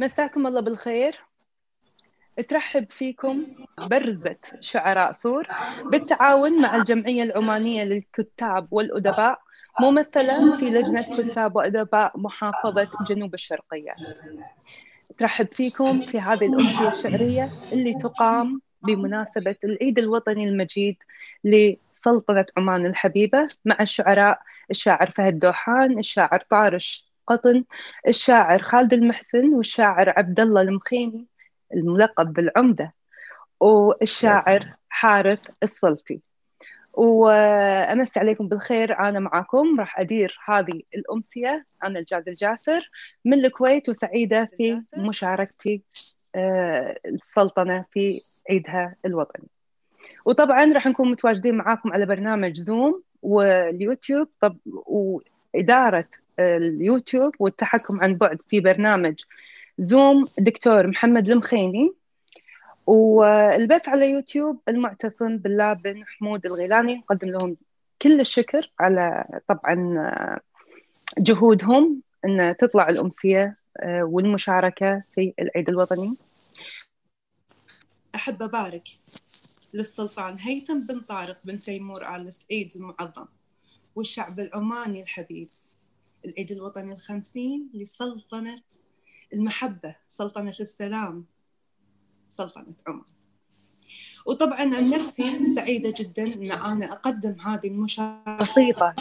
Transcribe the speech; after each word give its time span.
مساكم 0.00 0.46
الله 0.46 0.60
بالخير. 0.60 1.20
ترحب 2.48 2.90
فيكم 2.90 3.46
برزة 3.90 4.36
شعراء 4.60 5.12
صور 5.12 5.46
بالتعاون 5.84 6.62
مع 6.62 6.76
الجمعية 6.76 7.22
العمانية 7.22 7.84
للكتاب 7.84 8.68
والأدباء 8.70 9.38
ممثلة 9.80 10.56
في 10.56 10.64
لجنة 10.64 11.02
كتاب 11.02 11.56
وأدباء 11.56 12.18
محافظة 12.18 12.88
جنوب 13.08 13.34
الشرقية. 13.34 13.94
ترحب 15.18 15.46
فيكم 15.52 16.00
في 16.00 16.20
هذه 16.20 16.46
الأمسية 16.46 16.88
الشعرية 16.88 17.48
اللي 17.72 17.94
تقام 17.94 18.60
بمناسبة 18.82 19.56
العيد 19.64 19.98
الوطني 19.98 20.48
المجيد 20.48 20.96
لسلطنة 21.44 22.44
عمان 22.56 22.86
الحبيبة 22.86 23.48
مع 23.64 23.76
الشعراء 23.80 24.40
الشاعر 24.70 25.10
فهد 25.10 25.38
دوحان 25.38 25.98
الشاعر 25.98 26.44
طارش 26.50 27.05
قطن 27.26 27.64
الشاعر 28.08 28.62
خالد 28.62 28.92
المحسن 28.92 29.54
والشاعر 29.54 30.12
عبد 30.16 30.40
الله 30.40 30.60
المخيني 30.62 31.26
الملقب 31.74 32.32
بالعمدة 32.32 32.92
والشاعر 33.60 34.74
حارث 34.88 35.42
السلطي. 35.62 36.20
وأمس 36.92 38.18
عليكم 38.18 38.48
بالخير 38.48 38.98
أنا 38.98 39.20
معكم 39.20 39.80
راح 39.80 40.00
أدير 40.00 40.38
هذه 40.46 40.82
الأمسية 40.94 41.64
أنا 41.84 41.98
الجاد 41.98 42.28
الجاسر 42.28 42.90
من 43.24 43.44
الكويت 43.44 43.88
وسعيدة 43.88 44.50
في 44.56 44.80
مشاركتي 44.96 45.82
آه، 46.34 46.98
السلطنة 47.06 47.84
في 47.92 48.20
عيدها 48.50 48.96
الوطني. 49.04 49.48
وطبعا 50.24 50.72
راح 50.72 50.86
نكون 50.86 51.10
متواجدين 51.10 51.54
معاكم 51.54 51.92
على 51.92 52.06
برنامج 52.06 52.56
زوم 52.60 53.02
واليوتيوب 53.22 54.28
طب 54.40 54.56
وإدارة 55.56 56.08
اليوتيوب 56.38 57.34
والتحكم 57.38 58.00
عن 58.00 58.14
بعد 58.14 58.38
في 58.48 58.60
برنامج 58.60 59.14
زوم 59.78 60.26
دكتور 60.38 60.86
محمد 60.86 61.30
المخيني 61.30 61.92
والبث 62.86 63.88
على 63.88 64.10
يوتيوب 64.10 64.60
المعتصم 64.68 65.36
بالله 65.36 65.72
بن 65.72 66.04
حمود 66.06 66.46
الغيلاني 66.46 66.94
نقدم 66.94 67.28
لهم 67.28 67.56
كل 68.02 68.20
الشكر 68.20 68.70
على 68.80 69.24
طبعا 69.48 69.76
جهودهم 71.18 72.02
إن 72.24 72.56
تطلع 72.58 72.88
الأمسية 72.88 73.56
آه، 73.80 74.04
والمشاركة 74.04 75.02
في 75.14 75.32
العيد 75.38 75.68
الوطني. 75.68 76.16
أحب 78.14 78.42
أبارك 78.42 78.88
للسلطان 79.74 80.36
هيثم 80.40 80.80
بن 80.80 81.00
طارق 81.00 81.38
بن 81.44 81.60
تيمور 81.60 82.16
آل 82.16 82.32
سعيد 82.32 82.72
المعظم. 82.76 83.26
والشعب 83.96 84.40
العماني 84.40 85.02
الحبيب 85.02 85.48
العيد 86.24 86.52
الوطني 86.52 86.92
الخمسين 86.92 87.70
لسلطنة 87.74 88.62
المحبة 89.34 89.96
سلطنة 90.08 90.54
السلام 90.60 91.24
سلطنة 92.28 92.74
عمان. 92.86 93.04
وطبعا 94.26 94.60
عن 94.60 94.90
نفسي 94.90 95.54
سعيدة 95.54 95.94
جدا 95.98 96.24
أن 96.24 96.52
أنا 96.52 96.92
أقدم 96.92 97.40
هذه 97.40 97.66
المشاركة 97.66 98.36
بسيطة. 98.36 98.94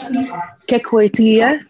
ككويتية 0.68 1.68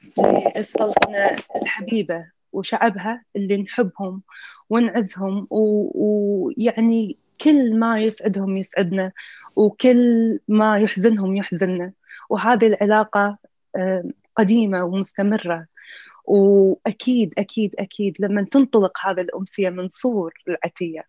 السلطنة 0.58 1.36
الحبيبة 1.62 2.26
وشعبها 2.54 3.23
اللي 3.36 3.58
نحبهم 3.58 4.22
ونعزهم 4.70 5.48
ويعني 5.52 7.17
كل 7.42 7.76
ما 7.80 8.00
يسعدهم 8.00 8.58
يسعدنا 8.58 9.12
وكل 9.56 10.39
ما 10.48 10.80
يحزنهم 10.80 11.36
يحزننا. 11.36 11.94
وهذه 12.30 12.68
العلاقة 12.68 13.38
قديمة 14.36 14.84
ومستمرة. 14.84 15.66
وأكيد 16.26 17.34
أكيد 17.38 17.76
أكيد 17.80 18.16
لما 18.20 18.44
تنطلق 18.52 18.98
هذه 19.06 19.22
الأمسية 19.22 19.70
من 19.70 19.90
صور 19.90 20.34
العتية 20.48 21.06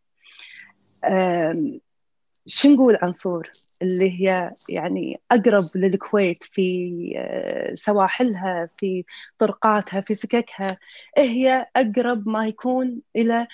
شو 2.46 2.68
نقول 2.68 2.98
عن 3.02 3.12
صور؟ 3.12 3.50
اللي 3.82 4.20
هي 4.20 4.52
يعني 4.68 5.20
أقرب 5.30 5.64
للكويت 5.74 6.44
في 6.44 7.12
آه، 7.16 7.74
سواحلها 7.74 8.68
في 8.78 9.04
طرقاتها 9.38 10.00
في 10.00 10.14
سككها. 10.14 10.66
هي 11.18 11.66
أقرب 11.76 12.28
ما 12.28 12.46
يكون 12.46 13.00
إلى 13.16 13.46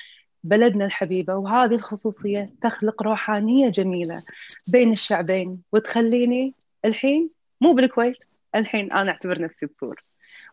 بلدنا 0.44 0.84
الحبيبة. 0.84 1.36
وهذه 1.36 1.74
الخصوصية 1.74 2.50
تخلق 2.62 3.02
روحانية 3.02 3.68
جميلة 3.68 4.22
بين 4.68 4.92
الشعبين 4.92 5.62
وتخليني 5.72 6.54
الحين 6.84 7.30
مو 7.62 7.72
بالكويت 7.72 8.24
الحين 8.54 8.92
أنا 8.92 9.10
أعتبر 9.10 9.42
نفسي 9.42 9.66
بصور 9.66 10.04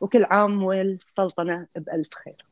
وكل 0.01 0.23
عام 0.23 0.63
والسلطنة 0.63 1.67
بألف 1.75 2.07
خير. 2.13 2.45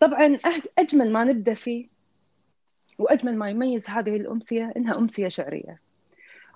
طبعا 0.00 0.38
أجمل 0.78 1.12
ما 1.12 1.24
نبدأ 1.24 1.54
فيه 1.54 1.88
وأجمل 2.98 3.36
ما 3.36 3.50
يميز 3.50 3.88
هذه 3.88 4.16
الأمسية 4.16 4.72
إنها 4.76 4.98
أمسية 4.98 5.28
شعرية. 5.28 5.80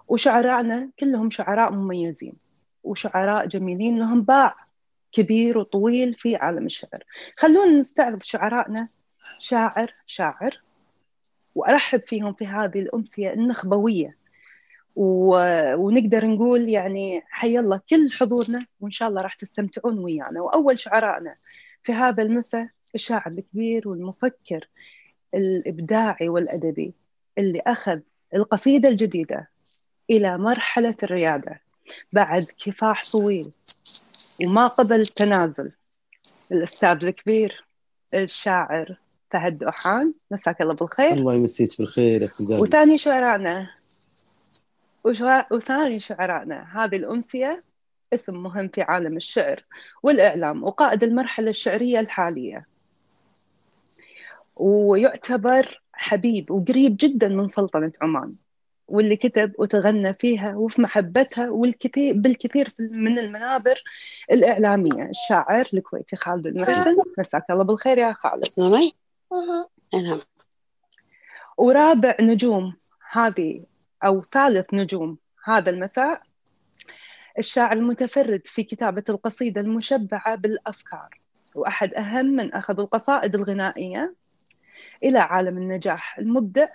وشعراءنا 0.08 0.88
كلهم 1.00 1.30
شعراء 1.30 1.72
مميزين 1.72 2.32
وشعراء 2.84 3.46
جميلين 3.46 3.98
لهم 3.98 4.22
باع 4.22 4.56
كبير 5.12 5.58
وطويل 5.58 6.14
في 6.14 6.36
عالم 6.36 6.66
الشعر. 6.66 7.04
خلونا 7.36 7.80
نستعرض 7.80 8.22
شعرائنا 8.22 8.88
شاعر 9.38 9.94
شاعر. 10.06 10.60
وأرحب 11.54 12.00
فيهم 12.00 12.32
في 12.32 12.46
هذه 12.46 12.78
الأمسية 12.78 13.32
النخبوية. 13.32 14.19
و... 14.96 15.36
ونقدر 15.74 16.26
نقول 16.26 16.68
يعني 16.68 17.22
حي 17.28 17.58
الله 17.58 17.80
كل 17.90 18.12
حضورنا 18.12 18.64
وإن 18.80 18.90
شاء 18.90 19.08
الله 19.08 19.22
راح 19.22 19.34
تستمتعون 19.34 19.98
ويانا. 19.98 20.40
وأول 20.40 20.78
شعرائنا 20.78 21.34
في 21.82 21.92
هذا 21.92 22.22
المساء 22.22 22.68
الشاعر 22.94 23.30
الكبير 23.30 23.88
والمفكر 23.88 24.68
الإبداعي 25.34 26.28
والأدبي 26.28 26.94
اللي 27.38 27.62
أخذ 27.66 28.00
القصيدة 28.34 28.88
الجديدة 28.88 29.48
إلى 30.10 30.38
مرحلة 30.38 30.94
الريادة 31.02 31.60
بعد 32.12 32.44
كفاح 32.64 33.10
طويل 33.10 33.50
وما 34.44 34.66
قبل 34.66 35.06
تنازل. 35.06 35.72
الأستاذ 36.52 37.04
الكبير 37.04 37.64
الشاعر 38.14 38.96
فهد 39.30 39.58
دوحان 39.58 40.14
مساك 40.30 40.62
الله 40.62 40.74
بالخير. 40.74 41.12
الله 41.12 41.34
يمسيك 41.34 41.78
بالخير 41.78 42.22
يا 42.22 42.28
وثاني 42.40 42.98
شعرائنا 42.98 43.79
وثاني 45.04 46.00
شعرائنا 46.00 46.84
هذه 46.84 46.96
الأمسية 46.96 47.64
اسم 48.14 48.42
مهم 48.42 48.68
في 48.68 48.82
عالم 48.82 49.16
الشعر 49.16 49.64
والإعلام 50.02 50.64
وقائد 50.64 51.02
المرحلة 51.02 51.50
الشعرية 51.50 52.00
الحالية. 52.00 52.66
ويعتبر 54.56 55.82
حبيب 55.92 56.50
وقريب 56.50 56.96
جدا 57.00 57.28
من 57.28 57.48
سلطنة 57.48 57.92
عمان 58.02 58.34
واللي 58.88 59.16
كتب 59.16 59.52
وتغنى 59.58 60.14
فيها 60.14 60.56
وفي 60.56 60.82
محبتها 60.82 61.50
والكثير 61.50 62.14
بالكثير 62.14 62.74
من 62.78 63.18
المنابر 63.18 63.82
الإعلامية. 64.32 65.08
الشاعر 65.10 65.68
الكويتي 65.74 66.16
خالد 66.16 66.46
المحسن 66.46 66.96
مساك 67.18 67.50
الله 67.50 67.64
بالخير 67.64 67.98
يا 67.98 68.12
خالد. 68.12 68.46
نعم 69.94 70.20
ورابع 71.58 72.16
نجوم 72.20 72.76
هذه 73.10 73.64
أو 74.04 74.22
ثالث 74.32 74.74
نجوم 74.74 75.18
هذا 75.44 75.70
المساء 75.70 76.22
الشاعر 77.38 77.72
المتفرد 77.72 78.40
في 78.44 78.62
كتابة 78.62 79.04
القصيدة 79.08 79.60
المشبعة 79.60 80.34
بالأفكار 80.34 81.20
وأحد 81.54 81.94
أهم 81.94 82.26
من 82.26 82.54
أخذ 82.54 82.80
القصائد 82.80 83.34
الغنائية 83.34 84.14
إلى 85.04 85.18
عالم 85.18 85.58
النجاح 85.58 86.18
المبدع 86.18 86.68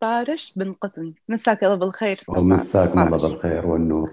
طارش 0.00 0.52
بن 0.56 0.72
قطن. 0.72 1.12
مساك 1.28 1.64
الله 1.64 1.74
بالخير 1.74 2.20
ومساكم 2.28 2.98
الله 2.98 3.28
بالخير 3.28 3.66
والنور. 3.66 4.10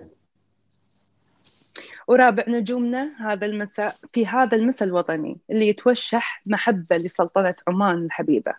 ورابع 2.07 2.43
نجومنا 2.47 3.31
هذا 3.31 3.45
المساء 3.45 3.95
في 4.13 4.27
هذا 4.27 4.57
المساء 4.57 4.87
الوطني 4.87 5.37
اللي 5.49 5.67
يتوشح 5.67 6.41
محبة 6.45 6.97
لسلطنة 6.97 7.55
عمان 7.67 8.05
الحبيبة. 8.05 8.53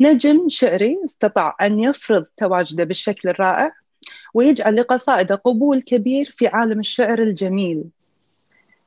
نجم 0.00 0.48
شعري 0.48 0.98
استطاع 1.04 1.56
أن 1.60 1.80
يفرض 1.80 2.26
تواجده 2.36 2.84
بالشكل 2.84 3.28
الرائع 3.28 3.72
ويجعل 4.34 4.76
لقصائده 4.76 5.34
قبول 5.34 5.82
كبير 5.82 6.30
في 6.36 6.46
عالم 6.46 6.80
الشعر 6.80 7.18
الجميل. 7.18 7.84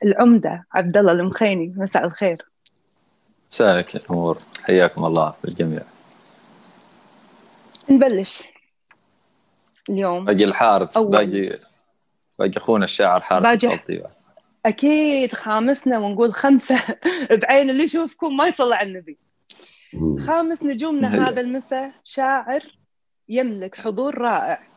العمدة 0.04 0.66
عبد 0.74 0.98
الله 0.98 1.12
المخيني 1.12 1.74
مساء 1.78 2.06
الخير. 2.06 2.46
مساك 3.50 3.96
النور. 3.96 4.38
حياكم 4.64 5.06
الله 5.06 5.34
بالجميع 5.44 5.82
نبلش 7.90 8.44
اليوم. 9.90 10.26
باقي 10.26 10.44
الحارث 10.44 10.98
باقي 10.98 11.60
باقي 12.40 12.58
أخونا 12.58 12.86
الشاعر 12.86 13.22
حارث 13.22 13.46
السلطي. 13.46 14.04
أكيد 14.66 15.34
خامسنا 15.34 16.00
ونقول 16.00 16.34
خمسة 16.34 16.80
بعين 17.42 17.70
اللي 17.70 17.84
يشوفكم 17.84 18.38
ما 18.38 18.48
يصلي 18.48 18.76
على 18.76 18.88
النبي. 18.88 19.18
خامس 20.20 20.64
نجومنا 20.64 21.28
هذا 21.30 21.42
المساء 21.42 21.94
شاعر 22.04 22.78
يملك 23.30 23.76
حضور 23.76 24.18
رائع 24.18 24.68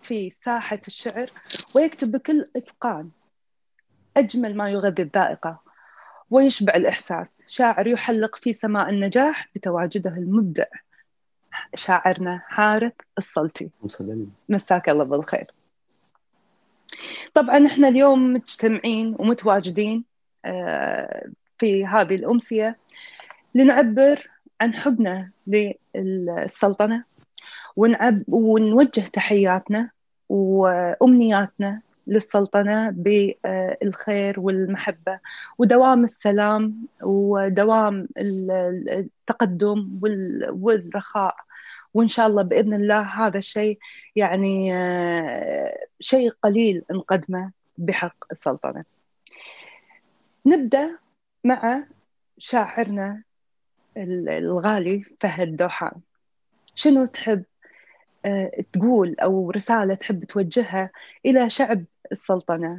في 0.00 0.30
ساحة 0.30 0.80
الشعر 0.88 1.30
ويكتب 1.76 2.12
بكل 2.12 2.44
إتقان 2.56 3.10
أجمل 4.16 4.56
ما 4.56 4.70
يغذي 4.70 5.02
الذائقة 5.02 5.60
ويشبع 6.30 6.74
الإحساس. 6.74 7.38
شاعر 7.46 7.86
يحلق 7.86 8.36
في 8.36 8.52
سماء 8.52 8.90
النجاح 8.90 9.48
بتواجده 9.54 10.10
المبدع. 10.10 10.64
شاعرنا 11.74 12.42
حارث 12.46 12.92
السلطي 13.18 13.70
مساك 14.48 14.88
الله 14.88 15.04
بالخير. 15.04 15.46
طبعا 17.34 17.66
إحنا 17.66 17.88
اليوم 17.88 18.32
مجتمعين 18.32 19.16
ومتواجدين 19.18 20.04
آه، 20.44 21.28
في 21.58 21.86
هذه 21.86 22.14
الأمسية. 22.14 22.78
لنعبر 23.54 24.30
عن 24.60 24.74
حبنا 24.74 25.30
للسلطنة 25.46 27.04
ونعب 27.76 28.22
ونوجه 28.28 29.00
تحياتنا 29.00 29.90
وأمنياتنا 30.28 31.82
للسلطنة 32.06 32.90
بالخير 32.90 34.40
والمحبة 34.40 35.20
ودوام 35.58 36.04
السلام 36.04 36.86
ودوام 37.02 38.08
التقدم 38.18 39.98
والرخاء. 40.50 41.36
وإن 41.94 42.08
شاء 42.08 42.26
الله 42.26 42.42
بإذن 42.42 42.74
الله 42.74 43.00
هذا 43.00 43.38
الشيء 43.38 43.78
يعني 44.16 44.74
آه، 44.74 45.78
شيء 46.00 46.30
قليل 46.42 46.82
نقدمه 46.90 47.52
بحق 47.78 48.24
السلطنة. 48.32 48.84
نبدأ 50.46 50.98
مع 51.44 51.84
شاعرنا 52.38 53.22
الغالي 53.98 55.04
فهد 55.20 55.56
دوحان 55.56 56.00
شنو 56.74 57.06
تحب 57.06 57.44
آه، 58.24 58.64
تقول 58.72 59.16
أو 59.20 59.50
رسالة 59.50 59.94
تحب 59.94 60.24
توجهها 60.24 60.90
إلى 61.26 61.50
شعب 61.50 61.84
السلطنة 62.12 62.76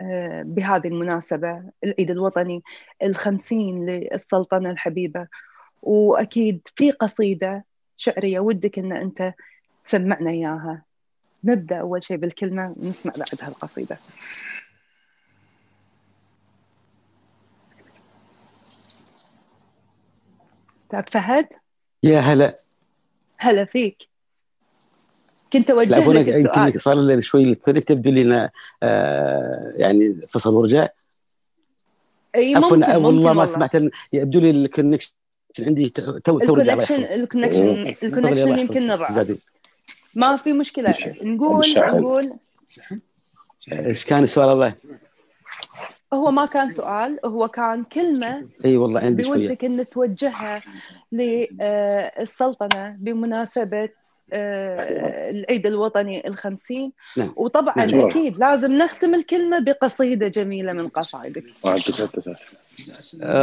آه، 0.00 0.42
بهذه 0.42 0.86
المناسبة 0.86 1.62
العيد 1.84 2.10
الوطني 2.10 2.62
الخمسين 3.02 3.86
للسلطنة 3.86 4.70
الحبيبة؟ 4.70 5.26
وأكيد 5.82 6.68
في 6.76 6.90
قصيدة 6.90 7.64
شعرية 7.96 8.40
ودك 8.40 8.78
أن 8.78 8.92
أنت 8.92 9.34
تسمعنا 9.84 10.30
إياها. 10.30 10.82
نبدأ 11.44 11.76
أول 11.76 12.04
شيء 12.04 12.16
بالكلمة 12.16 12.74
ونسمع 12.78 13.12
بعدها 13.18 13.48
القصيدة. 13.48 13.98
أستاذ 20.94 21.12
فهد؟ 21.12 21.48
يا 22.02 22.18
هلا. 22.18 22.56
هلا 23.38 23.64
فيك. 23.64 24.08
كنت 25.52 25.70
أوجه 25.70 26.12
لك 26.12 26.28
السؤال 26.28 26.66
يمكن 26.66 26.78
صار 26.78 26.94
لنا 26.94 27.20
شوي 27.20 27.42
ال 27.42 27.48
connect 27.48 27.88
تبدو 27.88 28.10
لنا 28.10 28.50
آه 28.82 29.72
يعني 29.76 30.20
فصل 30.28 30.54
ورجع. 30.54 30.88
إي 32.36 32.54
ممكن 32.54 32.84
عفوا 32.84 33.06
والله. 33.06 33.32
ما 33.32 33.46
سمعت 33.46 33.70
يبدو 34.12 34.40
لي 34.40 34.50
الكونكشن 34.50 35.12
عندي 35.60 35.88
تو 35.88 36.18
تو 36.18 36.38
الكونكشن 36.38 37.04
الكونكشن 37.04 37.94
الكونكشن 38.02 38.58
يمكن 38.58 38.88
نضعف 38.88 39.38
ما 40.14 40.36
في 40.36 40.52
مشكلة. 40.52 40.94
نقول 41.22 41.74
نقول 41.76 42.32
إيش 43.72 44.04
كان 44.04 44.22
السؤال 44.22 44.48
الله؟ 44.48 44.74
هو 46.14 46.30
ما 46.30 46.46
كان 46.46 46.70
سؤال 46.70 47.18
هو 47.24 47.48
كان 47.48 47.84
كلمة 47.84 48.44
إي 48.64 48.76
والله 48.76 49.00
عندي 49.00 49.22
شوية. 49.22 49.48
بودك 49.48 49.64
ان 49.64 49.88
توجهها 49.88 50.62
للسلطنة 51.12 52.96
بمناسبة 52.98 53.88
آه، 54.32 55.30
العيد 55.30 55.66
الوطني 55.66 56.28
الخمسين. 56.28 56.92
نعم. 57.16 57.32
وطبعا 57.36 57.86
نعم. 57.86 58.06
أكيد 58.06 58.38
لازم 58.38 58.72
نختم 58.72 59.14
الكلمة 59.14 59.58
بقصيدة 59.58 60.28
جميلة 60.28 60.72
من 60.72 60.88
قصائدك 60.88 61.44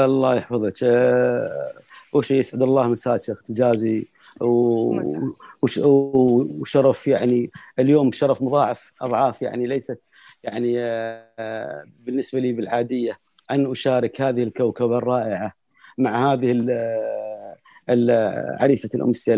الله 0.05 0.35
يحفظك. 0.35 0.83
آه، 0.83 1.73
أول 2.15 2.25
شيء 2.25 2.39
يسعد 2.39 2.61
الله 2.61 2.87
مساك 2.87 3.29
أخت 3.29 3.49
الجازي 3.49 4.07
و... 4.41 5.01
وش... 5.61 5.79
وشرف 5.83 7.07
يعني 7.07 7.51
اليوم 7.79 8.11
شرف 8.11 8.41
مضاعف 8.41 8.93
أضعاف 9.01 9.41
يعني 9.41 9.67
ليست 9.67 9.99
يعني 10.44 10.75
آه، 10.79 11.83
بالنسبة 12.00 12.39
لي 12.39 12.53
بالعادية 12.53 13.19
أن 13.51 13.71
أشارك 13.71 14.21
هذه 14.21 14.44
الكوكبة 14.44 14.97
الرائعة 14.97 15.53
مع 15.97 16.33
هذه 16.33 16.65
عريسة 18.59 18.89
الأمسية 18.95 19.33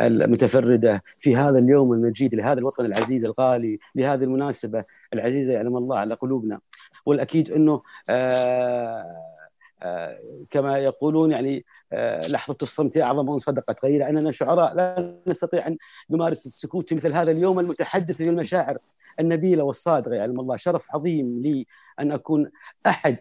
المتفردة 0.00 1.02
في 1.18 1.36
هذا 1.36 1.58
اليوم 1.58 1.92
المجيد 1.92 2.34
لهذا 2.34 2.58
الوطن 2.58 2.84
العزيز 2.84 3.24
الغالي 3.24 3.78
لهذه 3.94 4.24
المناسبة 4.24 4.84
العزيزة 5.12 5.52
يعلم 5.52 5.76
الله 5.76 5.98
على 5.98 6.14
قلوبنا. 6.14 6.60
والأكيد 7.06 7.50
أنه 7.50 7.82
آه، 8.10 9.16
آه، 9.82 10.18
كما 10.50 10.78
يقولون 10.78 11.32
يعني 11.32 11.56
آه، 11.56 11.62
لحظة 12.30 12.56
الصمت 12.62 12.96
أعظم 12.96 13.30
من 13.30 13.38
صدقة 13.38 13.76
غير 13.84 14.08
أننا 14.08 14.32
شعراء 14.32 14.74
لا 14.74 15.14
نستطيع 15.26 15.66
أن 15.66 15.76
نمارس 16.10 16.46
السكوت 16.46 16.88
في 16.88 16.94
مثل 16.94 17.12
هذا 17.12 17.32
اليوم 17.32 17.60
المتحدث 17.60 18.16
بالمشاعر 18.16 18.78
النبيلة 19.20 19.64
والصادقة. 19.64 20.14
يعلم 20.14 20.40
الله 20.40 20.56
شرف 20.56 20.86
عظيم 20.94 21.42
لي 21.42 21.66
أن 22.00 22.12
أكون 22.12 22.50
أحد 22.86 23.18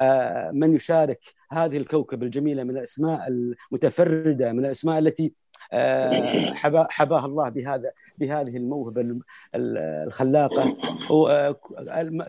آه، 0.00 0.50
من 0.50 0.74
يشارك 0.74 1.20
هذه 1.50 1.76
الكوكب 1.76 2.22
الجميلة 2.22 2.64
من 2.64 2.70
الأسماء 2.70 3.28
المتفردة 3.28 4.52
من 4.52 4.64
الأسماء 4.64 4.98
التي 4.98 5.32
آه، 5.72 6.54
حباها 6.90 7.26
الله 7.26 7.48
بهذا 7.48 7.92
بهذه 8.20 8.56
الموهبة 8.56 9.20
الخلاقة. 9.54 10.76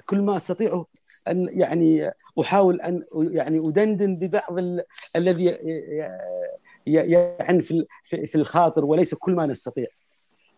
كل 0.06 0.22
ما 0.22 0.38
أستطيع 0.38 0.86
أن 1.28 1.50
يعني 1.52 2.12
أحاول 2.42 2.82
أن 2.82 3.04
يعني 3.16 3.60
أدندن 3.60 4.16
ببعض 4.16 4.60
الذي 5.16 5.46
يعني 6.86 7.62
في 7.62 7.86
في 8.04 8.36
الخاطر 8.36 8.86
وليس 8.86 9.16
كل 9.16 9.32
ما 9.32 9.46
نستطيع. 9.46 9.88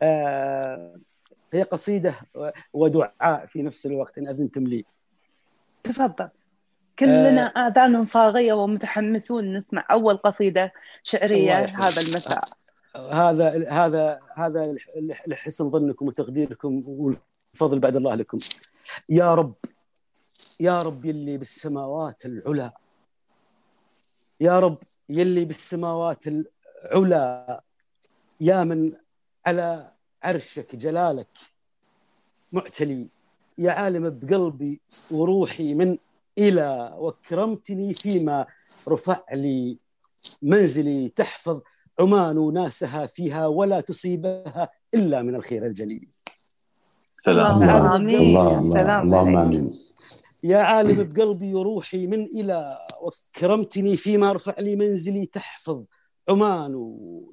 آه، 0.01 0.95
هي 1.53 1.63
قصيدة 1.63 2.13
ودعاء 2.73 3.45
في 3.45 3.61
نفس 3.61 3.85
الوقت 3.85 4.17
إن 4.17 4.27
أذنتم 4.27 4.67
لي. 4.67 4.85
تفضل. 5.83 6.29
كلنا 6.99 7.47
آه. 7.47 7.67
آذان 7.67 8.05
صاغية 8.05 8.53
ومتحمسون 8.53 9.57
نسمع 9.57 9.85
أول 9.91 10.17
قصيدة 10.17 10.73
شعرية 11.03 11.65
هذا 11.65 12.01
المساء. 12.01 12.43
هذا 12.95 13.69
هذا 13.69 14.19
هذا 14.35 14.75
لحسن 15.27 15.69
ظنكم 15.69 16.07
وتقديركم 16.07 16.83
والفضل 16.87 17.79
بعد 17.79 17.95
الله 17.95 18.15
لكم. 18.15 18.39
يا 19.09 19.35
رب 19.35 19.55
يا 20.59 20.81
رب 20.81 21.05
يلي 21.05 21.37
بالسماوات 21.37 22.25
العلى 22.25 22.71
يا 24.41 24.59
رب 24.59 24.77
يلي 25.09 25.45
بالسماوات 25.45 26.23
العلى 26.27 27.61
يا 28.41 28.63
من 28.63 28.93
على 29.45 29.91
عرشك 30.23 30.75
جلالك 30.75 31.37
معتلي. 32.51 33.09
يا 33.57 33.71
عالم 33.71 34.09
بقلبي 34.09 34.81
وروحي 35.11 35.73
من 35.73 35.97
إلى 36.37 36.93
وكرمتني 36.97 37.93
فيما 37.93 38.45
رفع 38.87 39.23
لي 39.31 39.77
منزلي 40.41 41.09
تحفظ. 41.09 41.61
عمان 41.99 42.53
ناسها 42.53 43.05
فيها 43.05 43.47
ولا 43.47 43.81
تصيبها 43.81 44.69
إلا 44.93 45.21
من 45.21 45.35
الخير 45.35 45.65
الجليل. 45.65 46.07
سلام. 47.25 47.63
آمين. 47.63 48.15
الله. 48.15 48.59
الله. 48.59 49.01
اللهم 49.01 49.37
آمين. 49.37 49.79
يا 50.43 50.57
عالم 50.57 51.03
بقلبي 51.03 51.53
وروحي 51.53 52.07
من 52.07 52.23
إلى 52.25 52.77
وكرمتني 53.01 53.95
فيما 53.97 54.33
رفع 54.33 54.59
لي 54.59 54.75
منزلي 54.75 55.25
تحفظ. 55.25 55.83
عمان 56.29 56.73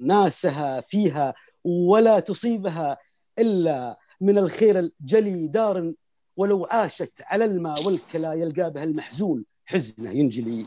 ناسها 0.01 0.81
فيها 0.81 1.33
ولا 1.63 2.19
تصيبها 2.19 2.97
إلا 3.39 3.99
من 4.21 4.37
الخير 4.37 4.79
الجلي 4.79 5.47
دار 5.47 5.93
ولو 6.37 6.65
عاشت 6.65 7.21
على 7.25 7.45
الماء 7.45 7.85
والكلا 7.85 8.33
يلقى 8.33 8.71
بها 8.71 8.83
المحزون. 8.83 9.45
حزنه 9.65 10.09
ينجلي. 10.09 10.65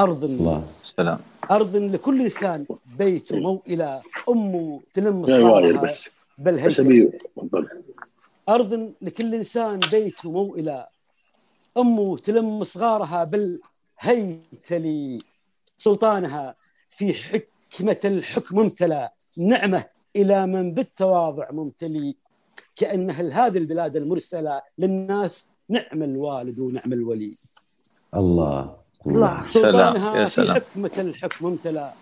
أرض 0.00 0.24
الله 0.24 0.60
سلام 0.60 1.18
أرض 1.50 1.76
لكل 1.76 2.20
إنسان 2.20 2.66
بيت 2.98 3.32
موئلة 3.32 4.02
أمه 4.28 4.80
تلم 4.94 5.26
صارها 5.26 5.94
بل 6.38 6.60
أرض 8.48 8.92
لكل 9.02 9.34
إنسان 9.34 9.80
بيت 9.80 10.26
موئلة 10.26 10.86
أمه 11.78 12.18
تلم 12.18 12.64
صغارها 12.64 13.24
بل 13.24 13.60
هيتلي 13.98 15.18
سلطانها 15.78 16.54
في 16.90 17.14
حكمة 17.14 18.00
الحكم 18.04 18.58
ممتلى 18.58 19.10
نعمة 19.38 19.84
إلى 20.16 20.46
من 20.46 20.74
بالتواضع 20.74 21.50
ممتلي. 21.50 22.14
كأنها 22.76 23.46
هذه 23.46 23.58
البلاد 23.58 23.96
المرسلة 23.96 24.62
للناس 24.78 25.46
نعم 25.68 26.02
الوالد 26.02 26.58
ونعم 26.58 26.92
الولي. 26.92 27.30
الله. 28.14 28.85
الله 29.06 29.46
سلطانها 29.46 30.24
في 30.24 30.52
حكمة 30.52 30.90
الحكم 30.98 31.46
امتلا 31.46 31.92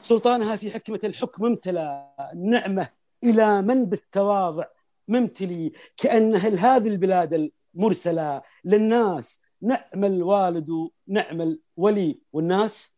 سلطانها 0.00 0.56
في 0.56 0.70
حكمة 0.70 1.00
الحكم 1.04 1.46
امتلا 1.46 2.10
نعمة 2.36 2.88
إلى 3.24 3.62
من 3.62 3.84
بالتواضع 3.84 4.64
ممتلي. 5.08 5.72
كأنها 5.96 6.76
هذه 6.76 6.88
البلاد 6.88 7.50
المرسلة 7.74 8.42
للناس. 8.64 9.40
نعم 9.62 10.04
الوالد 10.04 10.88
نعم 11.08 11.56
الولي. 11.78 12.18
والناس؟ 12.32 12.94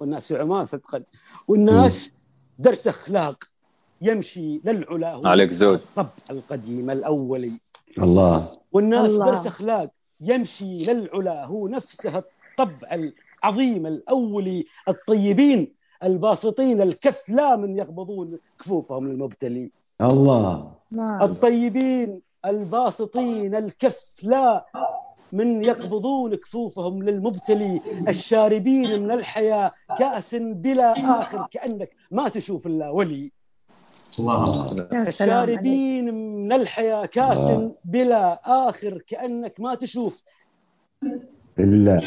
والناس 0.00 0.32
في 0.32 0.40
عمان 0.40 0.66
صدقا. 0.66 1.02
والناس 1.48 2.16
درس 2.58 2.88
أخلاق. 2.88 3.44
يمشي 4.02 4.60
للعلا. 4.64 5.12
هو 5.12 5.26
عليك 5.26 5.50
زود. 5.50 5.80
الطبع 5.80 6.10
القديم 6.30 6.90
الاولي 6.90 7.52
الله. 7.98 8.58
والناس 8.72 9.10
الله. 9.10 9.26
درس 9.26 9.46
أخلاق. 9.46 9.90
يمشي 10.20 10.74
للعلا. 10.74 11.44
هو 11.44 11.68
نفسه 11.68 12.24
الطبع 12.58 13.10
العظيم 13.44 13.86
الاولي 13.86 14.66
الطيبين 14.88 15.74
الباسطين 16.02 16.82
الكف 16.82 17.28
لا 17.28 17.56
من 17.56 17.78
يقبضون 17.78 18.38
كفوفهم 18.58 19.08
للمبتلي 19.08 19.70
الله. 20.00 20.72
ما 20.90 21.24
الطيبين 21.24 22.22
الباسطين 22.46 23.54
الكف 23.54 24.20
لا 24.22 24.66
من 25.32 25.64
يقبضون 25.64 26.34
كفوفهم 26.34 27.02
للمبتلي. 27.02 27.80
الشاربين 28.08 29.02
من 29.02 29.10
الحياة 29.10 29.72
كأس 29.98 30.34
بلا 30.34 30.92
آخر 30.92 31.46
كأنك 31.50 31.90
ما 32.10 32.28
تشوف 32.28 32.66
إلا 32.66 32.90
ولي. 32.90 33.32
الله. 34.20 34.66
الشاربين 35.08 36.14
من 36.14 36.52
الحياة 36.52 37.06
كأس 37.06 37.38
آه. 37.38 37.72
بلا 37.84 38.40
آخر 38.68 39.02
كأنك 39.06 39.60
ما 39.60 39.74
تشوف 39.74 40.22
إلا 41.58 42.00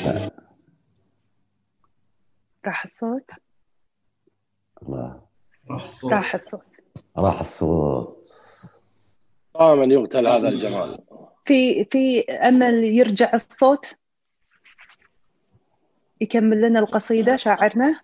راح 2.66 2.84
الصوت؟ 2.84 3.32
الله. 4.82 5.22
راح 5.70 5.86
الصوت. 6.36 6.63
راح 7.18 7.39
الصوت. 7.39 8.27
دائما 9.56 9.94
يقتل 9.94 10.27
هذا 10.27 10.50
الجمال. 10.50 10.98
في 11.46 11.86
في 11.86 12.22
أمل 12.32 12.84
يرجع 12.84 13.34
الصوت؟ 13.34 13.98
يكمل 16.22 16.62
لنا 16.62 16.80
القصيدة 16.80 17.36
شاعرنا؟ 17.36 18.01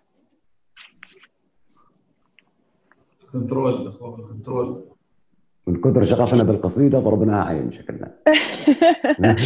كنترول 3.32 3.92
كنترول. 4.28 4.93
من 5.66 5.80
كثر 5.80 6.04
شغفنا 6.04 6.42
بالقصيدة 6.42 6.98
ضربناها 6.98 7.44
عين 7.44 7.70
شكلنا. 7.72 8.10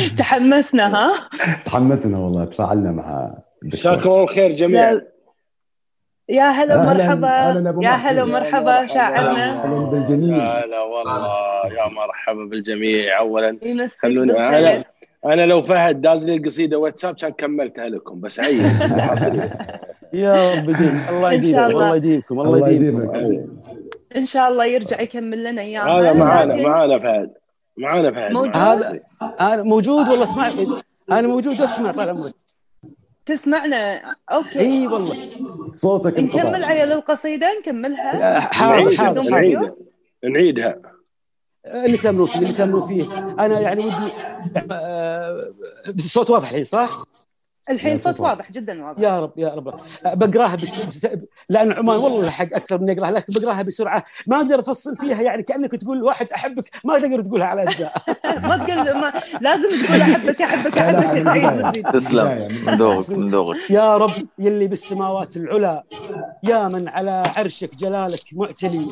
تحمسنا 0.19 0.97
ها؟ 0.97 1.13
تحمسنا 1.67 2.19
والله 2.19 2.45
تفاعلنا 2.45 2.91
مع 2.93 3.35
مساكم 3.63 4.11
الله 4.11 4.23
الخير 4.23 4.53
جميعا. 4.53 5.01
يا 6.29 6.43
هلا 6.51 6.83
أهلاً- 6.83 6.87
مرحبا 6.87 7.29
أهلاً 7.29 7.71
أبو 7.71 7.83
يا. 7.83 7.91
هلا 7.91 8.25
مرحبا 8.25 8.61
مرحبا. 8.65 8.87
شاعرنا. 8.87 9.65
أهلا 9.65 9.79
بالجميل 9.91 10.41
هلا 10.41 10.83
والله 10.83 11.67
يا 11.67 11.89
مرحبا 11.89 12.45
بالجميع. 12.45 13.19
اولا 13.21 13.59
يمسك 13.63 13.99
خلوني 14.01 14.33
بالخير. 14.33 14.69
أنا 14.69 14.85
أنا 15.27 15.47
لو 15.47 15.63
فهد 15.63 16.01
داز 16.01 16.27
لي 16.27 16.37
القصيدة 16.37 16.79
واتساب 16.79 17.15
كان 17.15 17.33
كملتها 17.33 17.89
لكم 17.89 18.21
بس 18.21 18.41
عيب 18.41 18.61
يا 20.13 20.55
رب 20.55 20.69
يديم. 20.71 21.03
الله 21.09 21.33
يديمكم 21.33 21.65
الله. 21.67 21.97
يديمكم 21.97 22.41
الله 22.41 22.69
يديمكم. 22.71 23.17
يديمك. 23.17 23.88
إن 24.17 24.27
شاء 24.27 24.49
الله 24.49 24.65
يرجع 24.65 25.01
يكمل 25.01 25.45
لنا 25.45 25.63
اياها 25.63 26.01
هذا 26.01 26.13
معانا 26.13 26.55
معانا 26.69 26.99
فهد. 26.99 27.33
معانا 27.77 28.11
فهد 28.13 28.33
موجود؟ 28.33 28.57
هذا 28.57 29.01
أنا 29.41 29.63
موجود 29.63 30.09
والله 30.09 30.25
اسمع 30.25 30.51
أنا 31.19 31.29
موجود 31.29 31.61
اسمع 31.61 31.93
طال 31.93 32.11
عمرك 32.11 32.35
تسمعنا؟ 33.27 34.01
أوكي. 34.33 34.61
إي 34.61 34.87
والله. 34.87 35.17
صوتك 35.73 36.19
نكمل 36.19 36.65
عيال 36.65 36.93
القصيدة 36.93 37.59
نكملها. 37.59 38.41
حاضر 38.41 38.83
نعيدها 38.85 39.05
حاضر؟ 39.05 39.23
نعيدها. 39.23 39.75
نعيدها. 40.25 40.77
اللي 41.67 41.97
تمروا 41.97 42.27
فيه 42.27 42.39
اللي 42.39 42.53
تمروا 42.53 42.87
فيه. 42.87 43.05
أنا 43.39 43.61
يعني 43.61 43.81
ودي 43.85 43.95
آه، 44.73 45.49
الصوت 45.89 46.31
واضح 46.31 46.49
الحين 46.49 46.65
صح؟ 46.65 47.05
الحين 47.71 47.93
يا 47.93 47.97
صوت 47.97 48.07
صوت 48.17 48.21
واضح. 48.21 48.53
جدا 48.53 48.85
واضح. 48.85 49.01
يا 49.03 49.21
رب 49.21 49.33
يا 49.37 49.49
رب. 49.49 49.75
بقراها 50.05 50.57
بس, 50.57 51.07
لأن 51.49 51.73
عمان 51.73 51.97
والله 51.99 52.31
حق 52.31 52.45
أكثر 52.55 52.79
من 52.79 52.91
أقراها 52.91 53.11
لكن 53.11 53.33
بقراها 53.41 53.63
بسرعة. 53.63 54.05
ما 54.27 54.37
أقدر 54.37 54.59
أفصل 54.61 54.97
فيها 54.97 55.23
يعني 55.23 55.43
كأنك 55.43 55.71
تقول 55.73 56.03
واحد 56.03 56.27
أحبك 56.35 56.71
ما 56.85 56.99
تقدر 56.99 57.21
تقولها 57.23 57.47
على 57.47 57.63
أجزاء. 57.63 57.93
ما 58.49 58.57
تقول 58.57 59.01
ما 59.01 59.13
لازم 59.41 59.87
تقول 59.87 60.01
أحبك 60.01 60.43
أحبك 60.43 60.79
أحبك. 60.79 61.93
تسلم. 61.93 62.49
من- 62.67 62.75
ذوقك 62.75 63.11
من 63.11 63.31
ذوقك. 63.31 63.71
يا 63.71 63.97
رب 63.97 64.11
يلي 64.39 64.67
بالسماوات 64.67 65.37
العلى 65.37 65.83
يا 66.45 66.69
من 66.69 66.89
على 66.89 67.23
عرشك 67.37 67.75
جلالك 67.75 68.21
معتلي 68.33 68.87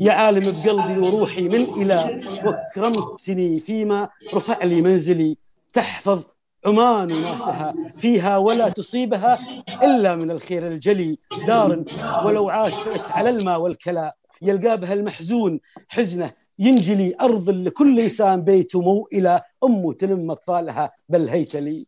يا 0.00 0.12
عالم 0.12 0.52
بقلبي 0.62 0.98
وروحي 1.08 1.42
من 1.42 1.54
إله 1.82 2.20
واكرمتني 2.44 3.56
فيما 3.56 4.08
رفع 4.34 4.64
لي 4.64 4.82
منزلي. 4.82 5.36
تحفظ 5.72 6.22
عمان 6.66 7.12
وناسها 7.12 7.74
فيها 7.94 8.36
ولا 8.36 8.68
تصيبها 8.68 9.38
إلا 9.82 10.16
من 10.16 10.30
الخير 10.30 10.66
الجلي. 10.66 11.18
دار 11.46 11.84
ولو 12.24 12.48
عاشت 12.48 13.10
على 13.10 13.30
الماء 13.30 13.60
والكلا 13.60 14.16
يلقى 14.42 14.80
بها 14.80 14.94
المحزون. 14.94 15.60
حزنة 15.88 16.30
ينجلي 16.58 17.14
أرض 17.20 17.50
لكل 17.50 18.00
إنسان 18.00 18.42
بيت 18.42 18.76
موئلة 18.76 19.42
أم 19.64 19.92
تلم 19.92 20.30
أطفالها. 20.30 20.92
بل 21.08 21.28
هيتلي 21.28 21.86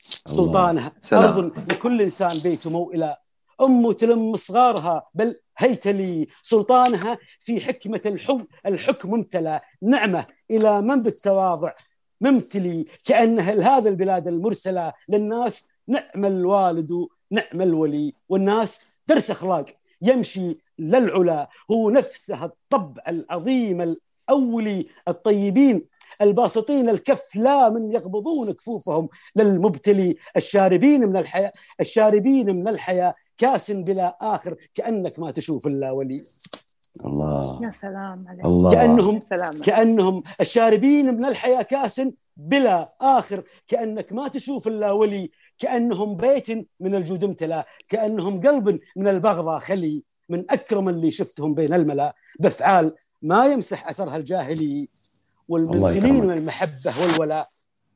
سلطانها 0.00 0.92
سلام. 1.00 1.24
أرض 1.24 1.52
لكل 1.72 2.02
إنسان 2.02 2.50
بيت 2.50 2.66
موئلة 2.66 3.16
أم 3.60 3.92
تلم 3.92 4.34
صغارها 4.34 5.02
بل 5.14 5.34
هيت 5.58 5.86
لي. 5.88 6.26
سلطانها 6.42 7.18
في 7.40 7.60
حكمة 7.60 8.00
الحب 8.06 8.46
الحكم 8.66 9.10
ممتلى 9.10 9.60
نعمة 9.82 10.26
إلى 10.50 10.82
من 10.82 11.02
بالتواضع. 11.02 11.72
ممتلي 12.20 12.84
كأنها 13.06 13.54
لهذا 13.54 13.88
البلاد 13.88 14.28
المرسلة 14.28 14.92
للناس 15.08 15.68
نعم 15.88 16.24
الوالد 16.24 17.06
نعم 17.30 17.62
الولي 17.62 18.12
والناس 18.28 18.82
درس 19.08 19.30
أخلاق. 19.30 19.66
يمشي 20.02 20.58
للعلا 20.78 21.48
هو 21.70 21.90
نفسه 21.90 22.44
الطبع 22.44 23.02
العظيم 23.08 23.94
الأولي 24.28 24.86
الطيبين 25.08 25.84
الباسطين 26.20 26.88
الكف 26.88 27.36
لا 27.36 27.68
من 27.68 27.92
يقبضون 27.92 28.52
كفوفهم. 28.52 29.08
للمبتلي 29.36 30.16
الشاربين 30.36 31.00
من 31.00 31.16
الحياة 31.16 31.52
الشاربين 31.80 32.56
من 32.56 32.68
الحياة 32.68 33.14
كاس 33.38 33.70
بلا 33.70 34.16
آخر 34.20 34.56
كأنك 34.74 35.18
ما 35.18 35.30
تشوف 35.30 35.66
إلا 35.66 35.90
ولي. 35.90 36.22
الله. 37.04 37.60
يا 37.62 37.72
سلام 37.80 38.28
عليك. 38.28 38.44
الله. 38.44 38.70
كأنهم 38.70 39.14
يا 39.14 39.22
سلام 39.30 39.62
كأنهم 39.62 40.22
الشاربين 40.40 41.14
من 41.14 41.24
الحياة 41.24 41.62
كاس 41.62 42.02
بلا 42.36 42.88
آخر. 43.00 43.42
كأنك 43.68 44.12
ما 44.12 44.28
تشوف 44.28 44.68
إلا 44.68 44.90
ولي. 44.90 45.30
كأنهم 45.58 46.16
بيت 46.16 46.50
من 46.80 46.94
الجود 46.94 47.24
امتلأ. 47.24 47.66
كأنهم 47.88 48.40
قلب 48.40 48.80
من 48.96 49.08
البغضة 49.08 49.58
خلي. 49.58 50.02
من 50.28 50.44
أكرم 50.50 50.88
اللي 50.88 51.10
شفتهم 51.10 51.54
بين 51.54 51.74
الملأ. 51.74 52.14
بأفعال 52.40 52.94
ما 53.22 53.46
يمسح 53.46 53.88
أثرها 53.88 54.16
الجاهلي. 54.16 54.88
والممتلين. 55.48 56.14
من 56.14 56.30
المحبة 56.30 56.92
والولاء. 57.02 57.48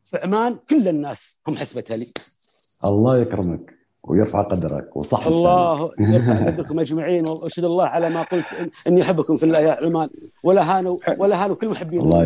في 0.05 0.17
عمان 0.17 0.59
كل 0.71 0.88
الناس 0.88 1.38
هم 1.49 1.57
حسبتها 1.57 1.97
لي. 1.97 2.07
الله 2.85 3.19
يكرمك. 3.19 3.77
ويرفع 4.09 4.43
قدرك 4.43 4.97
وصح. 4.97 5.27
الله 5.27 5.91
يرفع 6.12 6.47
قدركم 6.47 6.81
أجمعين 6.81 7.29
وأشهد 7.29 7.65
الله 7.65 7.85
على 7.85 8.09
ما 8.11 8.23
قلت 8.23 8.47
إني 8.87 9.03
أحبكم 9.03 9.37
في 9.37 9.43
الله 9.43 9.59
يا 9.59 9.77
عمان 9.87 10.09
ولا 10.43 10.62
هانوا 10.79 10.99
ولا 11.19 11.45
هانوا 11.45 11.57
كل 11.57 11.69
محبين 11.71 12.00
الله 12.00 12.25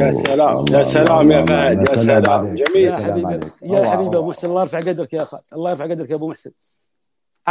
يا 0.00 0.10
سلام 0.12 0.64
يا 0.72 0.82
سلام 0.82 1.30
يا 1.32 1.46
فهد 1.46 1.88
يا 1.90 1.96
سلام. 1.96 2.54
جميل 2.54 2.84
يا 2.84 2.96
حبيبي. 2.96 3.40
يا 3.62 3.84
حبيبي 3.90 4.18
أبو. 4.18 4.28
محسن 4.28 4.48
الله 4.48 4.60
يرفع 4.62 4.78
قدرك 4.80 5.12
يا 5.12 5.22
أخوان 5.22 5.42
الله 5.52 5.70
يرفع 5.70 5.84
قدرك 5.84 6.10
يا 6.10 6.14
أبو 6.16 6.28
محسن 6.28 6.50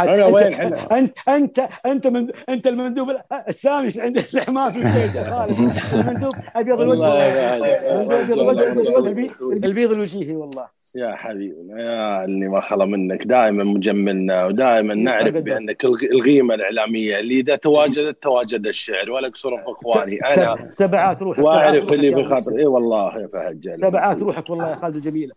أنت- 0.00 0.32
وين 0.34 0.54
حنا؟ 0.54 0.98
أنت 0.98 1.12
أنت 1.28 1.68
أنت 1.86 2.06
من 2.06 2.26
أنت 2.48 2.66
المندوب 2.66 3.08
السامي 3.48 3.92
عند 3.98 4.18
الحمام 4.34 4.72
في 4.72 4.78
البيت 4.78 5.14
يا 5.14 5.24
خالد 5.24 5.72
المندوب 5.94 6.34
أبيض 6.56 6.80
الوجه. 6.80 7.06
أبيض 8.00 8.38
الوجه 8.38 8.72
البيض- 9.66 9.90
الوجيهي 9.92 10.36
والله. 10.36 10.66
يا 10.96 11.14
حبيبنا 11.16 11.80
يا 11.82 12.24
اللي 12.24 12.48
ما 12.48 12.60
خلا 12.60 12.84
منك. 12.84 13.22
دائما 13.26 13.64
مجملنا 13.64 14.46
ودائما 14.46 14.94
نعرف. 14.94 15.34
بأنك 15.34 15.84
القيمه 15.84 16.54
الإعلامية 16.54 17.18
اللي 17.18 17.40
إذا 17.40 17.56
تواجدت 17.56 18.22
تواجد 18.22 18.66
الشعر 18.66 19.10
ولا 19.10 19.28
قصور 19.28 19.56
في 19.56 19.64
اخواني 19.70 20.18
أنا 20.26 20.54
تب- 20.56 20.70
تبعات 20.70 21.22
روحك 21.22 21.44
واعرف 21.44 21.92
اللي 21.92 22.10
بخاطر 22.10 22.32
محسن. 22.32 22.58
إي 22.58 22.66
والله 22.66 23.20
يا 23.20 23.26
فهد 23.32 23.78
تبعات 23.82 24.22
روحك 24.22 24.50
والله 24.50 24.70
يا 24.70 24.74
خالد 24.76 24.94
الجميلة. 24.96 25.34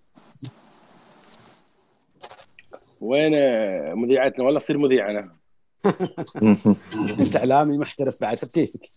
وين 3.01 3.31
مذيعتنا؟ 3.93 4.45
ولا 4.45 4.57
اصير 4.57 4.77
مذيع 4.77 5.09
أنا 5.09 5.37
انت 7.21 7.35
اعلامي 7.35 7.77
محترف 7.77 8.21
بعد 8.21 8.37
كيفك؟ 8.37 8.89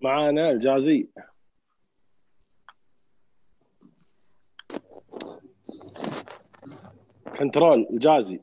معانا 0.00 0.50
الجازي. 0.50 1.08
كنترول 7.38 7.86
الجازي. 7.90 8.40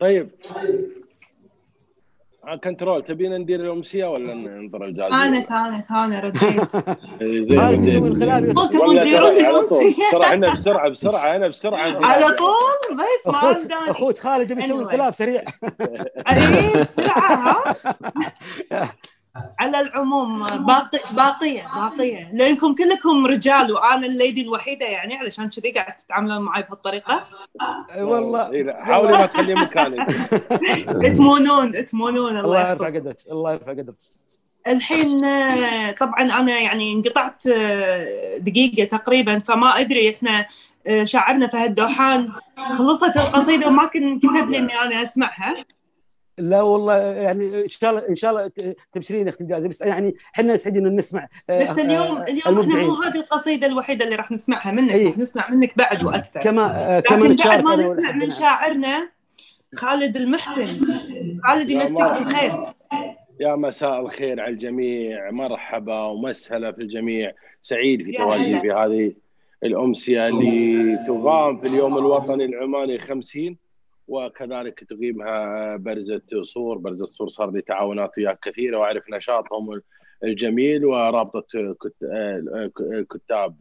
طيب. 0.00 0.30
كنترول 2.56 3.04
تبينا 3.04 3.38
ندير 3.38 3.60
الامسيه 3.60 4.06
ولا 4.06 4.34
ننظر 4.34 4.84
الجائزه؟ 4.84 5.24
أنا 5.26 5.40
كان 5.40 5.80
كان 5.80 6.20
رديت 6.20 6.76
قلت 8.58 8.74
ولا 8.74 9.02
تديرون 9.02 9.30
ترى 9.34 9.46
على 9.46 9.66
طول. 9.66 9.78
الامسيه 9.80 10.08
بسرعة 10.08 10.32
أنا 10.32 10.52
بسرعة 10.54 10.88
بسرعة 10.88 11.36
أنا 11.36 11.48
بسرعة. 11.48 11.80
على 12.12 12.34
طول؟ 12.34 12.96
بس 12.96 13.26
ما 13.32 13.36
عندنا 13.38 13.90
أخوت 13.90 14.18
خالد 14.18 14.50
يبي 14.50 14.64
يسوي 14.64 14.78
Anyway. 14.78 14.82
انقلاب 14.82 15.12
سريع. 15.14 15.42
إيه 16.30 16.76
بسرعة 16.82 17.32
ها؟ 17.32 17.74
على 19.60 19.80
العموم 19.80 20.44
باقي 20.44 20.98
باقية 21.16 21.62
باقية. 21.74 22.30
لأنكم 22.32 22.74
كلكم 22.74 23.26
رجال 23.26 23.72
وأنا 23.72 24.06
الليدي 24.06 24.42
الوحيدة 24.42 24.86
يعني 24.86 25.14
علشان 25.14 25.48
كذي 25.48 25.70
قاعد 25.70 25.96
تتعاملون 25.96 26.38
معي 26.38 26.62
بهالطريقة. 26.62 27.26
والله. 27.98 28.50
إيه، 28.50 28.62
لا، 28.62 28.84
حاولي 28.84 29.12
ما 29.12 29.26
تخليه 29.26 29.54
مكاني. 29.54 30.06
تمونون 31.16 31.84
تمونون 31.84 32.36
الله 32.36 32.70
يرفع 32.70 32.86
قدرك 32.86 33.16
الله 33.30 33.52
يرفع 33.52 33.72
قدرك 33.72 33.94
الحين 34.66 35.24
آه، 35.24 35.90
طبعا 35.90 36.22
أنا 36.22 36.58
يعني 36.58 36.92
انقطعت 36.92 37.46
آه، 37.46 38.38
دقيقة 38.38 38.84
تقريبا 38.84 39.38
فما 39.38 39.80
أدري 39.80 40.10
إحنا 40.14 40.46
آه، 40.86 41.04
شاعرنا 41.04 41.46
فهد 41.46 41.74
دوحان 41.74 42.32
خلصت 42.78 43.16
القصيدة 43.16 43.66
وما 43.68 43.86
كان 43.86 44.18
كتب 44.18 44.48
لي 44.50 44.58
إني 44.58 44.80
أنا 44.80 45.02
أسمعها. 45.02 45.56
لا 46.40 46.62
والله 46.62 46.96
يعني 46.98 47.64
إن 47.64 47.68
شاء 47.68 47.90
الله 47.90 48.08
إن 48.08 48.14
شاء 48.14 48.30
الله 48.30 48.50
تبشرين 48.92 49.28
أختي 49.28 49.44
الجائزه 49.44 49.68
بس 49.68 49.80
يعني 49.80 50.14
إحنا 50.34 50.56
سعيدين 50.56 50.86
ان 50.86 50.96
نسمع 50.96 51.28
آه، 51.50 51.62
بس 51.62 51.78
اليوم 51.78 52.16
آه، 52.18 52.22
اليوم 52.22 52.38
إحنا 52.38 52.50
المبدعين. 52.52 52.86
مو 52.86 52.94
هذه 52.94 53.16
القصيدة 53.16 53.66
الوحيدة 53.66 54.04
اللي 54.04 54.16
راح 54.16 54.30
نسمعها 54.32 54.72
منك 54.72 54.92
إيه. 54.92 55.06
راح 55.08 55.18
نسمع 55.18 55.50
منك 55.50 55.78
بعد 55.78 56.04
وأكثر 56.04 56.40
كما 56.40 56.96
آه، 56.96 57.00
كما 57.00 57.24
لكن 57.26 57.48
بعد 57.48 57.64
ما 57.64 57.76
نسمع 57.76 58.12
من. 58.12 58.30
شاعرنا 58.30 59.08
خالد 59.74 60.16
المحسن 60.16 60.66
خالد 61.44 61.72
مرحبا. 61.72 62.18
بالخير 62.18 62.64
يا 63.40 63.56
مساء 63.56 64.00
الخير 64.00 64.40
على 64.40 64.52
الجميع 64.52 65.30
مرحبا 65.30 66.02
ومسهلا 66.04 66.72
في 66.72 66.82
الجميع 66.82 67.32
سعيد 67.62 68.02
في 68.02 68.12
تواجدي. 68.12 68.60
في 68.60 68.70
هذه 68.72 69.12
الأمسية 69.64 70.28
اللي 70.28 70.98
تقام 71.06 71.60
في 71.60 71.68
اليوم 71.68 71.98
الوطني 71.98 72.44
العماني 72.44 72.98
50 72.98 73.56
وكذلك 74.10 74.84
تقيمها 74.84 75.76
برزة 75.76 76.22
صور 76.42 76.78
برزة 76.78 77.06
صور 77.06 77.28
صار 77.28 77.50
لي 77.50 77.60
تعاونات 77.62 78.18
وياك 78.18 78.38
كثيرة 78.42 78.78
وأعرف 78.78 79.04
نشاطهم 79.10 79.80
الجميل 80.24 80.84
ورابطة 80.84 81.74
كت- 81.80 83.06
كتاب 83.10 83.54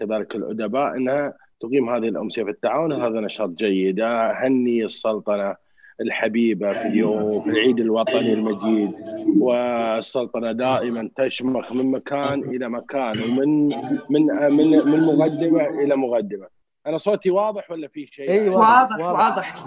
كذلك 0.00 0.34
الأدباء 0.36 0.96
أنها 0.96 1.34
تقيم 1.60 1.90
هذه 1.90 2.08
الأمسية 2.08 2.42
في 2.44 2.50
التعاون. 2.50 2.92
هذا 2.92 3.20
نشاط 3.20 3.50
جيد. 3.50 4.00
أهني 4.00 4.84
السلطنة 4.84 5.56
الحبيبة 6.00 6.72
في 6.72 6.86
اليوم 6.88 7.40
في 7.42 7.50
العيد 7.50 7.80
الوطني 7.80 8.32
المجيد. 8.32 8.90
والسلطنة 9.38 10.52
دائما 10.52 11.10
تشمخ 11.16 11.72
من 11.72 11.86
مكان 11.90 12.40
إلى 12.42 12.68
مكان 12.68 13.22
ومن 13.22 13.64
من 14.10 14.26
من 14.56 14.70
من 14.70 15.00
مقدمة 15.06 15.66
إلى 15.68 15.96
مقدمة. 15.96 16.46
أنا 16.86 16.98
صوتي 16.98 17.30
واضح 17.30 17.70
ولا 17.70 17.88
في 17.88 18.06
شيء؟ 18.06 18.30
إي 18.30 18.48
واضح 18.48 18.98
واضح 18.98 19.66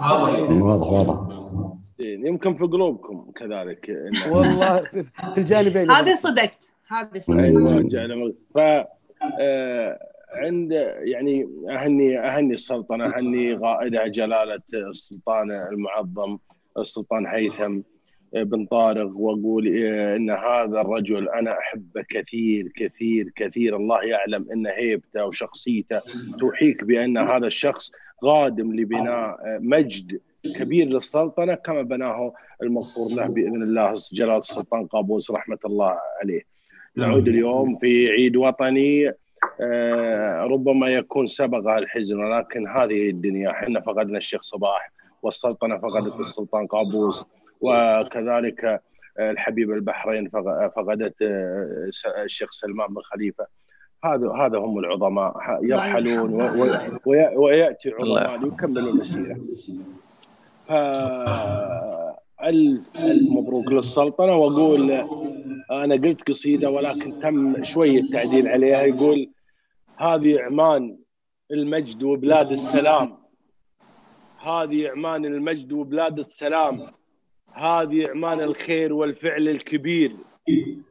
واضح. 0.62 0.92
واضح 0.92 1.48
يمكن 1.98 2.56
في 2.56 2.64
قلوبكم 2.64 3.30
كذلك. 3.34 3.90
والله 4.30 4.84
في, 4.84 5.38
الجانبين 5.38 5.90
هذه 5.90 6.14
صدقت 6.14 6.74
هذه 6.88 7.18
صدقت. 7.18 7.38
أيوه 7.38 7.80
جعل 7.80 8.34
ف 8.54 8.58
آه، 9.40 9.98
عند 10.34 10.72
يعني 10.98 11.48
أهني 11.70 12.18
أهني 12.18 12.54
السلطنة 12.54 13.04
أهني 13.04 13.54
قائدها 13.54 14.06
جلالة 14.06 14.62
السلطان 14.74 15.50
المعظم 15.52 16.38
السلطان 16.78 17.26
هيثم. 17.26 17.80
بن 18.32 18.66
طارق 18.66 19.16
وأقول 19.16 19.78
آه، 19.84 20.16
إن 20.16 20.30
هذا 20.30 20.80
الرجل 20.80 21.28
أنا 21.28 21.58
احبه 21.58 22.04
كثير 22.08 22.72
كثير 22.76 23.32
كثير. 23.36 23.76
الله 23.76 24.04
يعلم 24.04 24.46
إن 24.52 24.66
هيبته 24.66 25.24
وشخصيته 25.24 26.00
توحيك 26.40 26.84
بأن 26.84 27.18
هذا 27.18 27.46
الشخص 27.46 27.92
قادم 28.22 28.76
لبناء 28.76 29.28
آه، 29.28 29.58
مجد 29.60 30.20
كبير 30.56 30.86
للسلطنة 30.86 31.54
كما 31.54 31.82
بناه 31.82 32.32
المغفور 32.62 33.10
له 33.10 33.26
بإذن 33.26 33.62
الله 33.62 33.94
جلاله 34.12 34.38
السلطان 34.38 34.86
قابوس 34.86 35.30
رحمة 35.30 35.58
الله 35.64 35.96
عليه. 36.22 36.42
نعود 36.96 37.28
اليوم 37.28 37.76
في 37.76 38.10
عيد 38.10 38.36
وطني 38.36 39.12
آه، 39.60 40.42
ربما 40.42 40.88
يكون 40.88 41.26
سبق 41.26 41.70
الحزن 41.76 42.18
ولكن 42.18 42.68
هذه 42.68 43.10
الدنيا 43.10 43.50
إحنا 43.50 43.80
فقدنا 43.80 44.18
الشيخ 44.18 44.42
صباح 44.42 44.92
والسلطنة 45.22 45.78
فقدت 45.78 46.20
السلطان 46.20 46.66
قابوس. 46.66 47.26
وكذلك 47.60 48.82
الحبيب 49.20 49.72
البحرين 49.72 50.28
فق- 50.28 50.72
فقدت 50.76 51.22
آه، 51.22 51.86
س- 51.90 52.06
الشيخ 52.06 52.50
سلمان 52.52 52.88
بن 52.88 53.00
خليفة. 53.02 53.46
هذا 54.04 54.32
هذا 54.32 54.58
هم 54.58 54.78
العظماء. 54.78 55.58
يرحلون 55.62 56.42
ويأتي 57.36 57.88
العظماء 57.88 58.36
ليكملوا 58.36 58.92
المسيرة. 58.92 59.36
ف 60.66 60.72
الف 62.42 63.00
الف 63.00 63.30
مبروك 63.30 63.66
للسلطنة. 63.72 64.36
وأقول 64.36 64.90
أنا 65.70 65.94
قلت 65.94 66.28
قصيدة 66.28 66.70
ولكن 66.70 67.20
تم 67.20 67.64
شوية 67.64 68.00
تعديل 68.12 68.48
عليها. 68.48 68.82
يقول 68.82 69.30
هذه 69.96 70.40
عمان 70.40 70.96
المجد 71.50 72.02
وبلاد 72.02 72.50
السلام. 72.50 73.18
هذه 74.42 74.88
عمان 74.88 75.24
المجد 75.24 75.72
وبلاد 75.72 76.18
السلام. 76.18 76.78
هذه 77.52 78.10
عمان 78.10 78.40
الخير 78.40 78.92
والفعل 78.92 79.48
الكبير. 79.48 80.12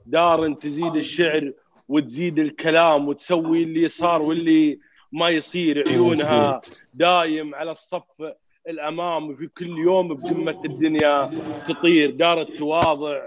دار 0.05 0.53
تزيد 0.53 0.95
الشعر 0.95 1.51
وتزيد 1.89 2.39
الكلام 2.39 3.07
وتسوي 3.07 3.63
اللي 3.63 3.87
صار 3.87 4.21
واللي 4.21 4.79
ما 5.11 5.29
يصير. 5.29 5.89
عيونها 5.89 6.61
دايم 6.93 7.55
على 7.55 7.71
الصف 7.71 8.33
الأمام 8.67 9.29
وفي 9.29 9.47
كل 9.47 9.77
يوم 9.77 10.07
بقمه 10.07 10.61
الدنيا 10.65 11.29
تطير. 11.67 12.11
دار 12.11 12.41
التواضع 12.41 13.21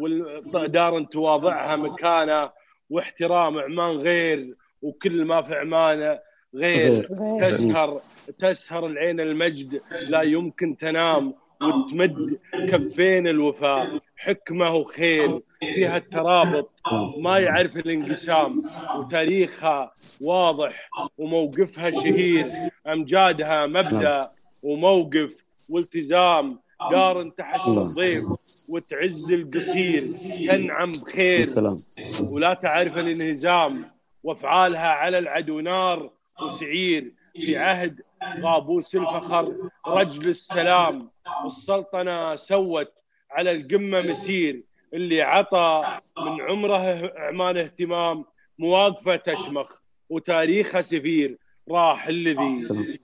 ودار 0.00 1.02
تواضعها 1.02 1.76
مكانه 1.76 2.50
واحترام 2.90 3.58
عمان 3.58 3.96
غير 3.96 4.54
وكل 4.82 5.24
ما 5.24 5.42
في 5.42 5.54
عمانه 5.54 6.18
غير. 6.54 7.06
تسهر 7.40 8.00
تسهر 8.38 8.86
العين 8.86 9.20
المجد 9.20 9.80
لا 10.08 10.22
يمكن 10.22 10.76
تنام. 10.76 11.34
وتمد 11.62 12.38
كفين 12.52 13.26
الوفاء. 13.28 14.00
حكمه 14.16 14.74
وخير 14.74 15.40
فيها 15.60 15.96
الترابط 15.96 16.70
ما 17.18 17.38
يعرف 17.38 17.76
الانقسام. 17.76 18.62
وتاريخها 18.96 19.90
واضح 20.20 20.90
وموقفها 21.18 21.90
شهير. 21.90 22.46
أمجادها 22.86 23.66
مبدأ 23.66 24.30
وموقف 24.62 25.34
والتزام. 25.70 26.58
دار 26.92 27.28
تحت 27.28 27.68
الضيف 27.68 28.24
وتعز 28.68 29.32
القصير 29.32 30.04
تنعم 30.48 30.90
بخير. 30.90 31.46
ولا 32.34 32.54
تعرف 32.54 32.98
الانهزام. 32.98 33.84
وافعالها 34.24 34.88
على 34.88 35.18
العدو 35.18 35.60
نار 35.60 36.10
وسعير. 36.42 37.12
في 37.34 37.56
عهد 37.56 38.00
قابوس 38.42 38.96
الفخر 38.96 39.54
رجل 39.86 40.28
السلام 40.30 41.10
والسلطنه 41.44 42.36
سوت 42.36 42.92
على 43.30 43.50
القمة 43.52 44.00
مسير 44.02 44.62
اللي 44.94 45.22
عطى 45.22 45.82
من 46.18 46.40
عمره 46.40 47.12
عمان 47.16 47.56
اهتمام 47.58 48.24
مواقفه 48.58 49.16
تشمخ 49.16 49.80
وتاريخها 50.10 50.80
سفير. 50.80 51.38
راح 51.70 52.06
الذي 52.06 52.58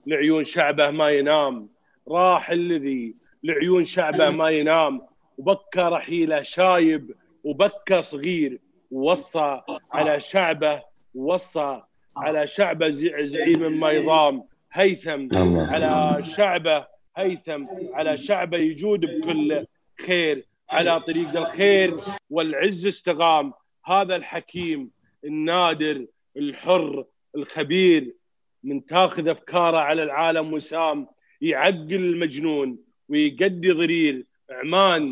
لعيون 0.07 0.43
شعبه 0.43 0.89
ما 0.89 1.09
ينام 1.09 1.69
راح 2.11 2.49
الذي 2.49 3.15
لعيون 3.43 3.85
شعبه 3.85 4.29
ما 4.29 4.49
ينام. 4.49 5.01
وبكى 5.37 5.81
رحيله 5.81 6.41
شايب 6.43 7.15
وبكى 7.43 8.01
صغير 8.01 8.59
ووصى 8.91 9.61
على 9.91 10.19
شعبه 10.19 10.83
ووصى 11.15 11.81
على 12.17 12.47
شعبه 12.47 12.89
زع- 12.89 13.21
زعيم 13.23 13.79
ما 13.79 13.89
يضام. 13.91 14.43
هيثم 14.77 15.27
على 15.37 16.23
شعبه 16.23 16.87
هيثم 17.17 17.65
على 17.93 18.17
شعبه 18.17 18.57
يجود 18.57 18.99
بكل 18.99 19.65
خير 20.05 20.45
على 20.69 20.99
طريق 20.99 21.37
الخير 21.37 21.97
والعز 22.29 22.87
استقام 22.87 23.53
هذا 23.85 24.15
الحكيم 24.15 24.91
النادر 25.25 26.05
الحر 26.37 27.05
الخبير 27.35 28.15
من 28.63 28.85
تاخذ 28.85 29.27
أفكاره 29.27 29.77
على 29.77 30.03
العالم 30.03 30.53
وسام 30.53 31.07
يعقل 31.41 31.93
المجنون 31.93 32.77
ويقدي 33.09 33.71
ضرير. 33.71 34.25
عمان 34.51 35.03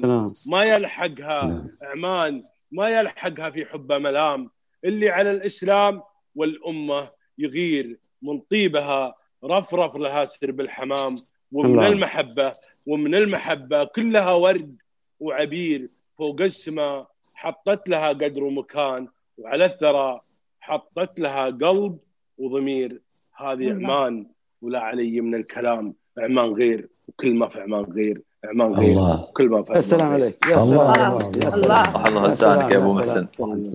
ما 0.51 0.63
يلحقها. 0.63 1.67
عمان 1.81 2.43
ما 2.71 2.89
يلحقها 2.89 3.49
في 3.49 3.65
حبه 3.65 3.97
ملام. 3.97 4.49
اللي 4.85 5.09
على 5.09 5.31
الإسلام 5.31 6.01
والأمة 6.35 7.09
يغير 7.37 7.97
من 8.21 8.39
طيبها 8.39 9.15
رفرف 9.45 9.95
لها 9.95 10.25
سرب 10.25 10.61
الحمام 10.61 11.15
ومن 11.51 11.79
الله. 11.79 11.91
المحبة 11.91 12.51
ومن 12.85 13.15
المحبة 13.15 13.83
كلها 13.83 14.33
ورد 14.33 14.75
وعبير 15.19 15.89
فوق 16.17 16.41
السماء 16.41 17.07
حطت 17.35 17.89
لها 17.89 18.09
قدر 18.09 18.43
ومكان 18.43 19.07
وعلى 19.37 19.65
الثرى 19.65 20.21
حطت 20.59 21.19
لها 21.19 21.45
قلب 21.45 21.97
وضمير 22.37 23.01
هذه 23.35 23.53
الله. 23.53 23.93
عمان 23.93 24.27
ولا 24.61 24.79
علي 24.79 25.21
من 25.21 25.35
الكلام 25.35 25.93
عمان 26.17 26.53
غير 26.53 26.89
وكل 27.07 27.33
ما 27.33 27.47
في 27.47 27.61
عمان 27.61 27.83
غير 27.83 28.21
عمان 28.49 28.73
غير. 28.73 28.91
الله. 28.91 29.27
كل 29.33 29.49
ما 29.49 29.57
عمان 29.57 29.77
السلام. 29.77 30.07
عليك 30.07 30.35
يا 30.49 30.57
الله. 30.57 30.91
الله. 30.91 31.17
الله. 31.55 31.83
صح 31.83 32.05
الله 32.07 32.27
لسانك 32.27 32.71
يا 32.71 32.77
أبو 32.77 32.93
محسن. 32.93 33.27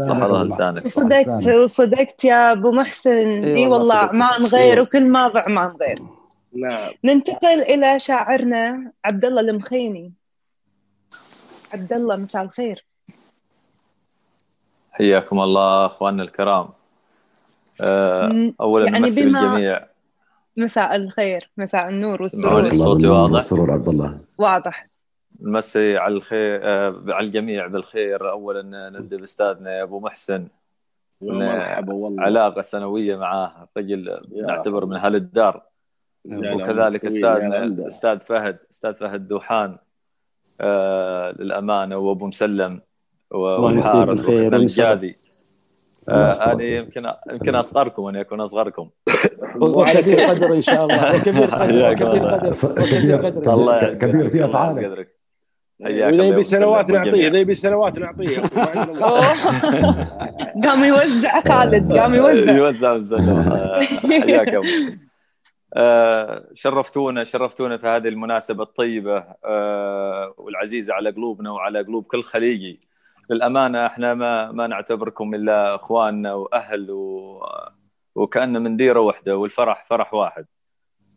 صح 0.09 0.17
الله 0.17 0.43
لسانك. 0.43 0.87
صدقت 0.89 1.71
صدقت 1.71 2.25
يا 2.25 2.53
أبو 2.53 2.71
محسن. 2.73 3.45
إي 3.45 3.67
والله. 3.67 3.95
عمان 3.95 4.45
غير. 4.53 4.81
وكل 4.81 5.09
ما 5.09 5.29
بعمان 5.29 5.77
غير. 5.81 6.03
نعم. 6.53 6.93
ننتقل 7.05 7.61
إلى 7.63 7.99
شاعرنا 7.99 8.93
عبد 9.05 9.25
الله 9.25 9.41
المخيني. 9.41 10.13
عبد 11.73 11.93
الله 11.93 12.17
مساء 12.17 12.43
الخير. 12.43 12.85
حياكم 14.93 15.41
الله 15.41 15.87
أخواننا 15.87 16.23
الكرام. 16.23 16.69
آه، 17.81 18.53
اولا 18.61 18.85
يعني 18.85 18.99
نمسي 18.99 19.23
بما- 19.23 19.41
الجميع 19.41 19.90
مساء 20.61 20.97
الخير 20.97 21.51
مساء 21.57 21.89
النور 21.89 22.23
والسرور. 22.23 22.73
صوتي 22.73 23.07
واضح؟ 23.07 23.37
السرور 23.37 23.71
عبد 23.73 23.89
الله. 23.89 24.17
واضح. 24.39 24.87
نمسي 25.43 25.97
على 25.97 26.15
الخير 26.15 26.61
آه، 26.63 27.05
على 27.09 27.27
الجميع 27.27 27.67
بالخير. 27.67 28.31
اولا 28.31 28.91
نبدأ 28.91 29.17
بأستاذنا 29.17 29.79
يا 29.79 29.83
أبو 29.83 30.01
محسن. 30.01 30.47
مرحبا 31.23 31.93
والله. 31.93 32.23
علاقة 32.23 32.61
سنوية 32.61 33.17
معاه. 33.17 33.69
رجل 33.77 34.21
نعتبر 34.47 34.87
من 34.87 34.97
أهل 34.97 35.15
الدار. 35.17 35.63
وكذلك 36.25 37.05
استاذنا. 37.05 37.87
أستاذ 37.87 38.19
فهد 38.19 38.59
أستاذ 38.71 38.95
فهد 38.95 39.29
دوحان 39.29 39.79
آه 40.61 41.31
للأمانة 41.39 41.97
وأبو 41.97 42.27
مسلم 42.27 42.71
و- 43.31 43.57
الله 43.57 43.73
يمسيه 43.73 43.89
والحارث 43.91 44.09
بالخير 44.09 44.35
واخونا 44.35 44.57
ويمسيه. 44.57 44.83
الجازي. 44.85 45.15
أنا 46.11 46.65
يمكن 46.65 47.07
يمكن 47.33 47.55
أصغركم 47.55 48.07
أن 48.07 48.17
يكون 48.17 48.41
أصغركم. 48.41 48.91
وكبير 49.61 50.21
قدر 50.21 50.55
إن 50.55 50.61
شاء 50.61 50.85
الله. 50.85 51.17
وكبير 51.17 51.45
قدر 51.45 51.91
وكبير. 51.91 52.27
قدر 52.27 52.83
وكبير 52.83 53.17
قدر 53.17 53.53
الله. 53.53 53.81
كبير 53.81 53.99
كبير 53.99 54.31
في 54.31 54.45
الله 54.45 55.07
يا 55.81 56.09
يبي 56.09 56.43
سنوات 56.43 56.91
نعطيه. 56.91 57.29
إذا 57.29 57.39
يبي 57.39 57.55
سنوات 57.55 57.99
نعطيه. 57.99 58.39
قام 60.65 60.85
يوزع 60.85 61.41
خالد 61.41 61.93
قام 61.93 62.15
يوزع. 62.15 62.53
يوزع 62.53 62.99
آه، 63.19 63.81
حياك 63.81 64.49
يا 64.49 64.59
أبو 64.59 64.67
آه، 65.75 66.45
شرفتونا 66.55 67.25
شرفتونا 67.25 67.77
في 67.77 67.87
هذه 67.87 68.09
المناسبة 68.09 68.63
الطيبة 68.63 69.25
آه، 69.45 70.35
والعزيزة 70.37 70.95
على 70.95 71.11
قلوبنا 71.11 71.51
وعلى 71.51 71.83
قلوب 71.83 72.05
كل 72.05 72.23
خليجي. 72.23 72.90
للأمانة 73.31 73.87
إحنا 73.87 74.15
ما 74.15 74.53
ما 74.53 74.67
نعتبركم 74.67 75.35
إلا 75.35 75.75
إخواننا 75.75 76.35
وأهل 76.35 76.91
و... 76.91 77.43
وكأن 78.15 78.63
من 78.63 78.77
ديرة 78.77 79.01
واحدة 79.01 79.37
والفرح 79.37 79.87
فرح 79.87 80.15
واحد. 80.15 80.47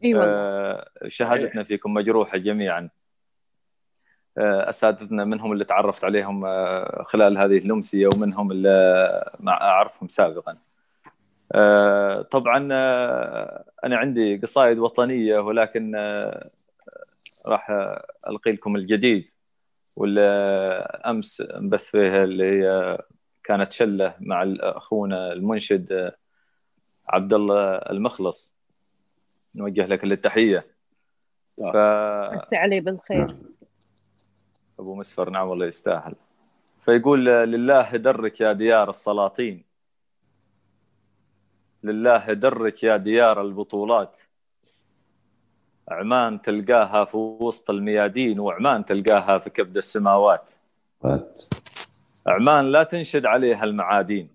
إي 0.04 0.14
والله. 0.16 0.34
آه، 0.34 0.90
شهادتنا 1.08 1.64
فيكم 1.64 1.94
مجروحة 1.94 2.38
جميعا. 2.38 2.90
آه، 4.38 4.70
أساتذتنا 4.70 5.26
منهم 5.26 5.52
اللي 5.52 5.66
تعرفت 5.66 6.06
عليهم 6.06 6.46
آه، 6.46 7.04
خلال 7.08 7.38
هذه 7.38 7.58
الأمسية 7.58 8.10
ومنهم 8.16 8.52
اللي 8.52 9.32
مع 9.40 9.62
أعرفهم 9.62 10.08
سابقا. 10.08 10.58
آه، 11.52 12.22
طبعا 12.22 12.70
آه، 12.72 13.64
أنا 13.84 13.98
عندي 13.98 14.38
قصائد 14.38 14.80
وطنية 14.80 15.40
ولكن 15.40 15.96
آه، 15.96 16.50
راح 17.48 17.70
ألقي 18.28 18.52
لكم 18.52 18.76
الجديد. 18.76 19.32
واللي 19.96 20.22
أمس 21.06 21.42
نبث 21.42 21.86
فيها 21.86 22.24
اللي 22.24 22.44
هي 22.44 22.98
كانت 23.44 23.72
شلة 23.72 24.16
مع 24.20 24.56
أخونا 24.60 25.34
المنشد 25.34 25.92
آه، 25.92 26.16
عبد 27.08 27.34
الله 27.34 27.76
المخلص. 27.76 28.56
نوجه 29.56 29.86
لك 29.86 30.04
التحية. 30.04 30.68
ف... 31.58 31.76
مسي 31.76 32.56
عليه 32.56 32.82
بالخير. 32.82 33.38
أبو 34.80 34.96
مسفر 34.96 35.30
نعم 35.30 35.48
والله 35.48 35.66
يستاهل. 35.66 36.16
فيقول 36.82 37.26
لله 37.26 37.92
درك 37.92 38.42
يا 38.42 38.54
ديار 38.54 38.90
السلاطين. 38.90 39.66
لله 41.84 42.34
درك 42.34 42.84
يا 42.84 42.98
ديار 42.98 43.42
البطولات. 43.42 44.20
عمان 45.90 46.42
تلقاها 46.42 47.06
في 47.06 47.18
وسط 47.18 47.70
الميادين 47.70 48.40
وعمان 48.40 48.86
تلقاها 48.86 49.38
في 49.40 49.50
كبد 49.50 49.78
السماوات. 49.78 50.52
عمان 52.28 52.72
لا 52.72 52.84
تنشد 52.84 53.26
عليها 53.26 53.64
المعادين. 53.64 54.30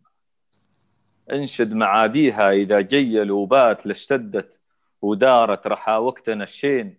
انشد 1.32 1.72
معاديها 1.72 2.50
إذا 2.50 2.80
جي 2.80 3.22
الوبات 3.22 3.86
لاشتدت 3.86 4.60
ودارت 5.02 5.66
رحا 5.66 5.96
وقتنا 5.96 6.44
الشين. 6.44 6.96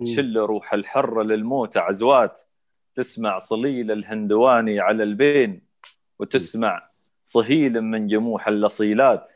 تشل 0.00 0.38
روح 0.38 0.72
الحر 0.74 1.22
للموت 1.22 1.76
عزوات. 1.76 2.40
تسمع 2.94 3.38
صليل 3.38 3.90
الهندواني 3.90 4.80
على 4.80 5.02
البين. 5.02 5.62
وتسمع 6.18 6.88
صهيل 7.24 7.80
من 7.80 8.06
جموح 8.06 8.48
اللصيلات. 8.48 9.30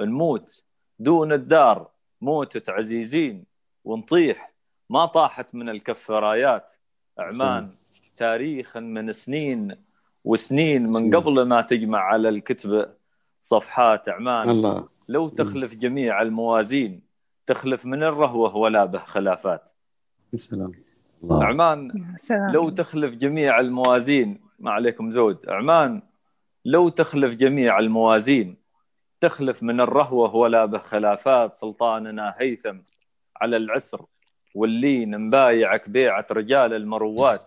نموت 0.00 0.64
دون 0.98 1.32
الدار 1.32 1.90
موتة 2.20 2.72
عزيزين 2.72 3.55
ونطيح. 3.86 4.52
ما 4.90 5.06
طاحت 5.06 5.54
من 5.54 5.68
الكف 5.68 6.10
رايات 6.10 6.72
عمان 7.18 7.70
تاريخا 8.16 8.80
من 8.80 9.12
سنين 9.12 9.76
وسنين 10.24 10.82
من 10.82 11.16
قبل 11.16 11.42
ما 11.42 11.60
تجمع 11.62 11.98
على 11.98 12.28
الكتب 12.28 12.88
صفحات 13.40 14.08
عمان. 14.08 14.48
الله. 14.48 14.88
لو 15.08 15.28
تخلف 15.28 15.74
جميع 15.74 16.22
الموازين 16.22 17.02
تخلف 17.46 17.86
من 17.86 18.02
الرهوة 18.02 18.56
ولا 18.56 18.84
به 18.84 18.98
خلافات 18.98 19.70
سلام. 20.34 20.72
الله. 21.22 21.44
عمان 21.44 22.14
سلام. 22.22 22.52
لو 22.52 22.68
تخلف 22.68 23.14
جميع 23.14 23.60
الموازين 23.60 24.40
ما 24.58 24.70
عليكم 24.70 25.10
زود. 25.10 25.48
عمان 25.48 26.02
لو 26.64 26.88
تخلف 26.88 27.34
جميع 27.34 27.78
الموازين 27.78 28.56
تخلف 29.20 29.62
من 29.62 29.80
الرهوة 29.80 30.34
ولا 30.34 30.64
به 30.64 30.78
خلافات. 30.78 31.54
سلطاننا 31.54 32.34
هيثم 32.38 32.76
على 33.40 33.56
العسر 33.56 34.00
واللين 34.54 35.18
مبايعك 35.18 35.88
بيعة 35.88 36.26
رجال 36.32 36.74
المروات. 36.74 37.42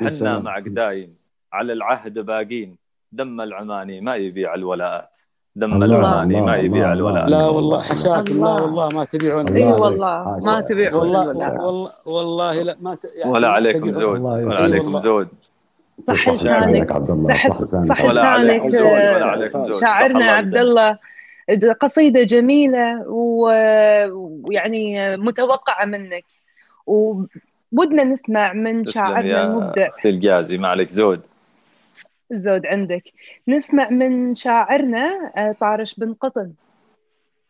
حنا. 0.00 0.38
معك 0.38 0.68
دايم. 0.68 1.14
على 1.52 1.72
العهد 1.72 2.18
باقين. 2.18 2.76
دم 3.12 3.40
العماني 3.40 4.00
ما 4.00 4.16
يبيع 4.16 4.54
الولاءات. 4.54 5.18
دم 5.56 5.82
الله، 5.82 5.86
العماني 5.86 6.40
ما 6.40 6.40
الله، 6.40 6.56
يبيع 6.56 6.92
الله، 6.92 6.92
الولاءات. 6.92 7.30
لا 7.30 7.46
والله 7.46 7.82
حشاكم 7.82 8.08
لا 8.08 8.32
الله. 8.32 8.62
والله 8.62 8.88
ما 8.88 9.04
تبيعون. 9.04 9.48
إي 9.48 9.62
الله 9.62 9.80
والله. 9.80 10.38
ما 10.44 10.60
تبيعون 10.60 11.16
والله 11.16 11.26
والله 11.26 11.90
والله 12.06 12.62
لا 12.62 12.76
ما 12.80 12.94
ت... 12.94 13.04
يعني 13.16 13.32
ولا 13.32 13.48
عليكم 13.48 13.90
تبيعون. 13.90 13.94
زود. 13.94 14.16
الله 14.16 14.44
ولا. 14.44 14.62
عليكم. 14.62 14.98
زود. 14.98 15.28
صح 16.06 16.28
لسانك 16.28 16.92
صح 17.28 17.60
لسانك 17.60 17.88
صح 17.88 18.04
ولا 18.04 18.22
عليكم 18.22 18.68
لسانك 18.68 18.82
زود 18.82 18.92
ولا 18.92 19.24
عليكم 19.24 19.64
زود. 19.64 19.76
صح 19.76 19.80
شاعرنا 19.80 20.18
الله 20.18 20.32
عبد. 20.32 20.54
الله 20.54 20.98
قصيدة 21.80 22.22
جميلة 22.22 23.08
ويعني 23.08 25.16
متوقعة 25.16 25.84
منك. 25.84 26.24
وودنا 26.86 28.04
نسمع 28.04 28.52
من 28.52 28.84
شاعرنا 28.84 29.44
المبدع. 29.44 29.88
أختي 29.88 30.08
الجازي 30.08 30.58
ما 30.58 30.68
عليك 30.68 30.88
زود. 30.88 31.20
زود 32.32 32.66
عندك. 32.66 33.02
نسمع 33.48 33.90
من 33.90 34.34
شاعرنا 34.34 35.32
آه، 35.36 35.52
طارش 35.60 35.94
بن 35.94 36.14
قطن. 36.14 36.52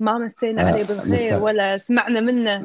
ما 0.00 0.18
مسينا 0.18 0.62
آه، 0.62 0.72
عليه 0.72 0.84
بالخير 0.84 1.14
لسه. 1.14 1.42
ولا 1.42 1.78
سمعنا 1.78 2.20
منه 2.20 2.56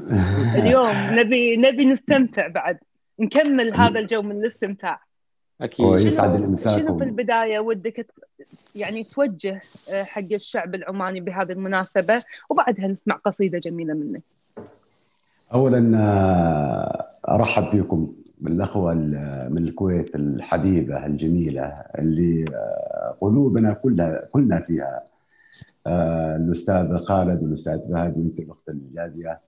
اليوم. 0.56 0.96
نبي 1.20 1.58
نبي 1.58 1.86
نستمتع 1.86 2.48
بعد. 2.48 2.78
نكمل 3.20 3.74
هذا 3.74 4.00
الجو 4.00 4.22
من 4.22 4.32
الاستمتاع. 4.32 5.00
أكيد. 5.62 5.86
ويسعد 5.86 6.58
شنو 6.68 6.94
و- 6.94 6.98
في 6.98 7.04
البداية 7.04 7.60
ودك 7.60 8.08
يعني 8.76 9.04
توجه 9.04 9.62
آه، 9.94 10.04
حق 10.04 10.32
الشعب 10.32 10.76
العماني 10.76 11.20
بهذه 11.20 11.52
المناسبة؟ 11.52 12.24
وبعدها 12.50 12.88
نسمع 12.88 13.16
قصيدة 13.16 13.60
جميلة 13.60 13.94
منك. 13.94 14.22
اولا 15.54 15.98
آه، 16.00 17.06
أرحب 17.30 17.72
فيكم 17.72 18.14
بالأخوة 18.38 18.92
ال- 18.92 19.48
من 19.54 19.58
الكويت 19.68 20.16
الحبيبة 20.16 21.06
الجميلة 21.06 21.64
اللي 22.00 22.46
آه، 22.54 23.16
قلوبنا 23.22 23.74
كلها 23.74 24.22
كلنا 24.32 24.60
فيها. 24.60 25.02
الأستاذ 25.88 26.98
خالد 26.98 27.44
والأستاذ 27.44 27.80
فهد 27.92 28.18
وأنت 28.18 28.40
الأخت 28.40 28.70
الجازية. 28.70 29.40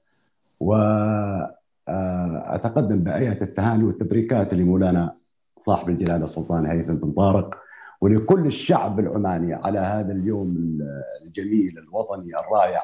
واتقدم 1.88 3.00
بايات 3.00 3.41
التهاني 3.41 3.84
والتبريكات 3.84 4.54
لمولانا 4.54 5.13
صاحب 5.62 5.89
الجلالة 5.89 6.26
السلطان 6.26 6.65
هيثم 6.65 6.96
بن 6.96 7.12
طارق 7.12 7.56
ولكل 8.02 8.46
الشعب 8.46 9.00
العماني 9.00 9.54
على 9.54 9.80
هذا 9.80 10.12
اليوم 10.12 10.80
الجميل 11.26 11.78
الوطني 11.78 12.39
الرائع. 12.39 12.82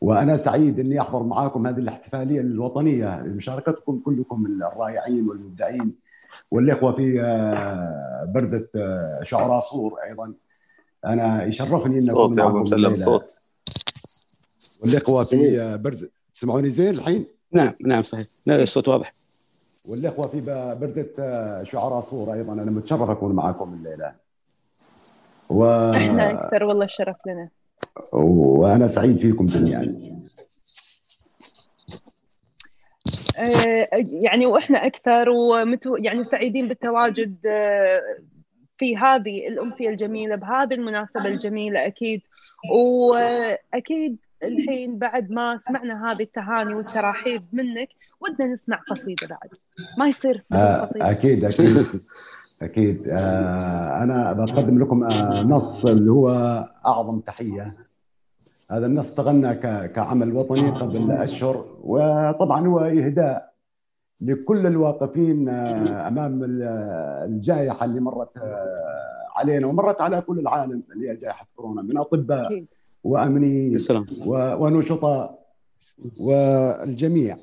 وأنا 0.00 0.36
سعيد 0.36 0.80
إني 0.80 1.00
أحضر 1.00 1.22
معاكم 1.22 1.66
هذه 1.66 1.78
الاحتفالية 1.78 2.40
الوطنية 2.40 3.22
بمشاركتكم 3.22 3.98
كلكم 4.04 4.46
الرائعين 4.46 5.28
والمبدعين 5.28 5.94
والإخوة 6.50 6.92
في 6.92 7.20
آه، 7.22 8.32
برزة 8.34 8.68
آه، 8.76 9.20
شعراء 9.22 9.60
صور 9.60 9.98
أيضا. 10.08 10.32
أنا 11.04 11.44
يشرفني 11.44 11.94
ان 11.94 12.00
صوت 12.00 12.38
يا 12.38 12.46
أبو 12.46 12.58
مسلم. 12.58 12.94
صوت. 12.94 13.40
والإخوة 14.82 15.24
في 15.24 15.60
آه، 15.60 15.76
برزة 15.76 16.08
تسمعوني 16.34 16.70
زين 16.70 16.94
الحين؟ 16.94 17.26
نعم 17.52 17.72
نعم 17.80 18.02
صحيح. 18.02 18.26
لا 18.46 18.62
الصوت 18.62 18.88
واضح. 18.88 19.14
والإخوة 19.86 20.28
في 20.28 20.40
برزة 20.80 21.10
آه، 21.18 21.62
شعراء 21.62 22.00
صور 22.00 22.32
أيضا. 22.32 22.52
أنا 22.52 22.70
متشرف 22.70 23.10
أكون 23.10 23.34
معكم 23.34 23.74
الليلة. 23.74 24.12
و... 25.48 25.64
إحنا 25.90 26.30
أكثر 26.30 26.64
والله 26.64 26.84
الشرف 26.84 27.16
لنا. 27.26 27.48
وأنا 28.12 28.86
سعيد 28.86 29.18
فيكم 29.18 29.46
جميعا. 29.46 30.16
آه، 33.38 33.88
يعني 34.10 34.46
وإحنا 34.46 34.86
أكثر 34.86 35.28
ومتو 35.28 35.96
يعني 35.96 36.24
سعيدين 36.24 36.68
بالتواجد 36.68 37.46
آه، 37.46 38.00
في 38.78 38.96
هذه 38.96 39.48
الأمسية 39.48 39.88
الجميلة 39.88 40.36
بهذه 40.36 40.74
المناسبة 40.74 41.26
الجميلة 41.26 41.86
أكيد. 41.86 42.22
وأكيد 42.72 44.16
الحين 44.42 44.98
بعد 44.98 45.30
ما 45.30 45.60
سمعنا 45.68 46.04
هذه 46.12 46.22
التهاني 46.22 46.74
والتراحيب 46.74 47.42
منك 47.52 47.88
ودنا 48.20 48.46
نسمع 48.52 48.76
قصيدة 48.90 49.26
بعد. 49.30 49.50
ما 49.98 50.06
يصير 50.08 50.44
آه، 50.52 50.80
قصيدة. 50.80 51.10
أكيد 51.10 51.44
أكيد. 51.44 52.00
أكيد. 52.62 53.08
آه، 53.08 54.02
أنا 54.02 54.32
بقدم 54.32 54.78
لكم 54.82 55.04
آه، 55.04 55.42
نص 55.42 55.86
اللي 55.86 56.10
هو 56.12 56.30
أعظم 56.86 57.20
تحية. 57.20 57.76
هذا 58.70 58.86
النص 58.86 59.14
تغنى 59.14 59.54
كعمل 59.88 60.32
وطني 60.32 60.70
قبل 60.70 61.10
أشهر 61.12 61.64
وطبعا 61.82 62.66
هو 62.66 62.78
إهداء 62.80 63.52
لكل 64.20 64.66
الواقفين 64.66 65.48
آه، 65.48 66.08
أمام 66.08 66.44
ال- 66.44 66.62
الجائحة 67.30 67.84
اللي 67.84 68.00
مرت 68.00 68.36
آه، 68.36 69.26
علينا 69.36 69.66
ومرت 69.66 70.00
على 70.00 70.20
كل 70.20 70.38
العالم 70.38 70.82
اللي 70.92 71.10
هي 71.10 71.16
جائحة 71.16 71.46
كورونا 71.56 71.82
من 71.82 71.98
أطباء 71.98 72.64
أكيد. 73.06 73.12
وامنيين 73.12 73.74
السلام 73.74 74.06
و- 74.26 74.64
ونشطاء 74.64 75.46
والجميع. 76.20 77.36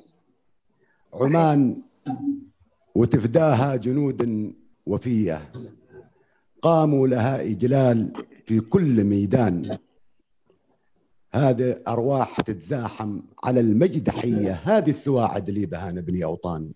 عمان 1.13 1.81
وتفداها 2.95 3.75
جنود 3.75 4.53
وفية. 4.85 5.51
قاموا 6.61 7.07
لها 7.07 7.41
إجلال 7.41 8.13
في 8.45 8.59
كل 8.59 9.03
ميدان. 9.03 9.77
هذه 11.33 11.79
أرواح 11.87 12.41
تتزاحم 12.41 13.21
على 13.43 13.59
المجد 13.59 14.09
حية. 14.09 14.51
هذه 14.63 14.89
السواعد 14.89 15.49
اللي 15.49 15.65
بها 15.65 15.91
نبني 15.91 16.23
أوطان 16.23 16.71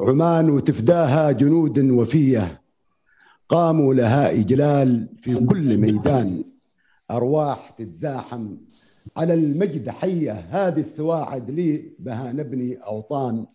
عمان 0.00 0.50
وتفداها 0.50 1.32
جنود 1.32 1.78
وفية. 1.78 2.62
قاموا 3.48 3.94
لها 3.94 4.30
إجلال 4.30 5.08
في 5.22 5.34
كل 5.46 5.78
ميدان. 5.78 6.44
أرواح 7.12 7.70
تتزاحم 7.70 8.56
على 9.16 9.34
المجد. 9.34 9.88
حية 9.90 10.32
هذه 10.32 10.80
السواعد 10.80 11.50
لي 11.50 11.92
بها 11.98 12.32
نبني 12.32 12.76
أوطان. 12.76 13.46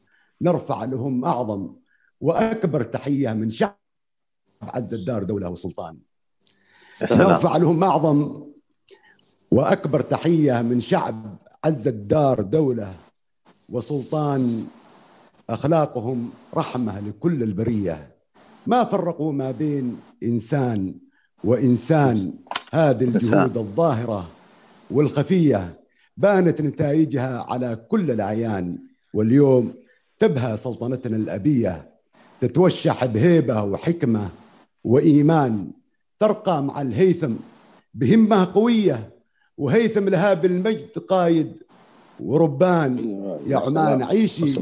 نرفع 0.41 0.83
لهم 0.83 1.25
أعظم 1.25 1.73
وأكبر 2.21 2.83
تحية 2.83 3.33
من 3.33 3.49
شعب 3.49 3.75
عز 4.61 4.93
الدار 4.93 5.23
دولة 5.23 5.49
وسلطان. 5.49 5.97
نرفع 7.11 7.57
لهم 7.57 7.83
أعظم 7.83 8.43
وأكبر 9.51 10.01
تحية 10.01 10.61
من 10.61 10.81
شعب 10.81 11.37
عز 11.63 11.87
الدار 11.87 12.41
دولة 12.41 12.95
وسلطان. 13.69 14.67
أخلاقهم 15.49 16.29
رحمة 16.53 16.99
لكل 16.99 17.43
البرية. 17.43 18.15
ما 18.67 18.83
فرقوا 18.83 19.33
ما 19.33 19.51
بين 19.51 19.97
إنسان 20.23 20.95
وإنسان. 21.43 22.33
هذه 22.73 23.03
الجهود 23.03 23.57
الظاهرة 23.57 24.27
والخفية 24.91 25.73
بانت 26.17 26.61
نتائجها 26.61 27.45
على 27.49 27.75
كل 27.89 28.11
الأعيان. 28.11 28.77
واليوم 29.13 29.73
تبهى 30.19 30.57
سلطنتنا 30.57 31.17
الأبية 31.17 31.89
تتوشح 32.41 33.05
بهيبة 33.05 33.63
وحكمة 33.63 34.29
وإيمان 34.83 35.71
ترقى 36.19 36.63
مع 36.63 36.81
الهيثم 36.81 37.33
بهمة 37.93 38.53
قوية 38.53 39.09
وهيثم 39.57 40.09
لها 40.09 40.33
بالمجد 40.33 40.89
قايد. 41.07 41.53
وربان 42.19 42.97
يا 43.47 43.57
عمان 43.57 44.03
عيشي 44.03 44.61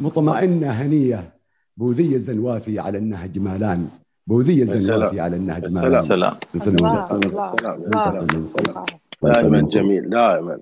مطمئنة 0.00 0.70
هنية 0.70 1.34
بوذية 1.76 2.18
زنوافي 2.18 2.78
على 2.78 2.98
النهج 2.98 3.38
مالان. 3.38 3.88
بوذية 4.26 4.64
زنوافي 4.64 5.20
على 5.20 5.36
النهج 5.36 5.74
مالان 5.74 5.98
سلام 5.98 6.34
سلام. 6.58 6.76
الله 6.76 7.04
سلام. 7.04 8.26
الله. 8.60 8.84
دائما 9.22 9.60
جميل 9.60 10.10
دائما 10.10 10.58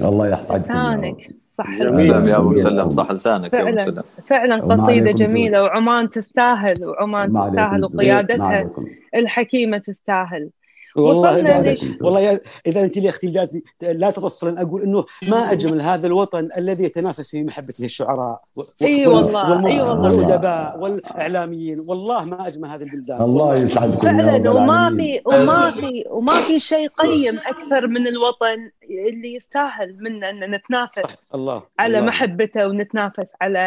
الله 0.00 0.28
رب. 0.28 0.56
لسانك 0.56 1.30
صح. 1.58 1.96
سلام 1.96 2.28
يا 2.28 2.36
أبو 2.36 2.48
مسلم 2.48 2.90
صح 2.90 3.10
لسانك 3.10 3.52
يا 3.52 3.62
أبو 3.62 3.76
فعلا. 3.76 3.82
مسلم 3.82 4.02
فعلا 4.26 4.56
عليكم 4.62 5.12
جميلة 5.12 5.62
وعمان 5.62 6.10
تستاهل 6.10 6.84
وعمان 6.84 7.32
ما 7.32 7.48
تستاهل 7.48 7.84
وقيادتها 7.84 8.46
عليكم. 8.46 8.86
الحكيمة 9.14 9.78
تستاهل 9.78 10.50
وصلنا 10.96 11.62
ليش- 11.62 11.90
والله 12.02 12.20
يا- 12.20 12.40
إذا 12.66 12.80
أنت 12.84 12.98
لي 12.98 13.08
أختي 13.08 13.26
الجاسي 13.26 13.62
لا 13.82 14.10
تطفلن 14.10 14.58
أقول 14.58 14.82
إنه 14.82 15.04
ما 15.30 15.52
أجمل 15.52 15.80
هذا 15.82 16.06
الوطن 16.06 16.48
الذي 16.56 16.84
يتنافس 16.84 17.30
في 17.30 17.42
محبته 17.44 17.84
الشعراء 17.84 18.40
و- 18.56 18.60
و- 18.60 18.64
إي 18.82 19.06
وال- 19.06 19.14
والله، 19.16 19.50
والم- 19.50 19.66
إي 19.66 19.80
والله. 19.80 20.16
والأدباء 20.16 20.78
والإعلاميين 20.80 21.80
والله 21.88 22.24
ما 22.24 22.46
أجمل 22.48 22.68
هذه 22.68 22.82
البلدان 22.82 23.22
الله 23.22 23.52
يسعدكم 23.52 24.08
يا 24.08 24.12
رب 24.12 24.44
فعلا 24.44 24.50
وما. 24.50 24.90
في 24.96 25.20
وما 25.26 25.70
في 25.70 26.04
وما 26.10 26.32
في 26.32 26.58
شيء 26.58 26.88
قيم 26.88 27.38
أكثر 27.38 27.86
من 27.86 28.06
الوطن 28.08 28.70
اللي 29.08 29.34
يستاهل 29.34 29.96
منا 30.00 30.30
أن 30.30 30.50
نتنافس 30.50 31.16
الله 31.34 31.62
على 31.78 31.98
الله. 31.98 32.08
محبته 32.08 32.68
ونتنافس 32.68 33.32
على 33.40 33.58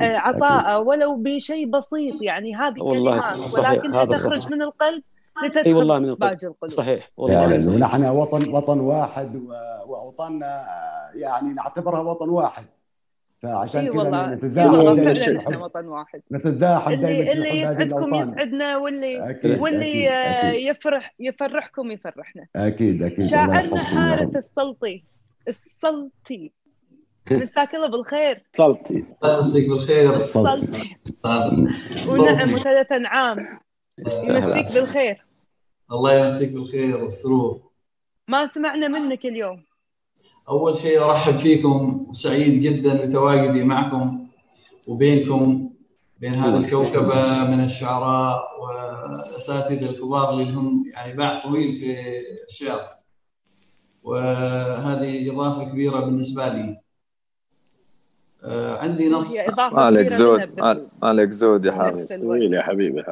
آه،. 0.00 0.16
عطاءه 0.16 0.78
ولو 0.80 1.16
بشيء 1.16 1.66
بسيط 1.70 2.22
يعني 2.22 2.54
هذه 2.56 2.74
كلمات 2.90 3.22
صحيح. 3.22 4.04
تخرج 4.04 4.52
من 4.52 4.62
القلب 4.62 5.02
إي 5.66 5.74
والله 5.74 5.98
من 5.98 6.14
باقي 6.14 6.32
القلوب. 6.34 6.70
صحيح 6.70 7.10
والله 7.16 7.58
صحيح. 7.58 7.74
ونحن 7.74 8.04
وطن 8.04 8.50
وطن 8.50 8.80
واحد 8.80 9.36
وأوطاننا 9.86 10.66
يعني 11.14 11.52
نعتبرها 11.54 12.00
وطن 12.00 12.28
واحد. 12.28 12.64
فعشان 13.42 13.80
إي 13.80 13.88
كذا 13.88 13.98
والله. 13.98 14.34
نتزاحم 14.34 14.74
والله 14.74 15.14
فعلا 15.14 15.38
إحنا 15.38 15.58
وطن 15.58 15.86
واحد. 15.86 16.20
نتزاحم 16.32 16.94
دائما 16.94 17.08
اللي 17.08 17.32
اللي 17.32 17.60
يسعدكم 17.60 18.14
يسعدنا 18.14 18.76
واللي 18.76 19.30
أكيد 19.30 19.60
واللي 19.60 20.10
آه، 20.10 20.50
أكيد. 20.50 20.68
يفرح 20.68 21.14
يفرحكم 21.18 21.90
يفرحنا. 21.90 22.46
أكيد 22.56 23.02
أكيد. 23.02 23.24
شاعرنا 23.24 23.76
حارث 23.80 24.36
السلطي. 24.36 25.04
السلطي. 25.48 26.52
مساك 27.30 27.74
الله 27.74 27.88
بالخير. 27.88 28.42
الله 28.60 29.36
يمسيك 29.36 29.70
بالخير. 29.70 30.16
السلطي. 30.16 30.96
الصوت. 31.92 32.18
ونعم 32.18 32.54
وثلاثة 32.54 33.08
عام. 33.08 33.60
يمسيك 33.98 34.74
بالخير. 34.74 35.25
الله 35.92 36.12
يمسيك 36.14 36.52
بالخير 36.52 37.04
والسرور 37.04 37.60
ما 38.28 38.46
سمعنا 38.46 38.88
منك 38.88 39.26
اليوم. 39.26 39.62
أول 40.48 40.76
شيء 40.76 41.02
أرحب 41.02 41.38
فيكم 41.38 42.06
وسعيد 42.08 42.62
جدا 42.62 43.06
بتواجدي 43.06 43.64
معكم 43.64 44.26
وبينكم 44.86 45.70
بين 46.20 46.34
هذه 46.34 46.56
الكوكبه 46.56 47.44
من 47.44 47.64
الشعراء 47.64 48.42
والأساتذة 48.60 49.90
الكبار 49.90 50.30
اللي 50.30 50.52
هم 50.52 50.84
يعني 50.94 51.16
باع 51.16 51.42
طويل 51.42 51.74
في 51.74 51.96
الشعر. 52.48 52.80
وهذه 54.02 55.32
إضافة 55.32 55.64
كبيرة 55.64 56.00
بالنسبة 56.00 56.48
لي. 56.48 56.80
آه، 58.44 58.78
عندي 58.78 59.08
نص 59.08 59.32
هي 59.32 59.48
إضافة 59.48 59.76
مالك 59.76 60.06
كبيرة 60.06 60.16
زود 60.16 60.60
مالك 61.02 61.30
زود 61.30 61.64
يا 61.64 61.72
نفس 61.72 62.12
الوقت. 62.12 62.38
جميل 62.38 62.54
يا 62.54 62.62
حبيبي. 62.62 63.02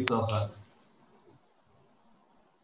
صار 0.00 0.26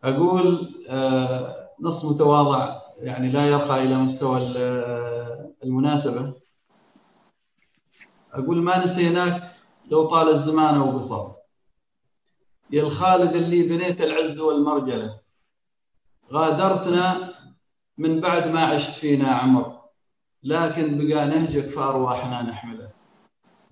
أقول 0.07 0.75
آه، 0.89 1.69
نص 1.81 2.05
متواضع 2.05 2.81
يعني 2.99 3.31
لا 3.31 3.47
يرقى 3.47 3.83
إلى 3.85 3.97
مستوى 3.97 4.41
آه، 4.57 5.51
المناسبة. 5.65 6.35
أقول 8.33 8.63
ما 8.63 8.85
نسيناك 8.85 9.53
لو 9.91 10.07
طال 10.07 10.29
الزمان 10.29 10.75
أو 10.75 10.99
قصر 10.99 11.33
يا 12.71 12.83
الخالد 12.83 13.33
اللي 13.37 13.63
بنيت 13.63 14.01
العز 14.01 14.41
والمرجلة 14.41 15.21
غادرتنا 16.33 17.35
من 17.99 18.21
بعد 18.21 18.49
ما 18.49 18.65
عشت 18.65 18.91
فينا 18.93 19.29
عمر 19.29 19.77
لكن 20.43 20.99
بقى 21.09 21.27
نهجك 21.29 21.69
في 21.69 21.79
ارواحنا 21.81 22.43
نحمله 22.43 22.91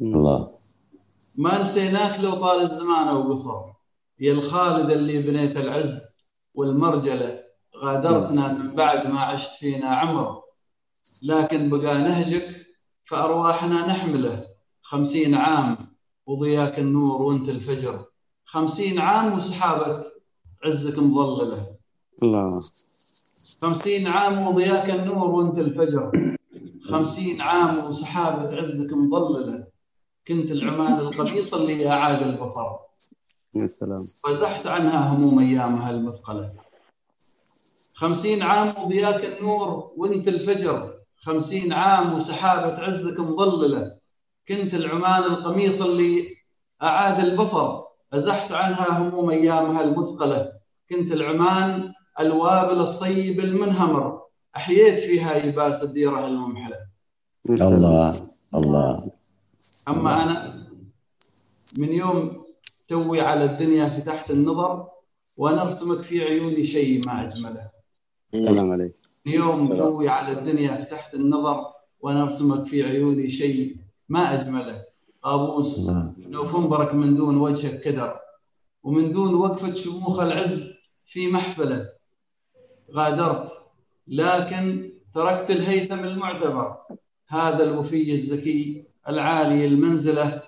الله. 0.01 0.55
ما 1.35 1.62
نسيناك 1.62 2.20
لو 2.20 2.31
طال 2.35 2.61
الزمان 2.61 3.09
أو 3.09 3.33
قصر 3.33 3.73
يا 4.20 4.33
الخالد 4.33 4.90
اللي 4.90 5.23
بنيت 5.23 5.57
العز 5.57 6.13
والمرجلة 6.55 7.40
غادرتنا 7.77 8.53
من 8.53 8.75
بعد 8.75 9.11
ما 9.11 9.21
عشت 9.21 9.59
فينا 9.59 9.97
عمر 9.97 10.43
لكن 11.23 11.71
بقى 11.71 11.99
نهجك 11.99 12.67
فأرواحنا 13.05 13.87
نحمله. 13.87 14.47
خمسين 14.83 15.35
عام 15.35 15.77
وضياك 16.27 16.79
النور 16.79 17.23
وانت 17.23 17.49
الفجر. 17.49 18.05
خمسين 18.45 18.99
عام 18.99 19.38
وسحابة 19.38 20.05
عزك 20.64 20.99
مظللة. 20.99 21.77
الله. 22.23 22.61
خمسين 23.62 24.09
عام 24.09 24.47
وضياك 24.47 24.90
النور 24.90 25.31
وانت 25.31 25.59
الفجر. 25.59 26.37
خمسين 26.90 27.40
عام 27.40 27.90
وسحابة 27.90 28.57
عزك 28.57 28.93
مظللة. 28.93 29.67
كنت 30.29 30.51
العماد 30.51 31.01
القبيصة 31.01 31.57
اللي 31.57 31.88
أعاد 31.88 32.23
البصر. 32.23 32.84
يا 33.55 33.69
سلام. 33.69 33.99
فزحت 33.99 34.67
عنها 34.67 35.14
هموم 35.14 35.38
أيامها 35.38 35.90
المثقلة. 35.90 36.53
خمسين 37.95 38.43
عام 38.43 38.85
وضياك 38.85 39.25
النور 39.25 39.93
وانت 39.97 40.29
الفجر. 40.29 40.95
خمسين 41.17 41.73
عام 41.73 42.14
وسحابة 42.14 42.75
عزك 42.83 43.21
مظللة. 43.21 43.97
كنت 44.49 44.75
العمان 44.75 45.23
القميص 45.23 45.83
اللي 45.83 46.29
أعاد 46.83 47.25
البصر. 47.25 47.83
أزحت 48.12 48.53
عنها 48.53 48.99
هموم 48.99 49.31
أيامها 49.31 49.83
المثقلة. 49.83 50.53
كنت 50.90 51.12
العمان 51.12 51.93
الوابل 52.21 52.81
الصيب 52.81 53.40
المنهمر. 53.40 54.23
أحييت 54.57 55.01
فيها 55.01 55.37
يباس 55.37 55.83
الديرة 55.83 56.27
الممحلة. 56.27 56.77
يا 57.51 57.57
سلام. 57.57 57.75
الله 57.75 58.31
الله. 58.55 59.11
أما 59.88 60.23
أنا 60.23 60.67
من 61.79 61.93
يوم 61.93 62.44
توي 62.88 63.20
على 63.20 63.44
الدنيا 63.44 63.88
فتحت 63.88 64.31
النظر 64.31 64.88
وأنا 65.37 65.62
أرسمك 65.62 66.03
في 66.03 66.25
عيوني 66.25 66.66
شيء 66.66 67.07
ما 67.07 67.23
أجمله. 67.23 67.70
سلام 68.33 68.70
عليك 68.70 68.94
يوم 69.27 69.75
توي 69.75 70.09
على 70.09 70.38
الدنيا 70.38 70.85
فتحت 70.85 71.14
النظر 71.14 71.64
وأنا 72.01 72.23
أرسمك 72.23 72.66
في 72.66 72.83
عيوني 72.83 73.29
شيء 73.29 73.77
ما 74.09 74.35
أجمله. 74.35 74.85
قابوس 75.23 75.79
الله 75.79 76.14
نوفمبرك 76.18 76.94
من 76.94 77.16
دون 77.16 77.37
وجهك 77.37 77.81
كدر. 77.81 78.20
ومن 78.83 79.12
دون 79.12 79.35
وقفة 79.35 79.75
شموخ 79.75 80.20
العز 80.20 80.75
في 81.07 81.33
محفلة. 81.33 81.88
غادرت 82.92 83.53
لكن 84.09 84.92
تركت 85.14 85.51
الهيثم 85.51 86.05
المعتبر. 86.05 86.77
هذا 87.29 87.64
الوفي 87.64 88.12
الزكي 88.12 88.85
العالي 89.09 89.66
المنزلة. 89.66 90.42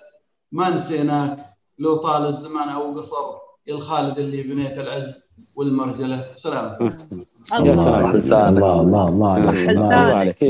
ما 0.51 0.69
نسيناك 0.69 1.46
لو 1.79 1.97
طال 1.97 2.25
الزمان 2.25 2.69
أو 2.69 2.99
قصر 2.99 3.37
يا 3.67 3.75
الخالد 3.75 4.19
اللي 4.19 4.43
بنيت 4.43 4.77
العز 4.77 5.27
والمرجلة 5.55 6.25
سلام 6.37 6.77
يا 6.81 6.89
سلام 6.89 7.25
الله. 7.59 7.75
سلام 7.75 8.17
لسانك. 8.17 8.57
الله 8.57 8.79
الله 8.81 9.03
الله 9.03 9.31
عليك 9.31 9.69
الله 9.69 9.71
الله 9.71 10.07
الله 10.07 10.17
عليك. 10.17 10.43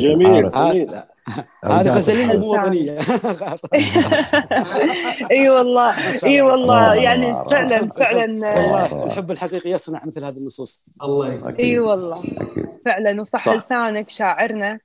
جميل 0.00 0.50
هذه 1.64 1.96
غزلين 1.96 2.40
مو. 2.40 2.52
وطنيه 2.52 2.98
إي 5.30 5.50
والله 5.50 5.90
إي 6.24 6.40
الله. 6.40 6.44
والله 6.52 6.92
الله. 6.92 6.94
يعني 6.94 7.30
الله. 7.30 7.44
فعلا 7.44 7.88
فعلا 8.00 8.24
والله 8.24 9.04
الحب 9.06 9.30
الحقيقي 9.30 9.70
يصنع 9.70 10.02
مثل 10.06 10.24
هذه 10.24 10.36
النصوص 10.36 10.84
الله 11.02 11.54
إي 11.58 11.78
والله. 11.78 12.22
فعلا 12.84 13.20
وصح 13.20 13.44
صح. 13.46 13.52
لسانك 13.52 14.10
شاعرنا. 14.10 14.80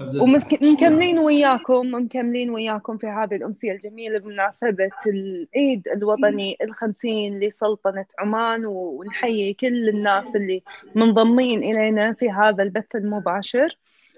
ومكملين 0.00 1.18
وياكم 1.18 1.94
مكملين 1.94 2.50
وياكم 2.50 2.96
في 2.98 3.06
هذه 3.06 3.34
الأمسية 3.36 3.72
الجميلة 3.72 4.18
بمناسبة 4.18 4.90
العيد 5.06 5.88
الوطني 5.88 6.56
الخمسين 6.62 7.40
لسلطنة 7.40 8.04
عمان 8.18 8.66
ونحيي 8.66 9.54
كل 9.54 9.88
الناس 9.88 10.36
اللي 10.36 10.62
منضمين 10.94 11.58
إلينا 11.62 12.12
في 12.12 12.30
هذا 12.30 12.62
البث 12.62 12.96
المباشر 12.96 13.76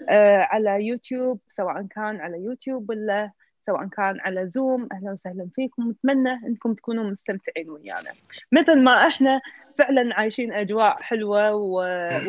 آه، 0.09 0.39
على 0.39 0.87
يوتيوب 0.87 1.39
سواء 1.49 1.83
كان 1.91 2.21
على 2.21 2.39
يوتيوب 2.45 2.91
ولا 2.91 3.31
سواء 3.67 3.87
كان 3.87 4.21
على 4.21 4.47
زوم. 4.47 4.89
أهلا 4.93 5.13
وسهلا 5.13 5.49
فيكم 5.55 5.91
نتمنى 5.91 6.33
أنكم 6.47 6.75
تكونوا 6.75 7.05
مستمتعين 7.05 7.71
ويانا. 7.71 8.11
مثل 8.53 8.81
ما 8.81 9.07
إحنا 9.07 9.41
فعلا 9.79 10.15
عايشين 10.15 10.53
و- 11.55 11.79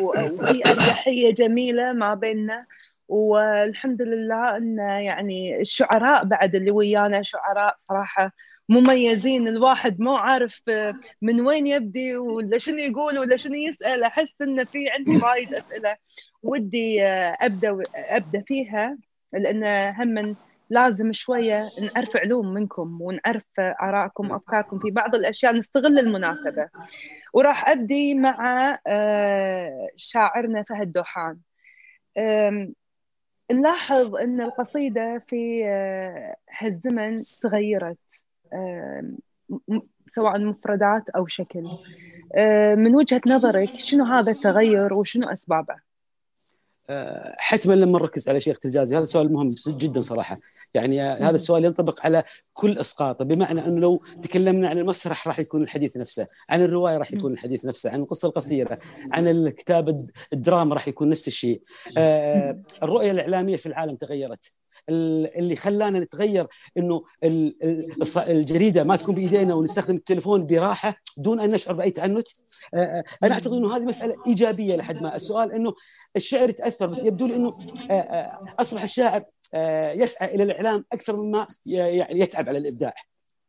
وفي 0.00 0.62
أريحية 0.72 1.34
جميلة 1.34 1.92
ما 1.92 2.14
بيننا. 2.14 2.66
والحمد 3.08 4.02
لله 4.02 4.56
إن 4.56 4.78
يعني 4.78 5.60
الشعراء 5.60 6.24
بعد 6.24 6.54
اللي 6.54 6.72
ويانا 6.72 7.22
شعراء 7.22 7.76
صراحة 7.88 8.32
مميزين. 8.68 9.48
الواحد 9.48 10.00
مو 10.00 10.16
عارف 10.16 10.62
من 11.22 11.40
وين 11.40 11.66
يبدي 11.66 12.16
ولا 12.16 12.58
شنو 12.58 12.78
يقول 12.78 13.18
ولا 13.18 13.36
شنو 13.36 13.54
يسأل. 13.54 14.04
أحس 14.04 14.42
انه 14.42 14.64
في 14.64 14.90
عندي 14.90 15.16
وايد 15.24 15.54
أسئلة 15.54 15.96
ودي 16.42 17.02
أبدأ 17.40 17.82
أبدأ 17.96 18.42
فيها 18.46 18.98
لأن 19.32 19.64
هم 19.94 20.36
لازم 20.70 21.12
شوية 21.12 21.68
نعرف 21.82 22.16
علوم 22.16 22.54
منكم 22.54 23.02
ونعرف 23.02 23.44
آرائكم 23.60 24.30
وأفكاركم 24.30 24.78
في 24.78 24.90
بعض 24.90 25.14
الأشياء 25.14 25.52
نستغل 25.52 25.98
المناسبة. 25.98 26.68
وراح 27.32 27.68
أبدي 27.68 28.14
مع 28.14 28.78
آه، 28.86 29.88
شاعرنا 29.96 30.62
فهد 30.62 30.92
دوحان. 30.92 31.38
نلاحظ 33.52 34.14
أن 34.16 34.40
القصيدة 34.40 35.22
في 35.28 35.64
آه، 35.66 36.36
هالزمن 36.58 37.16
تغيرت 37.42 37.98
م- 39.68 39.80
سواء 40.08 40.38
مفردات 40.40 41.08
أو 41.08 41.26
شكل 41.26 41.64
آه، 42.36 42.74
من 42.74 42.94
وجهة 42.94 43.20
نظرك 43.26 43.70
شنو 43.78 44.04
هذا 44.04 44.32
التغير 44.32 44.94
وشنو 44.94 45.28
أسبابه؟ 45.28 45.85
آه، 46.90 47.34
حتما 47.38 47.74
لما 47.74 47.98
نركز 47.98 48.28
على 48.28 48.40
شيخ 48.40 48.56
الجازي 48.64 48.96
هذا 48.98 49.04
سؤال 49.04 49.32
مهم 49.32 49.48
جدا 49.68 50.00
صراحة. 50.00 50.38
يعني 50.74 51.02
آه، 51.02 51.14
هذا 51.28 51.36
السؤال 51.36 51.64
ينطبق 51.64 52.00
على 52.06 52.22
كل 52.54 52.78
إسقاطه 52.78 53.24
بمعنى 53.24 53.66
أنه 53.66 53.80
لو 53.80 54.02
تكلمنا 54.22 54.68
عن 54.68 54.78
المسرح 54.78 55.28
راح 55.28 55.38
يكون 55.38 55.62
الحديث 55.62 55.96
نفسه 55.96 56.26
عن 56.50 56.62
الرواية 56.62 56.96
راح 56.98 57.12
يكون 57.12 57.32
الحديث 57.32 57.64
نفسه 57.66 57.90
عن 57.90 58.00
القصة 58.00 58.28
القصيرة 58.28 58.78
عن 59.12 59.28
الكتاب 59.28 59.88
الد- 59.88 60.10
الدراما 60.32 60.74
راح 60.74 60.88
يكون 60.88 61.08
نفس 61.08 61.28
الشيء. 61.28 61.62
آه، 61.98 62.62
الرؤية 62.82 63.10
الإعلامية 63.10 63.56
في 63.56 63.66
العالم 63.66 63.96
تغيرت. 63.96 64.52
اللي 64.88 65.56
خلانا 65.56 66.00
نتغير 66.00 66.46
إنه 66.78 67.04
الجريدة 68.16 68.84
ما 68.84 68.96
تكون 68.96 69.14
بإيدينا 69.14 69.54
ونستخدم 69.54 69.96
التليفون 69.96 70.46
براحة 70.46 70.96
دون 71.16 71.40
أن 71.40 71.50
نشعر 71.50 71.74
بأي 71.74 71.90
تعنت 71.90 72.28
أنا 72.74 73.04
أعتقد 73.34 73.52
إنه 73.52 73.76
هذه 73.76 73.82
مسألة 73.82 74.14
إيجابية 74.26 74.76
لحد 74.76 75.02
ما. 75.02 75.16
السؤال 75.16 75.52
إنه 75.52 75.74
الشعر 76.16 76.50
يتأثر 76.50 76.86
بس 76.86 77.04
يبدو 77.04 77.26
لي 77.26 77.36
إنه 77.36 77.54
أصبح 78.58 78.82
الشاعر 78.82 79.24
يسعى 79.94 80.34
إلى 80.34 80.42
الإعلام 80.42 80.84
أكثر 80.92 81.16
مما 81.16 81.46
يعني 81.66 82.20
يتعب 82.20 82.48
على 82.48 82.58
الإبداع. 82.58 82.94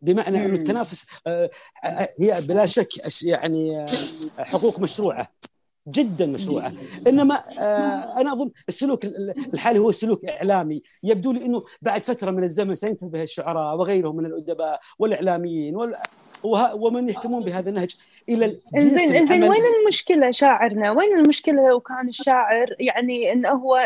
بمعنى 0.01 0.45
إنه. 0.45 0.55
التنافس 0.55 1.07
هي 2.19 2.41
بلا 2.47 2.65
شك 2.65 3.23
يعني 3.23 3.85
حقوق 4.37 4.79
مشروعة. 4.79 5.31
جدا 5.87 6.25
مشروعة 6.25 6.73
إنما 7.07 7.35
آه، 7.59 8.21
أنا 8.21 8.33
أظن 8.33 8.49
السلوك 8.69 9.05
ال- 9.05 9.33
الحالي 9.53 9.79
هو 9.79 9.91
سلوك 9.91 10.25
إعلامي 10.25 10.81
يبدو 11.03 11.31
لي 11.31 11.45
إنه 11.45 11.63
بعد 11.81 12.03
فترة 12.03 12.31
من 12.31 12.43
الزمن 12.43 12.75
سينتبه 12.75 13.23
الشعراء 13.23 13.75
وغيرهم 13.77 14.15
من 14.15 14.25
الأدباء 14.25 14.79
والإعلاميين 14.99 15.75
وال- 15.75 15.95
وه- 16.43 16.75
ومن 16.75 17.09
يهتمون 17.09 17.43
بهذا 17.43 17.69
النهج 17.69 17.95
إلى 18.29 18.45
إنزين 18.75 19.15
إنزين. 19.15 19.43
وين 19.43 19.61
المشكلة 19.81 20.31
شاعرنا؟ 20.31 20.91
وين 20.91 21.15
المشكلة 21.19 21.67
لو 21.69 21.79
كان 21.79 22.07
الشاعر 22.09 22.75
يعني 22.79 23.31
انه 23.31 23.49
هو 23.49 23.77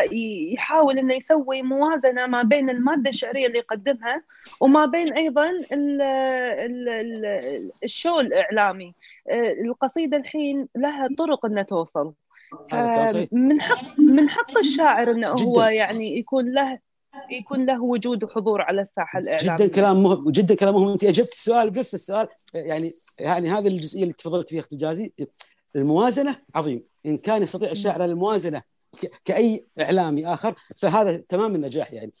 يحاول 0.52 0.98
إنه 0.98 1.14
يسوي 1.14 1.62
موازنة 1.62 2.26
ما 2.26 2.42
بين 2.42 2.70
المادة 2.70 3.10
الشعرية 3.10 3.46
اللي 3.46 3.58
يقدمها 3.58 4.22
وما 4.60 4.86
بين 4.86 5.12
أيضا 5.12 5.50
ال 5.50 6.02
ال 6.02 6.88
ال 6.88 7.70
الشو 7.84 8.20
الإعلامي 8.20 8.92
آه، 9.30 9.52
القصيدة 9.64 10.16
الحين 10.16 10.68
لها 10.76 11.08
طرق 11.18 11.46
إنها 11.46 11.62
توصل. 11.62 12.12
صحيح. 12.72 13.28
من 13.32 13.60
حق 13.60 13.98
من 13.98 14.28
حق 14.28 14.58
الشاعر 14.58 15.10
إنه 15.10 15.28
هو 15.28 15.54
جداً. 15.54 15.70
يعني 15.70 16.18
يكون 16.18 16.54
له 16.54 16.78
يكون 17.30 17.66
له 17.66 17.82
وجود 17.82 18.24
وحضور 18.24 18.62
على 18.62 18.82
الساحة 18.82 19.18
الإعلامية. 19.18 19.56
جدا 19.56 19.74
كلام 19.74 20.02
مهم 20.02 20.30
جدا 20.30 20.54
كلام 20.54 20.74
مهم. 20.74 20.88
أنت 20.88 21.04
أجبت 21.04 21.32
السؤال 21.32 21.70
بنفس 21.70 21.94
السؤال. 21.94 22.28
يعني 22.54 22.94
يعني 23.18 23.48
هذه 23.50 23.68
الجزئية 23.68 24.02
اللي 24.02 24.14
تفضلت 24.14 24.48
فيها 24.48 24.60
اخت 24.60 24.72
الجازي 24.72 25.12
الموازنة 25.76 26.36
عظيم. 26.54 26.84
إن 27.06 27.18
كان 27.18 27.42
يستطيع 27.42 27.70
الشاعر 27.70 28.04
الموازنة 28.04 28.62
كأي 29.24 29.66
إعلامي 29.80 30.26
آخر 30.26 30.54
فهذا 30.76 31.16
تمام 31.28 31.54
النجاح 31.54 31.92
يعني. 31.92 32.12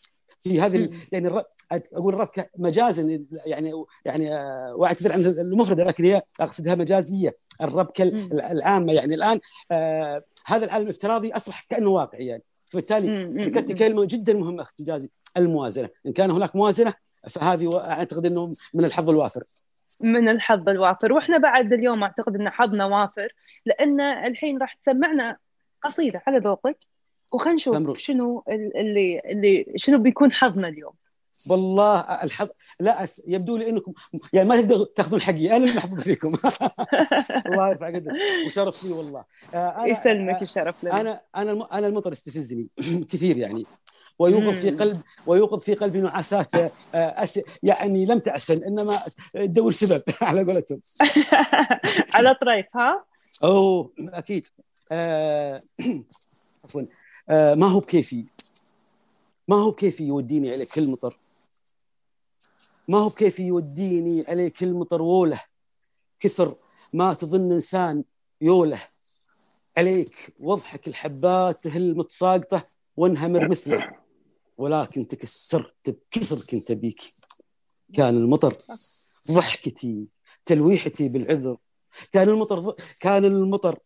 في 0.42 0.60
هذه. 0.60 0.90
يعني 1.12 1.42
أقول 1.72 2.14
الربكه 2.14 2.46
مجازا 2.56 3.24
يعني 3.46 3.84
يعني 4.04 4.34
آه، 4.34 4.74
وأعتذر 4.76 5.12
عن 5.12 5.20
المفرده 5.20 5.84
لكن 5.84 6.04
هي 6.04 6.22
أقصدها 6.40 6.74
مجازية. 6.74 7.36
الربكه. 7.60 8.02
العامة 8.52 8.92
يعني 8.92 9.14
الآن 9.14 9.40
آه، 9.70 10.22
هذا 10.46 10.64
العالم 10.64 10.84
الافتراضي 10.84 11.32
أصبح 11.32 11.64
كأنه 11.70 11.88
واقعي 11.88 12.26
يعني. 12.26 12.42
فبالتالي. 12.66 13.24
ذكرت 13.46 13.72
كلمة 13.72 14.04
جدا 14.04 14.32
مهمة 14.34 14.62
أختي 14.62 14.82
جازي 14.82 15.10
الموازنة. 15.36 15.88
إن 16.06 16.12
كان 16.12 16.30
هناك 16.30 16.56
موازنة 16.56 16.94
فهذه 17.30 17.90
أعتقد 17.90 18.26
إنه 18.26 18.52
من 18.74 18.84
الحظ 18.84 19.10
الوافر. 19.10 19.42
من 20.00 20.28
الحظ 20.28 20.68
الوافر. 20.68 21.12
وإحنا 21.12 21.38
بعد 21.38 21.72
اليوم 21.72 22.02
أعتقد 22.02 22.34
إن 22.36 22.50
حظنا 22.50 22.86
وافر 22.86 23.28
لأن 23.66 24.00
الحين 24.00 24.58
راح 24.58 24.74
تسمعنا 24.74 25.36
قصيدة 25.82 26.22
على 26.26 26.38
ذوقك. 26.38 26.76
وخلينا 27.32 27.54
نشوف. 27.56 27.98
شنو 27.98 28.44
ال- 28.48 28.76
اللي 28.76 29.20
اللي 29.24 29.66
شنو 29.76 29.98
بيكون 29.98 30.32
حظنا 30.32 30.68
اليوم. 30.68 30.92
والله 31.50 32.00
الحظ 32.00 32.48
لا 32.80 33.04
أس... 33.04 33.22
يبدو 33.26 33.56
لي 33.56 33.68
انكم 33.68 33.92
يعني 34.32 34.48
ما 34.48 34.60
تقدروا 34.60 34.86
تاخذون 34.96 35.20
حقي. 35.20 35.48
أنا 35.56 35.56
اللي 35.56 35.72
محظوظ 35.76 36.00
فيكم. 36.00 36.32
الله 37.46 37.68
يرفع 37.68 37.86
قدرك 37.88 38.12
وشرف 38.46 38.84
لي 38.84 38.92
والله. 38.92 39.24
آه، 39.54 39.76
أنا- 39.76 39.98
يسلمك 39.98 40.42
الشرف 40.42 40.84
لنا. 40.84 41.00
أنا 41.00 41.20
أنا 41.36 41.52
الم- 41.52 41.66
أنا 41.72 41.86
المطر 41.86 42.12
يستفزني 42.12 42.66
كثير 43.10 43.36
يعني. 43.36 43.66
ويوقظ 44.18 44.54
في. 44.58 44.70
قلب 44.70 45.00
ويوقظ 45.26 45.60
في 45.60 45.74
قلبي 45.74 46.00
نعاسات 46.00 46.54
آه، 46.54 46.70
أش... 46.94 47.40
يعني 47.62 48.06
لم 48.06 48.18
تأسن 48.18 48.64
إنما 48.64 48.98
تدور 49.34 49.72
سبب 49.72 50.02
على 50.22 50.44
قولتهم. 50.44 50.80
على 52.14 52.34
طريف 52.34 52.66
ها؟ 52.76 53.04
أوه 53.44 53.90
أكيد. 53.98 54.46
آه، 54.92 55.62
عفوا. 56.64 56.82
آه، 57.28 57.54
ما 57.54 57.66
هو 57.68 57.80
بكيفي؟ 57.80 58.24
ما 59.48 59.56
هو 59.56 59.70
بكيفي 59.70 60.04
يوديني 60.04 60.52
عليك 60.52 60.68
كل 60.68 60.90
مطر؟ 60.90 61.16
ما 62.88 62.98
هو 62.98 63.08
بكيفي 63.08 63.42
يوديني 63.42 64.24
عليك 64.28 64.56
كل 64.56 64.72
مطر 64.72 65.02
ووله؟ 65.02 65.40
كثر 66.20 66.56
ما 66.92 67.14
تظن 67.14 67.52
إنسان 67.52 68.04
يوله. 68.40 68.80
عليك 69.76 70.34
واضحك 70.40 70.88
الحبات 70.88 71.64
تهل 71.64 71.96
متساقطة 71.96 72.66
وانهمر 72.96 73.48
مثله. 73.48 73.90
ولكن 74.58 75.08
تكسرت 75.08 75.90
بكثر 75.90 76.46
كنت 76.50 76.72
بيك. 76.72 77.14
كان 77.94 78.16
المطر 78.16 78.56
ضحكتي 79.30 80.06
تلويحتي 80.44 81.08
بالعذر. 81.08 81.56
كان 82.12 82.28
المطر. 82.28 82.74
كان 83.00 83.24
المطر 83.24 83.78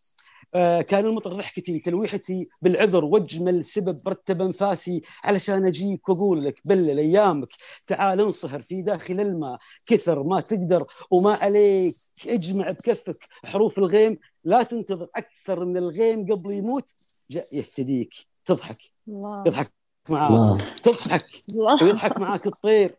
كان 0.88 1.06
المطر 1.06 1.32
ضحكتي 1.32 1.78
تلويحتي 1.78 2.48
بالعذر 2.62 3.04
واجمل 3.04 3.64
سبب 3.64 4.08
رتب 4.08 4.42
أنفاسي 4.42 5.02
علشان 5.24 5.66
أجيك 5.66 6.08
وأقول 6.08 6.44
لك 6.44 6.60
بلل 6.64 6.98
ايامك 6.98 7.48
تعال 7.86 8.20
انصهر 8.20 8.62
في 8.62 8.82
داخل 8.82 9.20
الماء 9.20 9.58
كثر 9.86 10.22
ما 10.22 10.40
تقدر 10.40 10.86
وما 11.10 11.32
عليك 11.32 11.96
اجمع 12.26 12.70
بكفك 12.70 13.18
حروف 13.44 13.78
الغيم 13.78 14.18
لا 14.44 14.62
تنتظر 14.62 15.08
أكثر 15.16 15.64
من 15.64 15.76
الغيم 15.76 16.32
قبل 16.32 16.52
يموت 16.52 16.94
جاء 17.30 17.56
يهتديك 17.56 18.14
تضحك 18.44 18.82
الله. 19.08 19.44
يضحك 19.46 19.72
معاك 20.08 20.30
الله. 20.30 20.74
تضحك 20.82 21.26
الله. 21.48 21.84
ويضحك 21.84 22.18
معاك 22.18 22.46
الطير 22.46 22.96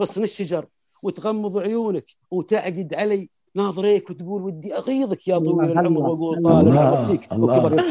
غصن 0.00 0.22
الشجر 0.22 0.66
وتغمض 1.02 1.54
وعيونك 1.54 2.04
وتعقد 2.30 2.94
علي 2.94 3.28
ناظريك 3.54 4.10
وتقول 4.10 4.42
ودي 4.42 4.76
أغيظك 4.76 5.28
يا 5.28 5.38
طويل 5.38 5.70
العمر 5.72 5.86
الله، 5.88 6.00
وأقول 6.08 6.36
الله. 6.38 6.50
طال 6.50 6.68
الله، 6.68 6.80
العمر 6.82 7.00
فيك 7.00 7.32
الله. 7.32 7.58
وكبر 7.58 7.84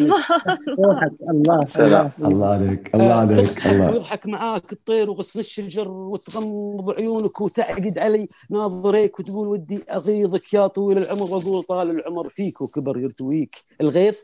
الله 1.30 1.66
سلام. 1.80 2.12
الله. 2.20 2.28
الله 2.32 2.47
عليك 2.47 2.95
الله 2.95 3.12
آه، 3.14 3.14
عليك 3.14 3.68
الله 3.68 3.91
ويضحك 3.91 4.28
معاك 4.28 4.74
الطير 4.74 5.10
وغصن 5.10 5.39
الشجر 5.39 5.91
وتغمض 5.91 6.89
عيونك 6.91 7.41
وتعقد 7.41 7.97
علي 7.97 8.28
ناظريك 8.51 9.20
وتقول 9.20 9.47
ودي 9.47 9.84
أغيظك 9.91 10.53
يا 10.53 10.68
طويل 10.68 10.97
العمر 10.97 11.34
وأقول 11.34 11.64
طال 11.64 11.89
العمر 11.89 12.30
فيك 12.30 12.62
وكبر 12.62 12.97
يرتويك 12.97 13.55
الغيظ 13.82 14.16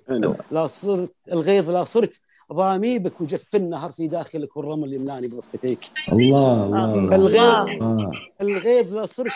لا 0.51 0.67
صرت 0.67 1.13
الغيظ 1.31 1.69
لا 1.69 1.83
صرت 1.83 2.21
ضاميبك 2.53 3.21
وجف 3.21 3.55
النهر 3.55 3.89
في 3.91 4.07
داخلك 4.07 4.57
والرمل 4.57 4.93
يملاني 4.93 5.27
بضفتيك 5.27 5.79
الله 6.11 6.63
الله. 6.65 7.15
الغيظ 7.15 7.81
آه. 7.81 8.11
الغيظ 8.41 8.95
لا 8.95 9.05
صرت 9.05 9.31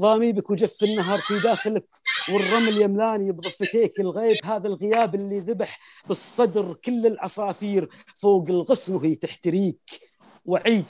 ضاميبك 0.00 0.50
وجف 0.50 0.82
النهر 0.82 1.18
في 1.18 1.40
داخلك 1.40 1.88
والرمل 2.32 2.82
يملاني 2.82 3.32
بضفتيك 3.32 4.00
الغيب 4.00 4.36
هذا 4.44 4.68
الغياب 4.68 5.14
اللي 5.14 5.40
ذبح 5.40 5.78
بالصدر 6.08 6.74
كل 6.84 7.06
العصافير 7.06 7.88
فوق 8.14 8.48
الغصن 8.48 8.94
وهي 8.94 9.14
تحتريك. 9.14 10.00
وعيد 10.46 10.86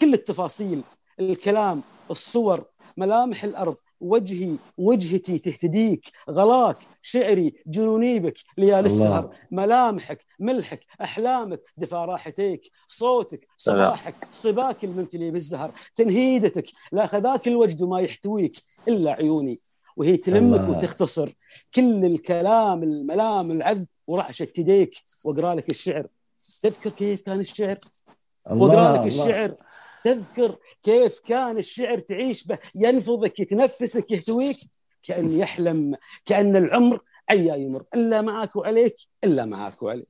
كل 0.00 0.14
التفاصيل 0.14 0.82
الكلام 1.20 1.82
الصور 2.10 2.64
ملامح 2.98 3.44
الأرض 3.44 3.76
وجهي 4.00 4.56
وجهتي 4.78 5.38
تهتديك 5.38 6.10
غلاك 6.30 6.78
شعري 7.02 7.54
جنونيبك 7.66 8.38
ليالي 8.58 8.78
الله. 8.78 8.86
السهر 8.86 9.34
ملامحك 9.50 10.24
ملحك 10.38 10.80
أحلامك 11.02 11.60
دفا 11.76 12.04
راحتيك 12.04 12.70
صوتك 12.88 13.48
صباحك 13.56 14.14
صباك 14.32 14.84
الممتلي 14.84 15.30
بالزهر 15.30 15.70
تنهيدتك 15.96 16.66
لا 16.92 17.06
خذاك 17.06 17.48
الوجد 17.48 17.84
ما 17.84 18.00
يحتويك 18.00 18.52
إلا 18.88 19.12
عيوني. 19.12 19.60
وهي 19.96 20.16
تلمك 20.16 20.60
الله. 20.60 20.70
وتختصر 20.70 21.34
كل 21.74 22.04
الكلام 22.04 22.82
الملام 22.82 23.50
العذب 23.50 23.86
ورعشة 24.06 24.48
يديك 24.58 24.92
واقرأ 25.24 25.54
لك 25.54 25.70
الشعر. 25.70 26.06
تذكر 26.62 26.90
كيف 26.90 27.22
كان 27.22 27.40
الشعر؟ 27.40 27.78
واقرأ 28.46 28.96
لك 28.96 29.06
الشعر. 29.06 29.54
تذكر 30.04 30.56
كيف 30.82 31.20
كان 31.20 31.58
الشعر 31.58 31.98
تعيش 31.98 32.46
به 32.46 32.58
ينفضك 32.74 33.40
يتنفسك 33.40 34.10
يهتويك؟ 34.10 34.56
كأن 35.02 35.30
يحلم 35.30 35.94
كأن 36.24 36.56
العمر 36.56 37.00
عيا 37.30 37.54
يمر. 37.56 37.84
إلا 37.94 38.20
معاك 38.22 38.56
وعليك 38.56 38.96
إلا 39.24 39.44
معاك 39.44 39.82
وعليك. 39.82 40.08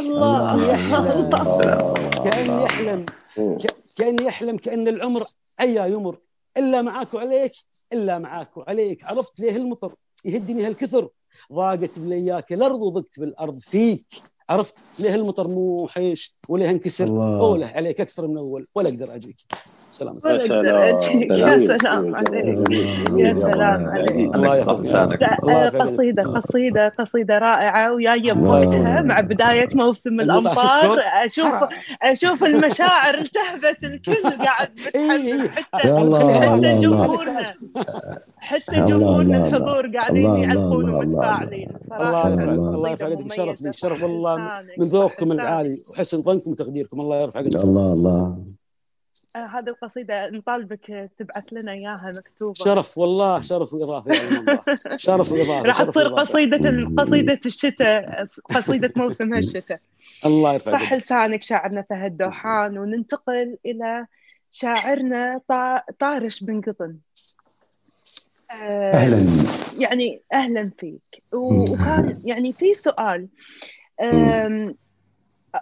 الله. 0.00 0.54
الله. 0.54 1.12
الله 1.12 2.22
كأن 2.24 2.60
يحلم 2.60 3.06
ك- 3.36 3.74
كأن 3.96 4.16
يحلم 4.22 4.56
كأن 4.56 4.88
العمر 4.88 5.24
عيا 5.60 5.86
يمر. 5.86 6.18
إلا 6.56 6.82
معاك 6.82 7.14
وعليك 7.14 7.52
إلا 7.92 8.18
معاك 8.18 8.56
وعليك. 8.56 9.04
عرفت 9.04 9.40
ليه 9.40 9.56
المطر 9.56 9.94
يهدني 10.24 10.66
هالكثر. 10.66 11.08
ضاقت 11.52 11.98
بلياك 11.98 12.52
الأرض 12.52 12.82
وضقت 12.82 13.20
بالأرض 13.20 13.58
فيك. 13.58 14.06
عرفت؟ 14.50 14.84
ليه 14.98 15.14
المطر 15.14 15.48
مو 15.48 15.88
حيش 15.88 16.36
وليه 16.48 16.70
انكسر؟ 16.70 17.04
الله. 17.04 17.40
أوله 17.40 17.66
عليك 17.74 18.00
أكثر 18.00 18.28
من 18.28 18.38
أول 18.38 18.66
ولا 18.74 18.88
أقدر 18.88 19.14
أجيك. 19.14 19.36
سلامة 19.90 20.20
ولا 20.26 20.36
أقدر 20.36 20.88
أجيك. 20.88 21.30
يا 21.30 21.66
سلام 21.78 22.14
عليك. 22.16 22.70
يا 23.16 23.34
سلام 23.34 23.86
عليك. 23.86 24.34
الله 24.34 24.56
يحفظك. 24.56 25.22
قصيدة 26.36 26.88
قصيدة 26.88 27.38
رائعة 27.38 27.92
وجاية 27.92 28.32
الله. 28.32 28.32
بوقتها 28.32 29.00
مع 29.02 29.20
بداية 29.20 29.68
موسم؟ 29.74 30.20
أشوف 30.20 30.48
حرام. 31.46 31.68
أشوف 32.02 32.44
المشاعر 32.44 33.14
التهبت 33.24 33.84
الكل 33.84 34.44
قاعد. 34.44 34.70
حتى 35.72 36.40
حتى 36.48 36.78
جمهورنا 36.78 37.44
حتى 38.38 38.74
جمهورنا 38.74 39.46
الحضور 39.46 39.86
قاعدين 39.96 40.36
يعلقون 40.36 40.90
ومتفاعلين. 40.94 41.68
يرفع 41.92 42.28
الله. 42.28 42.90
قدرك 42.94 43.32
شرف 43.32 43.62
لي. 43.62 43.72
شرف 43.72 44.02
والله. 44.02 44.41
من 44.78 44.86
ذوقكم. 44.86 45.32
العالي 45.32 45.82
وحسن 45.90 46.22
ظنكم 46.22 46.50
وتقديركم 46.50 47.00
الله 47.00 47.20
يرفع 47.22 47.40
قدرك. 47.40 47.64
الله 47.64 47.92
الله. 47.92 48.44
آه، 49.36 49.46
هذه 49.46 49.68
القصيدة 49.68 50.30
نطالبك 50.30 51.10
تبعث 51.18 51.44
لنا 51.52 51.72
إياها 51.72 52.12
مكتوبة. 52.16 52.54
شرف 52.54 52.98
والله 52.98 53.40
شرف 53.40 53.74
الله. 53.74 54.04
شرف 54.96 55.32
وإضافة 55.32 55.62
راح 55.66 55.82
تصير 55.82 56.08
وإضافة. 56.12 56.20
قصيدة 56.32 56.86
قصيدة 57.02 57.40
الشتاء 57.46 58.26
قصيدة 58.54 58.92
موسم 58.96 59.34
هالشتاء 59.34 59.78
الله 60.26 60.52
يرفع 60.52 60.70
صح 60.72 60.92
لسانك 60.92 61.42
شاعرنا 61.42 61.82
فهد 61.90 62.16
دوحان 62.16 62.78
وننتقل 62.78 63.56
إلى 63.66 64.06
شاعرنا 64.52 65.40
طا- 65.52 65.92
طارش 66.00 66.44
بن 66.44 66.60
قطن. 66.60 66.96
آه، 68.50 68.92
أهلا. 68.94 69.26
يعني 69.78 70.20
أهلا 70.32 70.70
فيك. 70.80 71.22
و- 71.32 71.62
وكان 71.72 72.20
يعني 72.24 72.52
في 72.52 72.74
سؤال. 72.74 73.28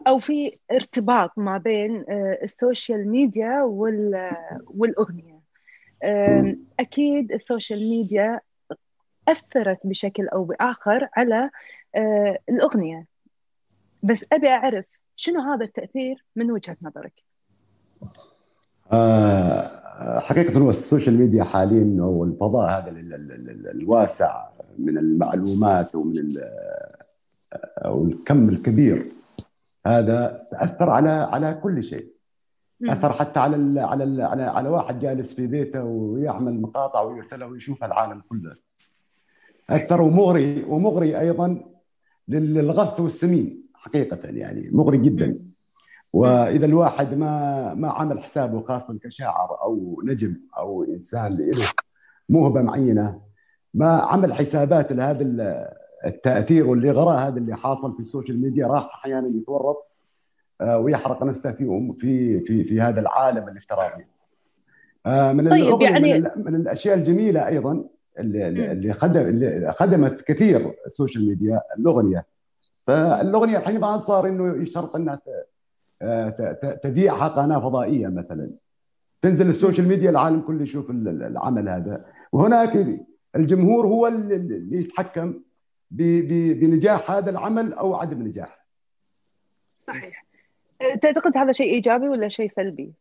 أو 0.07 0.19
في 0.19 0.51
ارتباط 0.73 1.31
ما 1.39 1.59
بين 1.59 2.05
آه، 2.09 2.39
ال 2.43 2.52
social 2.52 3.09
media 3.09 3.63
وال- 3.63 4.31
والأغنية. 4.67 5.41
آم، 6.05 6.59
أكيد 6.81 7.33
ال 7.33 7.41
social 7.41 7.91
media 7.91 8.41
أثرت 9.29 9.79
بشكل 9.85 10.29
أو 10.29 10.45
بآخر 10.45 11.09
على 11.17 11.51
آه، 11.95 12.39
الأغنية. 12.49 13.07
بس 14.03 14.25
أبي 14.33 14.49
أعرف 14.49 14.85
شنو 15.17 15.41
هذا 15.41 15.65
التأثير 15.65 16.25
من 16.37 16.51
وجهة 16.51 16.77
نظرك؟ 16.83 17.13
آه، 18.93 20.21
حقيقة 20.21 20.59
هو 20.59 20.71
ال 20.71 20.78
social 20.78 21.19
media 21.19 21.45
حاليا 21.45 22.03
هو 22.03 22.25
الفضاء 22.25 22.71
هذا 22.71 22.91
ال- 22.91 22.99
ال- 23.15 23.33
ال- 23.33 23.51
ال- 23.51 23.71
الواسع 23.81 24.49
من 24.79 24.99
المعلومات 24.99 25.95
ومن 25.95 26.29
ال- 27.55 27.85
آه، 27.85 27.93
والكم 27.93 28.49
الكبير. 28.49 29.05
هذا 29.87 30.39
أثر 30.53 30.91
على 30.91 31.11
على 31.11 31.55
كل 31.63 31.85
شيء. 31.85 32.07
اثر 32.89 33.13
حتى 33.13 33.41
على 33.41 33.57
ال 33.57 33.79
على 33.79 34.05
ال 34.05 34.21
على 34.21 34.43
على 34.43 34.69
واحد 34.69 34.99
جالس 34.99 35.35
في 35.35 35.47
بيته 35.47 35.85
ويعمل 35.85 36.61
مقاطع 36.61 37.01
ويرسلها 37.01 37.47
ويشوفها 37.49 37.87
العالم 37.89 38.23
كله. 38.29 38.57
اثر 39.71 40.03
ومغري 40.03 40.65
ومغري 40.65 41.21
أيضا 41.21 41.49
لل- 42.29 42.55
للغث 42.55 43.01
والسمين 43.01 43.63
حقيقة 43.75 44.19
يعني 44.29 44.71
مغري 44.73 44.99
جدا. 44.99 45.39
وإذا 46.13 46.67
الواحد 46.67 47.15
ما 47.15 47.75
ما 47.75 47.91
عمل 47.91 48.23
حسابه 48.23 48.61
خاصة 48.61 48.99
كشاعر 48.99 49.63
أو 49.63 50.03
نجم 50.05 50.37
أو 50.59 50.85
إنسان 50.85 51.33
له 51.37 51.67
موهبة 52.29 52.63
معينة 52.63 53.21
ما 53.75 53.91
عمل 53.93 54.35
حسابات 54.35 54.93
لهذا 54.93 55.23
التأثير 56.07 56.67
والاغراء 56.67 57.29
هذا 57.29 57.39
اللي 57.39 57.57
حاصل 57.57 57.93
في 57.95 58.01
ال 58.01 58.07
social 58.07 58.43
media 58.43 58.67
راح 58.67 58.95
أحيانا 58.95 59.29
يتورط 59.29 59.87
آه، 60.61 60.79
ويحرق 60.79 61.23
نفسه 61.25 61.53
في 61.53 61.93
في 62.01 62.41
في 62.41 62.65
في 62.65 62.81
هذا 62.81 63.01
العالم 63.01 63.49
الافتراضي. 63.49 64.05
آه، 65.07 65.33
من 65.33 65.49
طيب، 65.51 65.65
يعني- 65.83 66.21
من, 66.21 66.45
من 66.45 66.55
الأشياء 66.55 66.97
الجميلة 66.97 67.47
أيضا 67.47 67.85
اللي. 68.19 68.49
اللي 68.73 68.93
خدم 68.93 69.21
اللي 69.21 69.73
خدمت 69.73 70.21
كثير 70.23 70.75
ال 70.87 70.93
social 70.93 71.29
media 71.29 71.61
الأغنية 71.79 72.27
فالأغنية 72.87 73.59
الحين 73.59 73.81
ما 73.81 73.99
صار 73.99 74.27
إنه 74.29 74.63
يشترط 74.63 74.97
إنها 74.97 75.21
آه، 76.03 76.29
تذيعها 76.83 77.29
قناة 77.29 77.59
فضائية 77.59 78.09
مثلا 78.09 78.51
تنزل 79.23 79.49
ال 79.49 79.55
social 79.55 79.89
media 79.89 80.11
العالم 80.11 80.41
كله 80.41 80.63
يشوف 80.63 80.91
ال- 80.91 81.09
ال- 81.09 81.23
العمل 81.23 81.69
هذا 81.69 82.05
وهناك 82.33 82.87
الجمهور 83.37 83.87
هو 83.87 84.07
اللي 84.07 84.79
يتحكم 84.81 85.35
بنجاح 85.91 87.11
هذا 87.11 87.31
العمل 87.31 87.73
أو 87.73 87.95
عدم 87.95 88.23
نجاحه. 88.23 88.67
صحيح. 89.81 90.25
تعتقد 91.03 91.37
هذا 91.37 91.53
شيء 91.53 91.75
إيجابي 91.75 92.09
ولا 92.09 92.29
شيء 92.29 92.49
سلبي؟ 92.49 92.93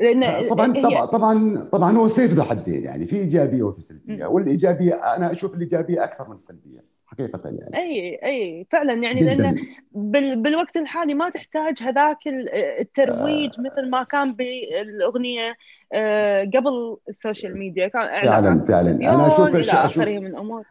لأن 0.00 0.48
طبعا 0.48 0.76
هي- 0.76 0.82
طبعا 0.82 1.04
طبعا 1.04 1.68
طبعا 1.72 1.96
هو 1.96 2.08
سيف 2.08 2.32
ذو 2.32 2.42
حدين 2.42 2.84
يعني 2.84 3.06
في 3.06 3.16
إيجابية 3.16 3.62
وفي 3.62 3.80
سلبية. 3.82 4.26
والإيجابية 4.26 4.94
أنا 4.94 5.32
أشوف 5.32 5.54
الإيجابية 5.54 6.04
أكثر 6.04 6.28
من 6.28 6.34
السلبية 6.36 6.84
حقيقة 7.06 7.40
يعني. 7.44 7.78
أي 7.78 8.18
أي 8.24 8.66
فعلا 8.70 8.92
يعني 8.94 9.20
لأن 9.20 9.56
بال 9.92 10.42
بالوقت 10.42 10.76
الحالي 10.76 11.14
ما 11.14 11.30
تحتاج 11.30 11.82
هذاك 11.82 12.16
ال- 12.26 12.48
الترويج 12.54 13.50
مثل 13.60 13.90
ما 13.90 14.02
كان 14.02 14.34
بالأغنية 14.34 15.56
آه، 15.92 16.44
قبل 16.44 16.96
ال 17.08 17.15
social 17.15 17.58
media 17.58 17.88
كان 17.88 18.08
فعلا 18.08 18.64
فعلا. 18.68 18.90
أنا 18.90 19.26
أشوف 19.26 19.48
إلى 19.54 19.70
آخره 19.72 20.18
من 20.18 20.26
الأمور. 20.26 20.64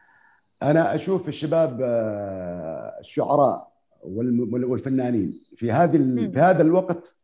أنا 0.63 0.95
أشوف 0.95 1.27
الشباب 1.27 1.79
آه، 1.81 2.95
الشعراء 2.99 3.67
والفنانين 4.03 5.33
في 5.57 5.71
هذه. 5.71 5.97
في 6.31 6.39
هذا 6.39 6.61
الوقت 6.61 7.15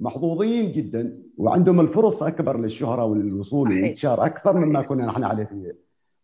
محظوظين 0.00 0.72
جدا 0.72 1.18
وعندهم 1.38 1.80
الفرص 1.80 2.22
أكبر 2.22 2.60
للشهره 2.60 3.04
والوصول. 3.04 3.68
والانتشار 3.68 4.26
أكثر 4.26 4.56
مما. 4.56 4.82
كنا 4.82 5.06
نحن 5.06 5.24
عليه 5.24 5.44
في 5.44 5.72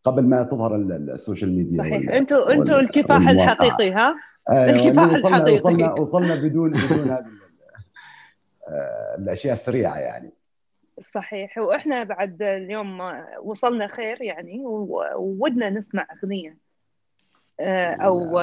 قبل 0.05 0.23
ما 0.25 0.43
تظهر 0.43 0.77
ال- 0.77 0.93
ال- 0.93 1.11
ال 1.11 1.17
social 1.17 1.57
media 1.57 1.79
صحيح 1.79 2.13
أنتوا 2.13 2.53
أنتوا 2.53 2.77
وال- 2.77 2.85
الكفاح. 2.85 3.29
الحقيقي 3.29 3.91
ها 3.93 4.15
أيوة، 4.51 4.65
الكفاح 4.71 5.13
وصلنا 5.13 5.37
الحقيقي. 5.37 5.55
وصلنا 5.57 5.93
وصلنا 5.93 6.35
بدون 6.35 6.71
بدون 6.71 7.11
هذه 7.11 7.27
آه، 8.69 9.17
الأشياء 9.19 9.53
السريعة 9.53 9.97
يعني 9.97 10.33
صحيح. 11.01 11.59
وإحنا 11.59 12.05
بعد 12.05 12.43
اليوم 12.43 12.99
وصلنا 13.43 13.87
خير 13.87 14.23
يعني 14.23 14.63
وودنا 15.17 15.71
نسمع 15.71 16.07
أغنية. 16.23 16.57
آه، 17.61 17.87
أو 17.95 18.39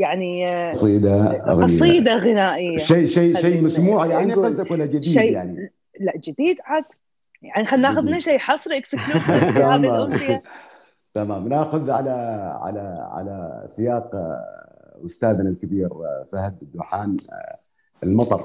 يعني 0.00 0.70
قصيدة. 0.70 1.28
قصيدة 1.62 2.14
غنائية. 2.14 2.78
شيء 2.84 3.06
شيء 3.06 3.36
شيء 3.40 3.62
مسموع 3.62 4.06
يعني 4.06 4.34
قصدك 4.34 4.70
ولا 4.70 4.86
جديد 4.86 5.02
شيء- 5.04 5.32
يعني. 5.32 5.72
لا 6.00 6.12
جديد 6.16 6.56
عاد. 6.64 6.84
يعني 7.42 7.66
خلينا 7.66 7.88
ناخذ. 7.90 8.06
لنا 8.06 8.20
شيء 8.20 8.38
حصري 8.38 8.76
اكسكلوسيف 8.76 9.30
هذه 9.30 9.50
تمام. 9.54 9.84
الأغنية. 9.84 10.42
تمام. 11.14 11.48
ناخذ 11.48 11.90
على 11.90 12.10
على 12.62 13.08
على 13.12 13.64
سياق 13.68 14.10
أستاذنا 15.06 15.48
الكبير 15.50 15.88
فهد 16.32 16.58
الدوحان 16.62 17.16
آه، 17.32 17.58
المطر. 18.02 18.40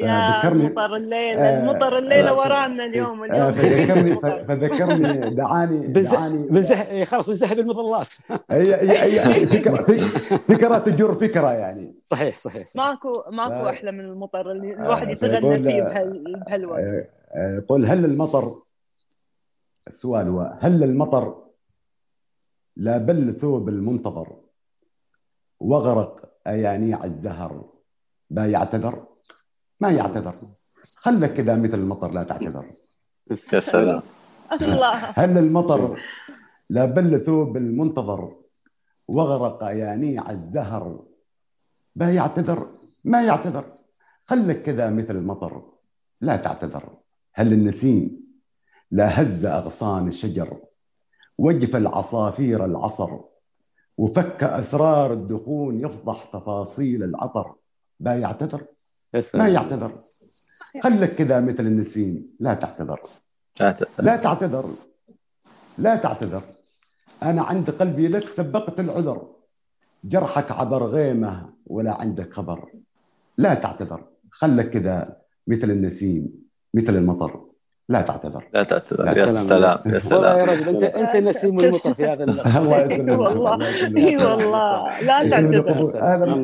يا 0.00 0.38
ذكرني- 0.38 0.66
المطر 0.66 0.96
الليلة 0.96 1.40
آه، 1.42 1.60
المطر 1.60 1.98
الليلة 1.98 2.30
آه، 2.30 2.38
ورانا 2.38 2.84
اليوم 2.84 3.22
آه، 3.24 3.26
اليوم. 3.26 3.52
فذكرني. 3.52 4.16
فذكرني 4.48 5.34
دعاني 5.34 5.86
دعاني. 5.86 6.38
بنزح 6.48 6.86
إيه، 6.86 7.04
خلاص 7.04 7.28
بنسحب 7.28 7.58
المظلات. 7.58 8.14
هي 8.50 8.74
هي 8.74 9.20
هي 9.20 9.46
فكره 9.56 9.82
فكرة 10.48 10.78
تجر 10.78 11.14
فكرة 11.14 11.52
يعني. 11.52 11.94
صحيح 12.04 12.36
صحيح, 12.36 12.66
صحيح. 12.66 12.86
ماكو 12.86 13.12
ماكو 13.30 13.50
ف- 13.64 13.68
أحلى 13.68 13.92
من 13.92 14.00
المطر 14.00 14.50
اللي 14.52 14.76
آه، 14.76 14.80
الواحد 14.82 15.08
يتغنى 15.10 15.70
فيه 15.70 15.82
بهال- 15.82 16.42
بهالوقت. 16.46 16.80
آه، 16.80 17.06
آه، 17.32 17.62
قل 17.68 17.86
هل 17.86 18.04
المطر 18.04 18.62
السؤال 19.88 20.28
هو 20.28 20.56
هل 20.60 20.84
المطر 20.84 21.42
لا 22.76 22.98
بل 22.98 23.34
ثوب 23.40 23.68
المنتظر 23.68 24.36
وغرق 25.60 26.32
أيانيع 26.46 27.04
الزهر 27.04 27.64
لا 28.30 28.46
يعتذر 28.50 29.04
ما 29.80 29.90
يعتذر. 29.90 30.34
خلك 30.96 31.34
كذا 31.34 31.56
مثل 31.56 31.74
المطر 31.74 32.10
لا 32.10 32.22
تعتذر. 32.22 32.72
يا 33.52 33.58
سلام. 33.60 34.02
الله. 34.52 34.94
هل 34.94 35.38
المطر 35.38 36.00
لا 36.70 36.84
بل 36.84 37.20
ثوب 37.24 37.56
المنتظر 37.56 38.36
وغرق 39.08 39.62
يانيع 39.62 40.30
الزهر؟ 40.30 41.04
لا 41.96 42.14
يعتذر 42.14 42.68
ما 43.04 43.22
يعتذر. 43.22 43.64
خلك 44.26 44.62
كذا 44.62 44.90
مثل 44.90 45.16
المطر 45.16 45.62
لا 46.20 46.36
تعتذر. 46.36 46.98
هل 47.34 47.52
النسيم 47.52 48.26
لا 48.90 49.22
هز 49.22 49.46
أغصان 49.46 50.08
الشجر؟ 50.08 50.58
وجف 51.38 51.76
العصافير 51.76 52.64
العصر 52.64 53.18
وفك 53.98 54.44
أسرار 54.44 55.12
الدخون 55.12 55.80
يفضح 55.80 56.24
تفاصيل 56.24 57.02
العطر. 57.02 57.54
لا 58.00 58.18
يعتذر. 58.18 58.66
يا 59.14 59.22
ما. 59.34 59.48
يعتذر. 59.48 60.02
خلك 60.82 61.14
كذا 61.14 61.40
مثل 61.40 61.60
النسيم. 61.60 62.36
لا 62.40 62.54
تعتذر. 62.54 63.00
لا 63.98 64.16
تعتذر. 64.16 64.74
لا 65.78 65.96
تعتذر. 65.96 66.42
أنا 67.22 67.42
عند 67.42 67.70
قلبي 67.70 68.08
لك 68.08 68.28
سبقت 68.28 68.80
العذر. 68.80 69.26
جرحك 70.04 70.50
عبر 70.52 70.84
غيمة 70.84 71.52
ولا 71.66 71.94
عندك 71.94 72.32
خبر. 72.32 72.72
لا 73.38 73.54
تعتذر. 73.54 74.04
خلك 74.30 74.68
كذا 74.68 75.16
مثل 75.46 75.70
النسيم 75.70 76.48
مثل 76.74 76.96
المطر. 76.96 77.45
لا 77.88 78.00
تعتذر. 78.02 78.44
لا 78.54 78.62
تعتذر. 78.62 79.06
يا 79.06 79.12
يا 79.12 79.26
سلام. 79.26 79.78
يا 79.78 79.82
والله 79.84 79.98
سلام. 79.98 80.38
يا 80.38 80.44
رجل 80.44 80.68
انت 80.68 80.82
أنت 80.84 81.16
نسيم 81.16 81.60
المطر 81.60 81.94
في 81.94 82.04
هذا 82.06 82.24
الله 82.24 82.42
يسلمك 82.46 83.18
والله. 83.18 83.66
إي 83.96 84.16
والله. 84.16 85.00
لا 85.00 85.30
تعتذر. 85.30 85.72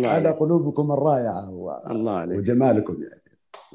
هذا. 0.08 0.30
قلوبكم 0.30 0.92
الرائعة 0.92 1.50
و- 1.50 1.80
الله 1.90 2.16
عليك. 2.16 2.38
وجمالكم 2.38 2.96
يعني. 3.02 3.22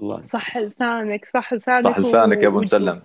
الله 0.04 0.24
صح 0.24 0.58
لسانك 0.58 1.26
صح 1.34 1.54
لسانك 1.54 1.84
صح 1.84 2.00
لسانك 2.00 2.44
يا 2.44 2.48
أبو 2.48 2.58
و- 2.58 2.62
مسلم. 2.62 3.02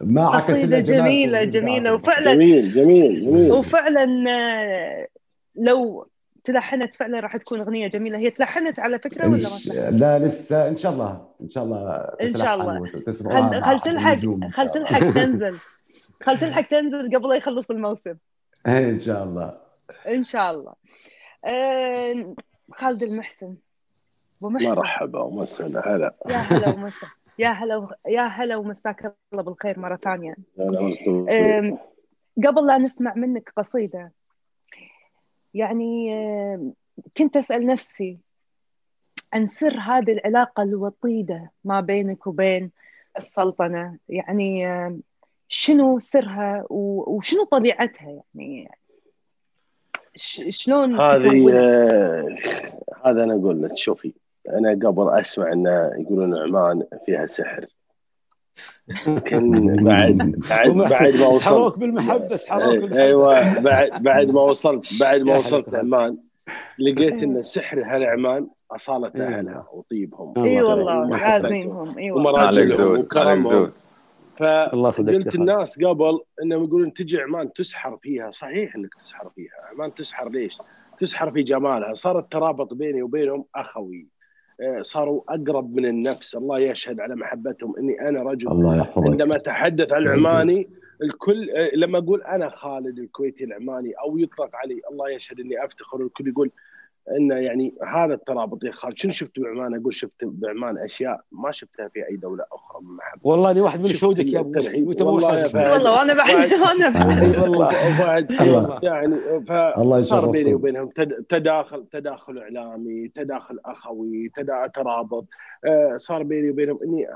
ما 0.00 0.28
قصيدة 0.28 0.80
جميلة. 0.80 1.44
جميلة. 1.44 1.94
وفعلا 1.94 2.34
جميل 2.34 2.74
جميل 2.74 3.24
جميل. 3.26 3.52
وفعلا 3.52 4.04
آه، 4.30 5.06
لو 5.56 6.06
تلحنت 6.44 6.94
فعلا 6.94 7.20
راح 7.20 7.36
تكون 7.36 7.60
أغنية 7.60 7.88
جميلة. 7.88 8.18
هي 8.18 8.30
تلحنت 8.30 8.78
على 8.80 8.98
فكرة 8.98 9.28
ولا 9.28 9.48
ما 9.50 9.58
تلحنت؟ 9.58 10.00
لا 10.00 10.18
لسه 10.18 10.68
إن 10.68 10.76
شاء 10.76 10.92
الله 10.92 11.28
إن 11.42 11.48
شاء 11.48 11.64
الله 11.64 11.96
إن 12.22 12.34
شاء 12.34 12.54
الله. 12.54 12.86
خل 12.86 13.62
خل 13.62 13.80
تلحق 13.80 14.14
خل 14.14 14.20
شاء 14.20 14.34
الله. 14.34 14.48
تلحق 14.72 14.98
تنزل. 15.14 15.54
خل 16.24 16.38
تلحق 16.38 16.68
تنزل 16.68 17.16
قبل 17.16 17.28
لا 17.28 17.34
يخلص 17.34 17.70
الموسم. 17.70 18.14
إيه، 18.66 18.90
إن 18.90 19.00
شاء 19.00 19.24
الله. 19.24 19.54
إن 20.08 20.22
شاء 20.22 20.50
الله. 20.50 20.72
آه، 21.44 22.34
خالد 22.72 23.02
المحسن. 23.02 23.54
أبو 24.40 24.50
محسن. 24.50 24.66
مرحبا 24.66 25.20
ومسهلا 25.20 25.94
هلا. 25.94 26.14
يا 26.30 26.36
هلا 26.36 26.74
ومسا 26.74 27.06
يا 27.38 27.48
هلا 27.48 27.76
و... 27.76 27.88
يا 28.08 28.22
هلا 28.22 28.56
ومساك 28.56 29.14
الله 29.32 29.42
بالخير 29.42 29.78
مرة 29.78 29.96
ثانية. 29.96 30.34
هلا 30.58 30.80
وسهلا. 30.80 31.58
أم، 31.58 31.78
قبل 32.46 32.66
لا 32.66 32.76
نسمع 32.76 33.14
منك 33.14 33.52
قصيدة 33.56 34.12
يعني 35.54 36.10
كنت 37.16 37.36
أسأل 37.36 37.66
نفسي 37.66 38.18
عن 39.32 39.46
سر 39.46 39.78
هذه 39.78 40.12
العلاقة 40.12 40.62
الوطيدة 40.62 41.50
ما 41.64 41.80
بينك 41.80 42.26
وبين 42.26 42.70
السلطنة؟ 43.18 43.98
يعني 44.08 44.68
شنو 45.48 45.98
سرها 45.98 46.66
وشنو 46.70 47.44
طبيعتها؟ 47.44 48.22
يعني 48.34 48.70
شلون 50.50 51.00
هذه 51.00 51.48
هذا 53.04 53.24
أنا 53.24 53.34
أقول 53.34 53.62
لك 53.62 53.76
شوفي 53.76 54.12
أنا 54.48 54.70
قبل 54.70 55.18
أسمع 55.18 55.52
إنه 55.52 55.90
يقولون 55.98 56.36
عمان 56.36 56.82
فيها 57.06 57.26
سحر. 57.26 57.66
كان 59.24 59.50
بعد 59.84 60.16
بعد 60.50 60.70
بعد 60.70 61.16
ما 61.16 61.26
وصلت 61.26 61.42
سحروك 61.42 61.78
بالمحبه 61.78 62.34
سحروك 62.34 62.74
بالمحبة 62.80 63.02
أيوه 63.02 63.60
بعد 63.60 64.02
بعد 64.02 64.30
ما 64.30 64.40
وصلت 64.40 65.00
بعد 65.00 65.20
ما 65.20 65.38
وصلت. 65.38 65.74
عمان 65.74 66.14
لقيت 66.78 67.22
إن 67.22 67.42
سحر 67.42 67.82
هالعمان 67.82 68.46
أصالة 68.70 69.12
إيه. 69.16 69.22
أهلها 69.22 69.68
وطيبهم 69.72 70.44
اي. 70.44 70.62
والله. 70.62 71.16
عازمينهم 71.16 71.98
اي 71.98 72.10
والله 72.10 72.38
عليك 72.38 72.78
ومراجلهم 72.78 72.90
زود 73.42 73.72
الله 74.42 74.90
فقلت. 74.90 75.34
الناس 75.34 75.78
قبل 75.78 76.20
إنهم 76.42 76.64
يقولون 76.64 76.92
تجي 76.92 77.20
عمان 77.20 77.52
تسحر 77.52 77.96
فيها 78.02 78.30
صحيح 78.30 78.76
إنك 78.76 78.94
تسحر 79.04 79.28
فيها 79.36 79.52
عمان 79.72 79.94
تسحر 79.94 80.28
ليش؟ 80.28 80.56
تسحر 80.98 81.30
في 81.30 81.42
جمالها 81.42 81.94
صار 81.94 82.18
الترابط 82.18 82.74
بيني 82.74 83.02
وبينهم 83.02 83.44
أخوي 83.54 84.06
صاروا 84.80 85.22
أقرب 85.28 85.76
من 85.76 85.86
النفس. 85.86 86.36
الله 86.36 86.58
يشهد 86.58 87.00
على 87.00 87.16
محبتهم. 87.16 87.76
إني 87.78 88.08
أنا 88.08 88.22
رجل 88.22 88.48
الله 88.50 88.76
يحفظك. 88.76 89.06
عندما 89.06 89.36
أتحدث 89.36 89.92
عن 89.92 90.02
العماني 90.02 90.68
الكل 91.02 91.50
آه، 91.50 91.70
لما 91.76 91.98
أقول 91.98 92.22
أنا 92.22 92.48
خالد 92.48 92.98
الكويتي 92.98 93.44
العماني 93.44 93.92
أو 93.92 94.18
يطلق 94.18 94.50
علي 94.54 94.80
الله 94.90 95.10
يشهد 95.10 95.40
إني 95.40 95.64
أفتخر. 95.64 96.00
الكل 96.00 96.28
يقول 96.28 96.50
انه 97.18 97.34
يعني 97.34 97.74
هذا 97.94 98.14
الترابط 98.14 98.64
يا 98.64 98.70
خالد 98.72 98.98
شنو 98.98 99.12
شفت 99.12 99.40
بعمان؟ 99.40 99.74
أقول 99.80 99.94
شفت 99.94 100.24
بعمان 100.24 100.78
أشياء 100.78 101.20
ما 101.32 101.50
شفتها 101.50 101.88
في 101.88 102.08
أي 102.08 102.16
دولة 102.16 102.44
أخرى 102.52 102.82
من 102.82 102.96
محبه 102.96 103.20
والله 103.24 103.50
إني 103.50 103.60
واحد 103.60 103.80
من 103.80 103.88
شهودك 103.88 104.26
يا 104.32 104.40
أبو 104.40 104.52
والله. 105.06 105.74
والله 105.74 105.92
وأنا 105.98 106.14
بعد 106.14 106.52
وأنا 106.52 106.88
بعد 106.90 107.38
والله 107.38 107.66
وبعد. 108.00 108.30
يعني 108.82 109.14
الله 109.78 109.98
فصار 109.98 110.18
يشرفكم. 110.18 110.30
بيني 110.32 110.54
وبينهم 110.54 110.88
تد- 110.88 111.24
تداخل 111.28 111.86
تداخل 111.92 112.38
إعلامي 112.38 113.08
تداخل 113.08 113.58
أخوي 113.66 114.28
تدا- 114.36 114.66
ترابط 114.74 115.26
آه، 115.66 115.96
صار 115.96 116.22
بيني 116.22 116.50
وبينهم 116.50 116.78
إني 116.84 117.08
آه، 117.08 117.14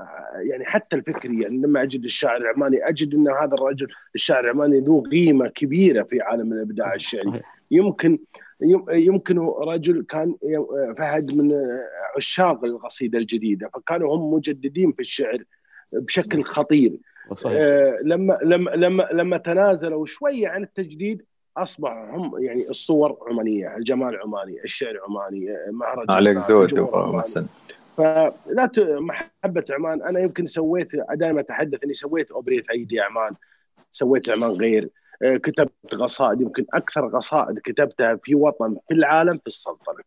يعني 0.51 0.65
حتى 0.65 0.95
الفكري 0.95 1.41
يعني 1.41 1.57
لما 1.57 1.83
أجد 1.83 2.03
الشاعر 2.03 2.37
العماني 2.37 2.89
أجد 2.89 3.13
إن 3.13 3.27
هذا 3.27 3.53
الرجل 3.53 3.87
الشاعر 4.15 4.43
العماني 4.43 4.79
ذو 4.79 5.01
قيمة 5.01 5.47
كبيرة 5.47 6.03
في 6.03 6.21
عالم 6.21 6.53
الإبداع 6.53 6.93
الشعري 6.93 7.23
صحيح 7.23 7.41
يمكن 7.71 8.11
يم- 8.11 8.19
يمكن 8.91 9.39
رجل 9.39 10.05
كان 10.09 10.35
فهد 10.97 11.35
من 11.35 11.53
عشاق 12.17 12.63
القصيدة 12.63 13.17
الجديدة 13.17 13.69
فكانوا 13.73 14.15
هم 14.15 14.33
مجددين 14.33 14.91
في 14.91 14.99
الشعر 14.99 15.43
بشكل 15.93 16.43
خطير. 16.43 16.99
صحيح. 17.31 17.61
آه، 17.61 17.95
لما 18.05 18.39
لما 18.43 18.71
لما 18.71 19.09
لما 19.13 19.37
تنازلوا 19.37 20.05
شوية 20.05 20.47
عن 20.47 20.63
التجديد 20.63 21.25
اصبح 21.57 21.91
هم 21.91 22.43
يعني 22.43 22.69
الصور 22.69 23.17
عمانية، 23.27 23.77
الجمال 23.77 24.21
عماني، 24.21 24.63
الشعر 24.63 24.99
عماني، 25.07 25.51
آه، 25.51 25.71
مهرجان 25.71 26.15
عليك 26.15 26.37
زود. 26.37 26.79
محسن 26.93 27.45
فلا 27.97 28.69
محبة 28.99 29.65
عمان. 29.69 30.01
أنا 30.01 30.19
يمكن 30.19 30.47
سويت 30.47 30.89
دائما 31.13 31.39
أتحدث 31.41 31.83
إني 31.83 31.93
سويت 31.93 32.31
أوبريت 32.31 32.69
عيدي 32.69 32.99
عمان 32.99 33.31
سويت 33.91 34.29
عمان 34.29 34.51
غير. 34.51 34.89
كتبت 35.23 35.95
قصائد 35.95 36.41
يمكن 36.41 36.65
أكثر 36.73 37.07
قصائد 37.07 37.59
كتبتها 37.59 38.15
في 38.23 38.35
وطن 38.35 38.77
في 38.87 38.93
العالم 38.93 39.37
في 39.37 39.47
السلطنة. 39.47 40.03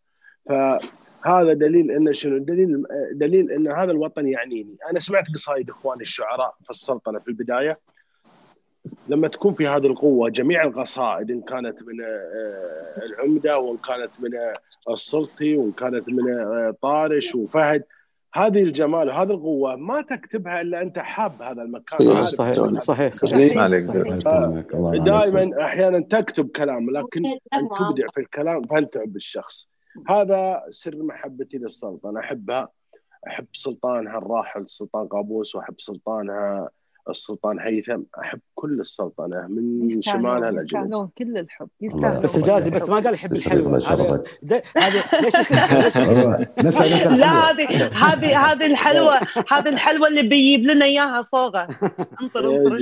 فهذا 0.49 1.53
دليل 1.53 1.91
إن 1.91 2.13
شنو؟ 2.13 2.39
دليل 2.39 2.85
آه، 2.91 3.11
دليل 3.13 3.51
إن 3.51 3.69
هذا 3.69 3.91
الوطن 3.91 4.29
يعنيني. 4.29 4.77
أنا 4.91 5.01
سمعت 5.01 5.25
قصائد 5.35 5.71
إخواني 5.71 6.03
الشعراء 6.03 6.55
في 6.65 6.71
السلطنة 6.71 7.19
في 7.19 7.29
البداية. 7.29 7.79
لما 9.09 9.29
تكون 9.29 9.55
في 9.55 9.69
هذه 9.69 9.87
القوة 9.87 10.29
جميع 10.29 10.65
القصائد 10.65 11.31
إن 11.31 11.41
كانت 11.41 11.83
من 11.83 12.01
آه، 12.05 13.03
العمدة 13.07 13.59
وإن 13.59 13.77
كانت 13.77 14.11
من 14.19 14.35
آه، 14.35 14.53
الصلصي 14.89 15.57
وإن 15.57 15.73
كانت 15.73 16.09
من 16.09 16.31
آه، 16.31 16.75
طارش 16.83 17.35
وفهد 17.35 17.85
هذه 18.35 18.62
الجمال 18.62 19.09
وهذه 19.09 19.30
القوة 19.30 19.76
ما 19.76 20.01
تكتبها 20.01 20.61
إلا 20.61 20.83
أنت 20.83 20.99
حاب 20.99 21.43
هذا 21.43 21.62
المكان. 21.62 22.24
صحيح. 22.24 22.55
صحيح 22.55 23.12
صحيح. 23.12 23.57
عليك 23.57 23.80
زود 23.80 24.07
الله 24.07 24.16
يسلمك، 24.16 24.74
الله 24.74 24.95
يعافيك. 24.95 25.33
دائما 25.33 25.64
أحيانا 25.64 26.01
تكتب 26.01 26.49
كلام 26.49 26.91
لكن 26.91 27.24
ان 27.26 27.68
تبدع 27.68 28.07
في 28.14 28.20
الكلام 28.20 28.62
فأنت 28.62 28.97
الشخص 28.97 29.68
هذا 30.09 30.62
سر 30.70 31.03
محبتي 31.03 31.59
للسلطنه 31.59 32.20
أحبها 32.20 32.68
أحب 33.26 33.47
سلطانها 33.53 34.18
الراحل 34.18 34.68
سلطان 34.68 35.07
قابوس 35.07 35.55
وأحب 35.55 35.74
سلطانها 35.78 36.68
السلطان 37.11 37.61
هيثم 37.61 38.03
أحب 38.21 38.41
كل 38.55 38.81
السلطنه 38.81 39.47
من 39.49 40.03
شمالها 40.03 40.51
لجنوبها 40.51 40.63
يستاهلون 40.63 41.11
كل 41.19 41.39
الحب 41.39 41.69
يستاهلون 41.81 42.21
بس 42.21 42.37
الجازي 42.37 42.71
بس 42.71 42.91
ما 42.91 42.97
قال 42.97 43.15
يحب 43.15 43.33
الحلوة. 43.33 43.79
هذا 44.77 45.03
ليش 45.21 45.35
لا. 47.21 47.51
هذه 47.51 47.87
هذه 47.93 48.53
هذه 48.53 48.67
الحلوة 48.67 49.19
هذه 49.53 49.69
الحلوة 49.69 50.09
اللي 50.09 50.23
بيجيب 50.23 50.61
لنا 50.61 50.85
إياها 50.85 51.23
صوغة. 51.23 51.69
انطر 52.23 52.49
انطر. 52.49 52.75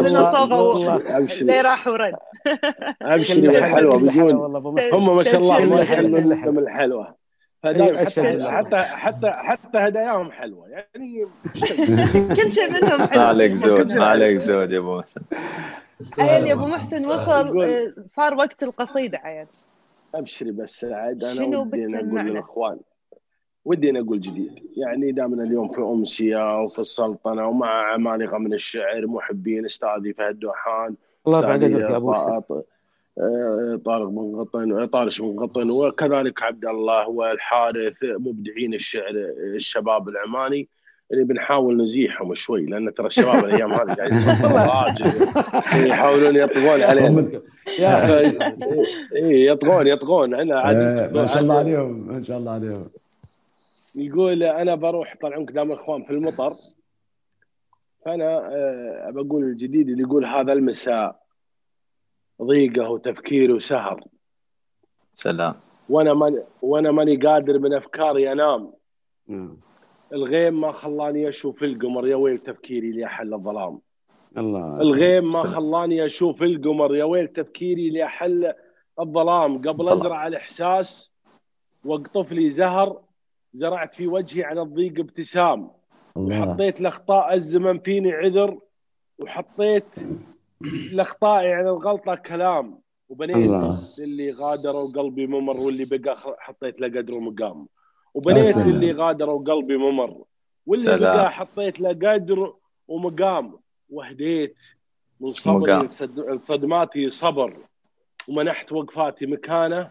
لنا 0.00 0.08
صوغة. 0.08 0.96
اللي 1.40 1.60
راح 1.60 1.86
ورد. 1.86 2.14
ابشري 3.02 3.40
كل 3.42 3.46
بالحلوه 3.48 3.74
حلوة 3.74 3.98
بيقول 3.98 4.34
والله 4.36 4.58
ابو 4.58 4.72
محسن 4.72 4.96
هم 4.96 5.16
ما 5.16 5.24
شاء 5.24 5.40
الله 5.40 5.64
ما 5.64 5.84
حلوة. 5.84 6.20
من 6.50 6.58
الحلوة. 6.58 7.21
أيوة، 7.64 8.04
حتى. 8.04 8.50
حتى 8.52 8.76
حتى 8.82 9.30
حتى 9.30 9.78
هداياهم 9.78 10.32
حلوة. 10.32 10.68
يعني 10.68 11.24
كل 12.36 12.52
شيء 12.52 12.70
منهم 12.70 13.00
حلو. 13.00 13.20
ما 13.20 13.26
عليك 13.26 13.52
زود. 13.52 13.98
عليك 13.98 14.36
زود 14.36 14.72
يا 14.72 14.78
أبو 14.78 14.98
محسن. 14.98 15.20
عيل 16.18 16.46
يا 16.46 16.52
أبو 16.52 16.62
محسن 16.64 17.06
وصل 17.06 17.62
آه، 17.62 17.90
صار 18.08 18.34
وقت 18.34 18.62
القصيدة 18.62 19.18
عيل 19.18 19.46
أبشري 20.14 20.50
بس 20.50 20.84
عاد 20.84 21.24
أنا 21.24 21.46
ودي 21.58 21.86
أقول؟ 21.96 22.26
للإخوان. 22.26 22.78
ودي 23.64 23.90
ان 23.90 23.96
أقول 23.96 24.20
جديد. 24.20 24.58
يعني 24.76 25.12
دامنا 25.12 25.42
اليوم 25.42 25.68
في 25.72 25.80
أمسية 25.80 26.62
وفي 26.62 26.78
السلطنة 26.78 27.46
ومع 27.48 27.92
عمالقه 27.92 28.38
من 28.38 28.52
الشعر 28.54 29.06
محبين 29.06 29.64
أستاذي 29.64 30.12
فهد 30.12 30.38
دوحان 30.38 30.94
الله 31.26 31.38
يرفع 31.38 31.54
أستاذي 31.54 31.74
قدرك 31.74 31.90
يا 31.90 31.96
أبو 31.96 32.10
محسن. 32.10 32.40
طارق 33.84 34.08
بن 34.08 34.40
قطن 34.40 34.86
طارش 34.86 35.20
بن 35.20 35.40
قطن 35.40 35.70
وكذلك 35.70 36.42
عبد 36.42 36.64
الله 36.64 37.08
والحارث 37.08 37.96
مبدعين 38.02 38.74
الشعر 38.74 39.12
الشباب 39.54 40.08
العماني 40.08 40.68
اللي 41.12 41.24
بنحاول 41.24 41.82
نزيحهم 41.82 42.34
شوي 42.34 42.66
لأن 42.66 42.94
ترى 42.94 43.06
الشباب 43.06 43.44
الأيام 43.44 43.72
هذه 43.72 43.94
قاعد 43.94 44.12
يتصفون 44.12 44.52
راجل 44.52 45.06
يحاولون 45.88 46.36
يطغون 46.36 46.82
علينا. 46.82 47.42
أخي 47.80 48.26
اي 49.16 49.46
يطغون 49.46 49.86
يطغون 49.86 50.34
أنا 50.34 50.60
عاد 50.60 50.76
إيه، 50.76 51.08
ما 51.08 51.26
شاء 51.26 51.38
الله 51.38 51.58
عليهم 51.58 52.08
ما 52.08 52.24
شاء 52.24 52.38
الله 52.38 52.52
عليهم. 52.52 52.86
يقول 53.94 54.42
أنا 54.42 54.74
بروح 54.74 55.16
طلعون 55.22 55.46
قدام 55.46 55.72
الاخوان 55.72 56.02
في 56.02 56.10
المطر 56.10 56.54
فأنا 58.04 58.38
آه، 58.38 59.10
بقول 59.10 59.44
الجديد 59.44 59.88
اللي 59.88 60.02
يقول 60.02 60.24
هذا 60.24 60.52
المساء 60.52 61.21
ضيقة 62.42 62.90
وتفكير 62.90 63.52
وسهر. 63.52 64.04
سلام. 65.14 65.54
وأنا 65.88 66.14
ماني 66.14 66.38
وأنا 66.62 66.90
ماني 66.90 67.16
قادر 67.16 67.58
من 67.58 67.74
أفكاري 67.74 68.32
أنام. 68.32 68.72
نعم. 69.28 69.56
الغيم 70.12 70.60
ما 70.60 70.72
خلاني 70.72 71.28
أشوف 71.28 71.62
القمر 71.62 72.06
يا 72.06 72.16
ويل 72.16 72.38
تفكيري 72.38 72.90
اللي 72.90 73.04
احل 73.04 73.34
الظلام. 73.34 73.80
الله 74.38 74.80
الغيم 74.80 75.24
ما 75.24 75.30
سلام. 75.30 75.46
خلاني 75.46 76.06
أشوف 76.06 76.42
القمر 76.42 76.96
يا 76.96 77.04
ويل 77.04 77.28
تفكيري 77.28 77.88
اللي 77.88 78.04
احل 78.04 78.54
الظلام. 79.00 79.58
قبل. 79.58 79.88
أزرع 79.88 80.26
الإحساس 80.26 81.12
واقطف 81.84 82.32
لي 82.32 82.50
زهر 82.50 83.02
زرعت 83.54 83.94
في 83.94 84.06
وجهي 84.06 84.44
على 84.44 84.62
الضيق 84.62 84.98
ابتسام. 84.98 85.70
الله. 86.16 86.54
حطيت 86.54 86.80
لاخطاء 86.80 87.34
الزمن 87.34 87.78
فيني 87.78 88.12
عذر 88.12 88.58
وحطيت 89.18 89.84
لاخطائي 90.92 91.52
على 91.52 91.70
الغلطة 91.70 92.14
كلام 92.14 92.78
وبنيت 93.08 93.36
الله. 93.36 93.78
للي 93.98 94.30
غادروا 94.32 94.92
قلبي 94.92 95.26
ممر 95.26 95.56
واللي 95.56 95.84
بقى 95.84 96.16
خ- 96.16 96.36
حطيت 96.38 96.80
له 96.80 96.86
قدر 97.00 97.14
ومقام 97.14 97.66
وبنيت 98.14 98.54
سلام. 98.54 98.70
للي 98.70 98.92
غادروا 98.92 99.44
قلبي 99.44 99.76
ممر 99.76 100.24
واللي 100.66 100.84
سلام. 100.84 101.16
بقى 101.16 101.30
حطيت 101.32 101.80
له 101.80 101.88
قدر 101.88 102.54
ومقام 102.88 103.58
وهديت 103.90 104.56
من 105.20 105.28
صبري. 105.28 105.72
لصد- 105.72 106.18
لصدماتي 106.30 107.10
صبر 107.10 107.56
ومنحت 108.28 108.72
وقفاتي 108.72 109.26
مكانه 109.26 109.90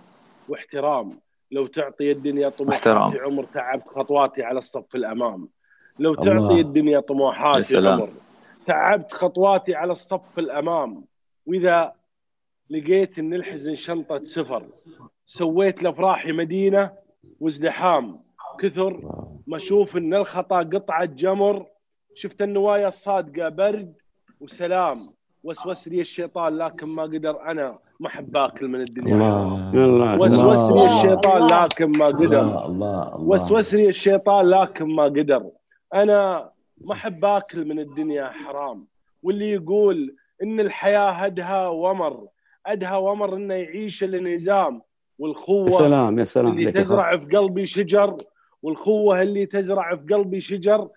واحترام 0.50 1.20
لو 1.52 1.68
تعطي 1.68 2.12
الدنيا 2.12 2.50
طموحاتي 2.50 2.78
احترام. 2.92 3.18
عمر 3.32 3.44
تعبت 3.44 3.88
خطواتي 3.88 4.44
على 4.44 4.58
الصف 4.60 4.96
الأمام 4.96 5.50
لو 6.00 6.14
الله. 6.14 6.24
تعطي 6.48 6.60
الدنيا 6.62 6.92
يا 6.92 7.00
طموحاتي 7.00 7.64
سلام. 7.64 8.00
عمر 8.02 8.10
تعبت 8.68 9.14
خطواتي 9.14 9.76
على 9.76 9.92
الصف 9.92 10.40
الأمام. 10.40 11.04
وإذا 11.46 11.94
لقيت 12.70 13.20
إن 13.20 13.34
الحزن 13.34 13.76
شنطة 13.76 14.24
سفر 14.24 14.64
سويت 15.26 15.84
لافراحي 15.84 16.32
مدينة 16.32 16.92
وازدحام. 17.40 18.20
كثر 18.60 19.02
ما 19.48 19.58
أشوف 19.58 19.98
إن 19.98 20.14
الخطأ 20.14 20.58
قطعة 20.58 21.06
جمر 21.06 21.66
شفت 22.16 22.42
النوايا 22.42 22.88
الصادقة 22.88 23.50
برد 23.50 23.94
وسلام. 24.40 24.98
وسوس 25.44 25.88
لي 25.88 26.02
الشيطان 26.02 26.58
لكن 26.58 26.88
ما 26.88 27.04
قدر 27.04 27.42
أنا 27.42 27.80
ما 28.00 28.08
أحب 28.08 28.38
آكل 28.38 28.68
من 28.68 28.82
الدنيا. 28.82 29.16
الله. 29.16 30.16
وسوس 30.16 30.72
لي. 30.72 30.86
الشيطان 30.86 31.48
لكن 31.48 31.92
ما 32.00 32.06
قدر. 32.06 32.42
الله 32.42 32.66
الله. 32.66 33.22
وسوس 33.22 33.74
لي 33.74 33.88
الشيطان 33.88 34.46
لكن 34.50 34.86
ما 34.96 35.04
قدر. 35.04 35.50
أنا 35.94 36.52
ما 36.86 36.94
أحب 36.94 37.26
آكل 37.26 37.66
من 37.66 37.80
الدنيا 37.80 38.30
حرام. 38.30 38.88
واللي 39.24 39.52
يقول 39.52 40.16
إن 40.44 40.60
الحياة 40.60 41.10
هدها 41.12 41.68
ومر 41.68 42.28
ادها 42.66 42.98
ومر 42.98 43.36
إنه 43.36 43.54
يعيش 43.54 44.04
الانهزام 44.04 44.82
والخوه 45.20 45.66
يا 45.66 45.70
سلام 45.70 46.20
يا 46.20 46.24
سلام. 46.24 46.52
اللي. 46.52 46.72
تزرع 46.72 47.18
في 47.18 47.38
قلبي 47.38 47.66
شجر 47.66 48.18
والخوه 48.64 49.22
اللي 49.22 49.46
تزرع 49.46 49.96
في 49.96 50.14
قلبي 50.14 50.42
شجر 50.42 50.90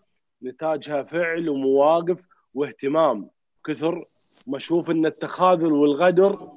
نتاجها 0.42 1.02
فعل 1.02 1.48
ومواقف 1.48 2.18
واهتمام. 2.54 3.28
كثر 3.66 4.04
ما 4.46 4.56
أشوف 4.56 4.90
إن 4.90 5.06
التخاذل 5.06 5.72
والغدر 5.72 6.48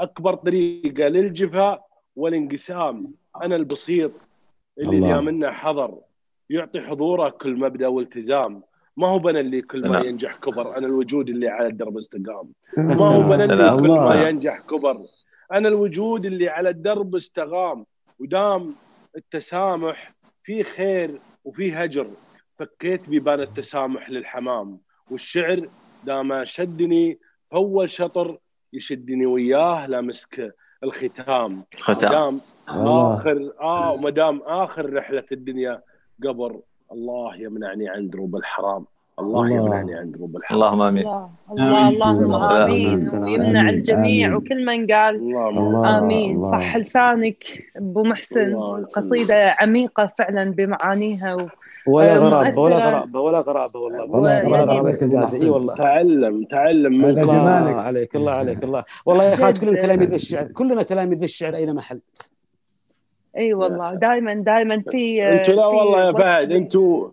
أكبر 0.00 0.34
طريقة 0.34 1.08
للجفاء 1.08 1.86
والانقسام. 2.16 3.02
أنا 3.42 3.56
البسيط 3.56 4.12
اللي 4.78 5.20
منه 5.20 5.50
حضر 5.50 5.98
يعطي 6.50 6.80
حضوره 6.80 7.28
كل 7.28 7.56
مبدأ 7.56 7.86
والتزام. 7.88 8.62
ما 8.96 9.08
هو 9.08 9.18
بنا 9.18 9.40
اللي 9.40 9.62
كل 9.62 9.80
ما 9.80 9.88
نعم. 9.88 10.04
ينجح 10.04 10.36
كبر 10.36 10.76
أنا 10.76 10.86
الوجود 10.86 11.28
اللي 11.28 11.48
على 11.48 11.66
الدرب 11.66 11.96
استقام 11.96 12.52
يا 12.78 12.82
ما 12.82 12.92
هو 12.92 12.96
سلام. 12.96 13.28
بنا 13.28 13.44
اللي 13.44 13.82
كل. 13.82 13.88
ما 14.08 14.28
ينجح 14.28 14.58
كبر 14.60 14.96
أنا 15.52 15.68
الوجود 15.68 16.24
اللي 16.26 16.48
على 16.48 16.68
الدرب 16.68 17.14
استقام 17.14 17.86
ودام 18.20 18.74
التسامح 19.16 20.14
في 20.44 20.62
خير 20.64 21.20
وفي 21.44 21.72
هجر 21.74 22.06
فكيت 22.58 23.08
بيبان 23.08 23.40
التسامح 23.40 24.10
للحمام 24.10 24.78
والشعر 25.10 25.68
دام 26.04 26.44
شدني 26.44 27.18
اول 27.54 27.90
شطر 27.90 28.38
يشدني 28.72 29.26
وياه 29.26 29.86
لامسك 29.86 30.54
الختام 30.84 31.64
ختام. 31.78 32.40
آخر 32.68 33.52
آه 33.60 33.96
ما 33.96 34.10
دام 34.10 34.42
آخر 34.42 34.92
رحلة 34.94 35.24
الدنيا 35.32 35.82
قبر 36.24 36.60
الله 36.92 37.36
يمنعني 37.36 37.88
عن 37.88 38.08
دروب 38.10 38.36
الحرام 38.36 38.84
الله, 39.18 39.42
الله. 39.44 39.56
يمنعني 39.56 39.94
عن 39.94 40.10
دروب 40.10 40.36
الحرام 40.36 40.56
اللهم 40.56 40.82
آمين 40.82 41.06
الله 41.06 41.28
الله 41.50 41.88
اللهم 41.88 42.24
الله. 42.34 42.64
آمين. 42.64 43.00
ويمنع 43.14 43.60
آمين. 43.60 43.68
الجميع. 43.68 44.36
وكل 44.36 44.64
من 44.64 44.86
قال 44.86 45.14
الله. 45.16 45.98
آمين 45.98 46.36
الله. 46.36 46.50
صح 46.50 46.76
لسانك 46.76 47.44
أبو 47.76 48.02
محسن. 48.02 48.56
قصيدة 48.96 49.52
عميقة 49.60 50.06
فعلا 50.18 50.44
بمعانيها 50.50 51.34
و... 51.34 51.48
ولا 51.86 52.14
آه، 52.14 52.18
غرابة 52.18 52.60
ولا. 52.60 52.76
غرابة 52.76 53.20
ولا 53.20 53.40
غرابة 53.40 53.78
والله 53.80 54.02
والله 54.02 54.48
ولا 54.48 54.62
غرابة 54.64 54.98
الجازي 55.02 55.42
إي 55.42 55.50
والله 55.50 55.74
تعلم 55.74 56.44
تعلم 56.44 56.98
من 56.98 57.18
الله 57.18 57.34
جمالك. 57.34 57.76
عليك 57.76 58.16
الله 58.16 58.32
عليك 58.32 58.64
الله 58.64 58.84
والله 59.06 59.24
يا 59.24 59.34
خالد. 59.36 59.58
كلنا 59.58 59.80
تلاميذ 59.80 60.12
الشعر 60.12 60.44
كلنا 60.44 60.82
تلاميذ 60.82 61.22
الشعر 61.22 61.54
اين 61.54 61.74
محل 61.74 62.00
إي 63.36 63.54
والله 63.54 63.88
سلام. 63.88 63.98
دائما 63.98 64.34
دائما 64.34 64.80
في 64.80 65.28
أنتوا 65.28 65.54
لا 65.54 65.66
والله 65.66 66.06
يا 66.06 66.12
فهد 66.12 66.52
أنتوا 66.52 67.10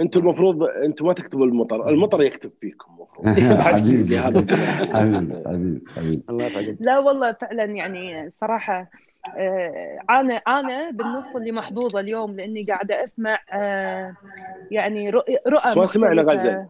أنتوا 0.00 0.22
المفروض 0.22 0.62
أنتوا 0.62 1.06
ما 1.06 1.12
تكتبوا 1.12 1.46
المطر 1.46 1.88
المطر 1.88 2.22
يكتب 2.22 2.50
فيكم 2.60 2.92
المفروض 2.94 3.40
حبيبي 3.66 4.18
حبيبي 4.18 4.56
حبيبي 5.96 6.22
الله 6.30 6.76
لا 6.80 6.98
والله 6.98 7.32
فعلا 7.32 7.64
يعني 7.64 8.30
صراحة 8.30 8.90
آه، 9.36 9.98
أنا 10.10 10.34
أنا 10.34 10.90
بالنص 10.90 11.26
اللي 11.36 11.52
محظوظة 11.52 12.00
اليوم 12.00 12.36
لأني 12.36 12.64
قاعدة 12.64 13.04
أسمع 13.04 13.38
آه، 13.52 14.14
يعني 14.70 15.10
رؤى 15.10 15.38
رؤى 15.48 15.70
بس 15.70 15.76
ما 15.76 15.86
سمعنا. 15.86 16.22
غزل. 16.22 16.66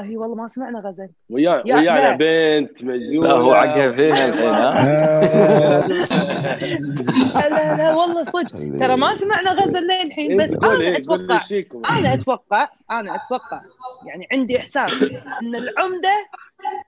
أي 0.00 0.16
والله 0.16 0.34
ما 0.34 0.48
سمعنا 0.48 0.78
غزل. 0.80 1.08
ويا 1.30 1.62
يا- 1.66 1.76
ويانا 1.76 2.00
لا. 2.00 2.16
بنت 2.16 2.84
هو 3.26 3.52
عقها 3.54 3.92
فينا 3.92 4.26
الحين 4.26 4.48
ها؟ 4.48 5.80
لا 7.50 7.76
لا 7.76 7.94
والله 7.94 8.24
صدق. 8.24 8.78
ترى 8.80 8.96
ما 8.96 9.14
سمعنا 9.16 9.50
غزل 9.52 9.86
للحين 9.86 10.36
بس 10.36 10.50
قول 10.54 10.82
أتوقع 10.82 11.36
نشيكم 11.36 11.82
أنا 11.90 12.14
أتوقع 12.14 12.68
أنا 12.90 13.14
أتوقع 13.14 13.60
يعني 14.06 14.28
عندي 14.32 14.58
إحساس 14.58 15.02
إن 15.42 15.54
العمدة 15.54 16.26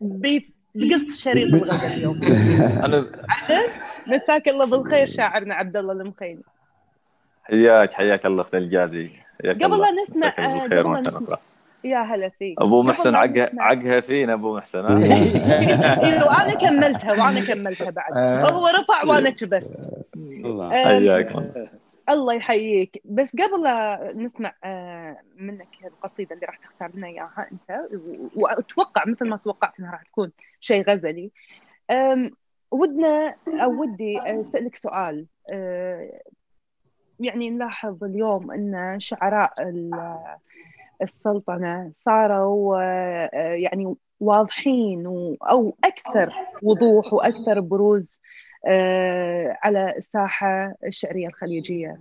بي- 0.01 0.55
بقص 0.75 1.21
شريط 1.21 1.55
الغزل 1.55 1.93
اليوم. 1.97 2.21
أنا 2.85 3.07
مساك 4.07 4.49
الله 4.49 4.65
بالخير 4.67 5.07
شاعرنا 5.11 5.55
عبد 5.55 5.77
الله 5.77 5.93
المخيمي 5.93 6.43
حياك 7.45 7.93
حياك 7.93 8.27
الله 8.27 8.43
اخت 8.43 8.55
الجازي. 8.55 9.11
قبل 9.45 9.81
لا 9.81 9.91
نسمع- 9.91 10.11
مساك 10.11 10.39
الله 10.39 10.57
آه، 10.57 10.61
بالخير 10.69 10.79
قبل 10.79 10.93
لا 10.93 11.01
نسمع. 11.01 11.37
يا 11.85 11.99
هلا 11.99 12.29
فيك. 12.29 12.61
أبو 12.61 12.83
محسن 12.83 13.15
عقها 13.15 13.51
عقها 13.59 14.01
فينا 14.01 14.33
أبو 14.33 14.57
محسن؟ 14.57 14.85
ها 14.85 14.99
إيه، 16.07 16.25
وأنا 16.25 16.55
كملتها 16.55 17.13
وأنا 17.13 17.41
كملتها 17.41 17.91
بعد. 17.91 18.13
آه. 18.17 18.51
هو 18.51 18.67
رفع 18.69 19.05
وأنا 19.05 19.31
كبست. 19.31 19.75
الله. 20.17 20.71
حياك 20.71 21.31
الله. 21.31 21.65
الله 22.09 22.35
يحييك. 22.35 23.03
بس 23.05 23.37
قبل 23.37 23.63
لا 23.63 24.13
نسمع 24.17 24.55
آه، 24.65 25.17
منك 25.37 25.69
القصيدة 25.85 26.35
اللي 26.35 26.47
راح 26.47 26.57
تختار 26.57 26.91
لنا 26.95 27.07
إياها 27.07 27.49
أنت 27.53 27.81
وأتوقع 28.37 29.05
مثل 29.07 29.29
ما 29.29 29.37
توقعت 29.37 29.73
إنها 29.81 29.93
راح 29.93 30.03
تكون 30.03 30.31
شيء 30.61 30.91
غزلي. 30.91 31.31
ودنا 32.71 33.35
أو 33.49 33.81
ودي 33.81 34.21
أسألك 34.21 34.77
سؤال. 34.77 35.27
يعني 37.21 37.51
نلاحظ 37.51 38.05
اليوم 38.05 38.51
إن 38.51 38.97
شعراء 38.99 39.53
ال- 41.01 41.05
السلطنه 41.05 41.93
صاروا 41.95 42.79
آه، 42.83 43.55
يعني 43.55 43.95
واضحين 44.21 45.07
و- 45.07 45.37
أو 45.43 45.77
أكثر 45.85 46.33
وضوح 46.63 47.13
وأكثر 47.13 47.61
بروز 47.61 48.09
آه، 48.67 49.57
على 49.63 49.95
الساحة 49.97 50.75
الشعرية 50.87 51.27
الخليجية. 51.29 51.99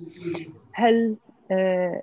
هل 0.74 1.16
آه، 1.52 2.02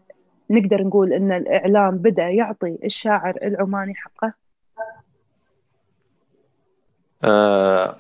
نقدر 0.51 0.83
نقول 0.83 1.13
إن 1.13 1.33
الإعلام 1.33 1.99
بدأ 1.99 2.29
يعطي 2.29 2.79
الشاعر 2.85 3.37
العماني 3.43 3.95
حقه؟ 3.95 4.33
آه، 7.25 7.97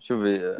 شوفي 0.00 0.56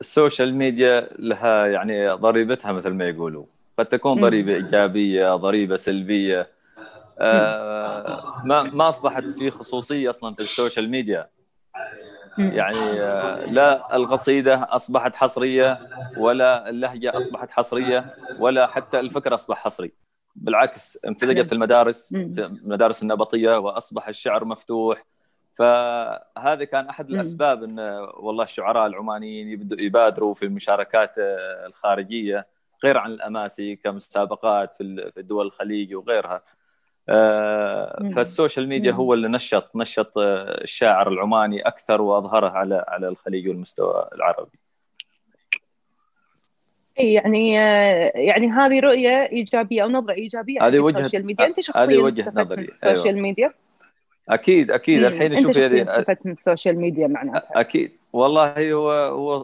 ال 0.00 0.08
social 0.08 0.54
media 0.54 1.08
لها 1.18 1.66
يعني 1.66 2.08
ضريبتها 2.10 2.72
مثل 2.72 2.90
ما 2.90 3.08
يقولوا. 3.08 3.44
قد 3.78 3.86
تكون. 3.86 4.20
ضريبة 4.20 4.54
إيجابية 4.54 5.34
ضريبة 5.36 5.76
سلبية 5.76 6.48
آه، 7.18 8.16
ما 8.44 8.62
ما 8.62 8.88
أصبحت 8.88 9.24
في 9.24 9.50
خصوصية 9.50 10.10
أصلا 10.10 10.34
في 10.34 10.42
ال 10.42 10.49
social 10.49 10.90
media. 10.90 11.28
يعني 12.38 13.00
آه، 13.00 13.44
لا 13.46 13.96
القصيدة 13.96 14.66
أصبحت 14.70 15.16
حصرية 15.16 15.78
ولا 16.16 16.68
اللهجة 16.68 17.16
أصبحت 17.16 17.50
حصرية 17.50 18.14
ولا 18.38 18.66
حتى 18.66 19.00
الفكر 19.00 19.34
أصبح 19.34 19.56
حصري 19.56 19.92
بالعكس 20.36 20.98
امتزجت 21.08 21.52
المدارس. 21.52 22.12
المدارس 22.14 23.02
النبطية 23.02 23.58
وأصبح 23.58 24.08
الشعر 24.08 24.44
مفتوح 24.44 25.04
فهذا 25.54 26.64
كان 26.64 26.88
أحد. 26.88 27.10
الأسباب 27.10 27.62
إن 27.62 27.78
والله 28.16 28.44
الشعراء 28.44 28.86
العمانيين 28.86 29.48
يبدوا 29.48 29.80
يبادروا 29.80 30.34
في 30.34 30.44
المشاركات 30.44 31.18
آه، 31.18 31.66
الخارجية 31.66 32.46
غير 32.86 32.98
عن 32.98 33.10
الأماسي 33.10 33.76
كمسابقات 33.76 34.72
في 34.74 34.82
ال- 34.82 35.12
في 35.12 35.22
دول 35.22 35.46
الخليج 35.46 35.94
وغيرها 35.94 36.42
آه،. 37.08 38.08
فال 38.16 38.29
social 38.29 38.68
media. 38.68 38.92
هو 38.92 39.14
اللي 39.14 39.28
نشط 39.28 39.76
نشط 39.76 40.18
آه، 40.18 40.62
الشاعر 40.62 41.08
العماني 41.08 41.60
أكثر 41.60 42.00
وأظهره 42.02 42.48
على 42.50 42.84
على 42.88 43.08
الخليج 43.08 43.48
والمستوى 43.48 44.08
العربي 44.14 44.58
اي 47.00 47.12
يعني 47.12 47.60
آه، 47.60 48.12
يعني 48.14 48.48
هذه 48.50 48.80
رؤية 48.80 49.22
إيجابية 49.32 49.82
أو 49.82 49.88
نظرة 49.88 50.12
إيجابية 50.12 50.66
هذه 50.66 50.76
حق 50.78 50.84
وجهة- 50.84 50.96
ال 50.98 51.02
social 51.02 51.26
media 51.26 51.46
أنت 51.46 51.56
هذه 51.58 51.62
شخصيا 51.64 51.84
استفدت 52.08 52.34
من 52.36 52.42
نظري، 52.42 52.62
ال 52.62 52.69
social 52.69 53.14
أيوة. 53.14 53.20
ميديا 53.22 53.52
أكيد 54.28 54.70
أكيد. 54.70 55.00
مم. 55.00 55.06
الحين 55.06 55.34
شوفي 55.36 55.82
استفدت 55.82 56.26
من 56.26 56.32
السوشيال 56.32 56.76
ميديا 56.78 57.06
معناتها 57.06 57.60
أكيد. 57.60 57.90
والله 58.12 58.72
هو 58.72 58.90
هو 58.92 59.40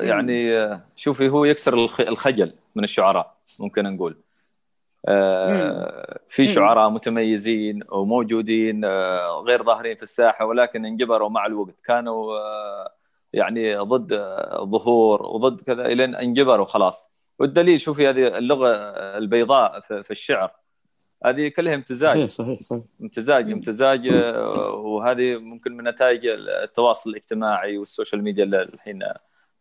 يعني 0.00 0.70
شوفي 0.96 1.28
هو 1.28 1.44
يكسر 1.44 1.74
الخ- 1.74 2.00
الخجل 2.00 2.52
من 2.76 2.84
الشعراء 2.84 3.34
ممكن 3.60 3.84
نقول. 3.84 4.16
آه، 5.08 6.18
في. 6.28 6.46
شعراء 6.46 6.90
متميزين 6.90 7.80
وموجودين 7.92 8.84
آه، 8.84 9.44
غير 9.46 9.62
ظاهرين 9.62 9.96
في 9.96 10.02
الساحة 10.02 10.44
ولكن 10.44 10.84
انجبروا 10.86 11.28
مع 11.28 11.46
الوقت. 11.46 11.80
كانوا 11.80 12.32
آه، 12.38 12.92
يعني 13.32 13.76
ضد 13.76 14.12
آه، 14.12 14.64
ظهور 14.70 15.22
وضد 15.22 15.60
كذا 15.60 15.86
الين 15.86 16.14
انجبروا 16.14 16.66
خلاص. 16.66 17.12
والدليل 17.38 17.80
شوفي 17.80 18.08
هذه 18.08 18.26
اللغة 18.38 18.68
البيضاء 19.18 19.80
في 19.80 20.10
الشعر. 20.10 20.50
هذه 21.26 21.48
كلها 21.48 21.74
امتزاج. 21.74 22.16
صحيح 22.16 22.28
صحيح 22.28 22.60
صحيح. 22.62 22.82
امتزاج. 23.02 23.52
امتزاج 23.52 24.08
آه، 24.08 24.70
وهذه 24.74 25.36
ممكن 25.36 25.76
من 25.76 25.84
نتائج 25.88 26.26
التواصل 26.64 27.10
الاجتماعي 27.10 27.78
وال 27.78 27.89
social 27.89 28.22
media 28.24 28.44
اللي 28.44 28.62
الحين 28.62 29.00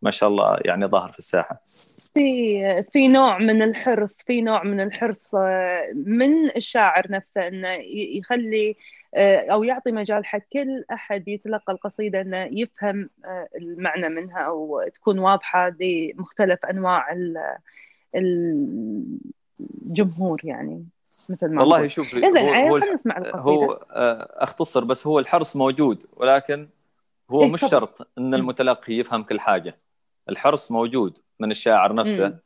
ما 0.01 0.12
شاء 0.12 0.30
الله 0.30 0.57
يعني 0.66 0.86
ظاهر 0.86 1.12
في 1.12 1.20
الساحة. 1.20 1.62
في 2.14 2.84
في 2.91 3.07
نوع 3.07 3.38
من 3.38 3.62
الحرص 3.62 4.18
في 4.28 4.41
نوع 4.41 4.64
من 4.64 4.80
الحرص 4.82 5.36
آه، 5.36 5.91
من 5.95 6.49
الشاعر 6.55 7.12
نفسه 7.12 7.47
إنه 7.47 7.68
ي- 7.74 8.18
يخلي 8.18 8.76
آه، 9.16 9.51
أو 9.51 9.64
يعطي 9.64 9.91
مجال 9.91 10.26
حق 10.26 10.39
كل 10.53 10.84
أحد 10.93 11.28
يتلقى 11.28 11.74
القصيدة 11.74 12.22
إنه 12.22 12.38
يفهم 12.51 13.09
المعنى 13.57 14.09
منها 14.09 14.39
أو 14.39 14.84
تكون 14.93 15.20
واضحة 15.20 15.76
لمختلف 15.80 16.66
أنواع 16.66 17.12
ال- 17.14 17.57
الجمهور 19.86 20.41
يعني. 20.43 20.86
مثل 21.30 21.53
ما 21.53 21.61
والله 21.61 21.86
إذن 22.13 22.69
هو 22.69 22.78
هو, 22.78 22.84
هو 23.36 23.72
آه، 23.91 24.30
أختصر 24.43 24.84
بس 24.84 25.07
هو 25.07 25.19
الحرص 25.19 25.55
موجود 25.55 26.05
ولكن 26.13 26.69
هو 27.32 27.43
إيه، 27.43 27.49
مش. 27.49 27.61
شرط 27.61 28.07
إن 28.17 28.34
المتلقي 28.34 28.93
يفهم 28.93 29.24
كل 29.24 29.39
حاجة. 29.39 29.78
الحرص 30.30 30.72
موجود 30.72 31.17
من 31.39 31.51
الشاعر 31.51 31.93
نفسه. 31.93 32.38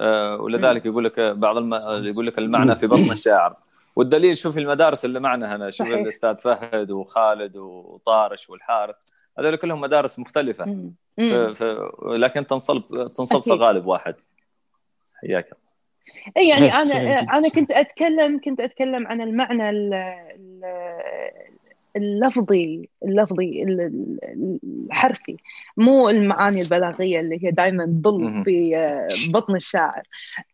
آه، 0.00 0.36
ولذلك 0.36 0.86
يقول 0.86 1.04
لك 1.04 1.20
بعض 1.20 1.56
الم... 1.56 1.74
يقول 1.84 2.26
لك 2.26 2.38
المعنى 2.38 2.76
في 2.76 2.86
بطن 2.86 3.12
الشاعر. 3.12 3.56
والدليل 3.96 4.36
شوف 4.36 4.58
المدارس 4.58 5.04
اللي 5.04 5.20
معنا 5.20 5.56
هنا 5.56 5.70
شوف 5.70 5.86
صحيح. 5.86 6.00
الأستاذ 6.00 6.36
فهد 6.36 6.90
وخالد 6.90 7.56
وطارش 7.56 8.50
والحارث 8.50 8.96
هذول 9.38 9.56
كلهم 9.56 9.80
مدارس 9.80 10.18
مختلفة. 10.18 10.64
ف... 11.16 11.20
ف... 11.22 11.62
لكن 12.06 12.46
تنصب 12.46 12.82
تنصب 13.16 13.40
في. 13.40 13.50
غالب 13.50 13.86
واحد. 13.86 14.14
حياك 15.14 15.50
اي 16.36 16.48
يعني 16.48 16.74
أنا 16.74 16.84
صحيح، 16.84 17.34
أنا 17.34 17.48
كنت. 17.54 17.72
أتكلم 17.72 18.40
كنت 18.44 18.60
أتكلم 18.60 19.06
عن 19.06 19.20
المعنى 19.20 19.70
ال- 19.70 19.94
ال- 19.94 21.30
اللفظي 21.96 22.88
اللفظي 23.04 23.62
ال- 23.62 23.80
ال- 23.80 24.60
الحرفي 24.86 25.36
مو 25.76 26.08
المعاني 26.08 26.62
البلاغية 26.62 27.20
اللي 27.20 27.44
هي 27.44 27.50
دائما 27.50 27.84
تضل. 27.86 28.44
في 28.44 28.76
آه، 28.76 29.08
بطن 29.32 29.56
الشاعر 29.56 30.02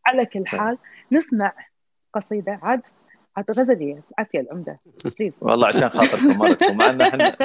على 0.07 0.27
كل 0.27 0.47
حال 0.47 0.79
نسمع 1.13 1.53
قصيدة 2.15 2.59
عاد 2.63 2.81
عاد 3.37 3.51
غزليه 3.51 4.03
عافية 4.19 4.41
العمدة. 4.41 4.79
والله 5.41 5.67
عشان 5.69 5.89
خاطركم 5.89 6.39
مرتكم 6.39 6.77
مع 6.77 6.87
إن 6.87 7.01
إحنا 7.01 7.37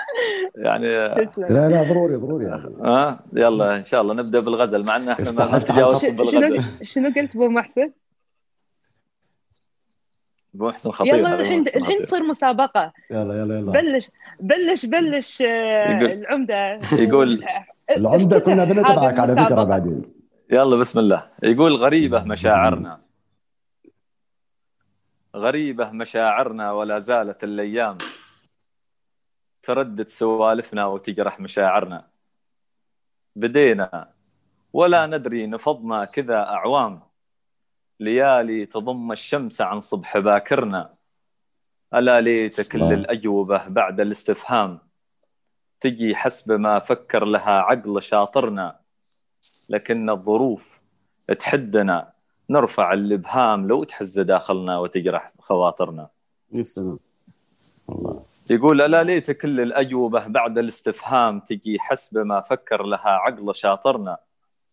يعني 0.66 0.88
لا 1.36 1.68
لا 1.68 1.82
ضروري 1.82 2.16
ضروري 2.16 2.46
ها 2.46 3.20
يلا 3.32 3.76
إن 3.76 3.82
شاء 3.84 4.02
الله 4.02 4.14
نبدأ 4.14 4.40
بالغزل. 4.40 4.84
مع 4.84 4.96
إن 4.96 5.08
إحنا 5.08 5.30
ما 5.30 5.44
ما 5.50 5.56
افتح 5.56 5.74
نتجاوز 5.74 5.98
ش- 5.98 6.00
شنو 6.00 6.12
بالغزل 6.16 6.64
شنو 6.82 7.12
قلت 7.16 7.36
أبو 7.36 7.48
محسن؟ 7.48 7.90
أبو 10.54 10.66
محسن 10.68 10.90
خطير. 10.90 11.14
يلا 11.14 11.40
الحين 11.40 11.64
الحين. 11.76 12.02
تصير 12.02 12.22
مسابقة. 12.22 12.92
يلا 13.10 13.34
يلا 13.34 13.58
يلا. 13.58 13.72
بلش 13.72 14.10
بلش 14.40 14.86
بلش 14.86 15.42
آه، 15.42 16.12
العمدة. 16.12 16.80
يقول 16.92 17.44
العمدة 17.96 18.38
كنا 18.38 18.64
بنتبعك 18.64 19.18
على 19.18 19.32
فكرة. 19.44 19.64
بعدين. 19.64 20.02
يلا 20.50 20.76
بسم 20.76 20.98
الله. 20.98 21.26
يقول 21.42 21.72
غريبة 21.72 22.24
مشاعرنا. 22.24 23.00
غريبة 25.36 25.90
مشاعرنا 25.90 26.72
ولا 26.72 26.98
زالت 26.98 27.44
الأيام 27.44 27.98
تردد 29.62 30.08
سوالفنا 30.08 30.86
وتجرح 30.86 31.40
مشاعرنا. 31.40 32.08
بدينا 33.36 34.12
ولا 34.72 35.06
ندري 35.06 35.46
نفضنا 35.46 36.04
كذا 36.04 36.42
أعوام. 36.42 37.02
ليالي 38.00 38.66
تضم 38.66 39.12
الشمس 39.12 39.60
عن 39.60 39.80
صبح 39.80 40.18
باكرنا. 40.18 40.94
ألا 41.94 42.20
ليت 42.20 42.72
كل 42.72 42.82
الله. 42.82 42.94
الأجوبة 42.94 43.68
بعد 43.68 44.00
الاستفهام. 44.00 44.78
تجي 45.80 46.16
حسب 46.16 46.52
ما 46.52 46.78
فكر 46.78 47.24
لها 47.24 47.52
عقل 47.52 48.02
شاطرنا. 48.02 48.80
لكن 49.68 50.10
الظروف 50.10 50.80
تحدنا. 51.38 52.12
نرفع 52.50 52.92
الإبهام 52.92 53.68
لو 53.68 53.84
تحز 53.84 54.20
داخلنا 54.20 54.78
وتجرح 54.78 55.32
خواطرنا. 55.38 56.08
يا 56.54 56.62
سلام. 56.62 56.98
والله 57.88 58.22
يقول 58.50 58.80
ألا 58.80 59.02
ليت 59.02 59.30
كل 59.30 59.60
الأجوبة 59.60 60.26
بعد 60.26 60.58
الاستفهام 60.58 61.40
تجي 61.40 61.78
حسب 61.80 62.18
ما 62.18 62.40
فكر 62.40 62.82
لها 62.82 63.08
عقل 63.08 63.54
شاطرنا. 63.54 64.16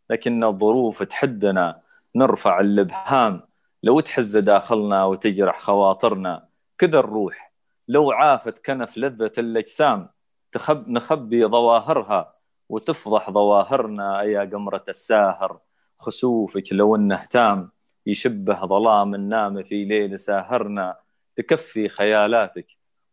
لكن 0.10 0.44
الظروف 0.44 1.04
تحدنا. 1.04 1.82
نرفع 2.16 2.60
الإبهام 2.60 3.42
لو 3.84 4.00
تحز 4.00 4.38
داخلنا 4.38 5.06
وتجرح 5.06 5.60
خواطرنا. 5.60 6.48
كذا 6.78 7.00
الروح. 7.00 7.54
لو 7.88 8.12
عافت 8.12 8.66
كنف 8.66 8.98
لذة 8.98 9.34
الأجسام. 9.38 10.08
تخب 10.52 10.90
نخبي 10.90 11.46
ظواهرها 11.46 12.34
وتفضح 12.70 13.32
ظواهرنا 13.32 14.24
يا 14.24 14.42
قمرة 14.42 14.84
الساهر. 14.90 15.60
خسوفك 16.00 16.74
لو 16.74 16.96
أنه 16.96 17.26
تام 17.26 17.72
يشبه 18.06 18.66
ظلام 18.66 19.16
النام 19.16 19.64
في 19.64 19.86
ليل 19.86 20.20
ساهرنا 20.20 20.98
تكفي 21.36 21.90
خيالاتك 21.90 22.68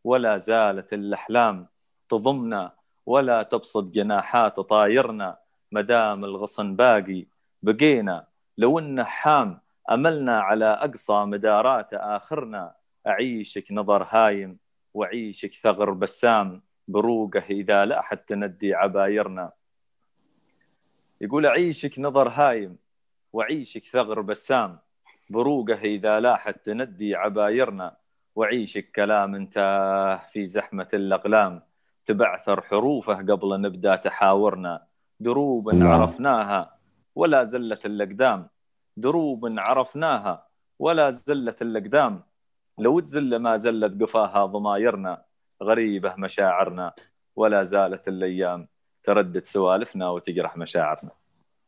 ولا 0.05 0.37
زالت 0.37 0.93
الأحلام 0.93 1.67
تضمنا 2.09 2.73
ولا 3.07 3.43
تبسط 3.43 3.91
جناحات 3.91 4.61
طايرنا 4.61 5.37
مدام 5.73 6.25
الغصن 6.25 6.77
باقي 6.77 7.27
بقينا. 7.63 8.27
لو 8.59 8.79
انه 8.79 9.05
حام 9.05 9.61
أملنا 9.91 10.41
على 10.41 10.65
أقصى 10.65 11.25
مدارات 11.25 11.95
آخرنا 11.95 12.75
أعيشك 13.07 13.73
نظر 13.73 14.03
هايم 14.11 14.59
وأعيشك 14.95 15.55
ثغر 15.55 15.91
بسام 15.91 16.63
بروقه 16.89 17.45
إذا 17.51 17.85
لاحت 17.85 18.29
تندي 18.29 18.75
عبايرنا. 18.75 19.53
يقول 21.25 21.47
اعيشك 21.47 21.99
نظر 21.99 22.29
هايم 22.29 22.77
واعيشك 23.33 23.85
ثغر 23.85 24.21
بسام. 24.21 24.79
بروقه 25.31 25.81
إذا 25.81 26.21
لاحت 26.21 26.67
تندي 26.67 27.15
عبايرنا 27.15 27.97
واعيشك 28.35 28.91
كلام 28.91 29.35
تاه 29.35 30.17
في 30.33 30.47
زحمة 30.47 30.89
الأقلام. 30.95 31.63
تبعثر 32.05 32.61
حروفه 32.61 33.15
قبل 33.15 33.61
نبدأ 33.61 33.97
تحاورنا. 33.97 34.87
دروب 35.21 35.75
نعم. 35.75 35.93
عرفناها 35.93 36.79
ولا 37.15 37.43
زلت 37.43 37.87
الأقدام. 37.87 38.49
دروب 38.97 39.59
عرفناها 39.59 40.47
ولا 40.79 41.11
زلت 41.11 41.63
الأقدام. 41.63 42.23
لو 42.79 43.01
تزل 43.01 43.37
ما 43.37 43.57
زلت 43.57 44.03
قفاها 44.03 44.47
ضمايرنا. 44.47 45.25
غريبه 45.63 46.15
مشاعرنا 46.19 46.95
ولا 47.37 47.63
زالت 47.63 48.09
الأيام. 48.09 48.74
تردد 49.05 49.45
سوالفنا 49.45 50.11
وتجرح 50.11 50.57
مشاعرنا. 50.57 51.11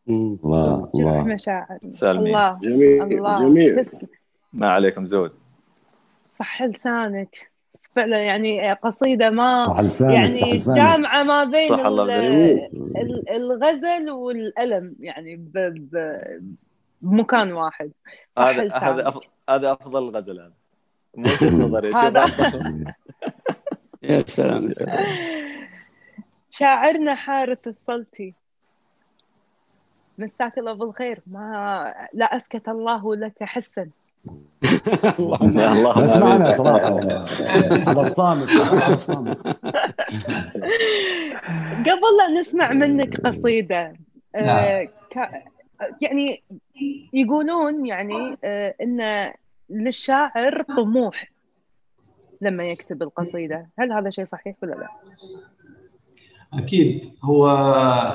الله. 0.09 0.91
الله. 0.95 1.23
مشاعر 1.23 1.79
سلمي. 1.89 2.31
الله. 2.31 2.59
جميل. 2.63 3.03
الله. 3.03 3.39
جميل. 3.41 3.85
تسلم. 3.85 4.01
ما 4.53 4.71
عليكم 4.71 5.05
زود. 5.07 5.33
صح 6.39 6.63
لسانك. 6.63 7.51
فعلا 7.97 8.19
يعني 8.19 8.73
قصيدة 8.73 9.31
ما 9.31 9.67
صح 9.67 9.81
لسانك 9.81 10.11
صح 10.11 10.15
يعني 10.15 10.59
لسانك. 10.59 10.77
جامعة 10.77 11.23
ما 11.23 11.45
بين 11.45 11.69
صح 11.69 11.87
الله 11.87 12.05
الغزل 13.31 14.11
والألم 14.11 14.97
يعني 15.01 15.37
ب... 15.37 15.53
ب... 15.93 16.21
بمكان 17.03 17.53
واحد. 17.53 17.91
صح 18.37 18.43
هذا 18.43 18.69
هذا 18.77 19.13
هذا 19.51 19.73
أفضل 19.73 20.09
غزل 20.09 20.41
هذا. 20.41 20.53
مو 21.17 21.25
وجهه 21.25 21.57
نظري 21.67 21.93
هذا. 21.93 22.25
أفضل. 22.25 22.85
يا 24.03 24.23
سلام 24.27 24.55
يا 24.55 24.69
سلام. 24.81 25.05
شاعرنا 26.59 27.15
حارث 27.15 27.67
السلطي 27.69 28.35
مساك 30.19 30.59
الله 30.59 30.73
بالخير 30.73 31.21
ما 31.27 31.95
لا 32.13 32.25
أسكت 32.37 32.69
الله 32.69 33.17
لك 33.17 33.43
حسا 33.43 33.89
اللهم 35.19 35.59
يا 35.59 35.73
اللهم 35.73 36.03
بس 36.05 36.17
معنا 36.17 36.47
آمين. 36.47 36.57
صراحة 36.57 36.87
على 37.89 38.01
الصامت 38.07 38.49
قبل 41.87 42.17
لا 42.19 42.29
نسمع 42.39 42.73
منك 42.73 43.21
قصيدة 43.21 43.93
آه، 44.35 44.43
نعم. 44.43 44.87
ك- 45.11 45.45
يعني 46.03 46.43
يقولون 47.13 47.87
يعني 47.87 48.37
آه، 48.45 48.75
إن 48.83 49.33
للشاعر 49.71 50.63
طموح 50.63 51.33
لما 52.41 52.65
يكتب 52.65 53.03
القصيدة 53.03 53.67
هل 53.79 53.93
هذا 53.93 54.11
شيء 54.11 54.27
صحيح 54.33 54.57
ولا 54.63 54.75
لا؟ 54.75 54.89
أكيد. 56.53 57.15
هو 57.23 57.51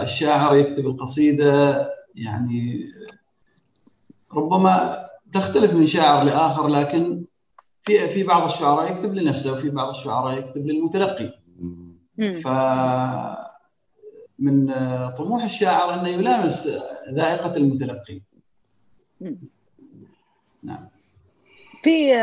الشاعر 0.01 0.55
يكتب 0.55 0.87
القصيدة 0.87 1.87
يعني 2.15 2.85
ربما 4.33 5.05
تختلف 5.33 5.73
من 5.73 5.87
شاعر 5.87 6.23
لآخر 6.23 6.67
لكن 6.67 7.25
في 7.83 8.09
في 8.09 8.23
بعض 8.23 8.51
الشعراء 8.51 8.91
يكتب 8.91 9.13
لنفسه 9.13 9.53
وفي 9.53 9.69
بعض 9.69 9.89
الشعراء 9.89 10.39
يكتب 10.39 10.67
للمتلقي. 10.67 11.33
ف 12.43 12.47
من 14.39 14.73
طموح 15.09 15.43
الشاعر 15.43 15.93
أنه 15.93 16.09
يلامس 16.09 16.67
ذائقة 17.09 17.57
المتلقي. 17.57 18.21
نعم. 20.63 20.87
في 21.83 22.13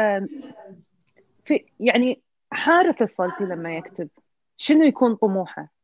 في 1.44 1.64
يعني 1.80 2.20
حارث 2.50 3.02
السلطي 3.02 3.44
لما 3.44 3.76
يكتب 3.76 4.08
شنو 4.56 4.82
يكون 4.82 5.14
طموحه؟ 5.14 5.77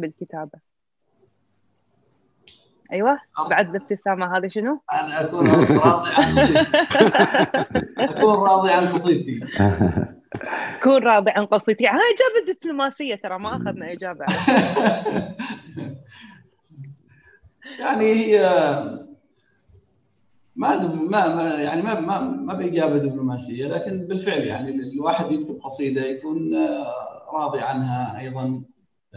بالكتابة؟ 0.00 0.58
أيوه 2.92 3.18
بعد 3.50 3.68
الابتسامة 3.74 4.36
هذه 4.36 4.48
شنو؟ 4.48 4.80
أنا 4.92 5.20
أكون 5.24 5.46
راضي 5.78 6.10
عن 6.14 6.38
أكون 8.08 8.34
راضي 8.48 8.72
عن 8.72 8.86
قصيدتي. 8.86 9.40
تكون 10.74 11.02
راضي 11.02 11.30
عن 11.30 11.44
قصتي 11.46 11.86
هاي 11.86 11.90
إجابة 12.14 12.52
دبلوماسية 12.52 13.14
ترى 13.14 13.38
ما 13.38 13.56
أخذنا 13.56 13.92
إجابة. 13.92 14.24
يعني 17.80 18.04
هي 18.14 18.38
ما 20.56 20.78
ما 20.94 21.28
ما- 21.34 21.54
يعني 21.54 21.82
ما 21.82 22.00
ما 22.00 22.20
ما 22.20 22.54
بإجابة 22.54 22.98
دبلوماسية 22.98 23.66
لكن 23.68 24.06
بالفعل 24.06 24.40
يعني 24.40 24.70
الواحد 24.94 25.32
يكتب 25.32 25.54
قصيدة 25.64 26.06
يكون 26.06 26.54
آه، 26.54 27.28
راضي 27.34 27.60
عنها 27.60 28.18
أيضا. 28.18 28.62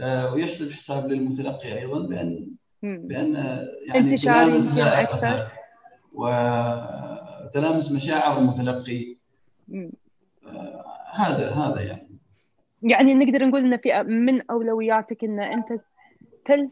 ويحسب 0.02 0.72
حساب 0.72 1.10
للمتلقي 1.10 1.78
أيضا 1.78 2.06
بان. 2.06 2.48
بأن 2.82 3.36
آه، 3.36 3.68
يعني 3.86 3.98
انتشار 3.98 4.58
أكثر. 4.78 5.46
وتلامس 6.12 7.92
مشاعر 7.92 8.38
المتلقي. 8.38 9.16
آه، 10.46 10.84
هذا 11.12 11.50
هذا 11.50 11.80
يعني 11.80 12.12
يعني 12.82 13.14
نقدر 13.14 13.46
نقول 13.46 13.64
إن 13.64 13.76
في 13.76 14.02
من 14.02 14.50
أولوياتك 14.50 15.24
إن 15.24 15.40
أنت 15.40 15.80
تل... 16.44 16.68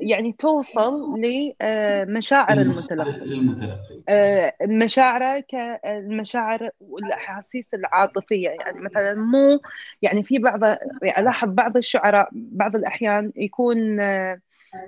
يعني 0.00 0.32
توصل 0.32 1.20
لمشاعر 1.20 2.58
المتلقي. 2.60 3.26
للمتلقي 3.26 4.02
آه، 4.08 4.54
مشاعره 4.62 5.44
كالمشاعر 5.48 6.70
والأحاسيس 6.80 7.74
العاطفية. 7.74 8.48
يعني 8.48 8.80
مثلا 8.80 9.14
مو 9.14 9.60
يعني 10.02 10.22
في 10.22 10.38
بعض 10.38 10.62
يعني 10.62 11.18
ألاحظ 11.18 11.48
بعض 11.48 11.76
الشعراء 11.76 12.28
بعض 12.32 12.76
الأحيان 12.76 13.32
يكون 13.36 14.00
آه، 14.00 14.40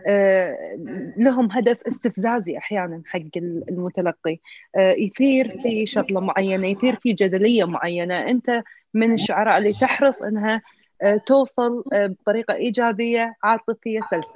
آه، 0.08 0.56
لهم 1.16 1.52
هدف 1.52 1.82
استفزازي 1.86 2.58
أحيانا 2.58 3.02
حق 3.06 3.20
المتلقي. 3.36 4.38
آه، 4.76 4.92
يثير 4.92 5.48
في 5.62 5.86
شغلة 5.86 6.20
معينة 6.20 6.66
يثير 6.66 6.96
في 6.96 7.12
جدلية 7.12 7.64
معينة. 7.64 8.28
أنت 8.30 8.62
من 8.94 9.14
الشعراء 9.14 9.58
اللي 9.58 9.72
تحرص 9.72 10.22
إنها 10.22 10.54
آه، 10.54 10.60
توصل 11.26 11.84
بطريقة 11.92 12.54
إيجابية 12.54 13.36
عاطفية 13.42 14.00
سلسه 14.00 14.34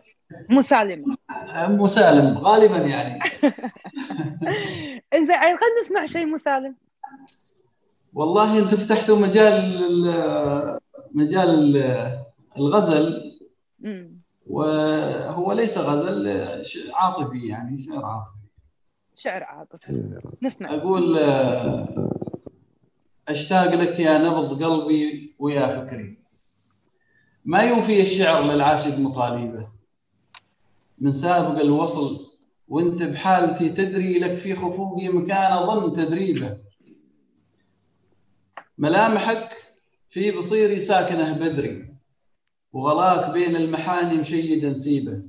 مسالمة. 0.50 1.16
مسالم 1.68 2.38
غالبا 2.38 2.78
يعني. 2.78 3.18
إنزين 5.14 5.36
خلينا 5.36 5.80
نسمع 5.82 6.06
شيء 6.06 6.26
مسالم. 6.26 6.74
والله 8.14 8.58
أنت 8.58 8.74
فتحتوا 8.74 9.18
مجال 9.18 10.12
مجال 11.14 11.76
الغزل. 12.56 13.38
وهو 14.46 15.52
ليس 15.52 15.78
غزل 15.78 16.28
عاطفي 16.94 17.46
يعني 17.46 17.78
شعر 17.78 18.04
عاطفي. 18.04 18.36
شعر 19.14 19.42
عاطفي. 19.44 20.20
نسمع. 20.42 20.74
أقول 20.74 21.18
أشتاق 23.28 23.74
لك 23.74 24.00
يا 24.00 24.18
نبض 24.18 24.64
قلبي 24.64 25.34
ويا 25.38 25.66
فكري. 25.66 26.25
ما 27.46 27.62
يوفي 27.62 28.00
الشعر 28.00 28.42
للعاشق 28.42 28.98
مطالبه. 28.98 29.68
من 30.98 31.12
سابق 31.12 31.60
الوصل 31.60 32.36
وانت 32.68 33.02
بحالتي 33.02 33.68
تدري 33.68 34.18
لك 34.18 34.34
في 34.34 34.54
خفوقي 34.54 35.08
مكان 35.08 35.66
ظن 35.66 35.96
تدريبه. 35.96 36.58
ملامحك 38.78 39.56
في 40.10 40.30
بصيري 40.30 40.80
ساكنه 40.80 41.32
بدري 41.38 41.94
وغلاك 42.72 43.30
بين 43.30 43.56
المحاني 43.56 44.18
مشيد 44.18 44.64
نسيبه. 44.64 45.22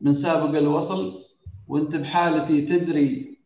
من 0.00 0.14
سابق 0.14 0.58
الوصل 0.58 1.24
وانت 1.68 1.96
بحالتي 1.96 2.60
تدري 2.60 3.38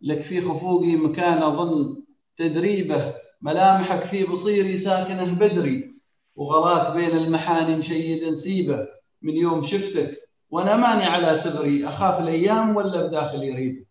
لك 0.00 0.20
في 0.20 0.40
خفوقي 0.40 0.96
مكان 0.96 1.42
اظن 1.42 2.04
تدريبه. 2.36 3.23
ملامحك 3.44 4.04
في 4.06 4.24
بصيري 4.24 4.78
ساكنه 4.78 5.34
بدري 5.34 5.94
وغلاك 6.36 6.96
بين 6.96 7.18
المحاني 7.18 7.76
مشيد 7.76 8.24
نسيبه 8.24 8.88
من 9.22 9.36
يوم 9.36 9.62
شفتك 9.62 10.28
وأنا 10.50 10.76
ماني 10.76 11.04
على 11.04 11.36
سبري 11.36 11.88
أخاف 11.88 12.20
الأيام 12.20 12.76
ولا 12.76 13.06
بداخلي 13.06 13.50
ريبه 13.50 13.84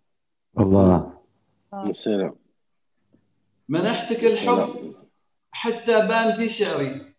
الله. 0.59 1.13
سلام 1.91 2.31
منحتك 3.69 4.23
الحب 4.23 4.95
حتى 5.51 6.07
بان 6.07 6.31
في 6.31 6.49
شعري. 6.49 7.13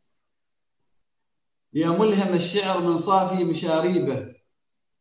يا 1.73 1.89
ملهم 1.89 2.35
الشعر 2.35 2.81
من 2.81 2.99
صافي 2.99 3.45
مشاريبه 3.45 4.35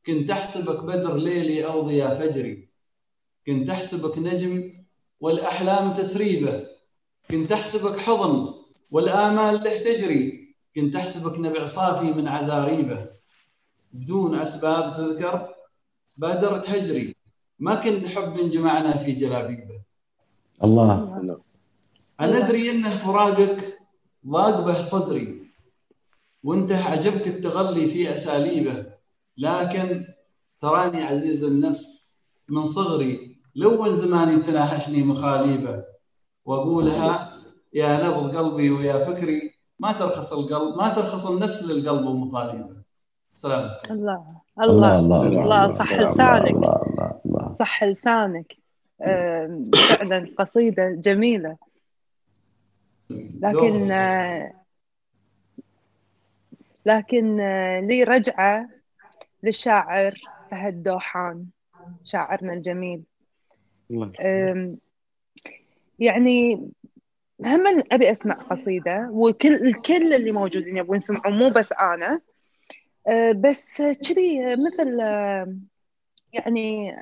كنت 0.05 0.29
أحسبك 0.29 0.83
بدر 0.83 1.15
ليلي 1.15 1.65
أو 1.65 1.81
ضياء 1.81 2.19
فجري. 2.19 2.69
كنت 3.47 3.69
أحسبك 3.69 4.17
نجم 4.17 4.83
والأحلام 5.19 5.93
تسريبه 5.93 6.72
كنت 7.31 7.51
أحسبك 7.51 7.99
حضن 7.99 8.53
والآمال 8.91 9.63
له 9.63 9.77
تجري. 9.77 10.55
كنت 10.75 10.95
أحسبك 10.95 11.39
نبع 11.39 11.65
صافي 11.65 12.13
من 12.13 12.27
عذاريبه. 12.27 13.07
بدون 13.93 14.35
أسباب 14.35 14.93
تذكر 14.93 15.55
بادرت 16.17 16.69
هجري. 16.69 17.15
ما 17.59 17.75
كنت 17.75 18.05
حب 18.05 18.49
جمعنا 18.49 18.97
في 18.97 19.11
جلابيبه. 19.11 19.81
الله. 20.63 21.39
أنا 22.19 22.37
أدري 22.37 22.71
أنه 22.71 22.97
فراقك 22.97 23.77
ضاق 24.27 24.65
به 24.65 24.81
صدري. 24.81 25.43
وأنت 26.43 26.71
عجبك 26.71 27.27
التغلي 27.27 27.87
في 27.91 28.15
أساليبه. 28.15 28.85
لكن 29.37 30.05
تراني 30.61 31.03
عزيز 31.03 31.43
النفس 31.43 32.13
من 32.49 32.65
صغري. 32.65 33.37
لو 33.55 33.91
زماني 33.91 34.41
تناحشني 34.41 35.03
مخاليبه. 35.03 35.92
وأقولها 36.45 37.37
يا 37.73 38.07
نبض 38.07 38.35
قلبي 38.37 38.69
ويا 38.69 39.05
فكري 39.05 39.53
ما 39.79 39.91
ترخص 39.91 40.33
القلب 40.33 40.77
ما 40.77 40.89
ترخص 40.89 41.31
النفس 41.31 41.63
للقلب 41.63 42.05
ومطالبه 42.07 42.69
سلام. 43.35 43.69
الله 43.91 44.41
الله 44.61 44.99
الله, 44.99 45.41
الله 45.41 45.75
صح 45.75 45.93
لسانك. 45.93 46.55
صح 47.59 47.83
لسانك. 47.83 48.53
فعلا 48.99 50.27
قصيدة 50.37 50.89
جميلة. 50.89 51.57
لكن 53.41 53.87
لكن 56.85 57.37
لي 57.87 58.03
رجعة 58.03 58.69
للشاعر 59.43 60.17
فهد 60.51 60.83
دوحان 60.83 61.45
شاعرنا 62.03 62.53
الجميل. 62.53 63.03
يعني 66.03 66.69
هم 67.45 67.83
أبي 67.91 68.11
اسمع 68.11 68.35
قصيدة 68.35 69.09
وكل 69.11 69.53
الكل 69.53 70.13
اللي 70.13 70.31
موجودين 70.31 70.77
يبغون 70.77 70.97
يسمعون 70.97 71.37
مو 71.37 71.49
بس 71.49 71.73
أنا. 71.73 72.21
آه، 73.07 73.31
بس 73.31 73.65
كذي 73.77 74.55
مثل 74.55 74.99
آه، 75.01 75.55
يعني 76.33 76.95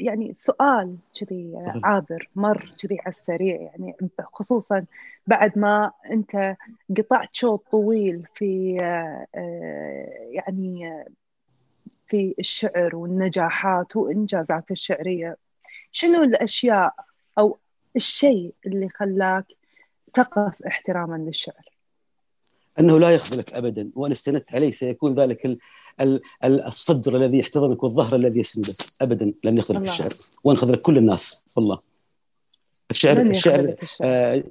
يعني 0.00 0.34
سؤال 0.38 0.96
كذي 1.20 1.52
عابر 1.84 2.28
مر 2.36 2.74
كذي 2.82 2.98
على 3.00 3.12
السريع 3.12 3.56
يعني 3.60 3.96
خصوصا 4.32 4.84
بعد 5.26 5.58
ما 5.58 5.92
أنت 6.10 6.56
قطعت 6.98 7.28
شوط 7.32 7.66
طويل 7.70 8.26
في 8.34 8.78
آه، 8.82 9.26
يعني 10.30 11.04
في 12.06 12.34
الشعر 12.38 12.96
والنجاحات 12.96 13.96
والانجازات 13.96 14.70
الشعرية. 14.70 15.36
شنو 15.92 16.22
الأشياء 16.22 16.94
أو 17.38 17.58
الشيء 17.96 18.54
اللي 18.66 18.88
خلاك 18.88 19.46
تقف 20.14 20.62
احتراما 20.66 21.16
للشعر. 21.16 21.68
أنه 22.80 22.98
لا 22.98 23.10
يخذلك 23.10 23.54
ابدا 23.54 23.90
وإن 23.94 24.12
استندت 24.12 24.54
عليه 24.54 24.70
سيكون 24.70 25.20
ذلك 25.20 25.46
ال 25.46 25.58
ال 26.00 26.64
الصدر 26.64 27.16
الذي 27.16 27.38
يحتضنك 27.38 27.82
والظهر 27.82 28.16
الذي 28.16 28.40
يسندك. 28.40 28.74
ابدا 29.00 29.34
لن 29.44 29.58
يخذلك 29.58 29.82
الشعر 29.82 30.12
وإن 30.44 30.56
خذلك 30.56 30.80
كل 30.80 30.98
الناس. 30.98 31.44
والله. 31.56 31.78
الشعر 32.90 33.20
الشعر. 33.20 33.74
آه 34.02 34.44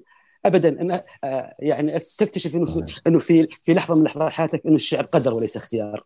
ابدا. 0.46 0.82
أن 0.82 1.02
آه 1.24 1.54
يعني 1.60 2.00
تكتشف 2.00 2.56
إنه 2.56 2.66
في 2.66 3.02
إنه 3.08 3.20
في 3.20 3.48
في 3.64 3.74
لحظة 3.74 3.96
من 3.96 4.04
لحظات 4.04 4.32
حياتك 4.32 4.66
إنه 4.66 4.76
الشعر 4.76 5.06
قدر 5.06 5.34
وليس 5.34 5.58
اختيار. 5.58 6.04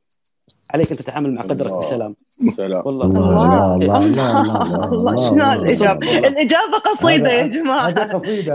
عليك 0.74 0.92
ان 0.92 0.98
تتعامل 0.98 1.34
مع 1.34 1.42
قدرك 1.42 1.80
بسلام 1.80 2.16
سلام 2.58 2.82
والله 2.86 3.06
الله 3.06 3.76
الله 3.76 3.98
الله 4.00 4.86
الله 4.86 5.30
شنو 5.30 5.52
الاجابه؟ 5.52 6.18
الاجابه 6.18 6.78
قصيده 6.86 7.32
يا 7.32 7.48
جماعة 7.48 7.90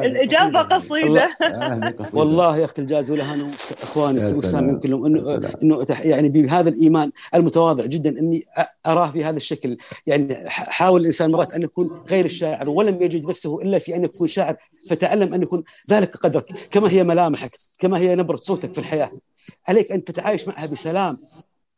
الاجابه 0.07 0.63
قصيده 0.63 1.29
والله 2.13 2.57
يا 2.57 2.65
اخت 2.65 2.79
الجاز 2.79 3.11
ولها 3.11 3.51
اخواني 3.83 4.19
وسام 4.19 4.69
يمكن 4.69 4.91
لهم 4.91 5.07
انه 5.07 5.51
انه 5.63 5.87
يعني 6.05 6.29
بهذا 6.29 6.69
الايمان 6.69 7.11
المتواضع 7.35 7.87
جدا 7.87 8.19
اني 8.19 8.47
اراه 8.87 9.11
في 9.11 9.25
هذا 9.25 9.37
الشكل 9.37 9.77
يعني 10.07 10.37
حاول 10.49 11.01
الانسان 11.01 11.31
مرات 11.31 11.55
ان 11.55 11.63
يكون 11.63 12.01
غير 12.11 12.25
الشاعر 12.25 12.69
ولم 12.69 13.03
يجد 13.03 13.27
نفسه 13.27 13.63
الا 13.63 13.79
في 13.79 13.97
ان 13.97 14.05
يكون 14.05 14.29
شاعر 14.29 14.57
فتعلم 14.91 15.35
ان 15.35 15.43
يكون 15.43 15.63
ذلك 15.91 16.17
قدرك 16.17 16.47
كما 16.71 16.91
هي 16.91 17.05
ملامحك 17.05 17.57
كما 17.79 17.99
هي 17.99 18.15
نبره 18.15 18.37
صوتك 18.37 18.73
في 18.73 18.79
الحياة 18.79 19.11
عليك 19.69 19.93
ان 19.93 20.05
تتعايش 20.05 20.49
معها 20.49 20.67
بسلام 20.67 21.19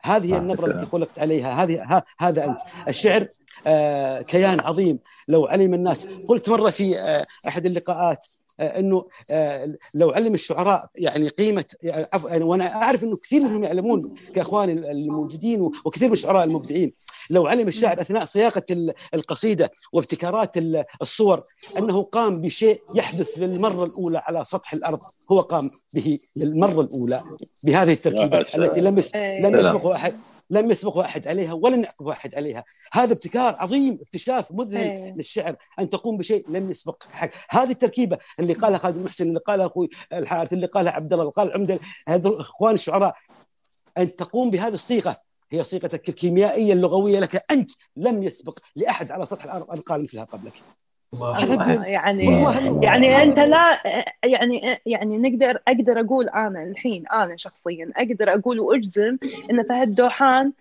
هذه 0.03 0.35
هي 0.35 0.39
النبره 0.39 0.67
التي 0.67 0.87
خلقت 0.87 1.19
عليها. 1.19 1.65
هذه 1.65 2.03
هذا 2.19 2.45
أنت. 2.45 2.59
الشعر 2.89 3.27
آه 3.67 4.23
كيان 4.23 4.61
عظيم. 4.61 4.99
لو 5.29 5.47
علم 5.47 5.75
الناس. 5.75 6.09
قلت 6.29 6.49
مرة 6.49 6.71
في 6.71 6.99
آه 6.99 7.25
أحد 7.49 7.67
اللقاءات 7.67 8.27
آه 8.27 8.48
إنه 8.61 9.05
آه 9.31 9.75
لو 9.95 10.11
علم 10.11 10.35
الشعراء 10.35 10.89
يعني 10.95 11.29
قيمة 11.29 11.65
يعني 11.83 12.45
وأنا 12.45 12.75
أعرف 12.75 13.05
إنه 13.05 13.17
كثير 13.17 13.41
منهم 13.41 13.65
يعلمون 13.65 14.15
كإخواني 14.35 14.73
الموجودين 14.73 15.71
وكثير 15.85 16.09
من 16.09 16.13
الشعراء 16.13 16.45
المبدعين. 16.45 16.93
لو 17.31 17.47
علم 17.47 17.69
الشاعر 17.69 18.01
أثناء 18.01 18.25
صياغة 18.25 18.65
القصيدة 19.15 19.71
وابتكارات 19.93 20.53
الصور 21.03 21.43
أنه 21.79 22.03
قام 22.03 22.41
بشيء 22.41 22.81
يحدث 22.95 23.29
للمرة 23.37 23.85
الأولى 23.85 24.19
على 24.19 24.45
سطح 24.45 24.73
الأرض 24.73 25.01
هو 25.33 25.41
قام 25.41 25.71
به 25.95 26.19
للمرة 26.37 26.81
الأولى 26.81 27.23
بهذه 27.65 27.93
التركيبة 27.93 28.39
التي 28.55 28.81
لم 28.81 28.99
لم 29.15 29.59
يسبقه 29.59 29.95
أحد. 29.95 30.15
لم 30.51 30.71
يسبقه 30.71 31.01
احد 31.05 31.29
عليها 31.29 31.53
ولن 31.53 31.83
يعقب 31.83 32.09
احد 32.09 32.35
عليها. 32.35 32.65
هذا 32.93 33.13
ابتكار 33.13 33.57
عظيم 33.59 33.99
اكتشاف 34.03 34.53
مذهل 34.53 35.15
للشعر. 35.17 35.57
أن 35.79 35.89
تقوم 35.89 36.17
بشيء 36.17 36.51
لم 36.51 36.71
يسبق 36.71 37.03
حق. 37.11 37.31
هذه 37.51 37.71
التركيبة 37.71 38.19
اللي 38.41 38.53
قالها 38.53 38.79
خالد 38.79 38.97
المحسن 38.97 39.29
اللي 39.29 39.41
قالها 39.41 39.67
أخوي 39.67 39.89
الحارث 40.13 40.53
اللي 40.53 40.67
قالها 40.67 40.93
عبد 40.93 41.13
الله 41.13 41.25
اللي 41.25 41.33
قال 41.33 41.53
عمدة 41.53 41.79
هذول 42.09 42.41
إخوان 42.41 42.75
الشعراء. 42.75 43.15
أن 43.99 44.17
تقوم 44.17 44.51
بهذه 44.51 44.75
الصيغة 44.75 45.17
هي 45.53 45.65
صيغتك 45.65 46.09
الكيميائية 46.09 46.73
اللغوية 46.73 47.21
لك. 47.21 47.53
أنت 47.53 47.71
لم 47.97 48.23
يسبق 48.23 48.59
لأحد 48.77 49.11
على 49.11 49.27
سطح 49.27 49.45
الأرض 49.45 49.71
أن 49.71 49.81
قال 49.81 50.03
مثلها 50.03 50.25
قبلك. 50.25 50.53
الله. 51.15 51.87
يعني 51.87 52.45
يعني 52.83 53.23
أنت 53.23 53.39
لا 53.39 53.81
يعني 54.25 54.79
يعني 54.87 55.19
نقدر 55.19 55.59
أقدر 55.69 56.01
أقول 56.01 56.29
أنا 56.29 56.63
الحين 56.63 57.07
أنا 57.07 57.37
شخصيا 57.37 57.93
أقدر 57.97 58.35
أقول 58.35 58.61
وأجزم 58.61 59.19
إن 59.51 59.63
فهد 59.63 59.95
دوحان 59.95 60.53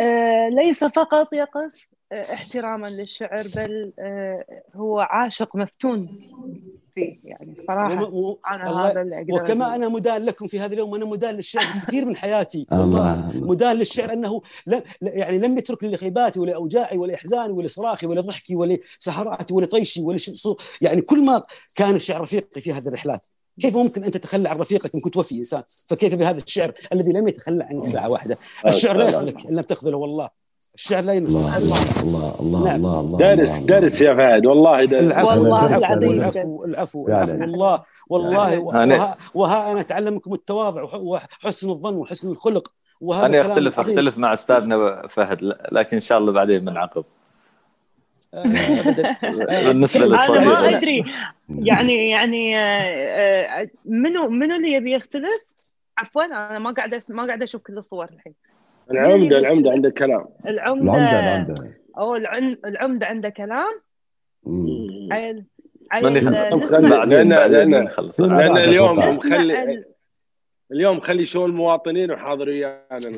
آه، 0.00 0.48
ليس 0.48 0.84
فقط 0.84 1.32
يقف 1.32 1.88
آه، 2.12 2.34
احتراما 2.34 2.86
للشعر 2.86 3.48
بل 3.56 3.92
آه، 3.98 4.44
هو 4.74 5.00
عاشق 5.00 5.56
مفتون. 5.56 6.08
فيه 7.00 7.20
يعني 7.30 7.54
صراحة 7.68 8.04
و- 8.04 8.38
أنا 8.50 8.70
الله- 8.70 8.90
هذا 8.90 9.02
اللي 9.02 9.16
أقدر 9.16 9.34
وكما 9.34 9.64
أقوله. 9.64 9.74
أنا 9.76 9.88
مدان 9.88 10.24
لكم 10.24 10.46
في 10.46 10.60
هذا 10.60 10.72
اليوم 10.74 10.94
أنا 10.94 11.04
مدان 11.04 11.34
للشعر 11.34 11.64
كثير 11.86 12.04
من 12.04 12.16
حياتي. 12.16 12.66
الله 12.72 13.30
مدان 13.34 13.76
للشعر 13.76 14.12
أنه 14.12 14.42
لم 14.66 14.82
يعني 15.02 15.38
لم 15.38 15.58
يترك 15.58 15.84
لي 15.84 15.90
لخيباتي 15.90 16.40
ولا 16.40 16.54
اوجاعي 16.54 16.98
ولا 16.98 17.14
احزاني 17.14 17.52
ولا 17.52 17.66
صراخي 17.66 18.06
ولا 18.06 18.20
ضحكي 18.20 18.56
ولا 18.56 18.78
سهراتي 18.98 19.54
ولا 19.54 19.66
طيشي 19.66 20.02
ولا 20.02 20.18
يعني 20.80 21.00
كل 21.00 21.24
ما 21.24 21.42
كان 21.74 21.94
الشعر 21.94 22.20
رفيقي 22.20 22.60
في 22.60 22.72
هذه 22.72 22.88
الرحلات. 22.88 23.26
كيف 23.60 23.76
ممكن 23.76 24.04
أن 24.04 24.10
تتخلى 24.10 24.48
عن 24.48 24.56
رفيقك 24.58 24.94
إن 24.94 25.00
كنت 25.00 25.16
وفي 25.16 25.34
إنسان؟ 25.38 25.62
فكيف 25.86 26.14
بهذا 26.14 26.38
الشعر 26.38 26.72
الذي 26.92 27.12
لم 27.12 27.28
يتخلى 27.28 27.64
عنك 27.64 27.86
ساعه 27.86 28.08
واحدة؟ 28.10 28.38
الشعر 28.66 28.96
لا 28.96 29.08
يخذلك 29.08 29.46
إن 29.46 29.54
لم 29.54 29.60
تخذله 29.62 29.96
والله. 29.96 30.28
الشعر 30.84 31.04
لا 31.04 31.12
ينخذل 31.12 31.36
الله 31.36 31.56
الله 31.56 32.00
الله 32.02 32.36
الله 32.40 32.64
نعم. 32.64 32.74
الله 32.76 33.00
الله 33.00 33.18
درس 33.18 33.62
الله. 33.62 33.66
درس 33.80 34.00
يا 34.00 34.14
فهد 34.14 34.46
والله 34.46 34.84
درس 34.84 35.02
العفو 35.04 35.28
والله 35.28 35.66
العفو 35.66 35.84
العظيم 35.94 36.10
العفو 36.10 36.64
العفو. 36.64 37.08
العفو 37.08 37.36
والله 37.44 37.82
والله 38.08 38.70
أنا- 38.86 38.92
وها, 39.00 39.16
وها 39.34 39.72
أنا 39.72 39.80
اتعلم 39.80 40.12
منكم 40.14 40.34
التواضع 40.34 40.82
وح- 40.82 40.94
وحسن 40.94 41.70
الظن 41.70 41.94
وحسن 41.94 42.30
الخلق 42.30 42.72
وهذا 43.00 43.26
أنا 43.26 43.40
أختلف 43.40 43.78
عظيم. 43.80 43.94
أختلف 43.98 44.18
مع 44.18 44.32
أستاذنا 44.32 45.06
فهد 45.06 45.38
لكن 45.72 45.96
إن 45.96 46.00
شاء 46.00 46.18
الله 46.18 46.32
بعدين 46.32 46.64
بنعقب 46.64 47.04
آه، 48.34 48.38
أبداً. 48.38 49.08
آه، 49.50 49.72
للصديق. 49.72 50.30
ما. 50.30 50.68
أدري 50.68 51.04
يعني 51.48 52.08
يعني 52.10 52.58
آه، 52.58 53.68
منو 53.84 54.28
منو 54.28 54.56
اللي 54.56 54.72
يبي 54.72 54.92
يختلف؟ 54.92 55.44
عفوا 55.98 56.24
أنا 56.24 56.58
ما 56.58 56.70
قاعدة 56.70 57.02
ما 57.08 57.26
قاعدة 57.26 57.44
أشوف 57.44 57.62
كل 57.62 57.78
الصور 57.78 58.04
الحين 58.04 58.34
العمدة 58.90 59.38
العمدة 59.38 59.70
عندك 59.70 59.92
كلام. 59.98 60.26
العمدة 60.46 60.82
العمدة 60.94 61.20
العمدة. 61.20 61.54
أو 61.98 62.16
العمدة 62.66 63.06
عنده 63.06 63.28
كلام. 63.28 63.80
عيل 65.12 65.44
خلي- 65.92 66.88
بعدين 66.90 67.32
لأن 68.38 68.56
اليوم. 68.56 68.98
مخلي 68.98 69.84
اليوم 70.72 70.96
مخلي 70.96 71.24
شو 71.24 71.46
المواطنين 71.46 72.10
وحاضر 72.10 72.48
ويانا. 72.48 73.00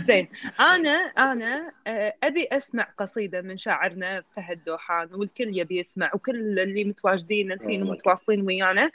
زين. 0.00 0.28
أنا 0.60 0.90
أنا 1.18 1.72
آه، 1.86 2.14
أبي 2.22 2.48
أسمع 2.52 2.86
قصيدة 2.98 3.40
من 3.42 3.56
شاعرنا 3.56 4.22
فهد 4.36 4.64
دوحان 4.66 5.08
والكل 5.14 5.58
يبي 5.58 5.78
يسمع 5.80 6.10
وكل 6.14 6.58
اللي 6.60 6.84
متواجدين 6.84 7.52
الحين 7.52 7.82
ومتواصلين 7.82 8.42
ويانا. 8.46 8.90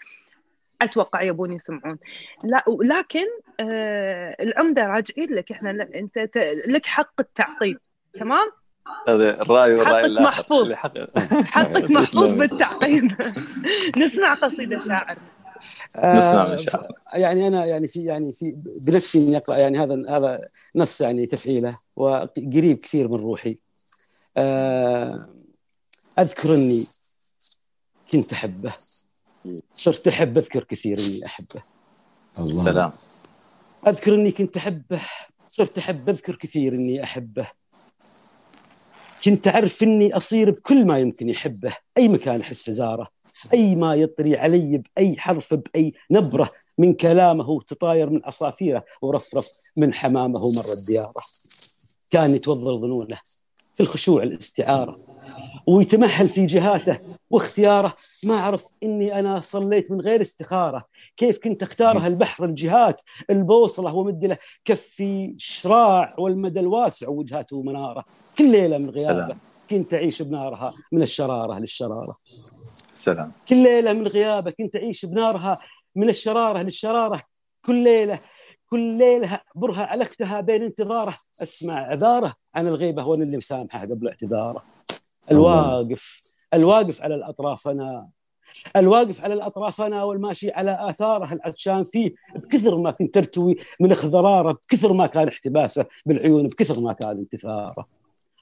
أتوقع 0.81 1.21
يبون 1.21 1.53
يسمعون. 1.53 1.97
لا 2.43 2.63
لكن 2.83 3.25
آه 3.59 4.35
العمدة 4.39 4.85
راجعين 4.85 5.33
لك. 5.33 5.51
إحنا 5.51 5.71
أنت 5.95 6.19
ت- 6.19 6.37
لك 6.67 6.85
حق 6.85 7.13
التعقيب 7.19 7.77
تمام؟ 8.19 8.51
هذا 9.07 9.41
الراي 9.41 9.73
والراي 9.73 10.03
حقك 10.03 10.21
محفوظ. 10.21 10.71
حقك 11.45 11.91
محفوظ. 11.97 12.33
بالتعقيب 12.33 13.11
نسمع 13.97 14.33
قصيدة 14.33 14.79
شاعر. 14.79 15.17
نسمع 15.97 16.41
آه، 16.41 16.49
من 16.49 16.59
شاعر. 16.59 16.87
يعني 17.13 17.47
أنا 17.47 17.65
يعني 17.65 17.87
في 17.87 18.03
يعني 18.05 18.33
في 18.33 18.53
بنفسي 18.65 19.19
إني 19.27 19.37
أقرأ 19.37 19.57
يعني 19.57 19.77
هذا 19.79 20.03
هذا 20.09 20.47
نص 20.75 21.01
يعني 21.01 21.25
تفعيله 21.25 21.77
وقريب 21.95 22.77
كثير 22.77 23.07
من 23.07 23.15
روحي. 23.19 23.57
آه، 24.37 25.29
أذكر 26.19 26.55
إني 26.55 26.85
كنت 28.11 28.33
أحبه. 28.33 28.73
صرت 29.75 30.07
أحب 30.07 30.37
أذكر 30.37 30.63
كثير 30.63 30.99
إني 30.99 31.25
أحبه. 31.25 31.61
الله. 32.39 32.63
سلام. 32.63 32.91
أذكر 33.87 34.15
إني 34.15 34.31
كنت 34.31 34.57
أحبه 34.57 35.01
صرت 35.51 35.77
أحب 35.77 36.09
أذكر 36.09 36.35
كثير 36.35 36.73
إني 36.73 37.03
أحبه. 37.03 37.47
كنت 39.23 39.47
أعرف 39.47 39.83
إني 39.83 40.17
أصير 40.17 40.51
بكل 40.51 40.85
ما 40.85 40.99
يمكن 40.99 41.29
يحبه 41.29 41.77
أي 41.97 42.07
مكان 42.07 42.41
أحس 42.41 42.69
زاره 42.69 43.07
أي 43.53 43.75
ما 43.75 43.95
يطري 43.95 44.37
علي 44.37 44.77
بأي 44.77 45.17
حرف 45.17 45.53
بأي 45.53 45.93
نبرة 46.11 46.51
من 46.77 46.93
كلامه 46.93 47.61
تطاير 47.61 48.09
من 48.09 48.21
عصافيره 48.25 48.85
ورفرف 49.01 49.51
من 49.77 49.93
حمامه 49.93 50.51
مرت 50.51 50.85
دياره 50.87 51.23
كان 52.11 52.35
يتوظل 52.35 52.81
ظنونه. 52.81 53.19
في 53.75 53.83
الخشوع 53.83 54.23
الاستعارة 54.23 54.95
ويتمهل 55.67 56.29
في 56.29 56.45
جهاته 56.45 56.99
واختياره. 57.29 57.93
ما 58.23 58.33
أعرف 58.33 58.65
إني 58.83 59.19
أنا 59.19 59.39
صليت 59.39 59.91
من 59.91 60.01
غير 60.01 60.21
استخارة. 60.21 60.85
كيف 61.17 61.39
كنت 61.39 61.63
اختارها 61.63 62.07
البحر 62.07 62.45
الجهات 62.45 63.01
البوصلة 63.29 63.95
ومد 63.95 64.25
له 64.25 64.37
كفي 64.65 65.35
شراع 65.37 66.15
والمدى 66.17 66.59
الواسع 66.59 67.09
وجهاته 67.09 67.61
مناره 67.61 68.05
كل 68.37 68.51
ليلة 68.51 68.77
من 68.77 68.89
غيابة. 68.89 69.35
كنت 69.69 69.93
أعيش 69.93 70.21
بنارها 70.21 70.73
من 70.91 71.01
الشرارة 71.01 71.59
للشرارة. 71.59 72.17
سلام. 72.95 73.31
كل 73.49 73.63
ليلة 73.63 73.93
من 73.93 74.07
غيابة 74.07 74.51
كنت 74.51 74.75
أعيش 74.75 75.05
بنارها 75.05 75.59
من 75.95 76.09
الشرارة 76.09 76.61
للشرارة. 76.61 77.21
كل 77.65 77.83
ليلة 77.83 78.19
كل 78.75 78.97
ليلة 78.97 79.39
اعبرها 79.55 79.83
على 79.83 80.03
اختها 80.03 80.41
بين 80.41 80.63
انتظاره. 80.63 81.17
أسمع 81.41 81.73
عذاره. 81.73 82.35
عن 82.55 82.67
الغيبة 82.67 83.05
وأنا 83.05 83.23
اللي 83.23 83.37
مسامحه 83.37 83.81
قبل 83.81 84.07
اعتذاره. 84.07 84.63
الواقف 85.31 86.21
الواقف 86.53 87.01
على 87.01 87.15
الاطراف 87.15 87.67
أنا 87.67 88.09
الواقف 88.75 89.21
على 89.21 89.33
الاطراف 89.33 89.81
أنا 89.81 90.03
والماشي 90.03 90.51
على 90.51 90.89
آثاره 90.89 91.33
العطشان 91.33 91.83
فيه. 91.83 92.15
بكثر 92.35 92.77
ما 92.77 92.91
كنت 92.91 93.17
ارتوي 93.17 93.55
من 93.79 93.91
اخضراره 93.91 94.51
بكثر 94.51 94.93
ما 94.93 95.07
كان 95.07 95.27
احتباسه 95.27 95.85
بالعيون 96.05 96.47
بكثر 96.47 96.81
ما 96.81 96.93
كان 96.93 97.17
انتثاره. 97.17 97.87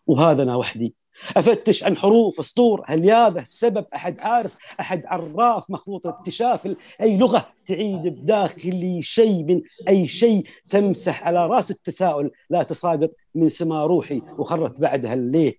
وهذا 0.07 0.43
أنا 0.43 0.55
وحدي. 0.55 0.95
أفتش 1.37 1.83
عن 1.83 1.97
حروف 1.97 2.39
أسطور 2.39 2.83
هل 2.85 3.09
هذا 3.09 3.41
السبب؟ 3.41 3.85
أحد 3.95 4.19
عارف؟ 4.21 4.55
أحد 4.79 5.05
عراف 5.05 5.69
مخلوط 5.69 6.07
اكتشاف 6.07 6.75
أي 7.01 7.17
لغة 7.17 7.47
تعيد 7.67 8.01
بداخلي 8.01 9.01
شيء 9.01 9.43
من 9.43 9.61
أي 9.87 10.07
شيء 10.07 10.43
تمسح 10.69 11.23
على 11.23 11.47
رأس 11.47 11.71
التساؤل؟ 11.71 12.31
لا 12.49 12.63
تساقط 12.63 13.11
من 13.35 13.49
سما 13.49 13.85
روحي 13.85 14.21
وخرت 14.37 14.79
بعدها 14.79 15.13
الليه 15.13 15.53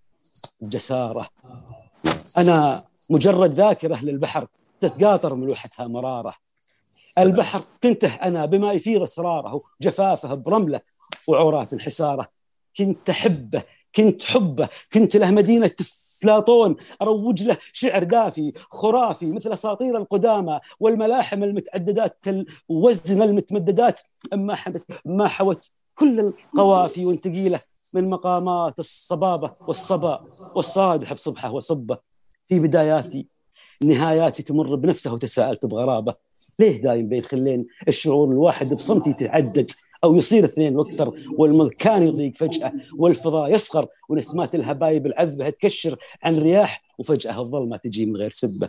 جسارة. 0.63 1.29
أنا 2.39 2.83
مجرد 3.11 3.53
ذاكرة 3.53 4.05
للبحر 4.05 4.47
تتقاطر 4.81 5.35
ملوحتها 5.35 5.87
مرارة. 5.87 6.35
البحر 7.19 7.61
كنته 7.83 8.15
أنا 8.15 8.47
بما 8.47 8.73
يثير 8.73 9.05
أسراره 9.05 9.63
جفافه 9.81 10.35
برملة 10.35 10.81
وعورات 11.29 11.73
الحساره 11.73 12.29
كنت 12.79 13.11
أحبه 13.11 13.63
كنت 13.97 14.23
حبه 14.23 14.69
كنت 14.93 15.17
له 15.17 15.31
مدينة 15.31 15.71
افلاطون 16.25 16.77
أروج 17.03 17.43
له 17.43 17.57
شعر 17.73 18.05
دافي 18.05 18.53
خرافي 18.57 19.27
مثل 19.27 19.53
أساطير 19.53 19.97
القدامى 19.97 20.61
والملاحم 20.81 21.45
المتعددات 21.45 22.19
الوزن 22.71 23.23
المتمددات. 23.23 24.01
ما 24.33 24.57
ما 25.05 25.29
حوت 25.29 25.71
كل 25.95 26.21
القوافي 26.21 27.07
والثقيله 27.07 27.61
من 27.95 28.11
مقامات 28.11 28.79
الصبابة 28.79 29.51
والصبا 29.69 30.25
والصادح 30.57 31.13
بصبحه 31.13 31.51
وصبه. 31.53 31.99
في 32.49 32.59
بداياتي 32.59 33.27
نهاياتي 33.83 34.43
تمر 34.43 34.75
بنفسها 34.75 35.13
وتساءلت 35.13 35.67
بغرابة. 35.67 36.15
ليه 36.59 36.83
دايم 36.83 37.09
بين 37.09 37.25
خلين 37.25 37.67
الشعور 37.89 38.29
الواحد 38.29 38.75
بصمت 38.75 39.07
يتعدد 39.07 39.71
أو 40.05 40.17
يصير 40.17 40.45
اثنين 40.45 40.77
وأكثر 40.77 41.13
والمكان 41.39 42.07
يضيق 42.07 42.35
فجأة 42.35 42.73
والفضاء 42.99 43.55
يصغر 43.55 43.87
ونسمات 44.09 44.55
الهبايب 44.55 45.07
العذبه 45.07 45.51
تكشر 45.51 45.97
عن 46.23 46.39
رياح 46.39 46.85
وفجأة 46.99 47.41
الظلمه 47.41 47.77
تجي 47.77 48.07
من 48.07 48.17
غير 48.17 48.31
سبة. 48.31 48.69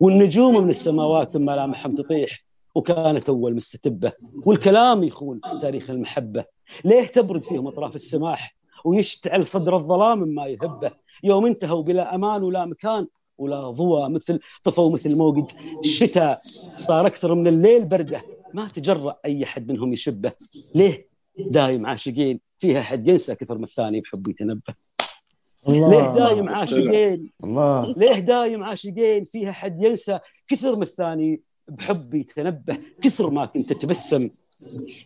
والنجوم 0.00 0.62
من 0.64 0.70
السماوات 0.70 1.36
ملامحهم 1.36 1.94
تطيح 1.94 2.44
وكانت 2.74 3.28
أول 3.28 3.54
مستتبة. 3.54 4.12
والكلام 4.46 5.04
يخون 5.04 5.40
تاريخ 5.62 5.90
المحبة. 5.90 6.44
ليه 6.84 7.06
تبرد 7.06 7.44
فيهم 7.44 7.66
أطراف 7.66 7.94
السماح؟ 7.94 8.56
ويشتعل 8.84 9.46
صدر 9.46 9.76
الظلام 9.76 10.18
ما 10.18 10.46
يهبه. 10.46 10.90
يوم 11.24 11.46
انتهوا 11.46 11.82
بلا 11.82 12.14
أمان 12.14 12.42
ولا 12.42 12.64
مكان 12.66 13.06
ولا 13.38 13.70
ضوى 13.70 14.08
مثل 14.08 14.40
طفوا 14.64 14.92
مثل 14.92 15.18
موقد 15.18 15.46
الشتاء 15.84 16.38
صار 16.76 17.06
أكثر 17.06 17.34
من 17.34 17.46
الليل 17.46 17.84
برده. 17.84 18.20
ما 18.54 18.68
تجرأ 18.68 19.18
أي 19.24 19.46
حد 19.46 19.70
منهم 19.70 19.92
يشبه 19.92 20.32
ليه؟ 20.74 21.08
دايم 21.38 21.86
عاشقين. 21.86 22.40
فيها 22.58 22.82
حد 22.82 23.08
ينسى 23.08 23.34
كثر 23.34 23.54
من 23.58 23.64
الثاني 23.64 23.98
بحب 23.98 24.28
يتنبه. 24.28 24.74
ليه 25.68 26.14
دايم 26.14 26.48
عاشقين؟ 26.48 27.30
الله. 27.44 27.94
ليه 27.96 28.18
دايم 28.18 28.62
عاشقين؟ 28.64 29.24
فيها 29.24 29.52
حد 29.52 29.82
ينسى 29.82 30.18
كثر 30.48 30.76
من 30.76 30.82
الثاني 30.82 31.40
بحبي 31.68 32.22
تنبه 32.22 32.78
كثر 33.02 33.30
ما 33.30 33.46
كنت 33.46 33.72
تبسم 33.72 34.28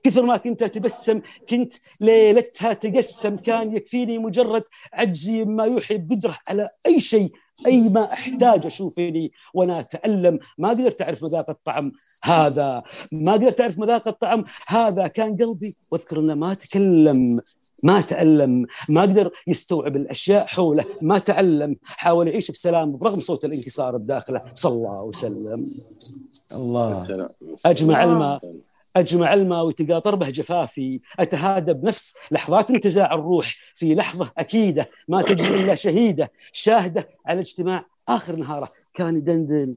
كثر 0.05 0.23
ما 0.23 0.37
كنت 0.37 0.65
تبسم 0.65 1.21
كنت 1.51 1.73
ليلتها 2.01 2.73
تقسم. 2.73 3.37
كان 3.37 3.77
يكفيني 3.77 4.19
مجرد 4.19 4.65
عجزي 4.93 5.45
ما 5.45 5.65
يوحي 5.65 5.99
بقدرة 5.99 6.39
على 6.49 6.69
أي 6.87 7.01
شيء. 7.01 7.33
أي 7.67 7.89
ما 7.89 8.13
أحتاج 8.13 8.67
اشوفني 8.67 9.33
وأنا 9.55 9.81
أتألم. 9.81 10.39
ما 10.59 10.69
قدرت 10.69 11.03
أعرف 11.03 11.25
مذاق 11.25 11.51
الطعم 11.51 11.93
هذا. 12.25 12.83
ما 13.13 13.33
قدرت 13.33 13.61
أعرف 13.61 13.79
مذاق 13.79 14.09
الطعم 14.09 14.45
هذا. 14.67 15.07
كان 15.07 15.37
قلبي 15.37 15.77
واذكر 15.91 16.19
إنه 16.19 16.35
ما 16.35 16.55
تكلم 16.55 17.41
ما 17.83 18.01
تألم. 18.01 18.67
ما 18.89 19.03
قدر 19.03 19.31
يستوعب 19.47 19.97
الأشياء 19.97 20.47
حوله. 20.47 20.85
ما 21.03 21.19
تعلم 21.19 21.77
حاول 21.83 22.29
يعيش 22.29 22.51
بسلام 22.51 22.97
برغم 22.97 23.21
صوت 23.21 23.45
الانكسار 23.45 23.97
بداخله. 23.97 24.43
صلى 24.55 24.73
الله 24.73 25.03
وسلم. 25.03 25.67
الله. 26.53 27.29
أجمع 27.67 28.05
الماء. 28.05 28.68
أجمع 28.99 29.35
الماء 29.35 29.67
وتقاطر 29.67 30.15
به 30.15 30.31
جفافي 30.31 31.01
أتهادى 31.21 31.73
بنفس 31.73 32.15
لحظات 32.31 32.71
انتزاع 32.71 33.15
الروح 33.15 33.57
في 33.75 33.95
لحظة 33.95 34.33
أكيدة 34.39 34.91
ما 35.09 35.23
تجري 35.23 35.65
إلا 35.65 35.75
شهيدة 35.75 36.33
شاهدة 36.53 37.09
على 37.27 37.41
اجتماع 37.41 37.87
آخر 38.09 38.37
نهاره. 38.37 38.69
كان 38.95 39.17
يدندن 39.17 39.75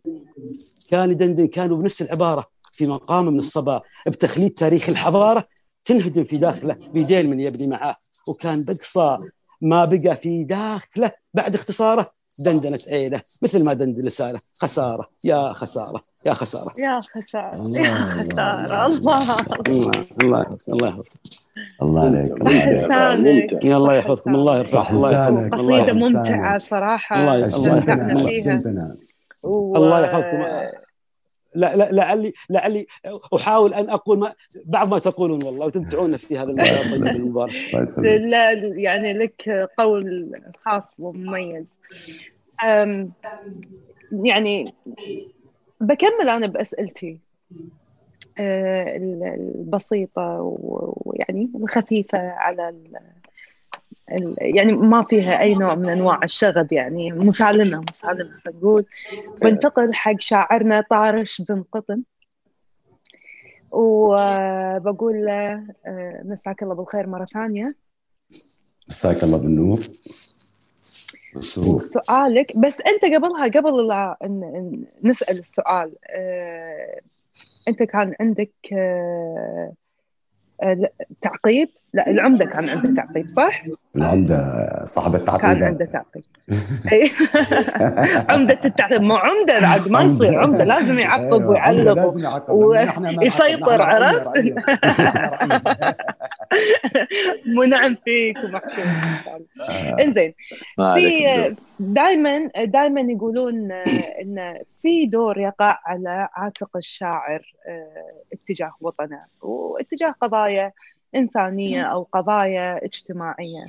كان 0.89 1.11
يدندن 1.11 1.47
كانوا 1.47 1.77
بنفس 1.77 2.01
العبارة 2.01 2.45
في 2.71 2.87
مقام 2.87 3.25
من 3.25 3.39
الصبا 3.39 3.81
بتخليد 4.07 4.51
تاريخ 4.51 4.89
الحضارة 4.89 5.47
تنهدم 5.85 6.23
في 6.23 6.37
داخله 6.37 6.73
بيدين 6.73 7.29
من 7.29 7.39
يبني 7.39 7.67
معاه. 7.67 7.95
وكان 8.27 8.63
بقصى 8.63 9.17
ما 9.61 9.85
بقى 9.85 10.15
في 10.15 10.43
داخله 10.43 11.11
بعد 11.33 11.55
اختصاره 11.55 12.11
دندنة 12.43 12.79
عينه 12.87 13.21
مثل 13.43 13.65
ما 13.65 13.73
دندن 13.73 14.05
لسانه 14.05 14.39
خسارة 14.61 15.09
يا 15.23 15.53
خسارة 15.53 16.01
يا 16.25 16.33
خسارة. 16.33 16.71
يا 16.79 16.99
خسارة 16.99 17.71
يا 17.77 17.95
خسارة 17.95 18.75
الله. 18.75 20.01
الله. 20.21 20.57
الله 20.69 21.03
الله 21.81 22.01
عليك. 22.91 23.65
الله 23.65 23.93
يحفظكم 23.93 24.35
الله 24.35 24.57
يرفعك 24.57 24.91
الله 24.91 25.11
يحفظكم. 25.11 25.49
قصيدة 25.49 25.93
ممتعة 25.93 26.57
صراحة. 26.57 27.19
الله 27.19 27.45
استمتعنا 27.45 28.15
فيها. 28.15 28.61
الله 29.45 30.01
يحفظكم. 30.01 30.71
لا 31.55 31.75
لا 31.75 31.91
لعلي 31.91 32.33
لعلي 32.49 32.87
أحاول 33.35 33.73
أن 33.73 33.89
أقول 33.89 34.19
ما 34.19 34.33
بعض 34.65 34.89
ما 34.93 34.99
تقولون 34.99 35.43
والله 35.43 35.65
وتمتعونا 35.65 36.17
في 36.17 36.37
هذا 36.37 36.49
المساء 36.49 36.85
الطيب 36.85 37.07
المبارك. 37.07 37.53
لا 37.97 38.51
يعني 38.75 39.13
لك 39.13 39.69
قول 39.77 40.31
خاص 40.65 40.95
ومميز. 40.99 41.65
يعني 44.11 44.73
بكمل 45.81 46.29
أنا 46.29 46.47
بأسئلتي. 46.47 47.19
البسيطة 48.39 50.37
ويعني 50.41 51.49
الخفيفة 51.55 52.17
على 52.17 52.73
يعني 54.37 54.73
ما 54.73 55.03
فيها 55.03 55.41
أي 55.41 55.53
نوع 55.53 55.75
من 55.75 55.89
أنواع 55.89 56.19
الشغب 56.23 56.73
يعني. 56.73 57.11
مسالمة 57.11 57.85
مسالمة 57.91 58.41
نقول 58.47 58.85
بنتقل 59.41 59.93
حق 59.93 60.19
شاعرنا 60.19 60.85
طارش 60.89 61.41
بن 61.41 61.63
قطن. 61.71 62.03
وبقول 63.71 65.25
له 65.25 65.65
مساك 66.23 66.63
الله 66.63 66.75
بالخير 66.75 67.07
مرة 67.07 67.25
ثانية. 67.25 67.75
مساك 68.89 69.23
الله 69.23 69.37
بالنور. 69.37 69.79
سؤالك 71.39 72.57
بس 72.57 72.81
أنت 72.81 73.05
قبلها 73.15 73.47
قبل 73.47 73.87
لا 73.87 74.17
نسأل 75.03 75.39
السؤال 75.39 75.95
أنت 77.67 77.83
كان 77.83 78.15
عندك 78.19 78.51
تعقيب؟ 81.21 81.69
لا 81.93 82.09
العمدة 82.09 82.45
كان 82.45 82.69
عنده 82.69 83.01
تعقيب 83.01 83.29
صح؟ 83.29 83.63
العمدة 83.95 84.65
صاحب 84.85 85.15
التعقيب 85.15 85.41
كان 85.41 85.63
عنده 85.63 85.85
تعقيب. 85.85 86.23
عمدة 88.31 88.59
التعقيب. 88.65 89.01
مو 89.01 89.15
عمدة 89.15 89.59
بعد 89.61 89.87
ما 89.87 90.01
يصير 90.01 90.39
عمدة 90.39 90.63
لازم 90.63 90.99
يعقب 90.99 91.45
ويعلق 91.45 92.13
ويسيطر 92.49 93.81
عرفت؟ 93.81 94.31
منعم 97.45 97.95
فيك 98.05 98.37
ومحشور 98.43 98.85
إنزين. 100.01 100.33
في 100.77 101.55
دائما 101.79 102.47
دائما 102.65 103.01
يقولون 103.01 103.71
إن 104.21 104.57
في 104.81 105.05
دور 105.05 105.37
يقع 105.39 105.79
على 105.85 106.29
عاتق 106.35 106.77
الشاعر 106.77 107.41
اتجاه 108.33 108.71
وطنه 108.81 109.21
واتجاه 109.41 110.15
قضايا 110.21 110.71
إنسانية 111.15 111.81
أو 111.81 112.03
قضايا 112.03 112.85
اجتماعية. 112.85 113.65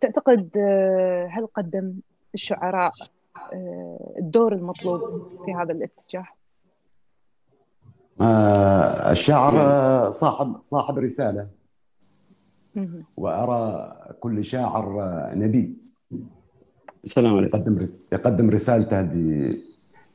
تعتقد 0.00 0.58
هل 1.30 1.46
قدم 1.54 1.94
الشعراء 2.34 2.92
الدور 4.18 4.52
المطلوب 4.52 5.30
في 5.44 5.54
هذا 5.54 5.72
الاتجاه؟ 5.72 6.26
الشاعر 9.10 9.52
صاحب 10.10 10.56
صاحب 10.62 10.98
رسالة. 10.98 11.48
وأرى 13.16 13.96
كل 14.20 14.44
شاعر 14.44 15.12
نبي 15.34 15.76
السلام 17.04 17.36
عليكم. 17.36 17.58
يقدم 17.58 17.76
يقدم 18.12 18.50
رسالته 18.50 19.02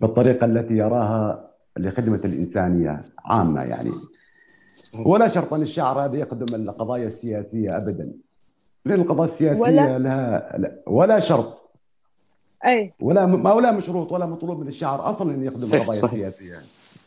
بالطريقة 0.02 0.46
التي 0.46 0.74
يراها 0.74 1.52
لخدمة 1.78 2.22
الإنسانية 2.26 3.04
عامة 3.26 3.62
يعني. 3.62 3.92
ولا 5.06 5.28
شرط 5.28 5.54
ان 5.54 5.62
الشعر 5.62 6.06
هذا 6.06 6.18
يخدم 6.18 6.56
القضايا 6.56 7.08
السياسيه 7.08 7.78
ابدا. 7.78 8.12
لأن 8.86 9.00
القضايا 9.00 9.32
السياسية 9.32 9.60
ولا 9.60 10.00
لها 10.00 10.58
لا 10.58 10.82
ولا 10.88 11.20
شرط. 11.20 11.72
أي. 12.66 12.94
ولا 13.02 13.26
ما 13.26 13.54
ولا 13.54 13.72
مشروط 13.72 14.12
ولا 14.12 14.26
مطلوب 14.26 14.60
من 14.60 14.68
الشعر 14.68 15.10
أصلا 15.10 15.36
أن 15.36 15.44
يخدم 15.44 15.68
القضايا 15.68 15.90
السياسيه 15.90 16.58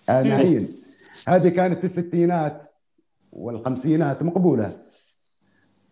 نعين 0.09 0.69
هذه 1.29 1.49
كانت 1.49 1.75
في 1.75 1.85
الستينات 1.85 2.63
والخمسينات 3.39 4.23
مقبولة. 4.23 4.77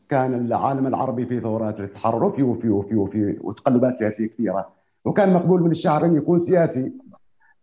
كان 0.08 0.34
العالم 0.34 0.86
العربي 0.86 1.26
في 1.26 1.40
ثورات 1.40 1.80
التحرك 1.80 2.22
وفي 2.22 2.68
وفي 2.68 2.96
وفي 2.96 3.38
وتقلبات 3.40 3.98
سياسية 3.98 4.26
كثيرة. 4.26 4.72
وكان 5.04 5.34
مقبول 5.34 5.62
من 5.62 5.70
الشاعر 5.70 6.04
أن 6.04 6.16
يكون 6.16 6.40
سياسي 6.40 6.92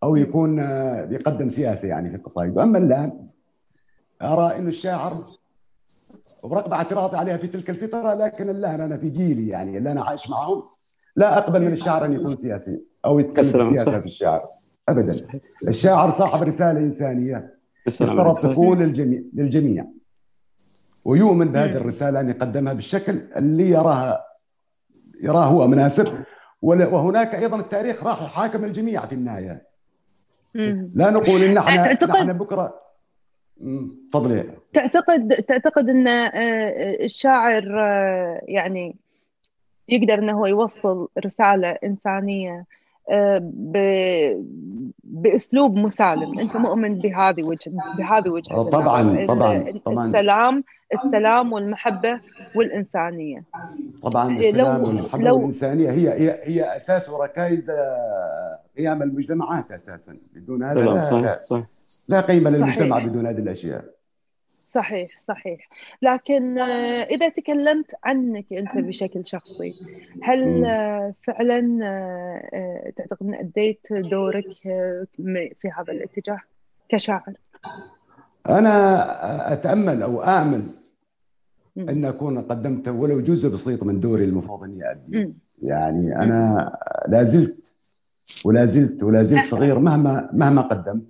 أو 0.03 0.15
يكون 0.15 0.59
يقدم 1.11 1.49
سياسه 1.49 1.87
يعني 1.87 2.09
في 2.09 2.15
القصائد 2.15 2.57
اما 2.57 2.77
الآن 2.77 3.27
أرى 4.21 4.55
إن 4.55 4.67
الشاعر 4.67 5.23
ورغم 6.43 6.73
اعتراضي 6.73 7.17
عليها 7.17 7.37
في 7.37 7.47
تلك 7.47 7.69
الفترة 7.69 8.13
لكن 8.13 8.49
الان 8.49 8.81
أنا 8.81 8.97
في 8.97 9.09
جيلي 9.09 9.47
يعني 9.47 9.77
اللي 9.77 9.91
أنا 9.91 10.03
عايش 10.03 10.29
معهم 10.29 10.63
لا 11.15 11.37
أقبل 11.37 11.61
من 11.61 11.73
الشاعر 11.73 12.05
أن 12.05 12.13
يكون 12.13 12.37
سياسي 12.37 12.81
أو 13.05 13.19
يتكلم 13.19 13.43
سياسة 13.43 13.99
في 13.99 14.05
الشعر 14.05 14.45
ابدا. 14.89 15.15
الشاعر 15.67 16.11
صاحب 16.11 16.43
رسالة 16.43 16.79
إنسانية 16.79 17.55
يفترض 17.87 18.35
تكون 18.37 18.77
للجميع 18.77 19.21
للجميع. 19.33 19.85
ويؤمن 21.05 21.51
بهذه 21.51 21.77
الرسالة 21.77 22.19
أن 22.19 22.29
يقدمها 22.29 22.73
بالشكل 22.73 23.21
اللي 23.35 23.69
يراها 23.69 24.25
يراه 25.21 25.45
هو 25.45 25.63
مناسب. 25.63 26.07
وهناك 26.61 27.35
أيضا 27.35 27.59
التاريخ 27.59 28.03
راح 28.03 28.21
يحاكم 28.21 28.65
الجميع 28.65 29.05
في 29.05 29.15
النهاية. 29.15 29.67
لا 30.93 31.09
نقول 31.09 31.43
إن 31.43 31.57
إحنا, 31.57 31.93
نحن 31.93 32.37
بكرة 32.37 32.88
تفضلي. 34.11 34.49
تعتقد 34.73 35.33
تعتقد 35.33 35.89
إن 35.89 36.07
الشاعر 37.03 37.63
يعني 38.43 38.95
يقدر 39.89 40.13
إنه 40.13 40.39
هو 40.39 40.45
يوصل 40.45 41.07
رسالة 41.25 41.69
إنسانية 41.69 42.65
ب... 43.41 43.77
بأسلوب 45.03 45.75
مسالم. 45.75 46.39
أنت 46.39 46.57
مؤمن 46.57 46.99
بهذه 46.99 47.43
وجه 47.43 47.71
بهذه 47.97 48.29
وجهة 48.29 48.63
طبعا 48.63 49.25
طبعا 49.25 49.77
طبعا. 49.85 50.05
السلام 50.05 50.63
السلام 50.93 51.53
والمحبة 51.53 52.19
والإنسانية. 52.55 53.43
طبعا 54.03 54.37
السلام 54.37 54.81
لو 54.81 54.87
والمحبة 54.87 55.23
لو 55.23 55.37
والإنسانية 55.37 55.91
هي 55.91 56.09
هي 56.09 56.39
هي 56.43 56.77
أساس 56.77 57.09
وركائز 57.09 57.71
قيام 58.77 59.03
المجتمعات 59.03 59.71
أساسا. 59.71 60.17
بدون 60.35 60.63
هذا 60.63 60.81
لا, 60.81 61.05
صح 61.05 61.37
صح 61.45 61.63
لا 62.07 62.21
قيمة 62.21 62.49
للمجتمع 62.49 62.95
صحيح. 62.97 63.07
بدون 63.07 63.27
هذه 63.27 63.37
الأشياء. 63.37 63.83
صحيح 64.69 65.07
صحيح. 65.27 65.69
لكن 66.01 66.59
إذا 66.59 67.29
تكلمت 67.29 67.91
عنك 68.03 68.53
أنت 68.53 68.77
بشكل 68.77 69.25
شخصي 69.25 69.73
هل 70.23 70.63
فعلا 71.23 71.61
تعتقد 72.97 73.27
أن 73.27 73.33
أديت 73.33 73.87
دورك 73.91 74.53
في 75.59 75.71
هذا 75.77 75.93
الاتجاه 75.93 76.39
كشاعر؟ 76.89 77.33
أنا 78.49 79.53
أتأمل 79.53 80.03
أو 80.03 80.23
اامل 80.23 80.63
أن 81.77 82.05
أكون 82.05 82.41
قدمت 82.41 82.87
ولو 82.87 83.21
جزء 83.21 83.49
بسيط 83.49 83.83
من 83.83 83.99
دوري 83.99 84.23
المفروض 84.23 84.63
أني 84.63 84.91
ادي 84.91 85.33
يعني 85.63 86.15
أنا 86.15 86.71
لا 87.07 87.23
زلت 87.23 87.73
ولا 88.45 88.65
زلت 88.65 89.03
ولا 89.03 89.23
زلت 89.23 89.45
صغير 89.45 89.79
مهما 89.79 90.29
مهما 90.33 90.61
قدمت. 90.61 91.03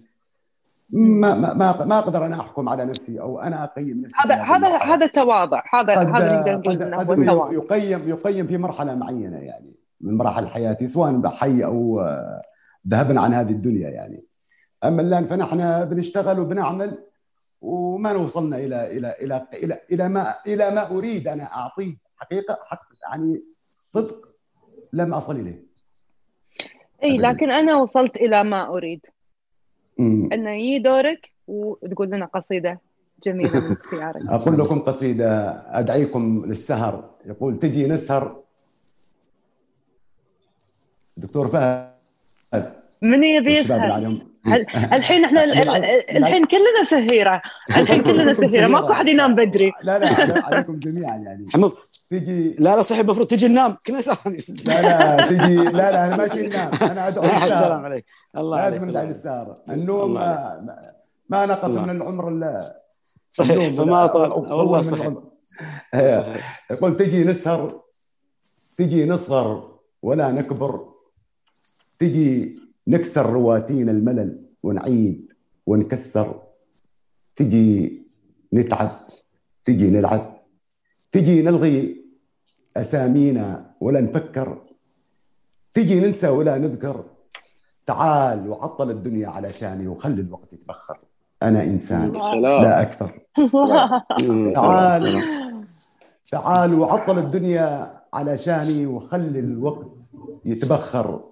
ما 0.91 1.35
ما 1.35 1.53
ما, 1.53 1.85
ما 1.85 1.99
أقدر 1.99 2.25
أنا 2.25 2.39
أحكم 2.39 2.69
على 2.69 2.85
نفسي 2.85 3.21
أو 3.21 3.39
أنا 3.39 3.63
أقيم 3.63 4.01
نفسي 4.01 4.17
هذا 4.17 4.35
هذا. 4.35 4.77
هذا 4.77 5.07
تواضع. 5.07 5.63
هذا 5.73 5.93
هذا 5.93 6.39
نقدر 6.39 6.89
نقول 6.89 7.21
إنه 7.21 7.31
هو 7.31 7.51
يقيم 7.51 8.09
يقيم 8.09 8.47
في 8.47 8.57
مرحلة 8.57 8.95
معينة 8.95 9.37
يعني 9.37 9.75
من 10.01 10.17
مراحل 10.17 10.47
حياتي 10.47 10.87
سواء 10.87 11.11
بحي 11.11 11.63
أو 11.63 12.05
ذهبنا 12.87 13.21
عن 13.21 13.33
هذه 13.33 13.51
الدنيا 13.51 13.89
يعني. 13.89 14.23
أما 14.83 15.01
الآن 15.01 15.23
فنحن 15.23 15.85
بنشتغل 15.85 16.39
وبنعمل 16.39 17.03
وما 17.61 18.13
وصلنا 18.13 18.57
إلى 18.57 18.97
إلى 18.97 19.15
إلى 19.21 19.47
إلى 19.53 19.79
إلى 19.91 20.09
ما 20.09 20.35
إلى 20.47 20.71
ما 20.71 20.91
أريد 20.91 21.27
أنا 21.27 21.43
أعطيه. 21.43 21.95
حقيقه 22.17 22.57
حق 22.65 22.81
يعني 23.09 23.43
صدق 23.75 24.29
لم 24.93 25.13
أصل 25.13 25.35
إليه. 25.35 25.69
إي 27.03 27.17
لكن 27.17 27.51
أنا 27.51 27.75
وصلت 27.75 28.17
إلى 28.17 28.43
ما 28.43 28.67
أريد. 28.67 29.05
إنه 29.99 30.51
يجي 30.51 30.79
دورك 30.79 31.29
وتقول 31.47 32.07
لنا 32.07 32.25
قصيدة 32.25 32.79
جميلة 33.23 33.59
من 33.59 33.71
اختيارك. 33.81 34.21
أقول 34.29 34.59
لكم 34.59 34.79
قصيدة 34.79 35.49
أدعيكم 35.79 36.43
للسهر. 36.45 37.09
يقول 37.25 37.59
تجي 37.59 37.87
نسهر. 37.87 38.39
دكتور 41.17 41.47
فهد. 41.47 42.73
من 43.01 43.23
يبي 43.23 43.53
يسهر؟ 43.57 44.17
الحين 44.93 45.25
إحنا 45.25 45.43
ال- 45.43 45.51
ال- 45.51 46.17
الحين 46.17 46.43
كلنا 46.43 46.83
سهيرة. 46.89 47.41
الحين 47.77 48.01
كلنا 48.03 48.33
سهيرة. 48.41 48.67
ماكو 48.67 48.91
أحد 48.91 49.07
ينام 49.07 49.35
بدري. 49.35 49.71
لا 49.83 49.99
لا 49.99 50.45
عليكم 50.45 50.79
جميعا 50.79 51.15
يعني. 51.17 51.45
تجي 52.09 52.49
لا 52.59 52.75
لا 52.75 52.81
صحيح 52.81 52.99
المفروض 52.99 53.27
تجي 53.27 53.47
ننام 53.47 53.77
كنا 53.87 53.97
لا 54.67 54.81
لا 54.81 55.27
تجي 55.27 55.55
لا 55.55 55.71
لا 55.91 56.05
أنا 56.05 56.17
ماشي 56.17 56.47
ننام 56.47 56.71
أنا 56.81 57.07
أدعو 57.07 57.23
السلام 57.23 57.85
عليك. 57.85 58.05
الله 58.37 58.57
عليك 58.57 58.81
لازم 58.81 58.89
الله. 58.89 59.03
للسهر 59.03 59.57
النوم 59.69 60.13
ما, 61.29 61.45
نقص. 61.45 61.69
من 61.69 61.89
العمر 61.89 62.29
إلا 62.29 62.53
صحيح 63.31 63.69
فما 63.75 64.07
طال 64.07 64.31
والله. 64.31 64.81
صحيح. 64.81 65.13
يقول 66.71 66.97
تجي 66.97 67.23
نسهر. 67.23 67.81
تجي 68.77 69.05
نصغر 69.05 69.79
ولا 70.01 70.31
نكبر. 70.31 70.89
تجي 71.99 72.59
نكسر 72.87 73.25
رواتين 73.25 73.89
الملل 73.89 74.45
ونعيد 74.63 75.33
ونكسر. 75.65 76.41
تجي 77.35 78.01
نتعب. 78.53 79.07
تجي 79.65 79.87
نلعب. 79.89 80.39
تجي 81.11 81.41
نلغي 81.41 81.98
أسامينا 82.81 83.71
ولا 83.81 84.01
نفكر. 84.01 84.57
تجي 85.73 85.99
ننسى 85.99 86.27
ولا 86.27 86.57
نذكر. 86.57 87.03
تعال 87.85 88.49
وعطل 88.49 88.89
الدنيا 88.91 89.27
علشاني 89.27 89.87
وخلي 89.87 90.21
الوقت 90.21 90.53
يتبخر. 90.53 90.97
أنا 91.43 91.63
إنسان. 91.63 92.11
لا 92.41 92.81
أكثر. 92.81 93.19
تعال. 94.53 95.23
تعال 96.31 96.73
وعطل 96.73 97.19
الدنيا 97.19 97.99
علشاني 98.13 98.85
وخلي 98.85 99.39
الوقت 99.39 99.87
يتبخر. 100.45 101.23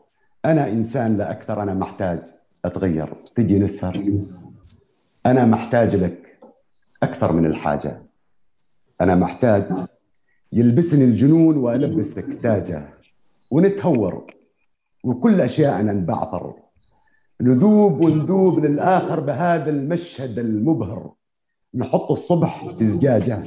أنا 0.45 0.67
إنسان 0.67 1.17
لا 1.17 1.31
أكثر 1.31 1.63
أنا 1.63 1.73
محتاج 1.73 2.19
أتغير. 2.65 3.13
تجي 3.35 3.59
نسهر. 3.59 4.03
أنا 5.25 5.45
محتاج 5.45 5.95
لك 5.95 6.39
أكثر 7.03 7.31
من 7.31 7.45
الحاجة. 7.45 8.01
أنا 9.01 9.15
محتاج 9.15 9.86
يلبسني 10.53 11.03
الجنون 11.03 11.57
والبسك 11.57 12.33
تاجه 12.41 12.83
ونتهور 13.51 14.33
وكل 15.03 15.41
اشياءنا 15.41 15.93
نبعثر 15.93 16.53
نذوب 17.41 18.01
ونذوب 18.05 18.59
للآخر 18.59 19.19
بهذا 19.19 19.69
المشهد 19.69 20.39
المبهر. 20.39 21.11
نحط 21.75 22.11
الصبح 22.11 22.67
في 22.77 22.89
زجاجه 22.89 23.39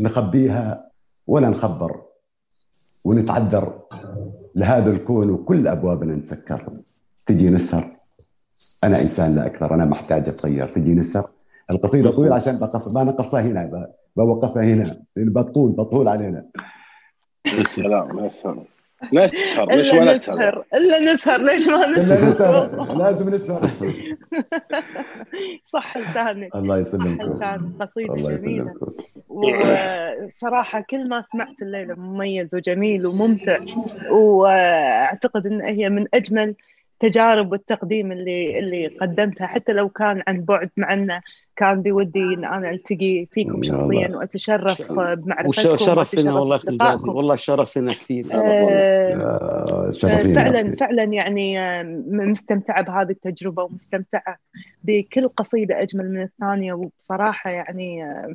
نخبيها 0.00 0.90
ولا 1.26 1.48
نخبر. 1.48 2.02
ونتعذر 3.04 3.80
لهذا 4.54 4.90
الكون 4.90 5.30
وكل 5.30 5.68
أبوابنا 5.68 6.14
نسكر 6.14 6.72
تجي 7.26 7.50
نسهر. 7.50 7.96
أنا 8.84 8.98
إنسان 8.98 9.34
لا 9.34 9.46
أكثر 9.46 9.74
أنا 9.74 9.84
محتاج 9.84 10.28
أتغير. 10.28 10.74
تجي 10.74 10.94
نسهر. 10.94 11.30
القصيدة 11.70 12.10
طويلة 12.10 12.34
عشان 12.34 12.52
بقص 12.52 12.96
ما 12.96 13.02
نقصها 13.02 13.40
هنا 13.40 13.90
بوقفها 14.16 14.62
هنا. 14.62 14.84
لأن 15.16 15.32
بطول 15.32 15.72
بطول 15.72 16.08
علينا. 16.08 16.44
يا 17.46 17.64
سلام 17.64 18.18
يا 18.18 18.28
سلام. 18.28 18.64
نسهر 19.12 19.68
ليش 19.72 19.92
إلا 19.94 20.04
ما 20.04 20.12
نسهر؟ 20.12 20.64
إلا 20.74 21.14
نسهر. 21.14 21.40
ليش 21.40 21.68
ما 21.68 21.88
نسهر؟ 21.90 22.30
نسهر. 22.30 22.98
لازم 22.98 23.34
نسهر. 23.34 23.66
صح 25.64 25.98
لسانك 25.98 26.54
الله 26.54 26.82
صح 26.82 26.88
يسلمكم 26.88 27.22
لسانك 27.22 27.82
قصيده 27.82 28.14
جميلة. 28.14 28.74
وصراحة 29.28 30.80
كل 30.80 31.08
ما 31.08 31.22
سمعت 31.32 31.62
الليلة 31.62 31.94
مميز 31.94 32.54
وجميل 32.54 33.06
وممتع. 33.06 33.58
وأعتقد 34.10 35.46
أن 35.46 35.60
هي 35.60 35.88
من 35.88 36.06
أجمل 36.14 36.54
تجارب 37.00 37.54
التقديم 37.54 38.12
اللي 38.12 38.58
اللي 38.58 38.86
قدمتها 38.86 39.46
حتى 39.46 39.72
لو 39.72 39.88
كان 39.88 40.22
عن 40.28 40.40
بعد 40.40 40.70
مع 40.76 40.92
إنه 40.92 41.20
كان 41.56 41.82
بودي 41.82 42.20
إن 42.20 42.44
أنا 42.44 42.70
ألتقي 42.70 43.26
فيكم 43.32 43.58
يا 43.58 43.62
شخصيا. 43.62 44.16
وأتشرف 44.16 44.92
بمعرفتكم 44.92 45.70
والشرف 45.70 46.14
لنا 46.14 46.34
والله 46.38 46.56
أختي 46.56 46.70
الجازي 46.70 47.08
والله 47.10 47.34
الشرف 47.34 47.78
لنا 47.78 47.92
كثير 47.92 48.24
آه، 48.34 49.14
آه، 49.14 49.90
فعلا 50.34 50.76
فعلا 50.76 51.02
يعني 51.02 51.58
آه، 51.60 51.82
مستمتعة 52.10 52.82
بهذه 52.82 53.10
التجربة 53.10 53.62
ومستمتعة 53.62 54.36
بكل 54.84 55.28
قصيدة 55.28 55.82
أجمل 55.82 56.10
من 56.12 56.22
الثانية. 56.22 56.72
وبصراحة 56.72 57.50
يعني 57.50 58.04
آه، 58.04 58.34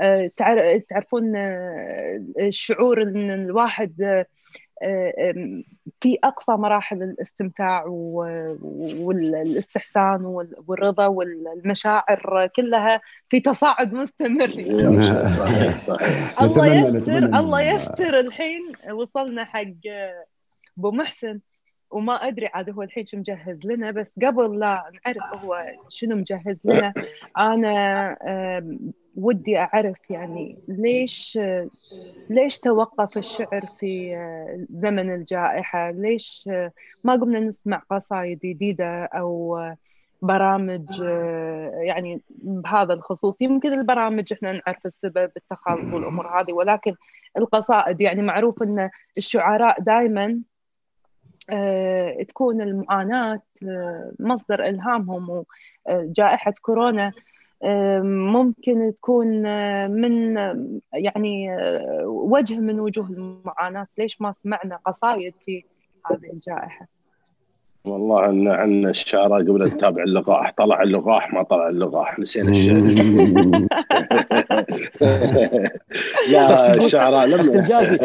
آه، 0.00 0.30
تعر- 0.36 0.78
تعرفون 0.88 1.32
الشعور 2.40 3.02
أن 3.02 3.30
الواحد 3.30 4.24
في 6.00 6.18
أقصى 6.24 6.52
مراحل 6.52 7.02
الاستمتاع 7.02 7.84
والاستحسان 8.98 10.24
وال- 10.24 10.56
والرضا 10.68 11.06
والمشاعر 11.06 12.50
كلها 12.56 13.00
في 13.28 13.40
تصاعد 13.40 13.92
مستمر 13.94 14.50
وش 14.68 15.04
صحيح 15.12 15.76
صحيح. 15.76 16.42
الله 16.42 16.66
يستر 16.74 17.18
الله 17.18 17.60
يستر 17.62 18.18
الحين. 18.20 18.66
وصلنا 18.92 19.44
حق 19.44 19.64
أبو 20.78 20.90
محسن 20.90 21.40
وما 21.90 22.14
أدري 22.14 22.46
عاد 22.46 22.70
هو 22.70 22.82
الحين 22.82 23.06
شو 23.06 23.16
مجهز 23.16 23.66
لنا 23.66 23.90
بس 23.90 24.14
قبل 24.22 24.58
لا 24.58 24.84
نعرف 25.06 25.44
هو 25.44 25.64
شنو 25.88 26.16
مجهز 26.16 26.60
لنا 26.64 26.92
أنا 27.38 28.16
ودي 29.16 29.58
أعرف 29.58 30.10
يعني 30.10 30.58
ليش 30.68 31.38
ليش 32.30 32.58
توقف 32.58 33.18
الشعر 33.18 33.66
في 33.80 34.16
آه، 34.16 34.66
زمن 34.70 35.14
الجائحة؟ 35.14 35.90
ليش 35.90 36.48
آه، 36.52 36.72
ما 37.04 37.12
قمنا 37.12 37.40
نسمع 37.40 37.82
قصايد 37.90 38.38
جديدة 38.38 39.04
أو 39.04 39.56
آه، 39.56 39.76
برامج 40.22 41.00
يعني 41.82 42.22
بهذا 42.38 42.94
الخصوص 42.94 43.36
يمكن 43.40 43.72
البرامج 43.72 44.32
إحنا 44.32 44.52
نعرف 44.52 44.86
السبب 44.86 45.30
التخلف 45.36 45.94
والأمور 45.94 46.40
هذه 46.40 46.52
ولكن 46.52 46.94
القصائد 47.38 48.00
يعني 48.00 48.22
معروف 48.22 48.62
إن 48.62 48.90
الشعراء 49.18 49.80
دائما 49.80 50.42
تكون 52.28 52.60
المعاناة 52.60 53.42
آه، 53.68 54.12
مصدر 54.20 54.64
إلهامهم 54.64 55.44
وجائحة 55.86 56.54
كورونا 56.62 57.12
ممكن 58.32 58.92
تكون 58.96 59.46
آه، 59.46 59.86
من 59.86 60.36
يعني 60.92 61.54
آه، 61.54 62.06
وجه 62.06 62.58
من 62.60 62.80
وجوه 62.80 63.06
المعاناة. 63.06 63.86
ليش 63.98 64.20
ما 64.20 64.32
سمعنا 64.32 64.76
قصايد 64.76 65.34
في 65.46 65.64
هذه 66.06 66.32
الجائحة؟ 66.32 67.01
والله 67.84 68.26
ان 68.26 68.48
عندنا 68.48 68.90
الشعراء 68.90 69.40
قبل 69.40 69.64
نتابع 69.64 70.02
اللقاح 70.02 70.54
طلع 70.58 70.82
اللقاح 70.82 71.32
ما 71.32 71.42
طلع 71.42 71.68
اللقاح. 71.68 72.18
نسينا 72.18 72.50
الشعر 72.50 72.80
بس 76.52 76.70
لا 76.70 76.74
الشعراء 76.74 77.26
لما 77.26 77.40
الجازي 77.42 77.98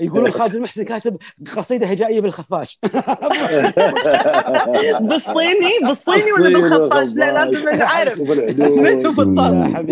يقولون 0.00 0.30
خالد 0.30 0.54
المحسن 0.54 0.84
كاتب 0.84 1.16
قصيدة 1.56 1.86
هجائية 1.86 2.20
بالخفاش. 2.20 2.78
بالصيني؟ 5.00 5.70
بالصيني 5.88 6.32
ولا 6.38 6.60
بالخفاش؟ 6.60 7.08
لا 7.14 7.44
لازم 7.44 7.68
نعرف 7.68 8.18
يا 8.18 8.24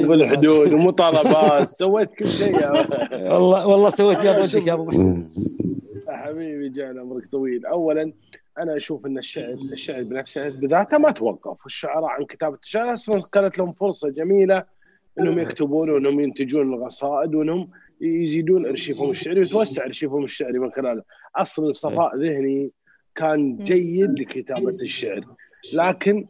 وبالحدود 0.04 0.72
ومطالبات. 0.72 1.68
سويت 1.68 2.14
كل 2.14 2.30
شيء 2.30 2.60
يا 2.60 2.70
والله 3.32 3.66
والله 3.66 3.90
سويت 3.90 4.18
بياض 4.18 4.42
وجهك 4.42 4.66
يا 4.66 4.72
أبو 4.72 4.84
محسن. 4.84 5.24
يا 6.08 6.16
حبيبي 6.16 6.68
جانا 6.68 7.00
عمرك 7.00 7.22
طويل. 7.32 7.66
اولا 7.66 8.12
أنا 8.58 8.76
أشوف 8.76 9.06
إن 9.06 9.18
الشعر 9.18 9.52
الشعر 9.72 10.02
بنفسه 10.02 10.48
بذاته 10.48 10.98
ما 10.98 11.10
توقف. 11.10 11.64
والشعراء 11.64 12.04
عن 12.04 12.24
كتابة 12.24 12.58
الشعر 12.62 12.94
أصلا 12.94 13.22
كانت 13.32 13.58
لهم 13.58 13.72
فرصة 13.72 14.08
جميلة 14.08 14.64
إنهم 15.18 15.38
يكتبون 15.38 15.90
وإنهم 15.90 16.20
ينتجون 16.20 16.74
القصائد 16.74 17.34
وإنهم 17.34 17.70
يزيدون 18.00 18.66
أرشيفهم 18.66 19.10
الشعري 19.10 19.40
ويتوسع 19.40 19.84
أرشيفهم 19.84 20.24
الشعري 20.24 20.58
من 20.58 20.70
خلاله. 20.72 21.02
أصلا 21.36 21.72
صفاء 21.72 22.16
ذهني 22.16 22.70
كان 23.14 23.56
جيد 23.56 24.18
لكتابة 24.18 24.70
الشعر. 24.70 25.24
لكن. 25.74 26.26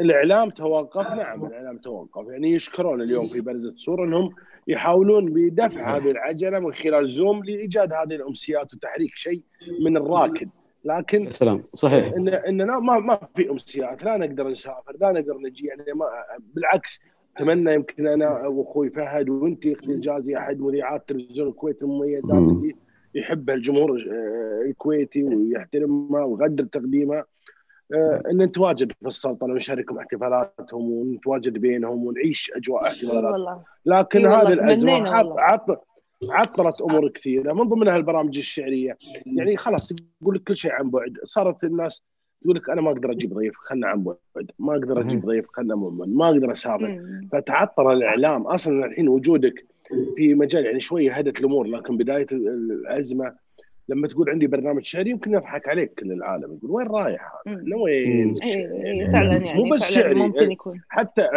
الإعلام 0.00 0.50
توقف. 0.50 1.06
نعم 1.06 1.44
الإعلام 1.46 1.78
توقف. 1.78 2.28
يعني 2.28 2.52
يشكرون 2.52 3.02
اليوم 3.02 3.26
في 3.26 3.40
برزة 3.40 3.74
صور 3.76 4.04
إنهم 4.04 4.34
يحاولون 4.68 5.32
بدفع 5.32 5.96
هذه 5.96 6.10
العجلة 6.10 6.58
من 6.58 6.72
خلال 6.72 7.08
زوم 7.08 7.44
لإيجاد 7.44 7.92
هذه 7.92 8.14
الأمسيات 8.14 8.74
وتحريك 8.74 9.16
شيء 9.16 9.42
من 9.80 9.96
الراكد. 9.96 10.48
لكن 10.84 11.24
يا 11.24 11.30
سلام. 11.30 11.62
صحيح. 11.74 12.12
ان 12.16 12.28
اننا 12.28 12.78
ما 12.78 12.98
ما 12.98 13.18
في 13.36 13.50
امسيات 13.50 14.04
لا 14.04 14.16
نقدر 14.16 14.48
نسافر 14.48 14.96
لا 15.00 15.12
نقدر 15.12 15.38
نجي. 15.38 15.66
يعني 15.66 15.82
ما 15.94 16.06
بالعكس 16.54 17.00
أتمنى 17.36 17.74
يمكن 17.74 18.06
أنا 18.06 18.46
وأخوي 18.46 18.90
فهد 18.90 19.28
وأنت 19.28 19.66
أختي 19.66 19.92
الجازي 19.92 20.36
أحد 20.36 20.60
مذيعات 20.60 21.08
تلفزيون 21.08 21.48
الكويت 21.48 21.82
المميزات 21.82 22.24
مم. 22.24 22.50
اللي 22.50 22.76
يحبها 23.14 23.54
الجمهور 23.54 23.90
آه، 24.10 24.62
الكويتي 24.66 25.22
ويحترمها 25.24 26.24
ويقدر 26.24 26.64
تقديمها. 26.64 27.24
آه، 27.94 28.22
إن 28.30 28.42
نتواجد 28.42 28.92
في 29.00 29.06
السلطنة 29.06 29.52
ونشاركهم 29.52 29.98
احتفالاتهم 29.98 30.90
ونتواجد 30.92 31.52
بينهم 31.58 32.06
ونعيش 32.06 32.52
أجواء 32.56 32.84
إي 32.86 32.90
احتفالات 32.90 33.24
والله 33.24 33.62
لكن 33.86 34.26
هذه 34.26 34.52
الأزمة 34.52 35.08
عط-. 35.08 35.38
عط- 35.38 35.84
عطلت 36.30 36.80
أمور 36.80 37.08
كثيرة 37.08 37.52
من 37.52 37.64
ضمنها 37.68 37.96
البرامج 37.96 38.38
الشعرية. 38.38 38.96
يعني 39.26 39.56
خلاص 39.56 39.92
تقول 40.20 40.34
لك 40.34 40.42
كل 40.42 40.56
شيء 40.56 40.72
عن 40.72 40.90
بعد. 40.90 41.12
صارت 41.24 41.64
الناس 41.64 42.02
تقول 42.42 42.56
لك 42.56 42.70
أنا 42.70 42.80
ما 42.80 42.90
أقدر 42.90 43.12
أجيب 43.12 43.34
ضيف 43.34 43.54
خلنا 43.56 43.86
عن 43.86 44.02
بعد. 44.04 44.50
ما 44.58 44.72
أقدر 44.72 45.00
أجيب 45.00 45.26
ضيف 45.26 45.46
خلنا 45.48 45.74
مؤمن. 45.74 46.16
ما 46.16 46.28
أقدر 46.28 46.52
اسافر 46.52 46.88
مم. 46.88 47.28
فتعطل 47.32 47.92
الإعلام. 47.92 48.46
أصلا 48.46 48.86
الحين 48.86 49.08
وجودك 49.08 49.66
في 50.16 50.34
مجال 50.34 50.64
يعني 50.64 50.80
شوية 50.80 51.12
هدت 51.12 51.40
الأمور 51.40 51.66
لكن 51.66 51.96
بداية 51.96 52.26
الأزمة 52.32 53.34
لما 53.88 54.08
تقول 54.08 54.30
عندي 54.30 54.46
برنامج 54.46 54.84
شعري 54.84 55.10
يمكن 55.10 55.34
يضحك 55.34 55.68
عليك 55.68 55.94
كل 55.94 56.12
العالم. 56.12 56.58
يقول 56.62 56.70
وين 56.70 56.86
رايح 56.86 57.32
هذا؟ 57.46 57.56
لوين؟ 57.56 58.26
مم. 58.26 58.34
اي 58.42 59.00
اي 59.02 59.12
فعلا 59.12 59.36
يعني 59.36 59.64
مو 59.64 59.70
بس 59.70 59.80
فعلا 59.80 59.94
شعري. 59.94 60.14
ممكن 60.14 60.52
يكون. 60.52 60.80
حتى 60.88 61.28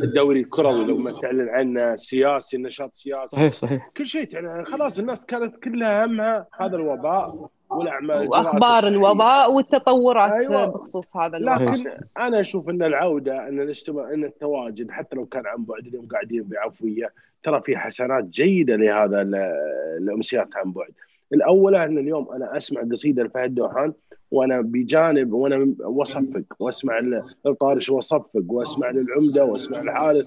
الدوري 0.00 0.40
الكروي 0.40 0.84
لما 0.84 1.10
تعلن 1.12 1.48
عنه 1.48 1.96
سياسي 1.96 2.58
نشاط 2.58 2.94
سياسي 2.94 3.26
صحيح 3.36 3.52
صحيح 3.52 3.90
كل 3.96 4.06
شيء 4.06 4.34
يعني 4.34 4.64
خلاص 4.64 4.98
الناس 4.98 5.26
كانت 5.26 5.56
كلها 5.56 6.04
همها 6.04 6.46
هذا 6.60 6.76
الوباء 6.76 7.48
والأعمال 7.70 8.28
وأخبار. 8.28 8.86
الوباء 8.86 9.52
والتطورات 9.52 10.32
أيوة. 10.44 10.66
بخصوص 10.66 11.16
هذا 11.16 11.36
الوباء 11.36 11.62
لكن 11.62 11.90
أنا 12.20 12.40
أشوف 12.40 12.68
إن 12.68 12.82
العودة 12.82 13.48
إن 13.48 13.60
الاجتماع 13.60 14.12
إن 14.14 14.24
التواجد 14.24 14.90
حتى 14.90 15.16
لو 15.16 15.26
كان 15.26 15.46
عن 15.46 15.64
بعد 15.64 15.86
اليوم 15.86 16.06
قاعدين 16.06 16.42
بعفوية 16.42 17.12
ترى 17.42 17.60
في 17.60 17.76
حسنات 17.76 18.24
جيدة 18.24 18.76
لهذا 18.76 19.22
ال- 19.22 19.52
الأمسيات 19.98 20.48
عن 20.56 20.72
بعد. 20.72 20.90
الأولى 21.32 21.84
إن 21.84 21.98
اليوم 21.98 22.32
أنا 22.32 22.56
أسمع 22.56 22.82
قصيدة 22.92 23.22
لفهد 23.22 23.54
دوحان 23.54 23.92
وأنا 24.30 24.60
بجانب 24.60 25.32
وأنا 25.32 25.74
وأصفق 25.80 26.42
وأسمع 26.60 26.98
للطارش 27.46 27.90
وأصفق 27.90 28.42
وأسمع 28.48 28.90
للعمدة 28.90 29.44
وأسمع 29.44 29.82
لحارث 29.82 30.26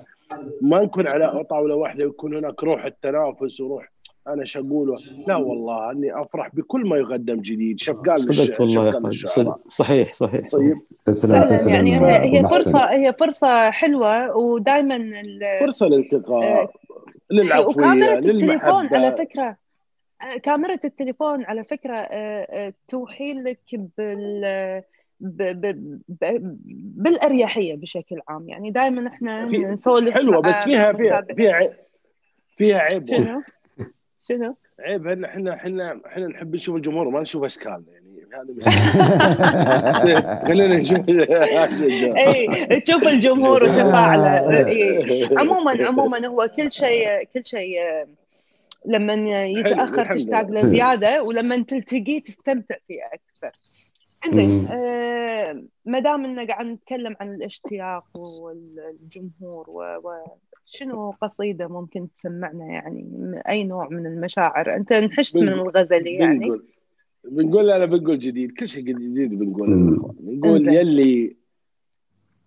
ما 0.62 0.84
نكون 0.84 1.08
على 1.08 1.44
طاولة 1.50 1.76
واحدة 1.76 2.06
ويكون 2.06 2.36
هناك 2.36 2.64
روح 2.64 2.86
التنافس 2.86 3.62
وروح 3.62 3.92
أنا 4.28 4.42
إيش 4.42 4.58
أقوله؟ 4.58 4.96
لا 5.28 5.36
والله 5.36 5.92
أني 5.92 6.22
أفرح 6.22 6.56
بكل 6.56 6.88
ما 6.88 6.98
يقدم 6.98 7.42
جديد. 7.42 7.80
شفقان 7.80 8.16
صدقت 8.16 8.62
والله 8.62 8.88
يا. 8.88 9.12
صدق 9.26 9.60
صحيح 9.68 10.12
صحيح 10.14 10.46
طيب. 10.58 10.78
تسلم 11.06 11.44
تسلم. 11.50 11.74
يعني 11.74 12.40
هي. 12.40 12.44
فرصه 12.44 12.80
هي 12.80 13.14
فرصة 13.20 13.72
حلوة 13.72 14.38
ودائما 14.38 15.00
فرصة 15.60 15.88
للالتقاء 15.88 16.44
آه، 16.44 16.70
للعفويه 17.32 17.66
وكاميرا 17.76 18.14
التليفون 18.14 18.88
على 18.88 19.16
فكرة. 19.18 19.56
كاميرا 20.44 20.74
التليفون 20.74 21.46
على 21.46 21.64
فكرة 21.64 21.96
آه، 21.96 22.48
آه، 22.50 22.74
توحي 22.88 23.34
لك 23.34 23.60
بال 23.98 24.42
ب... 25.20 25.44
ب... 25.44 26.00
ب... 26.08 26.58
بالأريحية 27.04 27.76
بشكل 27.76 28.20
عام 28.28 28.50
يعني 28.50 28.72
دائما 28.72 29.08
إحنا 29.08 29.46
نسولف 29.46 30.14
حلوة 30.14 30.42
بس 30.42 30.56
فيها 30.56 30.94
فيها. 30.94 31.22
فيها 31.22 31.54
عيب 31.54 31.72
فيها 32.58 32.78
عيب. 32.78 33.10
شنو؟ 33.10 33.42
شنو؟ 34.28 34.56
عيب 34.80 35.08
إن 35.08 35.26
إحنا 35.26 35.54
إحنا 35.54 36.00
إحنا 36.06 36.28
نحب 36.28 36.56
نشوف 36.56 36.76
الجمهور 36.76 37.10
ما 37.10 37.22
نشوف 37.22 37.44
اشكالنا 37.44 37.84
يعني 37.92 38.12
خلينا 40.48 40.78
نشوف 40.78 41.00
اي 42.18 42.80
تشوف 42.80 43.08
الجمهور 43.08 43.64
وتفاعله 43.64 44.50
إي. 44.68 45.30
عموما 45.38 45.88
عموما 45.88 46.28
هو 46.28 46.50
كل 46.58 46.72
شيء 46.72 47.24
كل 47.34 47.46
شيء 47.46 47.78
لما 48.86 49.46
يتأخر 49.46 50.14
تشتاق. 50.14 50.50
له 50.50 50.70
زياده 50.70 51.24
ولما 51.24 51.64
تلتقي 51.64 52.20
تستمتع 52.20 52.76
فيه 52.88 53.00
أكثر. 53.14 53.60
انزين. 54.26 54.68
آه 54.68 55.64
ما 55.86 56.00
دام 56.00 56.26
إننا 56.26 56.46
قاعد 56.48 56.66
نتكلم 56.66 57.16
عن 57.20 57.34
الاشتياق 57.36 58.06
والجمهور 58.16 59.70
و, 59.70 59.80
و 59.82 60.12
شنو 60.66 61.12
قصيدة 61.12 61.68
ممكن 61.68 62.08
تسمعنا 62.16 62.66
يعني 62.66 63.04
من 63.04 63.38
أي 63.38 63.64
نوع 63.64 63.88
من 63.90 64.06
المشاعر؟ 64.06 64.76
أنت 64.76 64.92
انحشت 64.92 65.38
من 65.38 65.48
الغزلي 65.48 66.14
يعني 66.14 66.40
بنقول 66.40 66.66
بنقول 67.24 67.70
أنا 67.70 67.86
بنقول 67.86 68.20
جديد 68.20 68.52
كل 68.52 68.70
شيء 68.70 68.84
جديد 68.84 69.40
بنقول. 69.40 69.70
نقول. 70.24 70.74
يلي 70.74 71.36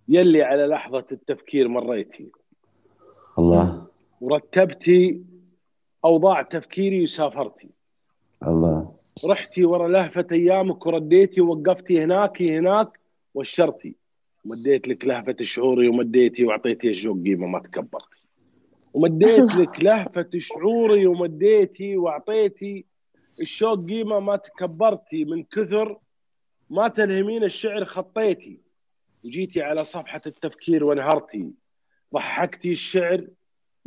يلي 0.08 0.42
على 0.42 0.66
لحظة 0.66 1.04
التفكير 1.12 1.68
مريتي 1.68 2.30
الله 3.38 3.86
ورتبتي 4.20 5.22
أوضاع 6.04 6.42
تفكيري 6.42 7.02
وسافرتي 7.02 7.68
الله. 8.46 8.94
رحتي 9.24 9.64
ورا 9.64 9.88
لهفة 9.88 10.26
أيامك 10.32 10.86
ورديتي 10.86 11.40
ووقفتي 11.40 12.04
هناك 12.04 12.42
هناك 12.42 13.00
وشرتي. 13.34 13.94
مديت 14.44 14.88
لك 14.88 15.04
لهفة 15.04 15.36
شعوري 15.42 15.88
ومديتي 15.88 16.44
وأعطيتي 16.44 16.90
الشوق 16.90 17.22
قيمة 17.22 17.46
ما 17.46 17.58
تكبرتي 17.58 18.24
ومديت 18.94 19.54
لك 19.54 19.84
لهفة 19.84 20.30
شعوري 20.36 21.06
ومديتي 21.06 21.96
وأعطيتي 21.96 22.84
الشوق 23.40 23.86
قيمة 23.86 24.20
ما 24.20 24.36
تكبرتي. 24.36 25.24
من 25.24 25.44
كثر 25.44 25.98
ما 26.70 26.88
تلهمين 26.88 27.44
الشعر 27.44 27.84
خطيتي. 27.84 28.60
وجيتي 29.24 29.62
على 29.62 29.78
صفحة 29.78 30.20
التفكير 30.26 30.84
وانهرتي. 30.84 31.50
ضحكتي 32.14 32.72
الشعر. 32.72 33.26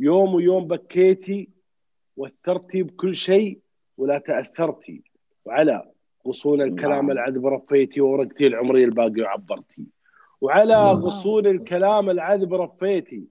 يوم 0.00 0.34
ويوم 0.34 0.66
بكيتي. 0.66 1.48
واثرتي 2.18 2.82
بكل 2.82 3.14
شيء 3.14 3.58
ولا 3.98 4.18
تأثرتي 4.18 5.02
وعلى 5.44 5.90
غصون 6.26 6.62
الكلام 6.62 7.10
العذب 7.10 7.46
رفيتي 7.46 8.00
وورقتي 8.00 8.46
العمري 8.46 8.84
الباقي 8.84 9.22
وعبرتي. 9.22 9.84
وعلى 10.40 10.74
غصون 10.74 11.46
الكلام 11.46 12.10
العذب 12.10 12.54
رفيتي 12.54 13.24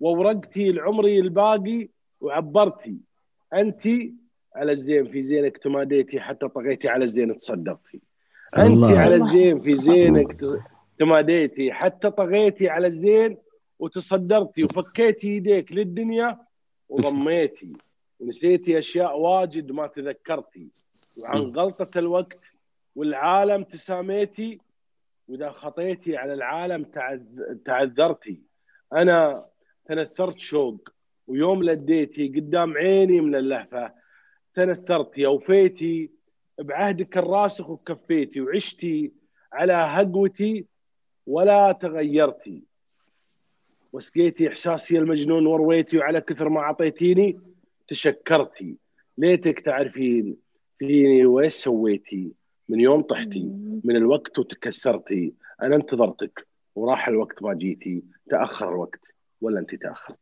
وورقتي 0.00 0.70
العمري 0.70 1.18
الباقي 1.18 1.88
وعبرتي. 2.20 2.96
أنت 3.54 3.82
على 4.56 4.72
الزين 4.72 5.04
في 5.08 5.22
زينك 5.22 5.56
تماديتي 5.58 6.20
حتى 6.20 6.48
طغيتي 6.48 6.88
على 6.88 7.04
الزين 7.04 7.38
تصدقتي. 7.38 8.00
أنت. 8.58 8.88
على 8.88 9.14
الزين 9.16 9.60
في 9.60 9.76
زينك 9.76 10.44
تماديتي 10.98 11.72
حتى 11.72 12.10
طغيتي 12.10 12.68
على 12.68 12.86
الزين 12.86 13.36
وتصدرتي 13.78 14.64
وفكيتي 14.64 15.28
يديك 15.28 15.72
للدنيا 15.72 16.38
وضميتي 16.88 17.72
ونسيتي 18.22 18.78
أشياء 18.78 19.18
واجد 19.18 19.72
ما 19.72 19.86
تذكرتي. 19.86 20.68
وعن 21.22 21.40
غلطة 21.40 21.98
الوقت 21.98 22.38
والعالم 22.96 23.62
تساميتي 23.64 24.58
وإذا 25.28 25.50
خطيتي 25.50 26.16
على 26.16 26.34
العالم 26.34 26.84
تعذ- 26.84 27.56
تعذرتي. 27.64 28.42
أنا 28.92 29.46
تنثرت 29.84 30.38
شوق 30.38 30.88
ويوم 31.26 31.62
لديتي 31.62 32.28
قدام 32.28 32.72
عيني 32.76 33.20
من 33.20 33.34
اللهفة 33.34 33.92
تنثرتي 34.54 35.26
اوفيتي 35.26 36.10
بعهدك 36.58 37.18
الراسخ 37.18 37.70
وكفيتي 37.70 38.40
وعشتي 38.40 39.12
على 39.52 39.72
هقوتي 39.72 40.66
ولا 41.26 41.72
تغيرتي. 41.72 42.62
وسقيتي 43.92 44.48
إحساسي 44.48 44.98
المجنون 44.98 45.46
ورويتي 45.46 45.98
وعلى 45.98 46.20
كثر 46.20 46.48
ما 46.48 46.60
أعطيتيني. 46.60 47.40
تشكرتي. 47.88 48.76
ليتك 49.18 49.60
تعرفين 49.60 50.36
فيني 50.78 51.26
وايش 51.26 51.54
سويتي. 51.54 52.32
من 52.68 52.80
يوم 52.80 53.02
طحتي 53.02 53.50
من 53.84 53.96
الوقت 53.96 54.38
وتكسرتي. 54.38 55.32
أنا 55.62 55.76
انتظرتك 55.76 56.46
وراح 56.74 57.08
الوقت 57.08 57.42
ما 57.42 57.54
جيتي. 57.54 58.02
تأخر 58.28 58.68
الوقت 58.68 59.14
ولا 59.40 59.60
أنت 59.60 59.74
تأخرت. 59.74 60.18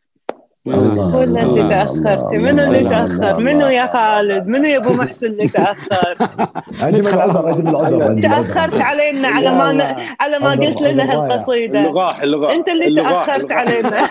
الله 0.67 1.17
ولا 1.17 1.43
انت 1.43 1.59
الله، 1.59 1.69
تأخرتي 1.69 2.39
منو 2.39 2.63
اللي 2.63 2.85
تأخر 2.85 3.37
منو 3.41 3.67
يا. 3.67 3.87
خالد 3.93 4.47
منو 4.47 4.65
يا 4.69 4.77
أبو 4.77 4.93
محسن 4.93 5.27
اللي 5.27 5.49
تأخر 5.49 6.15
أجيب 6.83 7.07
العذر 7.09 7.51
أجيب 7.51 7.69
العذر. 7.69 8.21
تأخرت 8.23 8.81
علينا 8.81 9.29
على 9.29 9.51
ما. 9.51 9.97
على 10.21 10.39
ما 10.39 10.51
قلت 10.51 10.81
لنا. 10.83 11.13
هالقصيدة 11.13 11.79
اللغاح 11.81 12.23
اللغاح 12.23 12.53
أنت 12.53 12.69
اللي 12.69 13.03
تأخرت. 13.03 13.53
علينا 13.53 13.99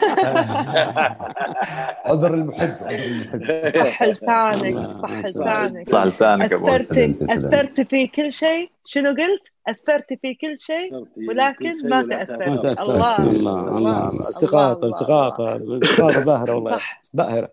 عذر 2.06 2.34
المحب 2.34 2.70
عذر 2.84 3.06
المحب 3.06 3.64
صح 3.76 4.04
لسانك 4.04 4.80
صح 5.02 5.12
لسانك 5.12 5.88
صح 5.88 6.04
لسانك 6.04 6.54
أثرت. 6.54 7.18
أثرت 7.30 7.82
في 7.82 8.08
كل 8.08 8.32
شيء 8.34 8.70
شنو 8.86 9.10
قلت؟ 9.10 9.52
أثرت 9.70 10.14
في 10.22 10.34
كل 10.34 10.60
شيء 10.60 11.06
ولكن 11.30 11.90
ما 11.90 12.04
تأثرت. 12.04 12.40
ما. 12.40 12.74
الله. 12.84 13.18
الله. 13.30 13.78
الله. 13.78 14.10
التقاط 14.10 14.84
الله، 14.84 14.96
التقاط 14.96 15.40
التقاط 15.42 16.12
ظاهره 16.12 16.56
والله. 16.56 16.72
صح. 16.78 17.02
باهره 17.14 17.50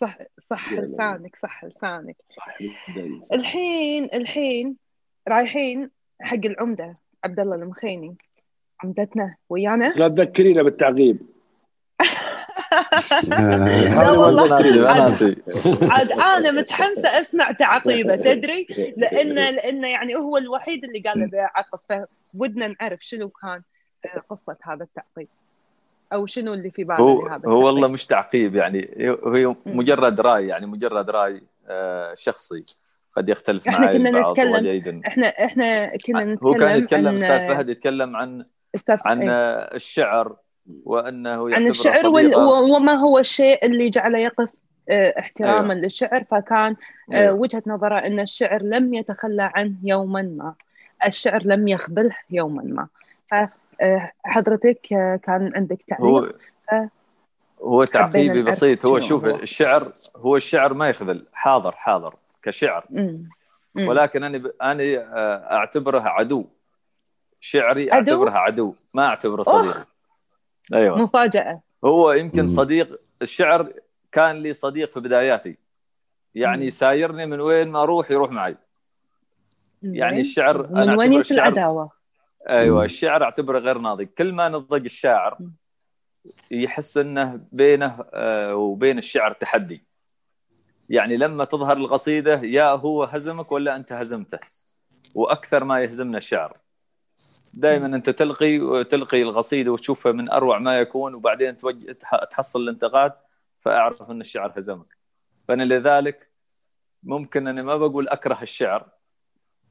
صح 0.00 0.18
صح 0.50 0.72
لسانك 0.72 1.36
صح 1.36 1.64
لسانك. 1.64 2.16
الحين 3.32 4.04
الحين 4.04 4.76
رايحين 5.28 5.90
حق 6.20 6.44
العمدة 6.44 6.98
عبد 7.24 7.40
الله 7.40 7.54
المخيني 7.56 8.16
عمدتنا 8.84 9.34
ويانا؟ 9.48 9.84
لا 9.84 10.08
تذكرينا 10.08 10.62
بالتعقيب 10.62 11.18
لا 13.28 14.10
والله 14.10 14.48
ناسي 14.48 14.86
عاد- 14.86 14.98
ناسي. 15.08 15.36
عاد 15.90 16.12
أنا 16.12 16.50
متحمسة 16.50 17.20
أسمع 17.20 17.52
تعقيبه 17.52 18.16
تدري؟ 18.34 18.66
لأن 18.96 19.34
لأن 19.34 19.84
يعني 19.84 20.14
هو 20.16 20.36
الوحيد 20.36 20.84
اللي 20.84 20.98
قال 21.00 21.20
له 21.20 21.26
بيعقب 21.26 21.78
فودنا 22.32 22.74
نعرف 22.80 22.98
شنو 23.02 23.28
كان 23.28 23.62
آه، 24.04 24.22
قصة 24.30 24.56
هذا 24.62 24.82
التعقيب. 24.84 25.28
أو 26.12 26.26
شنو 26.26 26.54
اللي 26.54 26.70
في 26.70 26.84
باله 26.84 27.00
هو 27.00 27.26
لهذا 27.28 27.48
هو 27.48 27.66
والله. 27.66 27.88
مش 27.88 28.06
تعقيب 28.06 28.54
يعني 28.56 28.90
هو 29.24 29.56
مجرد 29.66 30.20
رأي 30.20 30.46
يعني 30.46 30.66
مجرد 30.66 31.10
رأي 31.10 31.42
آه، 31.68 32.14
شخصي 32.14 32.64
قد 33.16 33.28
يختلف 33.28 33.68
إحنا 33.68 33.86
معي 33.86 33.98
كنا 33.98 34.08
البعض 34.08 34.32
نتكلم- 34.32 34.54
وجيدا 34.54 35.00
إحنا 35.06 35.26
إحنا 35.26 35.86
كنا 35.96 36.24
نتكلم 36.24 36.38
هو 36.48 36.54
كان 36.54 36.76
يتكلم 36.78 37.14
أستاذ 37.14 37.38
فهد 37.48 37.68
يتكلم 37.68 38.16
عن 38.16 38.44
أستاذ 38.74 38.96
عن 39.04 39.22
إيه. 39.22 39.30
آه، 39.30 39.74
الشعر. 39.74 40.36
وأنه 40.84 41.54
عن 41.54 41.68
الشعر 41.68 42.06
وال... 42.06 42.36
وما 42.72 42.92
هو 42.94 43.18
الشيء 43.18 43.66
اللي 43.66 43.88
جعله 43.88 44.18
يقف 44.18 44.48
آه، 44.88 45.14
احتراما 45.18 45.74
أيوة. 45.74 45.74
للشعر 45.74 46.24
فكان 46.30 46.76
آه، 47.12 47.14
أيوة. 47.14 47.34
وجهة 47.34 47.62
نظره 47.66 47.98
أن 47.98 48.20
الشعر 48.20 48.62
لم 48.62 48.94
يتخلى 48.94 49.52
عنه 49.54 49.74
يوما 49.82 50.22
ما 50.22 50.54
الشعر 51.06 51.42
لم 51.42 51.68
يخذله 51.68 52.16
يوما 52.30 52.62
ما 52.62 52.86
فحضرتك 53.30 54.80
كان 55.22 55.52
عندك 55.54 55.78
تعليق 55.88 56.04
هو 56.04 56.32
هو 57.62 57.84
تعقيبي 57.84 58.42
بسيط 58.42 58.86
هو 58.86 58.98
شوف 58.98 59.24
هو. 59.24 59.36
الشعر 59.36 59.92
هو 60.16 60.36
الشعر 60.36 60.74
ما 60.74 60.88
يخذل 60.88 61.26
حاضر 61.32 61.72
حاضر 61.72 62.14
كشعر 62.42 62.84
مم. 62.90 63.28
مم. 63.74 63.88
ولكن 63.88 64.24
أنا 64.24 64.38
ب... 64.38 64.52
أنا 64.62 64.82
آه، 64.82 65.54
أعتبره 65.56 66.00
عدو 66.00 66.46
شعري 67.40 67.92
عدو؟ 67.92 68.12
أعتبره 68.12 68.30
عدو 68.30 68.74
ما 68.94 69.06
أعتبره 69.06 69.42
صديق 69.42 69.86
أيوه 70.74 70.98
مفاجأة 70.98 71.60
هو 71.84 72.12
يمكن. 72.12 72.46
صديق 72.46 73.00
الشعر 73.22 73.72
كان 74.12 74.36
لي 74.36 74.52
صديق 74.52 74.90
في 74.92 75.00
بداياتي 75.00 75.58
يعني 76.34 76.56
مم. 76.56 76.62
يسايرني 76.62 77.26
من 77.26 77.40
وين 77.40 77.68
ما 77.68 77.82
أروح 77.82 78.10
يروح 78.10 78.30
معي 78.30 78.56
يعني. 79.82 80.20
الشعر 80.20 80.64
أنا 80.64 80.84
من 80.84 80.98
وين 80.98 81.20
الشعر 81.20 81.38
العداوة 81.52 81.90
أيوه. 82.48 82.84
الشعر 82.84 83.22
أعتبره 83.24 83.58
غير 83.58 83.78
ناضج 83.78 84.06
كل 84.06 84.32
ما 84.32 84.48
نضج 84.48 84.84
الشاعر. 84.84 85.38
يحس 86.50 86.98
إنه 86.98 87.40
بينه 87.52 88.04
آه، 88.14 88.54
وبين 88.54 88.98
الشعر 88.98 89.32
تحدي 89.32 89.84
يعني 90.88 91.16
لما 91.16 91.44
تظهر 91.44 91.76
القصيدة 91.76 92.40
يا 92.42 92.64
هو 92.64 93.04
هزمك 93.04 93.52
ولا 93.52 93.76
أنت 93.76 93.92
هزمته 93.92 94.38
وأكثر 95.14 95.64
ما 95.64 95.80
يهزمنا 95.80 96.18
الشعر 96.18 96.56
دائما 97.56 97.86
أنت 97.86 98.10
تلقي 98.10 98.84
تلقي 98.84 99.22
القصيده 99.22 99.72
وتشوفها 99.72 100.12
من 100.12 100.30
أروع 100.30 100.58
ما 100.58 100.78
يكون 100.78 101.14
وبعدين 101.14 101.56
توجه 101.56 101.92
تح- 101.92 102.24
تحصل 102.24 102.60
الانتقاد 102.62 103.12
فأعرف 103.60 104.10
إن 104.10 104.20
الشعر 104.20 104.52
هزمك 104.56 104.96
فأنا 105.48 105.62
لذلك 105.62 106.30
ممكن 107.02 107.48
اني 107.48 107.62
ما 107.62 107.76
بقول 107.76 108.08
أكره 108.08 108.38
الشعر 108.42 108.88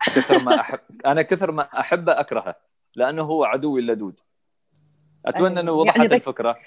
كثر 0.05 0.43
ما 0.43 0.59
احب 0.59 0.79
أنا 1.05 1.21
كثر 1.21 1.51
ما 1.51 1.79
أحبه 1.79 2.19
أكرهه 2.19 2.55
لأنه 2.95 3.21
هو 3.21 3.43
عدوي 3.43 3.81
اللدود 3.81 4.19
أتمنى 5.25 5.59
إنه 5.59 5.71
أيوة. 5.71 5.81
وضحت 5.81 5.97
يعني 5.97 6.15
الفكرة 6.15 6.57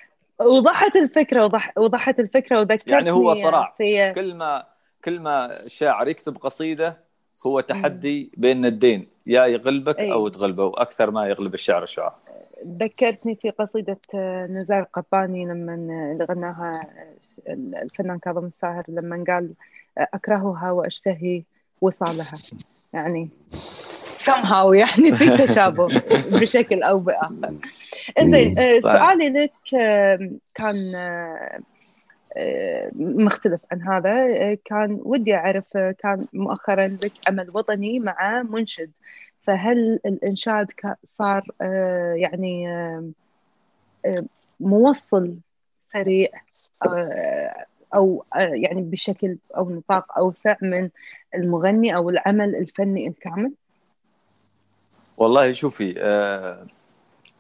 وضحت 0.41 0.97
الفكرة 0.97 1.45
وضح... 1.45 1.79
وضحت 1.79 2.21
الفكرة 2.21 2.59
وذكرتني 2.59 2.93
يعني 2.93 3.11
هو 3.11 3.35
صراع. 3.35 3.75
في 3.79 4.13
كل 4.13 4.35
ما 4.35 4.67
كل 5.05 5.21
ما 5.21 5.65
الشاعر 5.65 6.09
يكتب 6.09 6.37
قصيدة 6.37 7.08
هو 7.47 7.61
تحدي 7.61 8.31
بين 8.37 8.67
الدين 8.67 9.07
يا 9.27 9.47
يغلبك 9.47 9.99
أي. 9.99 10.13
أو 10.13 10.29
تغلبه 10.29 10.65
وأكثر 10.65 11.11
ما 11.11 11.29
يغلب 11.29 11.55
الشعر 11.55 11.83
الشعراء 11.83 12.19
ذكرتني 12.67 13.35
في 13.35 13.51
قصيدة 13.51 13.99
آه، 14.15 14.47
نزار 14.47 14.83
قباني 14.83 15.45
لما 15.47 16.27
غناها 16.31 16.83
آه، 17.49 17.83
الفنان 17.83 18.19
كاظم 18.19 18.47
الساهر 18.47 18.85
لما 18.89 19.25
قال 19.29 19.51
آه، 19.99 20.09
أكرهها 20.15 20.71
وأشتهي 20.71 21.43
وصالها. 21.81 22.39
يعني 22.93 23.29
somehow 24.17 24.75
يعني 24.75 25.13
في 25.13 25.47
تشابه 25.47 25.87
بشكل 26.41 26.83
أو 26.83 26.99
بآخر. 26.99 27.55
إنزين. 28.19 28.81
سؤالي 28.81 29.29
لك 29.29 29.53
كان 30.55 30.77
مختلف 32.97 33.61
عن 33.73 33.83
هذا 33.83 34.55
كان 34.55 34.99
ودي 35.03 35.35
أعرف 35.35 35.65
كان 35.77 36.23
مؤخرا 36.33 36.87
لك 36.87 37.13
عمل 37.29 37.51
وطني 37.55 37.99
مع 37.99 38.43
منشد 38.43 38.91
فهل 39.49 40.01
الإنشاد 40.07 40.73
صار 41.05 41.45
آه، 41.61 42.13
يعني 42.13 42.69
آه، 42.69 43.11
آه، 44.07 44.25
موصل 44.61 45.37
سريع 45.83 46.29
أو 47.95 48.25
يعني 48.37 48.83
بشكل 48.83 49.37
أو 49.57 49.71
نطاق 49.71 50.19
أوسع 50.19 50.57
من 50.63 50.89
المغني 51.35 51.97
أو 51.97 52.11
العمل 52.11 52.57
الفني 52.57 53.09
الكامل؟ 53.09 53.53
والله 55.17 55.53
شوفي 55.53 55.95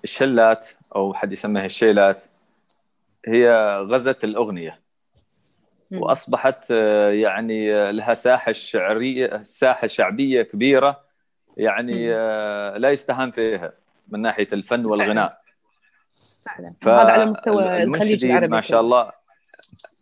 الشلات 0.05 0.69
أو 0.97 1.15
حد 1.15 1.33
يسميها 1.33 1.65
الشيلات 1.65 2.25
هي 3.27 3.77
غزت 3.89 4.25
الأغنية. 4.25 4.89
وأصبحت 5.93 6.71
آه، 6.71 7.11
يعني 7.11 7.75
آه، 7.75 7.91
لها 7.91 8.15
ساحة 8.15 8.53
شعرية 8.53 9.43
ساحة 9.43 9.87
شعبية 9.87 10.43
كبيرة 10.43 11.05
يعني. 11.57 12.15
آه، 12.15 12.77
لا 12.77 12.91
يستهان 12.91 13.31
فيها 13.31 13.73
من 14.09 14.23
ناحية 14.23 14.49
الفن 14.53 14.87
والغناء. 14.87 15.39
فعلا. 16.81 17.03
هذا 17.03 17.13
على 17.13 17.27
مستوى 17.27 17.83
الخليج 17.83 18.25
العربي 18.25 18.49
ما 18.49 18.61
شاء. 18.61 18.81
الله 18.81 19.13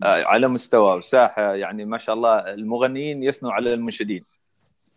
على 0.02 0.48
مستوى 0.48 0.96
وساحة 0.96 1.54
يعني 1.54 1.84
ما 1.84 1.98
شاء 1.98 2.14
الله 2.14 2.38
المغنيين 2.38 3.22
يثنوا 3.22 3.52
على 3.52 3.74
المنشدين. 3.74 4.24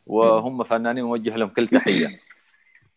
وهم 0.08 0.64
فنانين 0.64 1.04
نوجه 1.04 1.36
لهم 1.36 1.50
كل 1.50 1.68
تحية. 1.78 2.08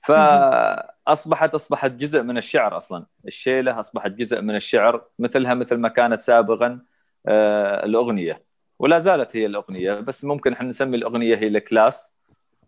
فاصبحت 0.01 0.92
اصبحت 1.07 1.97
جزء 1.97 2.23
من 2.23 2.37
الشعر 2.37 2.77
أصلا. 2.77 3.07
الشيلة 3.27 3.81
أصبحت 3.81 4.11
جزء 4.11 4.41
من 4.41 4.57
الشعر 4.57 5.05
مثلها 5.19 5.55
مثل 5.55 5.77
ما 5.77 5.89
كانت 5.89 6.21
سابقا 6.21 6.81
آه، 7.27 7.85
الأغنية. 7.85 8.43
ولا 8.79 8.99
زالت 8.99 9.37
هي 9.37 9.47
الأغنية 9.47 9.95
بس 9.95 10.25
ممكن 10.25 10.53
إحنا 10.53 10.69
نسمي 10.69 10.97
الأغنية 10.97 11.37
هي 11.37 11.47
الكلاس 11.47 12.15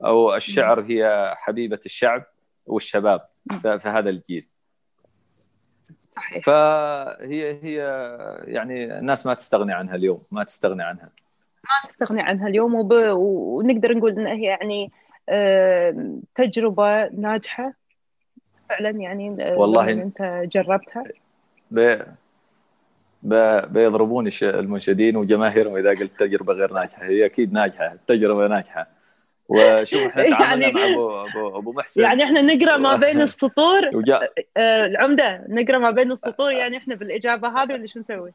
أو 0.05 0.35
الشعر 0.35 0.81
هي 0.81 1.35
حبيبة 1.37 1.81
الشعب 1.87 2.25
والشباب. 2.67 3.21
في 3.63 3.89
هذا 3.89 4.11
الجيل. 4.11 4.47
صحيح. 6.17 6.45
فهي 6.45 7.65
هي 7.65 7.77
يعني 8.45 8.99
الناس 8.99 9.27
ما 9.27 9.35
تستغني 9.35 9.73
عنها 9.73 9.95
اليوم 9.95 10.23
ما 10.33 10.45
تستغني 10.45 10.83
عنها. 10.83 11.11
ما 11.65 11.85
نستغني 11.85 12.23
عنها 12.23 12.49
اليوم 12.49 12.75
وب... 12.75 12.93
ونقدر 12.93 13.93
نقول 13.93 14.19
إنها 14.19 14.33
هي 14.33 14.43
يعني 14.43 14.93
آه، 15.29 16.19
تجربة 16.35 17.09
ناجحة. 17.09 17.84
فعلا 18.69 18.91
يعني 18.91 19.37
آه، 19.41 19.59
والله 19.59 19.91
أنت 19.91 20.23
جربتها؟ 20.45 21.05
بي 21.71 21.99
بي- 23.23 23.67
بيضربوني 23.67 24.31
المنشدين 24.43 25.17
وجماهيرهم 25.17 25.77
إذا 25.77 25.91
قلت 25.91 26.21
تجربة 26.21 26.53
غير 26.53 26.73
ناجحة. 26.73 27.05
هي 27.05 27.25
أكيد 27.27 27.53
ناجحة 27.53 27.93
التجربة 27.93 28.47
ناجحة. 28.47 28.87
وشوف 29.49 30.07
إحنا 30.07 30.23
تعاملنا 30.39 30.67
يعني- 30.67 30.73
مع 30.73 30.85
ابو 30.93 31.21
ابو, 31.27 31.59
أبو 31.59 31.73
محسن. 31.73 32.03
يعني 32.03 32.25
إحنا 32.25 32.43
نقرأ 32.43 32.77
ما 32.77 32.97
بين 32.97 33.21
السطور. 33.29 33.91
وجاء 33.95 34.33
آه، 34.57 34.87
العمدة 34.87 35.45
نقرأ 35.49 35.79
ما 35.79 35.91
بين 35.91 36.13
السطور 36.13 36.53
يعني 36.53 36.77
إحنا 36.77 36.95
بالإجابة 36.95 37.49
هذه 37.63 37.73
ولا 37.73 37.87
شو 37.87 38.01
نسوي؟ 38.01 38.33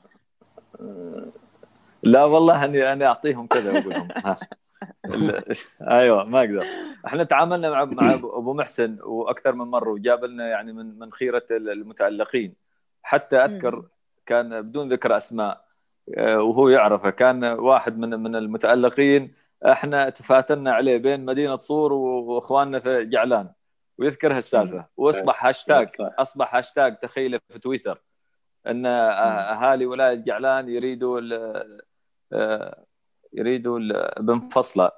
لا 2.04 2.24
والله 2.24 2.66
اني 2.66 2.94
أنا 2.94 3.06
اعطيهم 3.06 3.48
كذا 3.48 3.72
واقول 3.72 3.94
لهم 3.94 4.08
أيوه 5.82 6.24
ما 6.24 6.40
أقدر. 6.40 6.66
إحنا 7.08 7.24
تعاملنا 7.24 7.70
مع 7.70 7.86
مع 7.86 8.14
أبو 8.14 8.54
محسن 8.54 8.98
وأكثر 9.04 9.56
من 9.56 9.66
مرة 9.66 9.90
وجاب 9.92 10.26
لنا 10.26 10.48
يعني 10.48 10.74
من 10.74 11.00
من 11.00 11.12
خيرة 11.12 11.46
المتألقين. 11.52 12.56
حتى 13.04 13.38
أذكر. 13.38 13.86
كان 14.26 14.62
بدون 14.62 14.94
ذكر 14.94 15.18
أسماء 15.18 15.66
آه، 16.18 16.42
وهو 16.42 16.70
يعرفه. 16.70 17.10
كان 17.10 17.44
واحد 17.44 17.98
من 17.98 18.10
من 18.10 18.36
المتألقين 18.36 19.34
إحنا 19.66 20.10
تقاتلنا 20.10 20.72
عليه 20.72 20.98
بين 20.98 21.26
مدينة 21.26 21.58
صور 21.58 21.94
وإخواننا 21.94 22.80
في 22.80 23.06
جعلان. 23.06 23.50
ويذكر 23.98 24.34
هالسالفة. 24.34 24.86
وأصبح 24.98 25.46
هاشتاج 25.46 25.90
صح. 25.96 26.10
أصبح 26.20 26.56
هاشتاج 26.56 26.98
تخيله 26.98 27.40
في 27.50 27.60
تويتر. 27.60 28.02
إن 28.68 28.86
آه، 28.86 29.12
أهالي 29.54 29.86
ولاية 29.86 30.16
جعلان 30.16 30.70
يريدوا 30.70 31.20
يريدوا 33.34 33.80
ال- 33.80 34.14
بن 34.20 34.40
فصله 34.40 34.92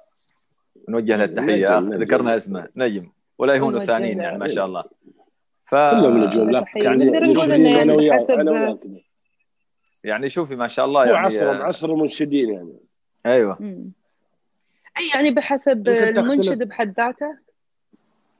نوجه 0.88 1.16
له 1.16 1.24
التحية. 1.24 1.78
ذكرنا 1.78 2.36
اسمه 2.36 2.68
نجم 2.76 3.10
ولا 3.38 3.54
الله 3.68 3.82
الثانيين. 3.82 4.20
يعني 4.20 4.38
ما 4.38 4.48
شاء 4.48 4.66
الله 4.66 4.84
ف 5.64 5.74
كلهم 5.74 6.24
نجوم 6.24 6.50
لا. 6.50 6.64
يعني 6.76 7.04
يعني 7.04 7.18
أنا 7.18 8.74
كذا. 8.74 8.88
يعني 10.04 10.28
شوفي 10.28 10.56
ما 10.56 10.68
شاء 10.68 10.84
الله 10.84 11.04
يعني 11.04 11.16
عصرهم 11.16 11.56
آه، 11.56 11.64
عصر 11.64 11.90
المنشدين 11.90 12.50
يعني 12.50 12.76
أيوه. 13.26 13.58
أي 14.98 15.08
يعني 15.14 15.30
بحسب. 15.30 15.88
المنشد 15.88 16.62
بحد 16.62 16.94
ذاته 17.00 17.38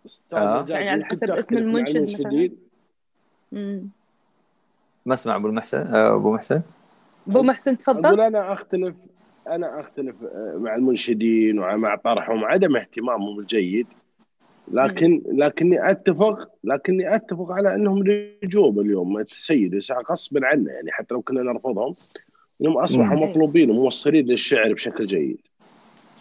أستاذ 0.06 0.39
آه. 0.39 0.64
يعني 0.69 0.89
على 0.90 1.05
حسب 1.05 1.31
اسم 1.31 1.56
المنشد 1.56 1.97
المنشدين 1.97 2.56
مم. 3.52 3.89
ما 5.06 5.14
اسمع 5.14 5.36
أبو 5.36 5.47
المحسن 5.47 5.86
آه، 5.94 6.16
أبو 6.16 6.32
محسن 6.35 6.62
ابو 7.28 7.43
محسن 7.43 7.77
أقول 7.89 8.03
تفضل 8.03 8.20
أنا 8.20 8.53
أختلف 8.53 8.94
أنا 9.49 9.81
أختلف 9.81 10.16
آه، 10.23 10.57
مع 10.57 10.74
المنشدين 10.74 11.59
ومع 11.59 11.97
طرحهم 11.97 12.44
عدم 12.44 12.77
اهتمامهم 12.77 13.39
الجيد. 13.39 13.86
لكن 14.73 15.23
لكني 15.32 15.90
أتفق 15.90 16.49
لكني 16.65 17.15
أتفق 17.15 17.51
على 17.51 17.74
أنهم 17.74 18.05
نجوم 18.44 18.81
اليوم. 18.81 19.19
السيد 19.19 19.81
غصبا 20.11 20.47
عنا 20.47 20.73
يعني 20.73 20.93
حتى 20.93 21.15
لو 21.15 21.23
كنا 21.23 21.43
نرفضهم. 21.43 21.93
إنهم 22.61 22.78
أصبحوا. 22.78 23.16
مطلوبين 23.16 23.70
وموصلين 23.70 24.24
للشعر 24.24 24.73
بشكل 24.73 25.05
جيد. 25.05 25.39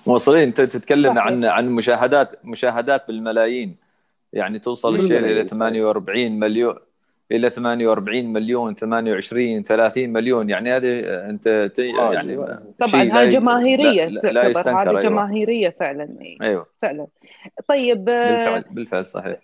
موصلين. 0.07 0.41
أنت 0.41 0.61
تتكلم. 0.61 1.19
عن 1.19 1.45
عن 1.45 1.69
مشاهدات 1.69 2.45
مشاهدات 2.45 3.07
بالملايين. 3.07 3.75
يعني 4.33 4.59
توصل 4.59 4.95
الشيء 4.95 5.17
إلى 5.17 5.21
بالملايين، 5.21 5.47
48 5.47 6.39
مليون 6.39 6.75
إلى 7.31 7.49
48 7.49 8.33
مليون 8.33 8.73
28 8.75 9.63
30 9.63 10.09
مليون 10.09 10.49
يعني 10.49 10.75
هذه 10.75 10.99
أنت 11.29 11.71
ت- 11.75 11.79
يعني 11.79 12.35
طبعا 12.79 13.19
هاي 13.19 13.27
جماهيرية 13.27 14.05
لا, 14.05 14.19
لا, 14.31 14.47
هذه 14.47 14.89
أيوة. 14.89 14.99
جماهيرية 15.01 15.69
فعلا 15.69 16.17
أيوه 16.41 16.65
فعلا 16.81 17.07
طيب 17.67 18.09
آه، 18.09 18.31
بالفعل 18.35 18.63
بالفعل 18.73 19.05
صحيح 19.05 19.39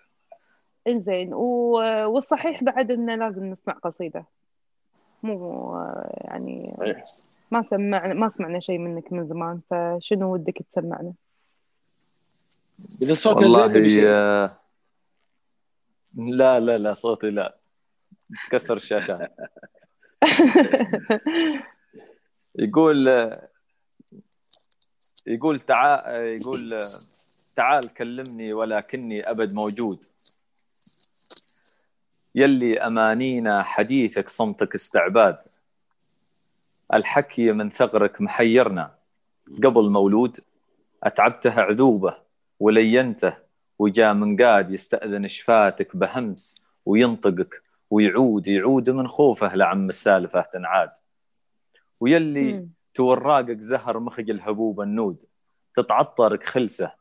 إنزين 0.88 1.34
و- 1.34 2.05
والصحيح 2.09 2.64
بعد 2.64 2.91
انه 2.91 3.15
لازم 3.15 3.45
نسمع 3.45 3.73
قصيدة 3.73 4.26
مو 5.23 5.76
آه، 5.76 6.09
يعني. 6.22 6.76
ما 7.51 7.64
سمعنا 7.69 8.14
ما 8.14 8.30
سمعنا 8.30 8.59
شيء 8.59 8.77
منك 8.80 9.14
من 9.14 9.27
زمان 9.27 9.59
فشنو 9.69 10.34
ودك 10.34 10.57
تسمعنا؟ 10.69 11.14
إذا 13.01 13.14
صوتها 13.14 13.41
والله. 13.41 14.07
آه، 14.07 14.51
لا 16.18 16.59
لا 16.59 16.77
لا 16.77 16.93
صوتي 16.93 17.30
لا 17.30 17.55
كسر 18.49 18.76
الشاشات 18.76 19.32
يقول 22.60 23.08
يقول 25.28 25.60
تعال 25.60 26.16
يقول 26.41 26.80
تعال 27.56 27.94
كلمني 27.94 28.54
ولكني 28.54 29.30
أبد 29.30 29.54
موجود. 29.54 30.06
يلي 32.36 32.80
أمانينا 32.80 33.64
حديثك 33.64 34.30
صمتك 34.30 34.76
استعباد. 34.76 35.38
الحكي 36.94 37.52
من 37.52 37.70
ثغرك 37.70 38.22
محيرنا. 38.22 38.95
قبل 39.64 39.90
مولود 39.90 40.38
أتعبته 41.04 41.62
عذوبة 41.62 42.18
ولينته 42.60 43.34
وجاء 43.80 44.14
من 44.14 44.41
قاد 44.41 44.72
يستأذن 44.72 45.28
شفاتك 45.28 45.95
بهمس 45.95 46.62
وينطقك 46.86 47.66
ويعود 47.89 48.47
يعود 48.47 48.89
من 48.89 49.07
خوفه 49.07 49.55
لعم 49.55 49.85
السالفة 49.85 50.41
تنعاد. 50.41 50.91
ويلي 51.99 52.53
مم. 52.53 52.69
توراقك 52.93 53.59
زهر 53.59 53.99
مخج 53.99 54.30
الهبوب 54.30 54.81
النود 54.81 55.23
تتعطرك 55.76 56.43
خلسة 56.43 56.91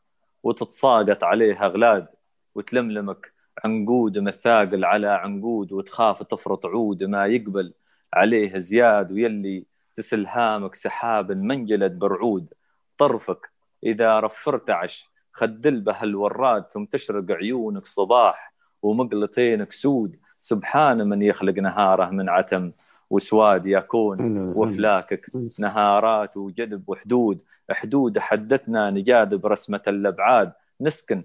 وتتساقط 0.43 1.23
عليه 1.23 1.65
أغلاد 1.65 2.07
وتلملمك 2.55 3.33
عنقود 3.65 4.17
مثاقل 4.17 4.85
على 4.85 5.07
عنقود 5.07 5.71
وتخاف 5.71 6.23
تفرط 6.23 6.65
عود 6.65 7.03
ما 7.03 7.25
يقبل 7.25 7.73
عليه 8.13 8.57
زياد. 8.57 9.11
ويلي 9.11 9.65
تسلهامك 9.95 10.75
سحاب 10.75 11.31
منجلد 11.31 11.99
برعود 11.99 12.53
طرفك 12.97 13.49
إذا 13.83 14.19
رفرت 14.19 14.69
عش 14.69 15.09
خدل 15.31 15.81
به 15.81 16.03
الوراد 16.03 16.67
ثم 16.69 16.85
تشرق 16.85 17.31
عيونك 17.31 17.85
صباح 17.85 18.53
ومقلتينك 18.81 19.71
سود. 19.71 20.15
سبحان 20.51 21.09
من 21.09 21.21
يخلق 21.21 21.53
نهاره 21.59 22.09
من 22.09 22.29
عتم 22.29 22.71
وسواد 23.09 23.65
يكون 23.65 24.17
وفلاكك 24.57 25.31
نهارات 25.59 26.37
وجذب 26.37 26.83
وحدود. 26.89 27.41
حدود 27.71 28.19
حدتنا 28.19 28.89
نجاذب 28.89 29.45
رسمة 29.45 29.81
الأبعاد. 29.87 30.51
نسكن. 30.81 31.23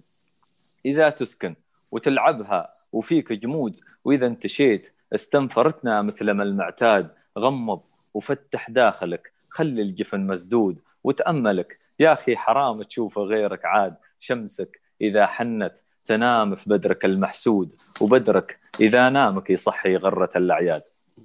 إذا 0.86 1.10
تسكن 1.10 1.54
وتلعبها 1.90 2.70
وفيك 2.92 3.32
جمود 3.32 3.80
وإذا 4.04 4.26
انتشيت 4.26 4.92
استنفرتنا 5.14 6.02
مثل 6.02 6.30
ما 6.30 6.42
المعتاد. 6.42 7.10
غمض 7.38 7.80
وفتح 8.14 8.70
داخلك. 8.70 9.32
خلي 9.48 9.82
الجفن 9.82 10.26
مسدود 10.26 10.78
وتأملك. 11.04 11.78
يا 12.00 12.12
أخي 12.12 12.36
حرام 12.36 12.82
تشوف 12.82 13.18
غيرك 13.18 13.64
عاد. 13.64 13.94
شمسك 14.20 14.80
إذا 15.00 15.26
حنت 15.26 15.78
تنام 16.04 16.54
في 16.54 16.70
بدرك 16.70 17.04
المحسود 17.04 17.74
وبدرك 18.00 18.58
إذا 18.80 19.08
نامك 19.08 19.50
يصحي 19.50 19.96
غرة 19.96 20.30
الأعياد. 20.36 20.82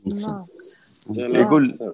الله. 0.07 0.47
يقول 1.39 1.93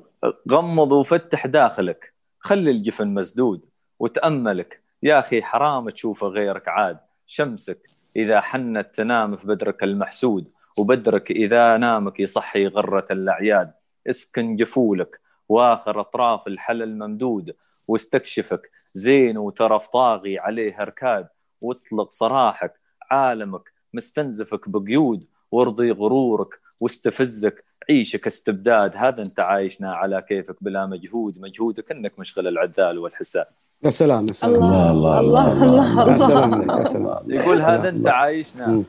غمض 0.51 0.91
وفتح 0.91 1.47
داخلك 1.47 2.13
خلي 2.39 2.71
الجفن 2.71 3.13
مسدود 3.13 3.65
وتأملك 3.99 4.81
يا 5.03 5.19
أخي 5.19 5.41
حرام 5.41 5.89
تشوف 5.89 6.23
غيرك 6.23 6.67
عاد. 6.67 6.97
شمسك 7.27 7.89
إذا 8.15 8.41
حنت 8.41 8.95
تنام 8.95 9.37
في 9.37 9.47
بدرك 9.47 9.83
المحسود 9.83 10.47
وبدرك 10.77 11.31
إذا 11.31 11.77
نامك 11.77 12.19
يصحي 12.19 12.67
غرة 12.67 13.05
الأعياد. 13.11 13.71
اسكن 14.09 14.55
جفولك 14.55 15.19
وآخر 15.49 16.01
أطراف 16.01 16.47
الحلل 16.47 16.97
ممدود. 16.97 17.55
واستكشفك 17.87 18.71
زين 18.93 19.37
وترف 19.37 19.87
طاغي 19.87 20.39
عليه 20.39 20.81
أركاد. 20.81 21.27
واطلق 21.63 22.09
صراحك 22.11 22.73
عالمك 23.11 23.71
مستنزفك 23.93 24.69
بقيود 24.69 25.25
وارضي 25.51 25.91
غرورك 25.91 26.59
واستفزك 26.79 27.63
عيشك 27.89 28.27
استبداد. 28.27 28.95
هذا 28.95 29.21
انت 29.21 29.39
عايشنا 29.39 29.91
على 29.91 30.21
كيفك 30.21 30.63
بلا 30.63 30.85
مجهود. 30.85 31.39
مجهودك 31.39 31.91
انك 31.91 32.19
مشغل 32.19 32.47
العذال 32.47 32.99
والحساد 32.99 33.45
يا 33.83 33.89
سلام 33.89 34.27
يا 34.27 34.33
سلام. 34.33 34.53
الله 34.53 34.91
الله، 34.91 35.19
الله 35.19 35.51
الله، 35.51 36.01
الله. 36.01 36.13
يا 36.13 36.17
سلام 36.17 36.69
يا 36.79 36.83
سلام. 36.83 37.31
يقول 37.31 37.61
هذا 37.61 37.89
انت 37.89 37.97
الله. 37.97 38.11
عايشنا. 38.11 38.83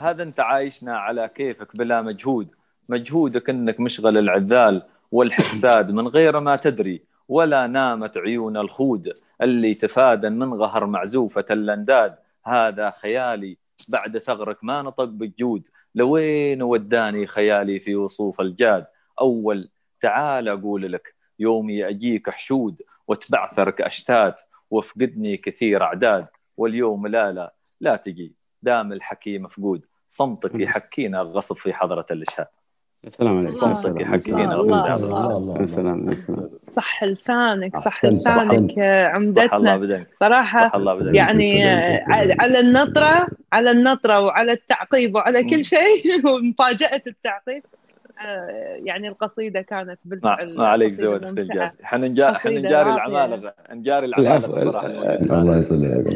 هذا 0.00 0.22
انت 0.22 0.40
عايشنا 0.40 0.98
على 0.98 1.30
كيفك 1.34 1.76
بلا 1.76 2.02
مجهود. 2.02 2.48
مجهودك 2.88 3.50
انك 3.50 3.80
مشغل 3.80 4.18
العذال 4.18 4.82
والحساد 5.12 5.90
من 5.90 6.08
غير 6.08 6.40
ما 6.40 6.56
تدري 6.56 7.02
ولا 7.30 7.66
نامت 7.66 8.18
عيون 8.18 8.56
الخود 8.56 9.12
اللي 9.42 9.74
تفادن 9.74 10.32
من 10.32 10.54
غهر 10.54 10.86
معزوفة 10.86 11.44
الأنداد. 11.50 12.16
هذا 12.46 12.90
خيالي 12.90 13.58
بعد 13.88 14.18
ثغرك 14.18 14.64
ما 14.64 14.82
نطق 14.82 15.04
بالجود. 15.04 15.68
لوين 15.94 16.62
وداني 16.62 17.26
خيالي 17.26 17.80
في 17.80 17.96
وصوف 17.96 18.40
الجاد؟ 18.40 18.86
أول 19.20 19.70
تعال 20.00 20.48
أقول 20.48 20.92
لك 20.92 21.14
يومي 21.38 21.88
أجيك 21.88 22.30
حشود 22.30 22.82
وتبعثرك 23.08 23.80
أشتات 23.80 24.40
وفقدني 24.70 25.36
كثير 25.36 25.82
أعداد. 25.82 26.26
واليوم 26.56 27.06
لا 27.06 27.32
لا 27.32 27.54
لا 27.80 27.90
تجي. 27.90 28.34
دام 28.62 28.92
الحكي 28.92 29.38
مفقود 29.38 29.84
صمتك 30.08 30.54
يحكينا 30.54 31.20
غصب 31.20 31.56
في 31.56 31.72
حضرة 31.72 32.06
الإشهاد. 32.10 32.46
يا 33.04 33.10
سلام 33.10 33.38
عليك 33.38 33.46
يا 33.46 33.50
صمتك 33.56 33.76
سلام 33.76 33.96
يا 33.96 34.02
يحكينا 34.02 34.44
الله، 34.44 34.56
غصب 34.56 34.72
الله، 34.72 34.84
في 34.84 34.92
حضرة 34.92 35.36
الله. 35.36 35.60
يا 35.60 35.66
سلام. 35.66 36.10
يا 36.10 36.14
سلام 36.14 36.50
صح 36.76 37.04
لسانك 37.04 37.76
صح 37.76 38.04
لسانك 38.04 38.78
عمدتنا. 39.14 39.46
صح 39.48 40.74
الله 40.74 40.94
بدنك 40.94 41.14
يعني 41.14 41.64
على 42.40 42.60
النطرة 42.60 43.28
على 43.52 43.70
النطرة 43.70 44.20
وعلى 44.20 44.52
التعقيب 44.52 45.14
وعلى 45.14 45.42
كل 45.44 45.64
شيء 45.64 46.26
ومفاجأة 46.28 47.02
التعقيب. 47.06 47.62
يعني 48.84 49.08
القصيدة 49.08 49.60
كانت 49.60 49.88
ما, 49.88 49.96
بالفعل 50.04 50.46
ما 50.58 50.68
عليك 50.68 50.92
زود 50.92 51.34
في. 51.34 51.40
الجاز 51.40 51.78
راقية. 52.86 52.94
العمالقة 52.94 53.54
نجاري. 53.72 54.06
العمالقة 54.06 54.64
صراحة 54.64 54.86
الموجودين 54.86 55.28
معنا. 55.28 55.42
الله 55.42 55.58
يسلمك. 55.58 56.12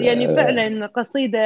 يعني 0.00 0.28
فعلا 0.28 0.86
قصيدة 0.86 1.38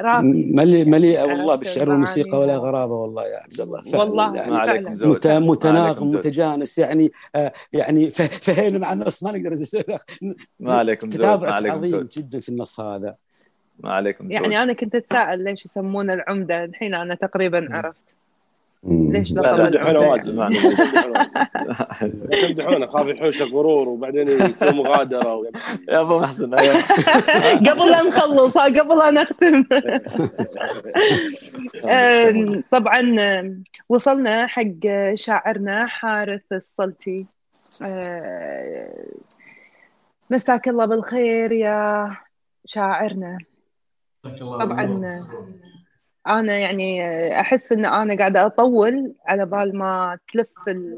راقية 0.00 0.32
مليء 0.54 0.86
مليئة 0.86 1.22
والله 1.22 1.54
بالشعر 1.54 1.90
والموسيقى 1.90 2.40
ولا. 2.40 2.56
غرابة 2.56 2.94
والله 2.94 3.26
يا 3.26 3.36
عبد 3.36 3.60
الله 3.60 3.82
والله 3.94 4.36
يعني 4.36 4.50
ما 4.50 4.66
فعلا. 4.66 4.80
زود 4.80 5.26
متناغم 5.26 6.06
متجانس 6.06 6.78
يعني 6.78 7.12
آه 7.34 7.52
يعني 7.72 8.10
فهينا 8.44 8.78
مع 8.78 8.92
النص 8.92 9.24
ما 9.24 9.32
نقدر 9.32 9.56
ما 10.60 10.74
عليكم 10.74 11.10
زود 11.10 11.20
كتاب 11.20 11.42
ما 11.42 11.52
عليكم 11.52 11.76
عظيم 11.76 11.90
زود 11.90 12.08
جدا 12.08 12.40
في 12.40 12.48
النص 12.48 12.80
هذا 12.80 13.14
ما 13.78 13.92
عليكم 13.92 14.24
زود 14.24 14.32
يعني 14.32 14.62
أنا 14.62 14.72
كنت 14.72 14.94
أتساءل 14.94 15.44
ليش 15.44 15.66
يسمونه 15.66 16.14
العمدة 16.14 16.64
الحين 16.64 16.94
أنا 16.94 17.14
تقريبا 17.14 17.68
عرفت 17.70 18.03
ليش 18.86 19.32
لا 19.32 19.70
يعني؟ 19.74 19.98
واجد 19.98 20.34
معنا. 20.34 20.54
لا 20.54 22.42
تمدحونه 22.42 22.86
خاف 22.86 23.06
يحوشه 23.08 23.44
غرور 23.44 23.88
وبعدين 23.88 24.28
يسوي 24.28 24.70
مغادرة 24.70 25.42
يا 25.88 26.00
أبو 26.00 26.18
محسن 26.18 26.54
أيوة. 26.54 26.82
قبل 27.70 27.90
لا 27.90 28.02
نخلص 28.02 28.58
قبل 28.58 28.98
لا 28.98 29.10
نختم 29.10 29.64
طبعا 32.70 33.16
وصلنا 33.88 34.46
حق 34.46 35.14
شاعرنا 35.14 35.86
حارث 35.86 36.52
الصلتي 36.52 37.26
آه، 37.82 39.04
مساك 40.30 40.68
الله 40.68 40.86
بالخير 40.86 41.52
يا 41.52 42.10
شاعرنا 42.64 43.38
طبعاً. 44.34 45.20
أنا 46.28 46.58
يعني 46.58 47.02
أحس 47.40 47.72
إن 47.72 47.84
أنا 47.86 48.16
قاعدة 48.18 48.46
أطول 48.46 49.14
على 49.26 49.46
بال 49.46 49.78
ما 49.78 50.18
تلف 50.32 50.48
ال 50.68 50.96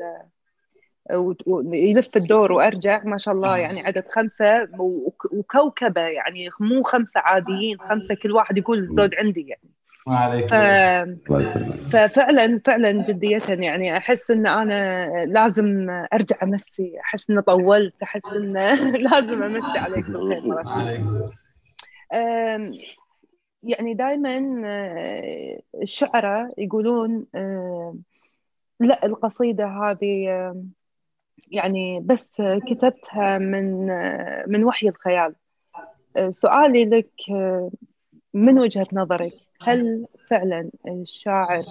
ويلف 1.47 2.17
الدور 2.17 2.53
وأرجع 2.53 3.03
ما 3.05 3.19
شاء 3.19 3.35
الله 3.35 3.57
يعني 3.59 3.81
عدد 3.81 4.05
خمسة 4.11 4.69
وك- 4.79 5.33
وكوكبة 5.33 6.01
يعني 6.01 6.49
مو 6.61 6.83
خمسة 6.83 7.21
عاديين 7.21 7.79
خمسة 7.85 8.15
كل 8.15 8.33
واحد 8.33 8.59
يقول 8.59 8.79
الزود 8.79 9.15
عندي 9.15 9.41
يعني. 9.49 9.71
ما 10.07 10.19
عليك 10.19 10.47
ف... 10.51 10.55
الله 10.55 11.41
يسلمك 11.41 11.81
ففعلا 11.93 12.61
فعلا 12.67 12.93
جدية 12.93 13.41
يعني 13.49 13.97
أحس 13.97 14.31
إن 14.31 14.47
أنا 14.47 15.07
لازم 15.27 15.91
أرجع 16.13 16.37
أمسي 16.43 17.01
أحس 17.01 17.31
إني 17.31 17.43
طولت 17.43 17.95
أحس 18.03 18.33
إن 18.33 18.53
لازم 19.11 19.43
أمسي 19.43 19.79
عليك 19.79 20.11
بالخير. 20.11 20.43
يعني 23.67 23.95
دائما 23.95 24.39
الشعراء 25.83 26.55
يقولون 26.59 27.27
أم، 27.35 28.03
لا 28.81 29.07
القصيدة 29.07 29.67
هذه 29.67 30.29
أم، 30.51 30.71
يعني 31.51 32.01
بس 32.01 32.31
كتبتها 32.71 33.39
من 33.39 33.87
من 34.47 34.65
وحي 34.65 34.89
الخيال. 34.89 35.35
سؤالي 36.31 36.85
لك 36.85 37.11
من 38.35 38.59
وجهة 38.59 38.87
نظرك؟ 38.93 39.33
هل 39.63 40.07
فعلا 40.31 40.71
الشاعر 40.89 41.65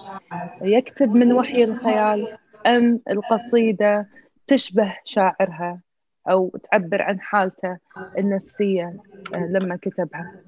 يكتب 0.61 1.15
من 1.15 1.33
وحي 1.33 1.63
الخيال 1.63 2.37
أم 2.65 2.99
القصيدة 3.09 4.07
تشبه 4.47 4.97
شاعرها 5.05 5.81
أو 6.29 6.57
تعبر 6.71 7.01
عن 7.01 7.19
حالته 7.21 7.77
النفسية 8.17 8.93
لما 9.33 9.75
كتبها؟ 9.81 10.31
آه، 10.35 10.44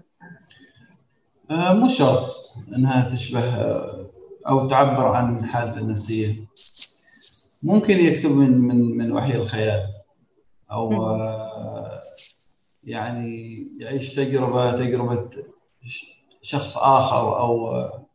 مو 1.51 1.89
شرط 1.89 2.31
إنها 2.75 3.09
تشبه 3.09 3.39
آه، 3.39 4.09
أو 4.47 4.67
تعبر 4.67 5.05
عن 5.05 5.45
حالته 5.45 5.77
النفسية. 5.77 6.35
ممكن 7.63 7.97
يكتب 7.97 8.31
من 8.31 8.57
من 8.57 8.97
من 8.97 9.11
وحي 9.11 9.35
الخيال 9.35 9.83
أو 10.71 11.05
آه، 11.05 12.01
يعني 12.83 13.67
يعيش 13.79 14.15
تجربة 14.15 14.71
تجربة 14.71 15.29
شخص 16.41 16.77
آخر 16.77 17.39
أو 17.39 17.71
آه، 17.75 18.05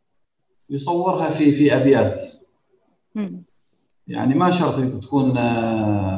يصورها 0.69 1.29
في 1.29 1.53
في 1.53 1.75
أبيات. 1.75 2.21
يعني 4.07 4.33
ما 4.35 4.51
شرط 4.51 5.03
تكون 5.03 5.37
آه، 5.37 6.17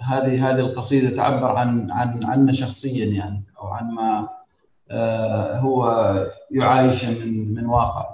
هذه 0.00 0.50
هذه 0.50 0.60
القصيدة 0.60 1.16
تعبر 1.16 1.56
عن 1.56 1.90
عن 1.90 2.24
عنا 2.24 2.52
شخصيا 2.52 3.06
يعني 3.06 3.44
أو 3.58 3.66
عن 3.66 3.90
ما 3.90 4.18
آه، 4.18 4.39
هو 5.60 6.14
يعايشه 6.50 7.24
من 7.26 7.54
من 7.54 7.66
واقع. 7.66 8.06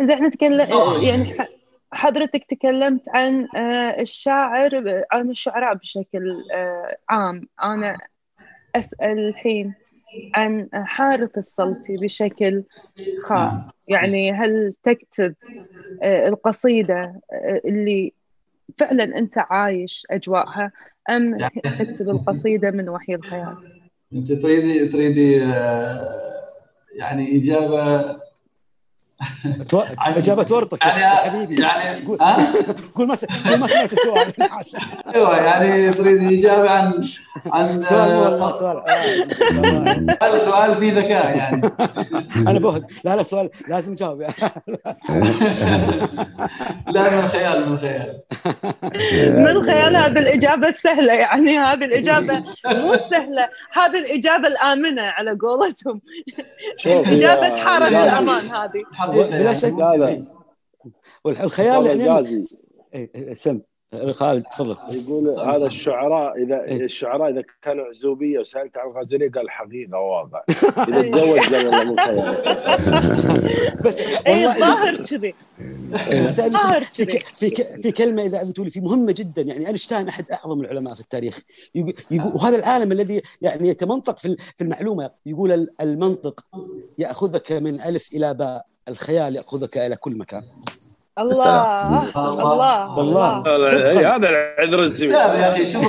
إذا 0.00 0.14
نتكلم 0.14 0.60
آه، 0.72 0.98
يعني 1.02 1.36
حضرتك 1.92 2.44
تكلمت 2.48 3.02
عن 3.08 3.48
آه، 3.56 4.00
الشاعر 4.00 5.02
عن 5.12 5.30
الشعراء 5.30 5.74
بشكل 5.74 6.42
آه، 6.54 6.96
عام. 7.08 7.48
أنا 7.62 7.98
أسأل 8.76 9.18
الحين 9.28 9.74
عن 10.34 10.68
حارث 10.72 11.38
الصلتي 11.38 11.96
بشكل 12.02 12.62
خاص. 13.26 13.54
نعم. 13.54 13.70
يعني 13.88 14.32
هل 14.32 14.72
تكتب 14.82 15.34
آه، 16.02 16.28
القصيدة 16.28 17.20
آه، 17.32 17.60
اللي 17.64 18.12
فعلا 18.78 19.04
أنت 19.04 19.34
عايش 19.38 20.06
أجواءها 20.10 20.72
أم 21.10 21.38
يعني- 21.40 21.60
تكتب 21.78 22.08
القصيدة 22.08 22.70
من 22.70 22.88
وحي 22.88 23.14
الخيال؟ 23.14 23.77
أنت 24.12 24.32
تريدي 24.32 24.88
تريدي 24.88 25.44
آه، 25.44 26.42
يعني 26.92 27.36
إجابة 27.38 28.16
إجابة 30.00 30.46
ورطك 30.56 30.84
يعني 30.86 31.00
يا 31.00 31.08
حبيبي. 31.08 31.62
يعني 31.62 32.04
قول 32.06 32.18
قول 32.94 33.08
ما 33.08 33.14
س- 33.14 33.24
قول 33.24 33.58
ما 33.58 33.66
سمعت 33.66 33.92
السؤال. 33.92 34.32
أيوه 35.14 35.36
يعني 35.36 35.90
تريدي 35.90 36.40
إجابة 36.40 36.70
عن 36.70 37.08
عن 37.52 37.80
سؤال 37.80 38.14
والله 38.16 38.52
سؤال 38.52 38.82
سؤال. 39.52 40.16
هذا 40.22 40.38
سؤال 40.38 40.74
فيه 40.76 40.92
ذكاء 40.92 41.36
يعني. 41.36 41.70
أنا 42.50 42.58
بهد 42.58 42.84
لا 43.04 43.16
لا 43.16 43.22
سؤال 43.22 43.50
لازم 43.68 43.92
اجاوب 43.92 44.22
لا 46.88 47.10
من 47.10 47.18
الخيال 47.24 47.66
من 47.68 47.74
الخيال. 47.74 48.20
من 49.38 49.48
الخيال 49.48 49.96
هذه 49.96 50.18
الإجابة 50.18 50.68
السهلة 50.68 51.12
يعني 51.12 51.58
هذه 51.58 51.84
الإجابة 51.84 52.38
مو 52.66 52.96
سهلة. 53.10 53.48
هذه 53.72 53.98
الإجابة 53.98 54.48
الآمنة 54.48 55.02
على 55.02 55.38
قولتهم. 55.40 56.00
لا، 56.84 57.90
لا. 57.90 58.04
الأمان 58.18 58.46
هذه. 58.46 58.82
بلا 59.10 59.26
يعني 59.40 59.54
شك. 59.54 59.72
لا 59.78 59.96
لا. 59.96 60.24
والخيال 61.24 61.86
يعني 62.00 62.44
إيه، 62.94 63.10
إيه، 63.14 63.34
سم. 63.34 63.60
خالد 64.10 64.42
تفضل. 64.42 64.76
يقول 64.90 65.28
هذا 65.28 65.66
الشعراء 65.66 66.42
إذا 66.42 66.64
الشعراء 66.84 67.30
إذا 67.30 67.42
كانوا 67.62 67.84
عزوبية 67.84 68.38
وسألت 68.38 68.76
عن 68.78 68.90
الغزاليه 68.90 69.30
قال 69.30 69.50
حقيقة 69.50 69.98
واقع 69.98 70.42
إذا 70.88 71.02
تزوج 71.02 71.38
قال 71.38 71.66
والله 71.66 71.84
مو 71.84 71.96
خيال. 71.96 72.34
بس 73.84 73.98
اي 74.00 74.46
والله 74.46 74.54
الظاهر 74.56 74.96
كذي. 75.06 75.34
إيه، 76.10 76.24
بس 76.24 76.40
أنا 76.40 76.48
ظاهر 76.48 76.80
في 76.80 77.04
كذي. 77.04 77.50
ك- 77.50 77.80
في 77.80 77.92
كلمة 77.92 78.22
إذا 78.22 78.42
بتقولي 78.50 78.70
في 78.70 78.80
مهمة 78.80 79.12
جدا. 79.12 79.42
يعني 79.42 79.66
أينشتاين 79.68 80.08
أحد 80.08 80.30
أعظم 80.30 80.60
العلماء 80.60 80.94
في 80.94 81.00
التاريخ. 81.00 81.40
يقول 81.74 81.94
يقول 82.12 82.32
وهذا 82.34 82.56
العالم 82.56 82.92
الذي 82.92 83.22
يعني 83.42 83.68
يتمنطق 83.68 84.18
في 84.18 84.28
ال- 84.28 84.36
في 84.56 84.64
المعلومة. 84.64 85.10
يقول 85.26 85.52
ال- 85.52 85.74
المنطق 85.80 86.40
يأخذك 86.98 87.52
من 87.52 87.80
ألف 87.80 88.12
إلى 88.12 88.34
باء. 88.34 88.66
الخيال 88.88 89.36
يأخذك 89.36 89.78
إلى 89.78 89.96
كل 89.96 90.16
مكان. 90.18 90.42
الله. 91.18 92.10
الله. 92.16 92.98
والله. 92.98 93.36
الله 93.54 94.16
هذا 94.16 94.28
العذر 94.28 94.82
الزوي 94.82 95.08
كتاب 95.08 95.34
يا 95.40 95.52
أخي 95.52 95.66
شوف 95.66 95.84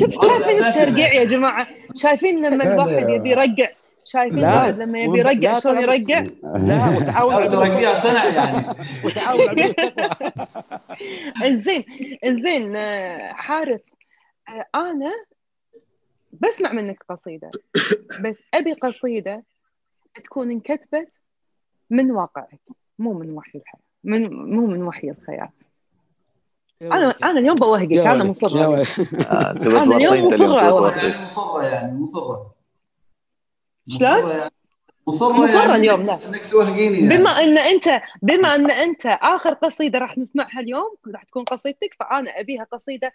شوف 0.00 0.24
شايفين 0.24 0.64
الترقيع 0.64 1.12
يا 1.12 1.24
جماعة؟ 1.24 1.66
شايفين 1.94 2.46
لما 2.46 2.64
الواحد 2.64 3.08
يبي 3.08 3.30
يرقع 3.30 3.68
شايفين. 4.04 4.38
الواحد 4.38 4.78
لما 4.78 4.98
يبي 4.98 5.18
يرقع 5.18 5.58
شلون. 5.60 5.78
يرقع 5.82 6.24
لا 6.42 6.96
وتعاون 6.98 7.34
على 7.34 7.46
رجع 7.46 7.98
سنع 7.98 8.24
يعني. 8.24 8.66
وتعاون 9.04 9.48
على 9.48 9.74
انزين 11.44 11.84
انزين 12.24 12.76
آه، 12.76 13.32
حارث 13.32 13.80
آه، 14.48 14.66
أنا 14.74 15.10
بسمع 16.32 16.72
منك 16.72 16.98
قصيدة 17.10 17.50
بس 18.24 18.36
أبي 18.54 18.72
قصيدة 18.72 19.44
تكون 20.24 20.50
انكتبت 20.50 21.08
من 21.90 22.10
واقعك 22.10 22.60
مو 22.98 23.12
من 23.12 23.30
وحي 23.30 23.58
الحياة 23.58 23.82
من 24.04 24.34
مو 24.34 24.66
من 24.66 24.82
وحي 24.82 25.10
الخيال 25.10 25.48
أنا 26.82 27.14
أنا 27.22 27.40
اليوم 27.40 27.54
بوهقك 27.54 27.92
أنا 27.92 28.24
ولد. 28.24 28.84
آه، 29.30 29.52
تبغى 29.62 29.82
أنا 29.82 29.96
اليوم. 29.96 30.28
تورطي 30.28 31.06
يعني 31.10 31.24
مصرة 31.24 31.62
يعني 31.62 31.92
مصرة 31.98 32.54
شلون؟ 33.88 34.10
مصرة 35.06 35.28
يعني 35.30 35.42
مصرة, 35.44 35.60
يعني 35.60 35.76
اليوم، 35.76 36.02
لا. 36.02 36.18
إنك 36.28 36.50
توهقيني 36.50 36.98
يعني. 36.98 37.16
بما 37.16 37.30
إن 37.30 37.58
انت 37.58 38.02
بما 38.22 38.54
إن 38.54 38.70
أنت 38.70 39.06
آخر 39.06 39.54
قصيدة 39.54 39.98
راح 39.98 40.18
نسمعها 40.18 40.60
اليوم 40.60 40.94
راح 41.14 41.22
تكون 41.24 41.44
قصيدتك 41.44 41.94
فأنا 42.00 42.40
أبيها 42.40 42.66
قصيدة 42.72 43.12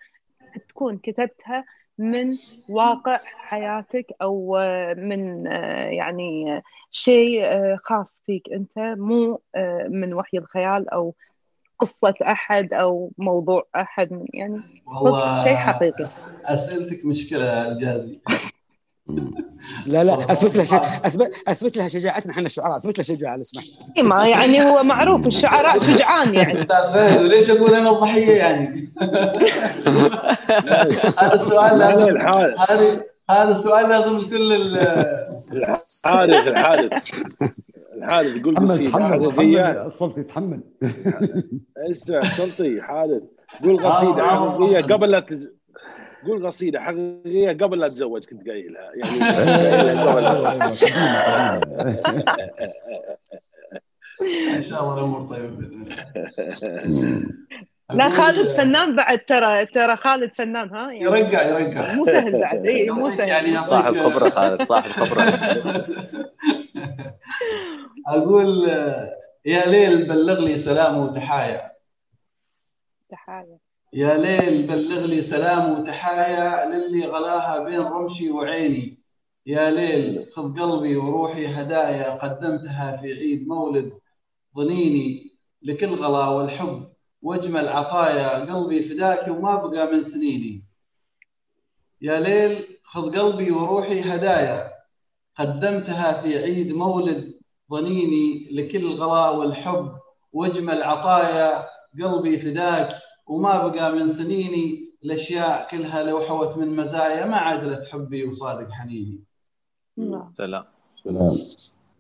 تكون 0.70 0.98
كتبتها 0.98 1.66
من 1.98 2.38
واقع 2.68 3.20
حياتك 3.26 4.06
أو 4.22 4.58
آه، 4.58 4.94
من 4.94 5.48
آه، 5.48 5.90
يعني 5.90 6.54
آه، 6.58 6.62
شيء 6.92 7.44
خاص 7.84 8.22
فيك 8.26 8.44
أنت 8.54 8.80
مو 8.80 9.42
من 9.90 10.14
وحي 10.14 10.38
الخيال 10.38 10.90
أو 10.90 11.16
قصة 11.80 12.14
أحد 12.22 12.74
أو 12.74 13.12
موضوع 13.18 13.68
أحد 13.76 14.14
من 14.14 14.26
يعني 14.34 14.62
شيء 15.44 15.56
حقيقي. 15.56 16.06
أس- 16.06 16.50
أسئلتك 16.52 17.06
مشكلة 17.06 17.46
يا 17.46 17.80
جازي 17.80 18.20
لا 19.86 20.04
لا 20.04 20.32
أثبت 20.32 20.56
لها 20.56 20.66
شج- 20.66 21.06
اثبت 21.06 21.32
أثبت 21.48 21.78
لها 21.78 21.88
شجاعتنا 21.88 22.32
إحنا 22.32 22.46
الشعراء 22.46 22.78
أثبت 22.78 22.98
لها 22.98 23.04
شجاعة 23.04 23.36
لو 23.36 23.44
سمحت. 23.44 23.68
ما 24.04 24.28
يعني 24.28 24.62
هو 24.62 24.84
معروف 24.84 25.28
الشعراء 25.28 25.80
شجعان 25.80 26.34
يعني. 26.34 26.60
أستاذ 26.62 26.94
فهد 26.94 27.22
وليش 27.22 27.50
أقول 27.50 27.74
أنا 27.76 27.90
الضحية 27.90 28.32
يعني؟ 28.34 28.94
هذا 31.20 31.34
السؤال 31.34 31.80
لا، 31.80 31.90
لازم 31.90 32.18
هذه 32.18 33.02
هذا 33.30 33.52
السؤال 33.52 33.90
لازم 33.90 34.18
لكل 34.18 34.54
ال- 34.54 34.78
الحارث 35.54 36.48
الحارث. 36.48 36.92
حادث 38.02 38.28
يقول 38.36 38.56
تحمل 38.56 38.68
قصيده 38.68 38.90
تحمل 38.92 39.32
حقيقيه 39.34 39.62
تحمل 39.64 39.88
السلطي 39.88 40.24
تحمل. 40.24 40.62
اسمع 41.92 42.20
السلطي 42.20 42.82
حادث 42.82 43.22
قول 43.64 43.86
قصيدة 43.88 44.24
آه، 44.24 44.64
آه، 44.64 44.68
حسن. 44.80 44.94
قبل 44.94 45.12
لا 45.12 45.20
تز... 45.20 45.48
قول 46.28 46.46
قصيدة 46.46 46.80
حقيقية 46.82 47.50
قبل 47.52 47.80
لا 47.80 47.88
تتزوج 47.88 48.26
كنت 48.26 48.48
قايلها. 48.50 48.92
يعني 48.96 49.22
إن 54.56 54.62
شاء 54.62 54.82
الله 54.84 54.98
الأمور 54.98 55.36
طيبة 55.36 55.48
بإذن 55.48 55.88
الله. 56.86 57.24
لا 57.92 58.10
خالد 58.10 58.48
فنان 58.48 58.96
بعد 58.96 59.20
ترى 59.20 59.66
ترى 59.66 59.96
خالد 59.96 60.34
فنان 60.34 60.70
ها؟ 60.70 60.92
يعني 60.92 61.02
يرقع 61.04 61.60
يرقع 61.60 61.94
مو 61.94 62.04
سهل 62.06 62.40
بعد. 62.40 62.68
اي 62.68 62.90
مو 62.90 63.08
يعطيك 63.08 63.18
سهل. 63.18 63.30
يعني 63.30 63.64
صاحب 63.64 63.98
خبرة 63.98 64.30
خالد 64.30 64.62
صاحب 64.62 64.92
خبرة. 64.92 65.22
أقول 68.08 68.70
يا 69.46 69.66
ليل 69.66 70.08
بلغ 70.08 70.40
لي 70.40 70.58
سلام 70.58 70.98
وتحايا. 70.98 71.62
تحايا. 73.10 73.58
يا 73.94 74.18
ليل 74.18 74.68
بلغ 74.68 75.06
لي 75.06 75.22
سلام 75.22 75.80
وتحايا 75.80 76.66
للي 76.66 77.06
غلاها 77.06 77.64
بين 77.64 77.80
رمشي 77.80 78.32
وعيني. 78.32 78.98
يا 79.46 79.72
ليل 79.72 80.26
خذ 80.34 80.60
قلبي 80.60 80.96
وروحي 80.96 81.48
هدايا 81.48 82.18
قدمتها 82.18 82.98
في 82.98 83.14
عيد 83.14 83.48
مولد 83.48 83.92
ضنيني 84.58 85.32
لكل 85.62 85.96
غلا 85.96 86.28
والحب. 86.28 86.88
واجمل 87.22 87.68
عطايا 87.68 88.54
قلبي 88.54 88.84
فداك 88.84 89.28
وما 89.28 89.56
بقى 89.56 89.92
من 89.94 90.04
سنيني. 90.04 90.64
يا 92.02 92.20
ليل 92.20 92.66
خذ 92.84 93.20
قلبي 93.20 93.52
وروحي 93.52 94.02
هدايا 94.02 94.72
قدمتها 95.36 96.22
في 96.22 96.38
عيد 96.38 96.74
مولد 96.74 97.34
ضنيني 97.72 98.48
لكل 98.52 98.88
غلا 98.88 99.30
والحب. 99.30 99.92
واجمل 100.34 100.84
عطايا 100.84 101.66
قلبي 102.04 102.38
فداك 102.38 102.90
وما 103.32 103.68
بقى 103.68 103.92
من 103.96 104.08
سنيني 104.08 104.92
الأشياء 105.04 105.68
كلها 105.72 106.04
لو 106.04 106.22
حوت 106.22 106.58
من 106.58 106.76
مزايا 106.76 107.26
ما 107.26 107.38
عدلت 107.38 107.86
حبي 107.86 108.26
وصادق 108.26 108.72
حنيني. 108.72 109.20
الله. 109.98 110.32
سلام. 110.38 110.66
سلام. 111.04 111.38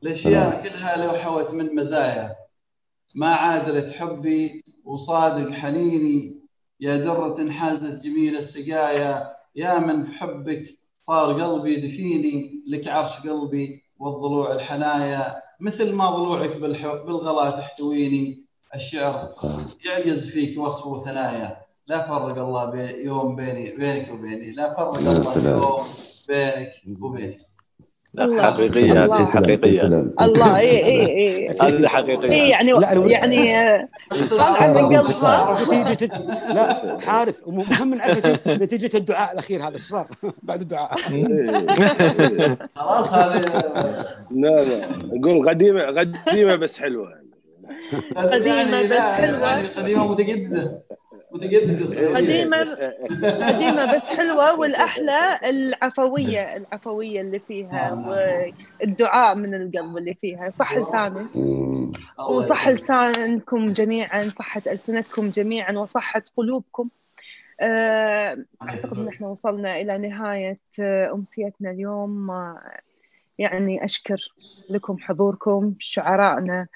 الأشياء 0.03 0.63
كلها 0.63 1.05
لو 1.05 1.11
حوت 1.19 1.51
من 1.53 1.75
مزايا 1.75 2.35
ما 3.15 3.27
عادلت 3.27 3.91
حبي 3.93 4.63
وصادق 4.85 5.51
حنيني. 5.51 6.41
يا 6.79 6.97
درة 6.97 7.49
حازت 7.49 8.03
جميل 8.03 8.37
السقايا 8.37 9.29
يا 9.55 9.79
من 9.79 10.03
في 10.03 10.13
حبك 10.13 10.77
صار 11.07 11.41
قلبي 11.43 11.75
دفيني 11.75 12.63
لك 12.67 12.87
عرش 12.87 13.27
قلبي 13.27 13.83
والضلوع 13.99 14.51
الحنايا. 14.55 15.41
مثل 15.59 15.93
ما 15.93 16.09
ضلوعك 16.11 16.57
بالح- 16.57 17.05
بالغلا 17.05 17.51
تحتويني 17.51 18.50
الشعر 18.75 19.29
يعجز 19.85 20.29
فيك 20.29 20.59
وصف 20.59 20.87
وثنايا 20.87 21.61
لا 21.87 22.07
فرق 22.07 22.37
الله 22.37 22.65
بي 22.65 23.03
يوم 23.03 23.35
بيني 23.35 23.77
بينك 23.77 24.11
وبيني. 24.11 24.51
لا 24.51 24.73
فرق 24.73 24.97
الله. 24.97 25.51
يوم 25.51 25.87
بينك 26.27 27.01
وبيني. 27.01 27.39
الله. 28.19 28.49
هذه 28.49 29.25
حقيقية. 29.25 29.81
سلام. 29.81 30.13
الله 30.21 30.59
اي 30.59 30.85
اي 30.85 31.05
اي 31.05 31.57
هذه 31.61 31.87
حقيقية. 31.87 32.31
اي 32.31 32.49
يعني 32.49 32.71
يعني 33.11 33.57
آه، 33.57 33.87
طالعه 34.29 34.67
من 34.67 34.97
قلبها 34.97 35.83
نتيجة 35.91 36.17
لا 36.53 36.97
حارث 36.99 37.41
ومهم 37.45 37.93
نعرف 37.93 38.47
نتيجة 38.47 38.97
الدعاء 38.97 39.33
الأخير 39.33 39.61
هذا 39.67 39.73
إيش 39.73 39.81
صار؟ 39.81 40.07
بعد 40.43 40.61
الدعاء. 40.61 40.95
خلاص 42.75 43.13
هذه 43.13 43.41
لا 44.31 44.63
لا. 44.63 44.85
قول 45.23 45.49
قديمه 45.49 45.85
قديمة 46.27 46.55
بس 46.55 46.79
حلوة. 46.79 47.20
يعني 48.15 48.87
بس 48.87 48.99
متجددة 50.11 50.83
متجددة 51.31 52.15
قديمة 52.17 52.57
قديمة 53.47 53.95
بس 53.95 54.05
حلوة 54.05 54.55
والأحلى 54.59 55.39
العفوية 55.43 56.57
العفوية 56.57 57.21
اللي 57.21 57.39
فيها 57.39 57.93
والدعاء 57.93 59.35
من 59.35 59.53
القلب 59.53 59.97
اللي 59.97 60.13
فيها. 60.13 60.49
صح 60.49 60.77
لساني. 60.77 61.27
وصح 62.29 62.69
لسانكم 62.69 63.73
جميعا 63.73 64.23
صحة 64.23 64.61
ألسنتكم 64.67 65.29
جميعا 65.29 65.71
وصحة 65.71 66.23
قلوبكم. 66.37 66.89
آه، 67.61 68.37
أعتقد 68.61 68.99
أن 68.99 69.07
إحنا 69.07 69.27
وصلنا 69.27 69.81
إلى 69.81 69.97
نهاية 69.97 70.59
آه، 70.79 71.11
أمسيتنا 71.13 71.71
اليوم. 71.71 72.31
آه، 72.31 72.79
يعني 73.37 73.85
أشكر 73.85 74.33
لكم 74.69 74.97
حضوركم 74.97 75.75
شعرائنا 75.79 76.67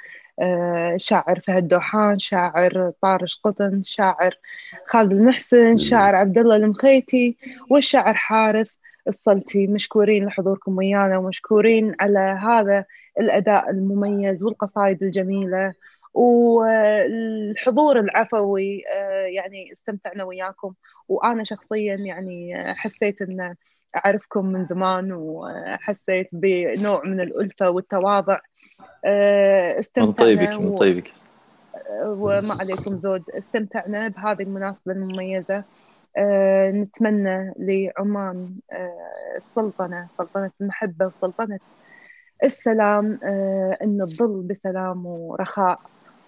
شاعر 0.97 1.39
فهد 1.39 1.67
دوحان 1.67 2.19
شاعر 2.19 2.91
طارش 3.01 3.39
قطن 3.43 3.83
شاعر 3.83 4.37
خالد 4.87 5.11
المحسن 5.11 5.77
شاعر 5.77 6.15
عبد 6.15 6.37
الله 6.37 6.55
المخيتي 6.55 7.37
والشاعر 7.71 8.13
حارث 8.13 8.75
الصلتي. 9.07 9.67
مشكورين 9.67 10.25
لحضوركم 10.25 10.77
ويانا 10.77 11.17
ومشكورين 11.17 11.95
على 11.99 12.19
هذا 12.19 12.85
الأداء 13.19 13.69
المميز 13.69 14.43
والقصائد 14.43 15.03
الجميلة. 15.03 15.73
والحضور 16.13 17.99
العفوي 17.99 18.83
آه، 18.93 19.25
يعني 19.25 19.71
استمتعنا 19.71 20.23
وياكم. 20.23 20.73
وأنا 21.07 21.43
شخصيا 21.43 21.95
يعني 21.95 22.63
حسيت 22.73 23.21
أن 23.21 23.55
أعرفكم 23.95 24.45
من 24.45 24.65
زمان 24.65 25.11
وحسيت 25.13 26.29
بنوع 26.31 27.03
من 27.03 27.21
الألفة 27.21 27.69
والتواضع. 27.69 28.39
آه، 29.05 29.73
من 29.73 29.79
استمتعنا 29.79 30.13
طيبك 30.13 30.61
من 30.61 30.75
طيبك. 30.75 31.11
وما 32.05 32.57
عليكم 32.59 32.97
زود. 32.97 33.23
استمتعنا 33.29 34.07
بهذه 34.07 34.41
المناسبة 34.41 34.93
المميزة. 34.93 35.63
آه، 36.17 36.71
نتمنى 36.71 37.53
لعمان 37.59 38.49
آه، 38.71 39.37
السلطنة 39.37 40.07
سلطنة 40.17 40.51
المحبة 40.61 41.05
وسلطنة 41.05 41.59
السلام 42.43 43.19
آه، 43.23 43.77
أن 43.81 44.07
تظل 44.09 44.41
بسلام 44.41 45.05
ورخاء. 45.05 45.79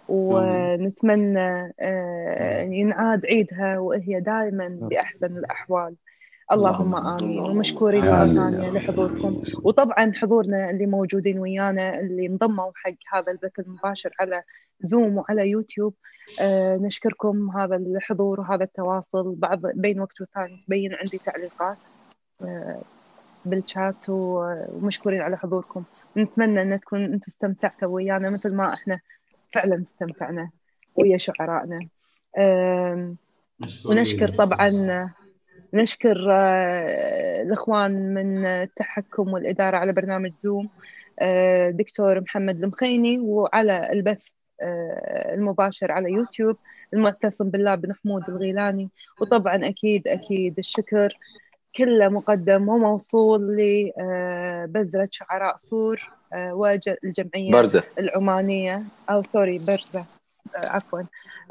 ونتمنى 0.10 1.73
آه، 1.80 2.64
أن 2.64 2.73
ينعاد 2.73 3.26
عيدها 3.26 3.80
وهي 3.80 4.19
دائما 4.19 4.68
بأحسن 4.81 5.38
الأحوال. 5.38 5.95
اللهم 6.52 6.95
آمين. 6.95 7.40
ومشكورين 7.40 8.02
مرة 8.06 8.24
آمين. 8.24 8.36
ثانية 8.36 8.69
لحضوركم. 8.69 9.41
وطبعا 9.64 10.11
حضورنا 10.15 10.69
اللي 10.69 10.86
موجودين 10.86 11.40
ويانا 11.40 11.99
اللي 11.99 12.28
انضموا 12.28 12.72
حق 12.76 13.18
هذا 13.18 13.32
البث 13.32 13.60
المباشر 13.60 14.10
على 14.19 14.44
زوم 14.82 15.18
وعلى 15.18 15.49
يوتيوب 15.49 15.94
آه 16.40 16.78
نشكركم 16.78 17.49
هذا 17.57 17.76
الحضور 17.76 18.40
وهذا 18.40 18.64
التواصل. 18.64 19.36
بعض 19.36 19.60
بين 19.76 19.99
وقت 19.99 20.22
والثاني 20.22 20.64
تبين 20.68 20.94
عندي 20.94 21.18
تعليقات 21.18 21.78
آه 22.41 22.82
بالشات 23.45 24.06
ومشكورين 24.10 25.22
على 25.22 25.38
حضوركم. 25.38 25.84
نتمنى 26.18 26.61
إن 26.61 26.80
تكون 26.80 27.03
أنتم 27.03 27.26
استمتعتوا 27.28 27.88
ويانا 27.88 28.30
مثل 28.30 28.56
ما 28.56 28.74
إحنا 28.74 28.99
فعلا 29.53 29.82
استمتعنا 29.82 30.49
ويا 30.95 31.18
شعرائنا. 31.18 31.88
آم، 32.38 33.18
ونشكر 33.86 34.30
طبعا 34.30 34.69
نشكر 35.73 36.27
آه، 36.31 37.41
الإخوان 37.41 38.14
من 38.14 38.45
التحكم 38.45 39.34
والإدارة 39.34 39.77
على 39.77 39.94
برنامج 39.94 40.31
زوم 40.38 40.69
آه، 41.19 41.69
دكتور 41.69 42.22
محمد 42.22 42.64
المخيني 42.64 43.19
وعلى 43.19 43.91
البث 43.91 44.27
آه، 44.61 45.34
المباشر 45.34 45.91
على 45.91 46.11
يوتيوب 46.11 46.57
المعتصم 46.94 47.49
بالله 47.49 47.76
بن 47.76 47.94
حمود 47.94 48.23
الغيلاني. 48.30 48.89
وطبعا 49.22 49.68
أكيد 49.68 50.07
أكيد 50.07 50.57
الشكر 50.57 51.18
كله 51.77 52.10
مقدم 52.10 52.69
وموصول 52.69 53.57
لبذرة 53.57 55.07
شعراء 55.11 55.57
صور 55.57 56.10
والجمعية 56.34 57.52
برزة. 57.52 57.84
العمانية. 57.99 58.84
أو 59.10 59.23
سوري 59.23 59.60
برزة. 59.68 60.07
عفوا. 60.56 61.02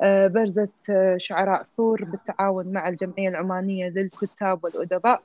آه، 0.02 0.26
برزة 0.26 0.68
آه، 0.90 1.16
شعراء 1.16 1.62
صور 1.64 2.04
بالتعاون 2.04 2.72
مع 2.72 2.88
الجمعية 2.88 3.28
العمانية 3.28 3.88
للكتاب 3.88 4.64
والأدباء. 4.64 5.22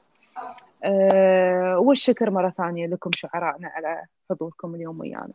آه، 0.84 1.80
والشكر 1.80 2.30
مرة 2.30 2.54
ثانية 2.58 2.88
لكم 2.88 3.10
شعرائنا 3.16 3.68
على 3.68 4.04
حضوركم 4.30 4.76
اليوم 4.76 5.00
ويانا. 5.00 5.34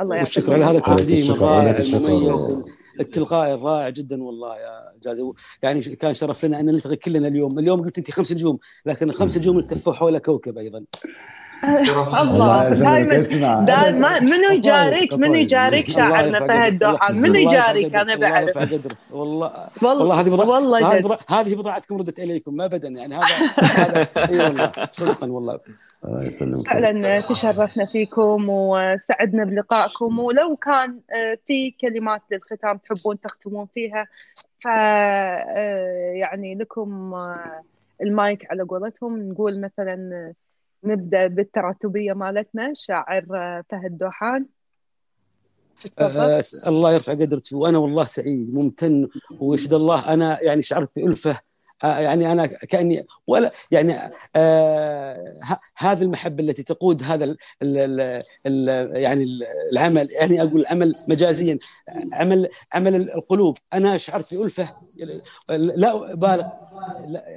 الله 0.00 0.16
والشكر 0.16 0.52
يعطيكم 0.52 0.68
على 0.68 0.78
هذا. 0.78 0.78
التقديم 0.78 1.18
الشكر، 1.18 1.34
الرائع 1.34 1.78
الشكر. 1.78 1.96
المميز 1.96 2.64
التلقائي 3.00 3.54
الرائع 3.54 3.88
جدا 3.88 4.24
والله 4.24 4.56
يا 4.56 4.92
جازي. 5.02 5.32
يعني 5.62 5.80
كان 5.80 6.14
شرف 6.14 6.44
لنا 6.44 6.60
أن 6.60 6.66
نلتقي 6.66 6.96
كلنا 6.96 7.28
اليوم. 7.28 7.58
اليوم 7.58 7.84
قلت 7.84 7.98
أنت 7.98 8.10
خمس 8.10 8.32
نجوم 8.32 8.58
لكن 8.86 9.10
الخمس 9.10 9.38
نجوم 9.38 9.58
التفوا 9.58 9.92
حول 9.92 10.18
كوكب 10.18 10.58
أيضا. 10.58 10.84
الله. 11.64 12.68
دائما 12.68 13.64
دائما 13.66 14.20
منو 14.20 14.50
يجاريك؟ 14.50 15.14
منو 15.14 15.34
يجاريك؟ 15.34 15.90
شاعرنا 15.90 16.46
فهد 16.46 16.78
دوحان 16.78 17.20
منو 17.20 17.34
يجاريك 17.34 17.94
أنا 17.94 18.16
بعرف 18.16 18.56
والله. 19.10 19.68
والله 19.82 20.20
هذه 20.20 20.30
والله 20.30 21.18
هذه 21.28 21.54
بضاعتكم 21.54 21.96
ردت 21.96 22.18
إليكم 22.18 22.54
ما 22.54 22.64
ابدا. 22.64 22.88
يعني 22.88 23.14
هذا 23.14 23.26
هذا 23.60 24.08
إي 24.16 24.38
والله 24.38 24.72
صدقا 24.90 25.26
والله. 25.26 25.60
فعلا 26.66 27.20
تشرفنا 27.20 27.84
فيكم 27.84 28.46
وسعدنا 28.48 29.44
بلقائكم. 29.44 30.18
ولو 30.18 30.56
كان 30.56 31.00
آه، 31.10 31.38
في 31.46 31.70
كلمات 31.70 32.22
للختام 32.30 32.76
تحبون 32.76 33.20
تختمون 33.20 33.66
فيها 33.74 34.06
ف 34.60 34.66
آه، 34.68 36.12
يعني 36.14 36.54
لكم 36.54 37.14
آه، 37.14 37.62
المايك 38.02 38.46
على 38.50 38.62
قولتهم. 38.62 39.30
نقول 39.30 39.60
مثلا 39.60 40.32
نبدأ 40.84 41.26
بالتراتبية 41.26 42.12
مالتنا 42.12 42.72
شاعر 42.74 43.24
فهد 43.70 43.98
دوحان. 43.98 44.46
أه 45.98 46.42
الله 46.66 46.92
يرفع 46.92 47.12
قدرك 47.12 47.42
وأنا 47.52 47.78
والله 47.78 48.04
سعيد 48.04 48.54
ممتن 48.54 49.08
ويشهد 49.40 49.72
الله 49.72 50.12
أنا 50.12 50.42
يعني 50.42 50.62
شعرت 50.62 50.88
بألفة 50.96 51.40
آه، 51.84 51.98
يعني 51.98 52.32
أنا 52.32 52.46
كأني 52.46 53.06
ولا 53.26 53.50
يعني 53.70 53.94
آه 54.36 55.34
هذه 55.76 56.02
المحبة 56.02 56.44
التي 56.44 56.62
تقود 56.62 57.02
هذا 57.02 57.24
ال 57.24 57.36
ال 57.62 58.20
ال 58.46 58.68
يعني 59.02 59.26
العمل 59.72 60.08
يعني 60.10 60.42
أقول 60.42 60.60
العمل 60.60 60.94
مجازيا 61.08 61.58
عمل 62.12 62.48
عمل 62.74 62.94
القلوب. 62.94 63.58
أنا 63.74 63.96
شعرت 63.96 64.34
بألفة 64.34 64.68
لا 65.50 66.12
أبالغ 66.12 66.46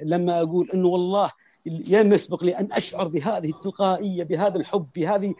لما 0.03 0.41
أقول 0.41 0.70
إنه 0.74 0.88
والله 0.88 1.32
لم 1.65 2.14
يسبق 2.14 2.44
لي 2.44 2.60
أن 2.60 2.68
أشعر 2.72 3.07
بهذه 3.07 3.49
التلقائية 3.49 4.23
بهذا 4.23 4.57
الحب 4.57 4.88
بهذه 4.95 5.34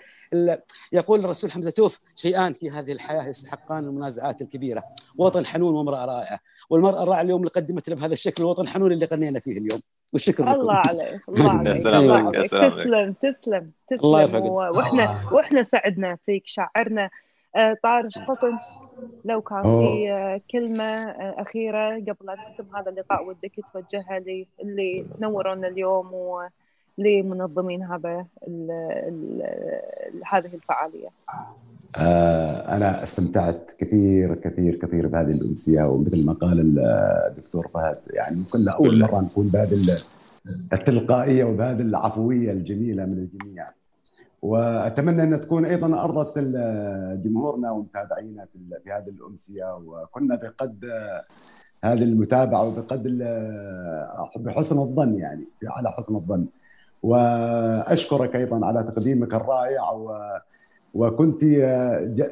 يقول 0.94 1.20
الرسول 1.20 1.52
حمزة 1.52 1.72
توف 1.72 2.00
شيئان 2.16 2.54
في 2.54 2.72
هذه 2.72 2.92
الحياة 2.92 3.24
يستحقان 3.28 3.84
المنازعات 3.84 4.42
الكبيرة. 4.42 4.84
وطن 5.18 5.46
حنون 5.46 5.76
وامرأة 5.76 6.06
رائعة. 6.06 6.40
والمرأة 6.70 7.04
الرائعة 7.04 7.22
اليوم 7.22 7.40
اللي 7.40 7.52
قدمت 7.52 7.90
لنا 7.90 8.00
بهذا 8.00 8.14
الشكل 8.14 8.44
الوطن 8.44 8.62
الحنون 8.64 8.92
اللي 8.92 9.06
غنينا 9.06 9.40
فيه 9.40 9.52
اليوم. 9.58 9.80
والشكر 10.14 10.44
لكم. 10.44 10.54
الله 10.62 10.74
عليك 10.74 11.22
الله 11.30 11.50
عليك. 11.60 11.86
الله 11.88 12.18
عليك. 12.18 12.52
تسلم 12.52 13.14
تسلم 13.14 13.72
تسلم. 13.88 14.00
الله 14.04 14.40
وإحنا 14.52 15.30
وإحنا 15.32 15.64
سعدنا 15.64 16.18
فيك 16.26 16.44
شاعرنا 16.46 17.10
آه، 17.56 17.78
طارش 17.84 18.18
قطن 18.18 18.58
لو 19.26 19.42
كان 19.42 19.62
في 19.62 20.12
آه، 20.12 20.42
كلمة 20.52 20.84
آه، 20.84 21.42
أخيرة 21.42 21.90
قبل 21.90 22.30
أن 22.30 22.38
نختم 22.38 22.76
هذا 22.76 22.90
اللقاء 22.90 23.28
ودك 23.28 23.60
توجهها 23.74 24.20
للي 24.20 25.06
نورونا 25.20 25.68
اليوم 25.68 26.14
ولمنظمين 26.98 27.84
هذا 27.84 28.26
ال 28.48 28.72
ال 29.08 29.42
هذه 30.32 30.54
الفعالية. 30.56 31.10
آه 31.98 32.76
أنا 32.76 33.04
استمتعت 33.04 33.72
كثير 33.80 34.36
كثير 34.36 34.76
كثير 34.76 35.08
بهذه 35.08 35.32
الأمسية 35.32 35.84
ومثل 35.84 36.26
ما 36.26 36.34
قال 36.34 36.80
الدكتور 37.30 37.68
فهد 37.68 37.98
يعني 38.10 38.38
ممكن 38.38 38.70
أول 38.70 39.00
مرة 39.00 39.22
نكون 39.22 39.50
بهذه 39.54 39.76
التلقائية 40.74 41.44
وبهذه 41.44 41.82
العفوية 41.82 42.52
الجميلة 42.52 43.06
من 43.06 43.14
الجميع. 43.18 43.83
وأتمنى 44.44 45.24
أن 45.24 45.42
تكون 45.42 45.66
أيضا 45.66 46.04
أرضت 46.04 46.38
جمهورنا 47.24 47.72
ومتابعينا 47.72 48.46
في 48.84 48.92
هذه 48.92 49.10
الأمسية 49.10 49.76
وكنا 49.76 50.36
بقد 50.36 50.86
هذه 51.84 52.04
المتابعة 52.04 52.68
وبقد 52.68 53.04
بحسن 54.36 54.80
الظن 54.80 55.16
يعني 55.16 55.46
على 55.64 55.92
حسن 55.92 56.16
الظن. 56.16 56.46
وأشكرك 57.04 58.36
أيضا 58.36 58.66
على 58.66 58.84
تقديمك 58.84 59.34
الرائع 59.34 59.92
و 59.92 60.18
وكنت 60.94 61.44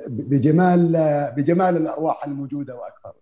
بجمال 0.08 0.92
بجمال 1.36 1.78
الأرواح 1.78 2.26
الموجودة 2.26 2.76
وأكثر. 2.76 3.14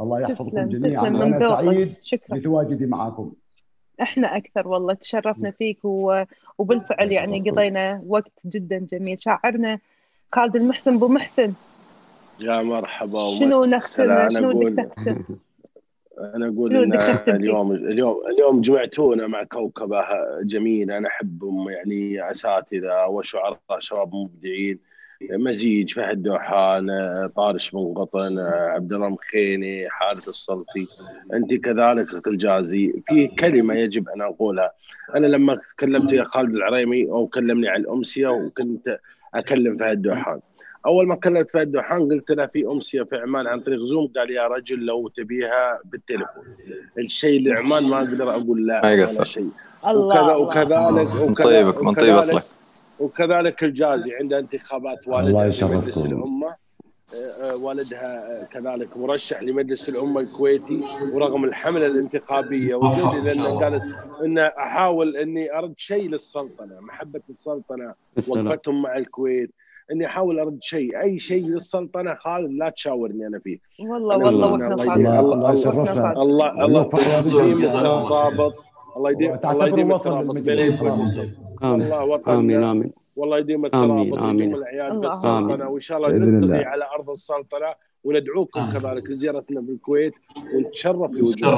الله 0.00 0.20
يحفظكم 0.20 0.66
جميعا. 0.66 1.02
وأنا 1.02 1.24
سعيد 1.24 1.94
بتواجدي 2.32 2.86
معكم. 2.86 3.32
إحنا 4.00 4.36
أكثر 4.36 4.68
والله 4.68 4.94
تشرفنا 4.94 5.50
فيك 5.50 5.84
و... 5.84 6.22
وبالفعل 6.58 7.12
يعني 7.12 7.50
قضينا 7.50 8.02
وقت 8.06 8.46
جدا 8.46 8.78
جميل. 8.78 9.20
شاعرنا 9.20 9.78
خالد 10.32 10.56
المحسن 10.56 10.94
أبو 10.94 11.08
محسن. 11.08 11.52
يا 12.40 12.62
مرحبا 12.62 13.30
شنو 13.38 13.64
نختم؟ 13.64 14.30
شنو 14.30 14.60
بدك 14.60 14.88
تختم؟ 14.96 15.24
أنا 16.34 16.48
أقول 16.48 16.76
إن 16.76 16.92
اليوم 17.28 17.72
اليوم 17.72 18.16
اليوم 18.30 18.60
جمعتونا 18.60 19.26
مع 19.26 19.44
كوكبة 19.44 20.04
جميلة. 20.42 20.98
أنا 20.98 21.08
احبهم 21.08 21.70
يعني 21.70 22.30
أساتذة 22.30 23.06
وشعراء 23.06 23.58
شباب 23.78 24.14
مبدعين. 24.14 24.78
مزيج 25.22 25.92
فهد 25.94 26.22
دوحان 26.22 26.90
طارش 27.36 27.70
بن 27.70 27.94
قطن 27.96 28.38
عبد 28.48 28.92
الله 28.92 29.08
مخيني 29.08 29.88
حارث 29.90 30.28
السلطي 30.28 30.86
أنت 31.34 31.54
كذلك 31.54 32.14
اخت 32.14 32.26
الجازي 32.26 32.92
في 33.08 33.26
كلمة 33.26 33.74
يجب 33.74 34.08
أن 34.08 34.22
أقولها. 34.22 34.72
أنا 35.16 35.26
لما 35.26 35.58
كلمت 35.80 36.12
يا 36.12 36.24
خالد 36.24 36.54
العريمي 36.54 37.04
أو 37.10 37.26
كلمني 37.26 37.68
عن 37.68 37.80
الأمسية 37.80 38.28
وكنت 38.28 38.98
أكلم 39.34 39.76
فهد 39.76 40.02
دوحان 40.02 40.40
أول 40.86 41.06
ما 41.06 41.14
كلمت 41.14 41.50
فهد 41.50 41.72
دوحان 41.72 42.08
قلت 42.12 42.30
له 42.30 42.46
في 42.46 42.66
أمسية 42.66 43.02
في 43.02 43.16
عمان 43.16 43.46
عن 43.46 43.60
طريق 43.60 43.78
زوم 43.78 44.06
قال 44.16 44.30
يا 44.30 44.46
رجل 44.46 44.78
لو 44.86 45.08
تبيها 45.08 45.80
بالتليفون. 45.84 46.44
الشيء 46.98 47.38
اللي 47.38 47.52
عمان 47.52 47.90
ما 47.90 47.98
أقدر 47.98 48.30
أقول 48.30 48.66
لا 48.66 48.86
ولا 48.86 49.24
شيء. 49.24 49.48
الله 49.86 50.38
وكذلك 50.38 51.14
وكذلك 51.20 51.28
من 51.28 51.34
طيبك 51.34 51.82
من 51.82 51.94
طيب 51.94 52.16
أصلك. 52.16 52.42
وكذلك 53.00 53.64
الجازي 53.64 54.14
عند 54.20 54.32
انتخابات 54.32 55.08
والدها 55.08 55.50
في 55.50 55.64
مجلس 55.64 55.98
الأمة. 55.98 56.46
آه، 57.08 57.50
آه، 57.50 57.56
والدها 57.64 58.30
كذلك 58.52 58.96
مرشح 58.96 59.42
لمجلس 59.42 59.88
الأمة 59.88 60.20
الكويتي 60.20 60.80
ورغم 61.12 61.44
الحملة 61.44 61.86
الانتخابية. 61.86 62.74
وجودي 62.74 63.20
لأن 63.20 63.40
قالت 63.42 63.82
ان 64.24 64.38
أحاول 64.38 65.16
إني 65.16 65.58
أرد 65.58 65.74
شيء 65.76 66.08
للسلطنة 66.08 66.80
محبة 66.80 67.20
السلطنة 67.30 67.94
وقفتهم 68.28 68.82
مع 68.82 68.96
الكويت. 68.96 69.50
إني 69.92 70.06
أحاول 70.06 70.38
أرد 70.38 70.58
شيء 70.62 71.00
أي 71.00 71.18
شيء 71.18 71.46
للسلطنة 71.46 72.14
خالد 72.14 72.50
لا 72.52 72.68
تشاورني 72.70 73.26
أنا 73.26 73.38
فيه. 73.38 73.58
والله 73.80 74.16
والله 74.18 74.52
وإحنا 74.52 74.74
الله 75.20 75.50
الله 75.50 76.22
الله 76.22 76.22
الله 76.22 76.90
الله 76.98 77.48
يديم 77.48 77.64
الترابط 77.64 78.32
الله 78.32 78.52
يديم 78.96 79.38
الله 79.44 79.66
يديم 79.68 79.92
الترابط 79.92 80.34
بينكم 80.34 81.06
الله 81.62 82.04
وطن 82.04 82.32
آمين 82.32 82.62
آمين 82.62 82.92
والله 83.16 83.38
يديم 83.38 83.64
الترابط 83.64 83.90
آمين 83.90 84.18
آمين. 84.18 84.54
الاعياد 84.54 84.92
بالسلطنة. 84.92 85.68
وإن 85.68 85.80
شاء 85.80 85.98
الله 85.98 86.08
نلتقي 86.08 86.64
على 86.64 86.84
أرض 86.96 87.10
السلطنة 87.10 87.74
وندعوكم 88.04 88.72
كذلك 88.72 89.10
لزيارتنا 89.10 89.60
بالكويت 89.60 90.12
ونتشرف 90.54 91.10
بوجودكم 91.10 91.48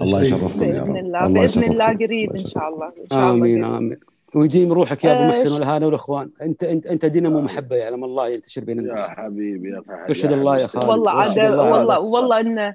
الله. 0.00 0.22
يشرفكم 0.24 0.62
يا 0.64 0.82
رب. 0.82 0.86
باذن 0.86 0.96
الله 0.96 1.26
بإذن 1.28 1.64
الله 1.64 1.86
قريب 1.86 2.36
إن 2.36 2.46
شاء 2.46 2.68
الله 2.68 2.86
إن 2.86 3.06
شاء 3.10 3.18
الله 3.18 3.30
آمين 3.30 3.64
آمين. 3.64 3.98
ويديم 4.34 4.72
روحك 4.72 5.04
يا 5.04 5.12
أبو 5.12 5.22
آه، 5.22 5.28
محسن 5.28 5.54
والهانه 5.54 5.86
والإخوان. 5.86 6.30
أنت 6.42 6.64
أنت 6.64 6.86
أنت 6.86 7.04
دينامو 7.06 7.40
محبه 7.40 7.76
يعلم 7.76 8.04
الله 8.04 8.28
ينتشر 8.28 8.64
بين 8.64 8.78
الناس. 8.78 9.10
يا 9.10 9.14
حبيبي 9.14 9.70
يا 9.70 9.80
فهد 9.80 10.10
أشهد 10.10 10.32
الله 10.32 10.58
يا 10.58 10.66
خالد 10.66 10.88
والله 10.88 11.10
عاد 11.10 11.38
والله 11.38 12.00
والله 12.00 12.40
انه 12.40 12.74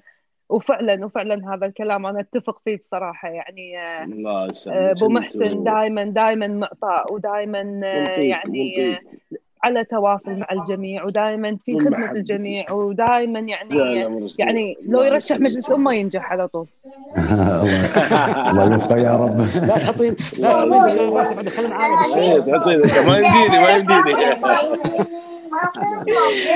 وفعلا 0.54 1.06
وفعلا 1.06 1.54
هذا 1.54 1.66
الكلام 1.66 2.06
أنا 2.06 2.20
أتفق 2.20 2.62
فيه 2.66 2.78
بصراحة. 2.78 3.30
يعني 3.30 3.80
آه، 3.80 4.04
الله 4.04 4.48
آه، 4.68 4.92
أبو 4.92 5.10
محسن 5.10 5.64
دائما 5.64 6.04
دائما 6.04 6.48
معطاء 6.48 7.14
ودائما 7.14 7.78
آه، 7.84 8.20
يعني 8.20 8.98
على 9.64 9.84
تواصل 9.84 10.40
مع 10.40 10.48
الجميع 10.52 11.04
ودائما 11.04 11.58
في 11.66 11.80
خدمة 11.80 12.12
الجميع 12.12 12.72
ودائما 12.72 13.40
يعني 13.40 14.00
يعني 14.40 14.78
لو 14.88 15.04
يرشح 15.04 15.40
مجلس 15.40 15.70
الامه 15.70 15.94
ينجح 15.94 16.32
على 16.32 16.48
طول. 16.48 16.68
الله 18.50 18.74
يوفقه 18.74 18.98
يا 18.98 19.18
رب. 19.18 19.40
لا 19.40 19.78
تحطين 19.78 20.16
لا 20.40 20.54
تحطين 21.24 21.50
خلينا 21.50 21.76
عالم 21.76 22.00
الشيء 22.00 22.52
ما 23.08 23.18
يمديني 23.18 23.60
ما 23.62 23.70
يمديني 23.70 24.14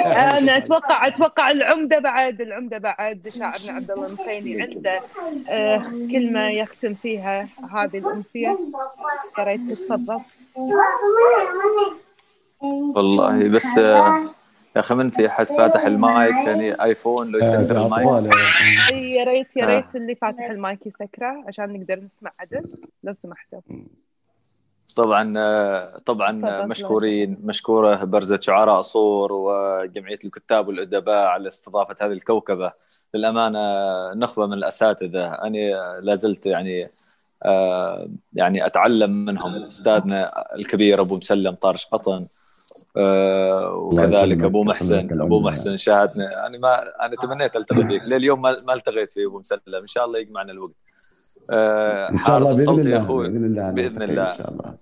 أنا 0.05 0.57
أتوقع 0.57 1.07
أتوقع 1.07 1.51
العمدة 1.51 1.99
بعد 1.99 2.41
العمدة 2.41 2.77
بعد 2.77 3.29
شاعرنا 3.29 3.71
عبد 3.71 3.91
الله 3.91 4.07
المخيني 4.07 4.61
عنده 4.61 5.01
آه 5.49 5.77
كلمه 6.11 6.49
يختم 6.49 6.93
فيها 6.93 7.47
هذه 7.73 7.97
الامسيه 7.97 8.57
يا 9.37 9.43
ريت 9.43 9.61
تتفضل 9.71 10.19
والله 12.95 13.49
بس 13.49 13.77
آه، 13.77 14.19
يا 14.75 14.81
أخي 14.81 14.95
من 14.95 15.09
في 15.09 15.27
احد 15.27 15.45
فاتح 15.45 15.85
المايك. 15.85 16.35
يعني 16.35 16.83
آيفون 16.83 17.31
لو 17.31 17.39
يسكر 17.39 17.85
المايك. 17.85 18.33
يا 18.93 19.23
ريت 19.23 19.57
يا 19.57 19.65
ريت 19.65 19.95
اللي 19.95 20.15
فاتح 20.15 20.43
المايك 20.49 20.79
يسكره 20.85 21.43
عشان 21.47 21.73
نقدر 21.73 21.95
نسمع 21.95 22.31
عدل 22.39 22.65
لو 23.03 23.13
سمحتوا. 23.23 23.59
طبعا 24.95 25.99
طبعا 26.05 26.65
مشكورين 26.65 27.37
مشكورة 27.43 28.03
برزة 28.03 28.39
شعراء 28.39 28.81
صور 28.81 29.33
وجمعية 29.33 30.19
الكتاب 30.23 30.67
والأدباء 30.67 31.25
على 31.25 31.47
استضافة 31.47 31.95
هذه 32.01 32.11
الكوكبة. 32.11 32.71
للأمانة 33.13 33.59
نخبة 34.13 34.45
من 34.45 34.53
الأساتذة. 34.53 35.27
أنا 35.27 35.99
لا 36.01 36.15
زلت 36.15 36.45
يعني 36.45 36.89
آه، 37.45 38.07
يعني 38.33 38.65
أتعلم 38.65 39.25
منهم. 39.25 39.63
أستاذنا 39.63 40.45
الكبير 40.55 41.01
أبو 41.01 41.17
مسلم 41.17 41.55
طارش 41.55 41.85
قطن 41.85 42.25
آه، 42.97 43.73
وكذلك 43.73 44.43
أبو 44.43 44.63
محسن 44.63 45.21
أبو 45.21 45.39
محسن 45.39 45.77
شاهدنا. 45.77 46.47
أنا 46.47 46.57
ما 46.57 47.05
أنا 47.05 47.15
تمنيت 47.15 47.55
ألتقي 47.55 47.87
فيك 47.87 48.07
لليوم 48.07 48.41
ما 48.41 48.73
ألتقيت 48.73 49.11
في 49.11 49.25
أبو 49.25 49.39
مسلم. 49.39 49.61
إن 49.81 49.87
شاء 49.87 50.05
الله 50.05 50.19
يجمعنا 50.19 50.51
الوقت. 50.51 50.86
حارث 52.17 52.47
السلطي 52.47 52.89
يا 52.89 52.99
أخوي. 52.99 53.29
بإذن 53.29 53.45
الله 53.45 53.71
بإذن 53.71 54.01
الله. 54.01 54.31
إن 54.31 54.37
شاء 54.37 54.51
الله. 54.51 54.73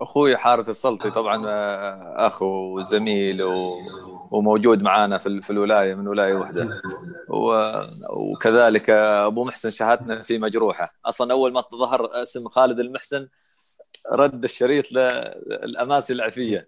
أخوي 0.00 0.36
حارث 0.36 0.68
السلطي 0.68 1.10
طبعا 1.10 1.44
اخ 2.26 2.42
وزميل 2.42 3.42
وموجود 4.30 4.82
معنا 4.82 5.18
في, 5.18 5.40
في 5.42 5.50
الولاية 5.50 5.94
من 5.94 6.08
ولاية 6.08 6.34
واحدة 6.34 6.68
وكذلك 8.10 8.90
أبو 8.90 9.44
محسن 9.44 9.70
شهادتنا 9.70 10.14
في 10.14 10.38
مجروحة. 10.38 10.92
أصلا 11.06 11.32
أول 11.32 11.52
ما 11.52 11.64
ظهر 11.74 12.22
اسم 12.22 12.48
خالد 12.48 12.80
المحسن 12.80 13.28
رد 14.12 14.44
الشريط 14.44 14.84
للاماسي 14.92 16.12
العفية. 16.12 16.66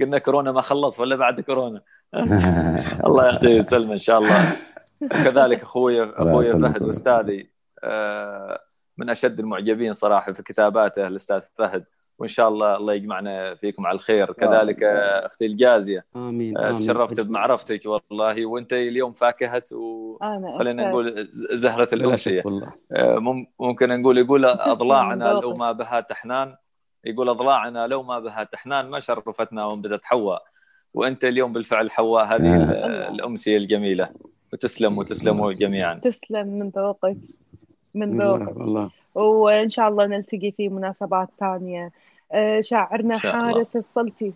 قلنا 0.00 0.18
كورونا 0.18 0.52
ما 0.52 0.60
خلص 0.60 1.00
ولا 1.00 1.16
بعد 1.16 1.40
كورونا. 1.40 1.80
الله 3.06 3.24
يعطيه 3.24 3.58
السلمه 3.58 3.92
إن 3.92 3.98
شاء 3.98 4.18
الله. 4.18 4.56
كذلك 5.24 5.62
أخوي 5.62 6.04
أخوي 6.04 6.52
فهد 6.52 6.82
واستاذي 6.82 7.50
آه، 7.84 8.60
من 8.98 9.10
أشد 9.10 9.40
المعجبين 9.40 9.92
صراحة 9.92 10.32
في 10.32 10.42
كتاباته 10.42 11.06
الأستاذ 11.06 11.40
فهد. 11.54 11.84
وإن 12.18 12.28
شاء 12.28 12.48
الله 12.48 12.76
الله 12.76 12.94
يجمعنا 12.94 13.54
فيكم 13.54 13.86
على 13.86 13.94
الخير. 13.94 14.32
كذلك 14.32 14.82
أختي 15.24 15.46
الجازية. 15.46 16.04
آمين. 16.16 16.58
آه، 16.58 16.64
تشرفت 16.66 17.28
بمعرفتك 17.28 17.80
والله. 17.86 18.46
وأنت 18.46 18.72
اليوم 18.72 19.12
فاكهة 19.12 19.62
و 19.72 20.18
خلينا 20.58 20.88
نقول 20.88 21.28
زهرة 21.32 21.88
الاشيه 21.92 22.42
آه، 22.92 23.44
ممكن 23.60 24.00
نقول 24.00 24.18
يقول 24.18 24.44
أضلاعنا 24.44 25.24
لو 25.24 25.52
ما 25.52 25.72
بها 25.72 26.00
تحنان. 26.00 26.56
يقول 27.04 27.28
أضلاعنا 27.28 27.86
لو 27.86 28.02
ما 28.02 28.18
بها 28.20 28.44
تحنان. 28.44 28.90
ما 28.90 29.00
شرفتنا 29.00 29.64
وانبتت 29.64 30.00
حواء. 30.04 30.42
وأنت 30.94 31.24
اليوم 31.24 31.52
بالفعل 31.52 31.90
حواء. 31.90 32.24
هذه 32.24 32.62
الأمسية 33.08 33.56
الجميلة. 33.56 34.08
وتسلم 34.52 34.98
وتسلموا 34.98 35.52
جميعا. 35.52 35.94
تسلم 35.94 36.48
من 36.58 36.68
ذوقك 36.76 37.16
من 37.94 38.08
ذوقك. 38.08 38.56
والله 38.56 38.90
وإن 39.14 39.68
شاء 39.68 39.88
الله 39.88 40.06
نلتقي 40.06 40.50
في 40.50 40.68
مناسبات 40.68 41.28
ثانية. 41.40 41.90
آه، 42.32 42.60
شاعرنا 42.60 43.18
حارث 43.18 43.76
السلطي. 43.76 44.30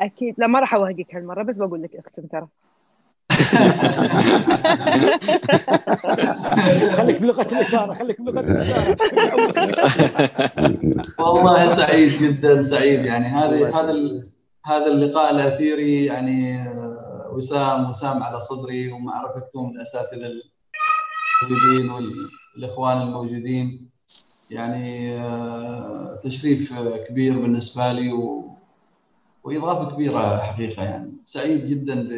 أكيد. 0.00 0.34
لا 0.38 0.46
ما 0.46 0.60
راح 0.60 0.74
أوهقك 0.74 1.14
هالمرة 1.14 1.42
بس 1.42 1.56
بقول 1.56 1.82
لك 1.82 1.96
اختم 1.96 2.22
ترى. 2.22 2.46
خليك 6.96 7.22
بلغة 7.22 7.42
الإشارة 7.42 7.94
خليك 7.94 8.20
بلغة 8.20 8.40
الإشارة. 8.40 8.96
والله 11.18 11.68
سعيد 11.68 12.22
جدا 12.22 12.62
سعيد. 12.62 13.04
يعني 13.04 13.26
هذه 13.26 13.68
هذا 13.68 14.22
هذا 14.66 14.86
اللقاء 14.86 15.30
الأثيري 15.30 16.04
يعني 16.04 16.62
آه، 16.62 17.30
وسام 17.32 17.90
وسام 17.90 18.22
على 18.22 18.40
صدري 18.40 18.92
ومعرفتكم 18.92 19.72
الأساتذة 19.76 20.26
الموجودين 21.42 21.90
والإخوان 22.56 23.02
الموجودين. 23.02 23.90
يعني 24.50 25.14
آه، 25.20 26.20
تشريف 26.24 26.74
كبير 27.08 27.38
بالنسبة 27.38 27.92
لي 27.92 28.12
و... 28.12 28.50
وإضافة 29.44 29.94
كبيرة 29.94 30.38
حقيقة 30.38 30.82
يعني. 30.82 31.12
سعيد 31.24 31.68
جدا 31.68 32.08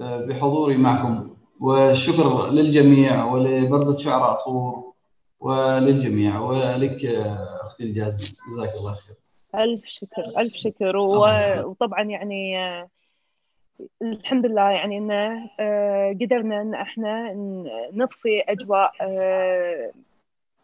آه، 0.00 0.24
بحضوري 0.26 0.76
معكم. 0.76 1.36
والشكر 1.60 2.50
للجميع 2.50 3.24
ولبرزة 3.24 3.98
شعراء 3.98 4.34
صور 4.34 4.92
وللجميع. 5.40 6.40
ولك 6.40 7.04
آه، 7.04 7.66
أختي 7.66 7.84
الجازمه 7.84 8.36
جزاك 8.52 8.74
الله 8.80 8.94
خير. 8.94 9.16
ألف 9.54 9.84
شكر 9.86 10.40
ألف 10.40 10.56
شكر. 10.56 10.96
وطبعا 10.96 12.02
يعني 12.02 12.56
الحمد 14.02 14.46
لله 14.46 14.70
يعني 14.70 14.98
ان 14.98 15.10
آه، 15.60 16.12
قدرنا 16.20 16.60
إن 16.62 16.74
إحنا 16.74 17.32
نضفي 17.92 18.40
أجواء 18.40 18.92
آه، 19.00 19.90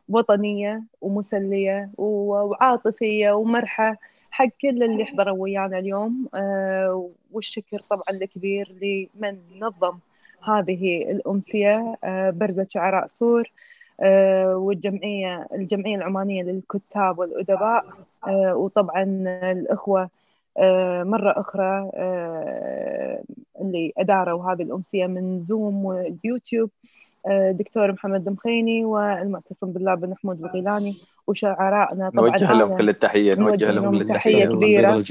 وطنية 0.08 0.82
ومسلية 1.00 1.90
وعاطفية 1.98 3.32
ومرحة 3.32 3.96
حق 4.30 4.46
كل 4.62 4.82
اللي 4.82 5.04
حضروا 5.04 5.38
ويانا 5.38 5.78
اليوم 5.78 6.28
آه، 6.34 7.10
والشكر 7.32 7.78
طبعا 7.90 8.22
الكبير 8.22 8.72
لمن 8.82 9.38
نظم 9.60 9.98
هذه 10.48 11.10
الأمسية 11.10 11.96
برزة 12.30 12.66
شعراء 12.70 13.06
سور 13.06 13.50
والجمعيه 14.54 15.46
الجمعية 15.54 15.96
العمانية 15.96 16.42
للكتاب 16.42 17.18
والأدباء 17.18 17.84
وطبعا 18.28 19.02
الإخوة 19.52 20.10
مرة 21.04 21.30
أخرى 21.40 21.90
آه، 21.94 23.22
اللي 23.60 23.92
أداروا 23.98 24.52
هذه 24.52 24.62
الأمسية 24.62 25.06
من 25.06 25.44
زوم 25.44 25.84
واليوتيوب 25.84 26.70
آه، 27.26 27.50
دكتور 27.50 27.92
محمد 27.92 28.24
دمخيني 28.24 28.84
والمعتصم 28.84 29.72
بالله 29.72 29.94
بن 29.94 30.10
محمود 30.10 30.44
الغيلاني 30.44 30.96
وشعرائنا. 31.26 32.10
طبعا 32.10 32.30
نوجه 32.30 32.52
لهم 32.52 32.76
كل 32.76 32.88
التحية 32.88 33.34
نوجه 33.34 33.70
لهم 33.70 33.90
كل 33.90 34.00
التحية. 34.00 34.44
كبيرة. 34.46 35.04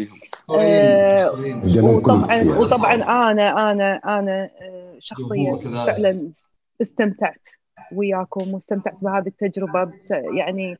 وطبعا 0.50 2.44
وطبعا 2.44 2.94
أنا 3.32 3.72
أنا 3.72 3.96
أنا 3.96 4.50
شخصيا 5.00 5.56
فعلا 5.56 6.30
استمتعت 6.82 7.48
وياكم 7.98 8.54
واستمتعت 8.54 8.96
بهذه 9.02 9.28
التجربة. 9.28 9.92
يعني 10.10 10.78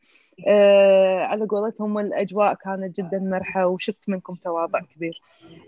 آه 0.48 1.20
على 1.20 1.46
قولتهم 1.46 2.00
الأجواء 2.00 2.54
كانت 2.54 2.98
جدا 2.98 3.20
مرحة 3.20 3.68
وشفت 3.68 4.10
منكم 4.10 4.36
تواضع 4.36 4.80
كبير. 4.80 5.22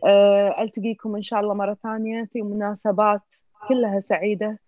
آه 0.06 0.62
ألتقيكم 0.62 1.16
إن 1.16 1.22
شاء 1.22 1.40
الله 1.40 1.54
مرة 1.54 1.78
ثانية 1.84 2.30
في 2.34 2.42
مناسبات 2.42 3.22
كلها 3.68 4.00
سعيدة 4.00 4.60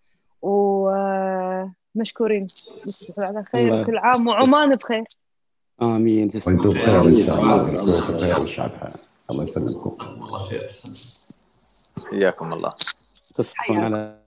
ومشكورين 0.41 1.75
على 3.17 3.43
خير 3.43 3.83
كل 3.83 3.97
عام 3.97 4.27
وعمان 4.27 4.75
بخير. 4.75 5.03
آمين. 5.83 6.31
وأنتم 6.47 6.69
بخير 6.69 7.01
إن 7.01 7.25
شاء 7.25 7.41
الله. 7.41 7.57
بخير 8.17 8.39
والشعب 8.39 8.69
الله 9.31 9.43
يسلمكم 9.43 9.95
الله 10.01 10.43
خير 10.49 10.61
حياكم 12.11 12.53
الله. 12.53 12.69
تصبحون 13.35 13.77
على 13.77 14.24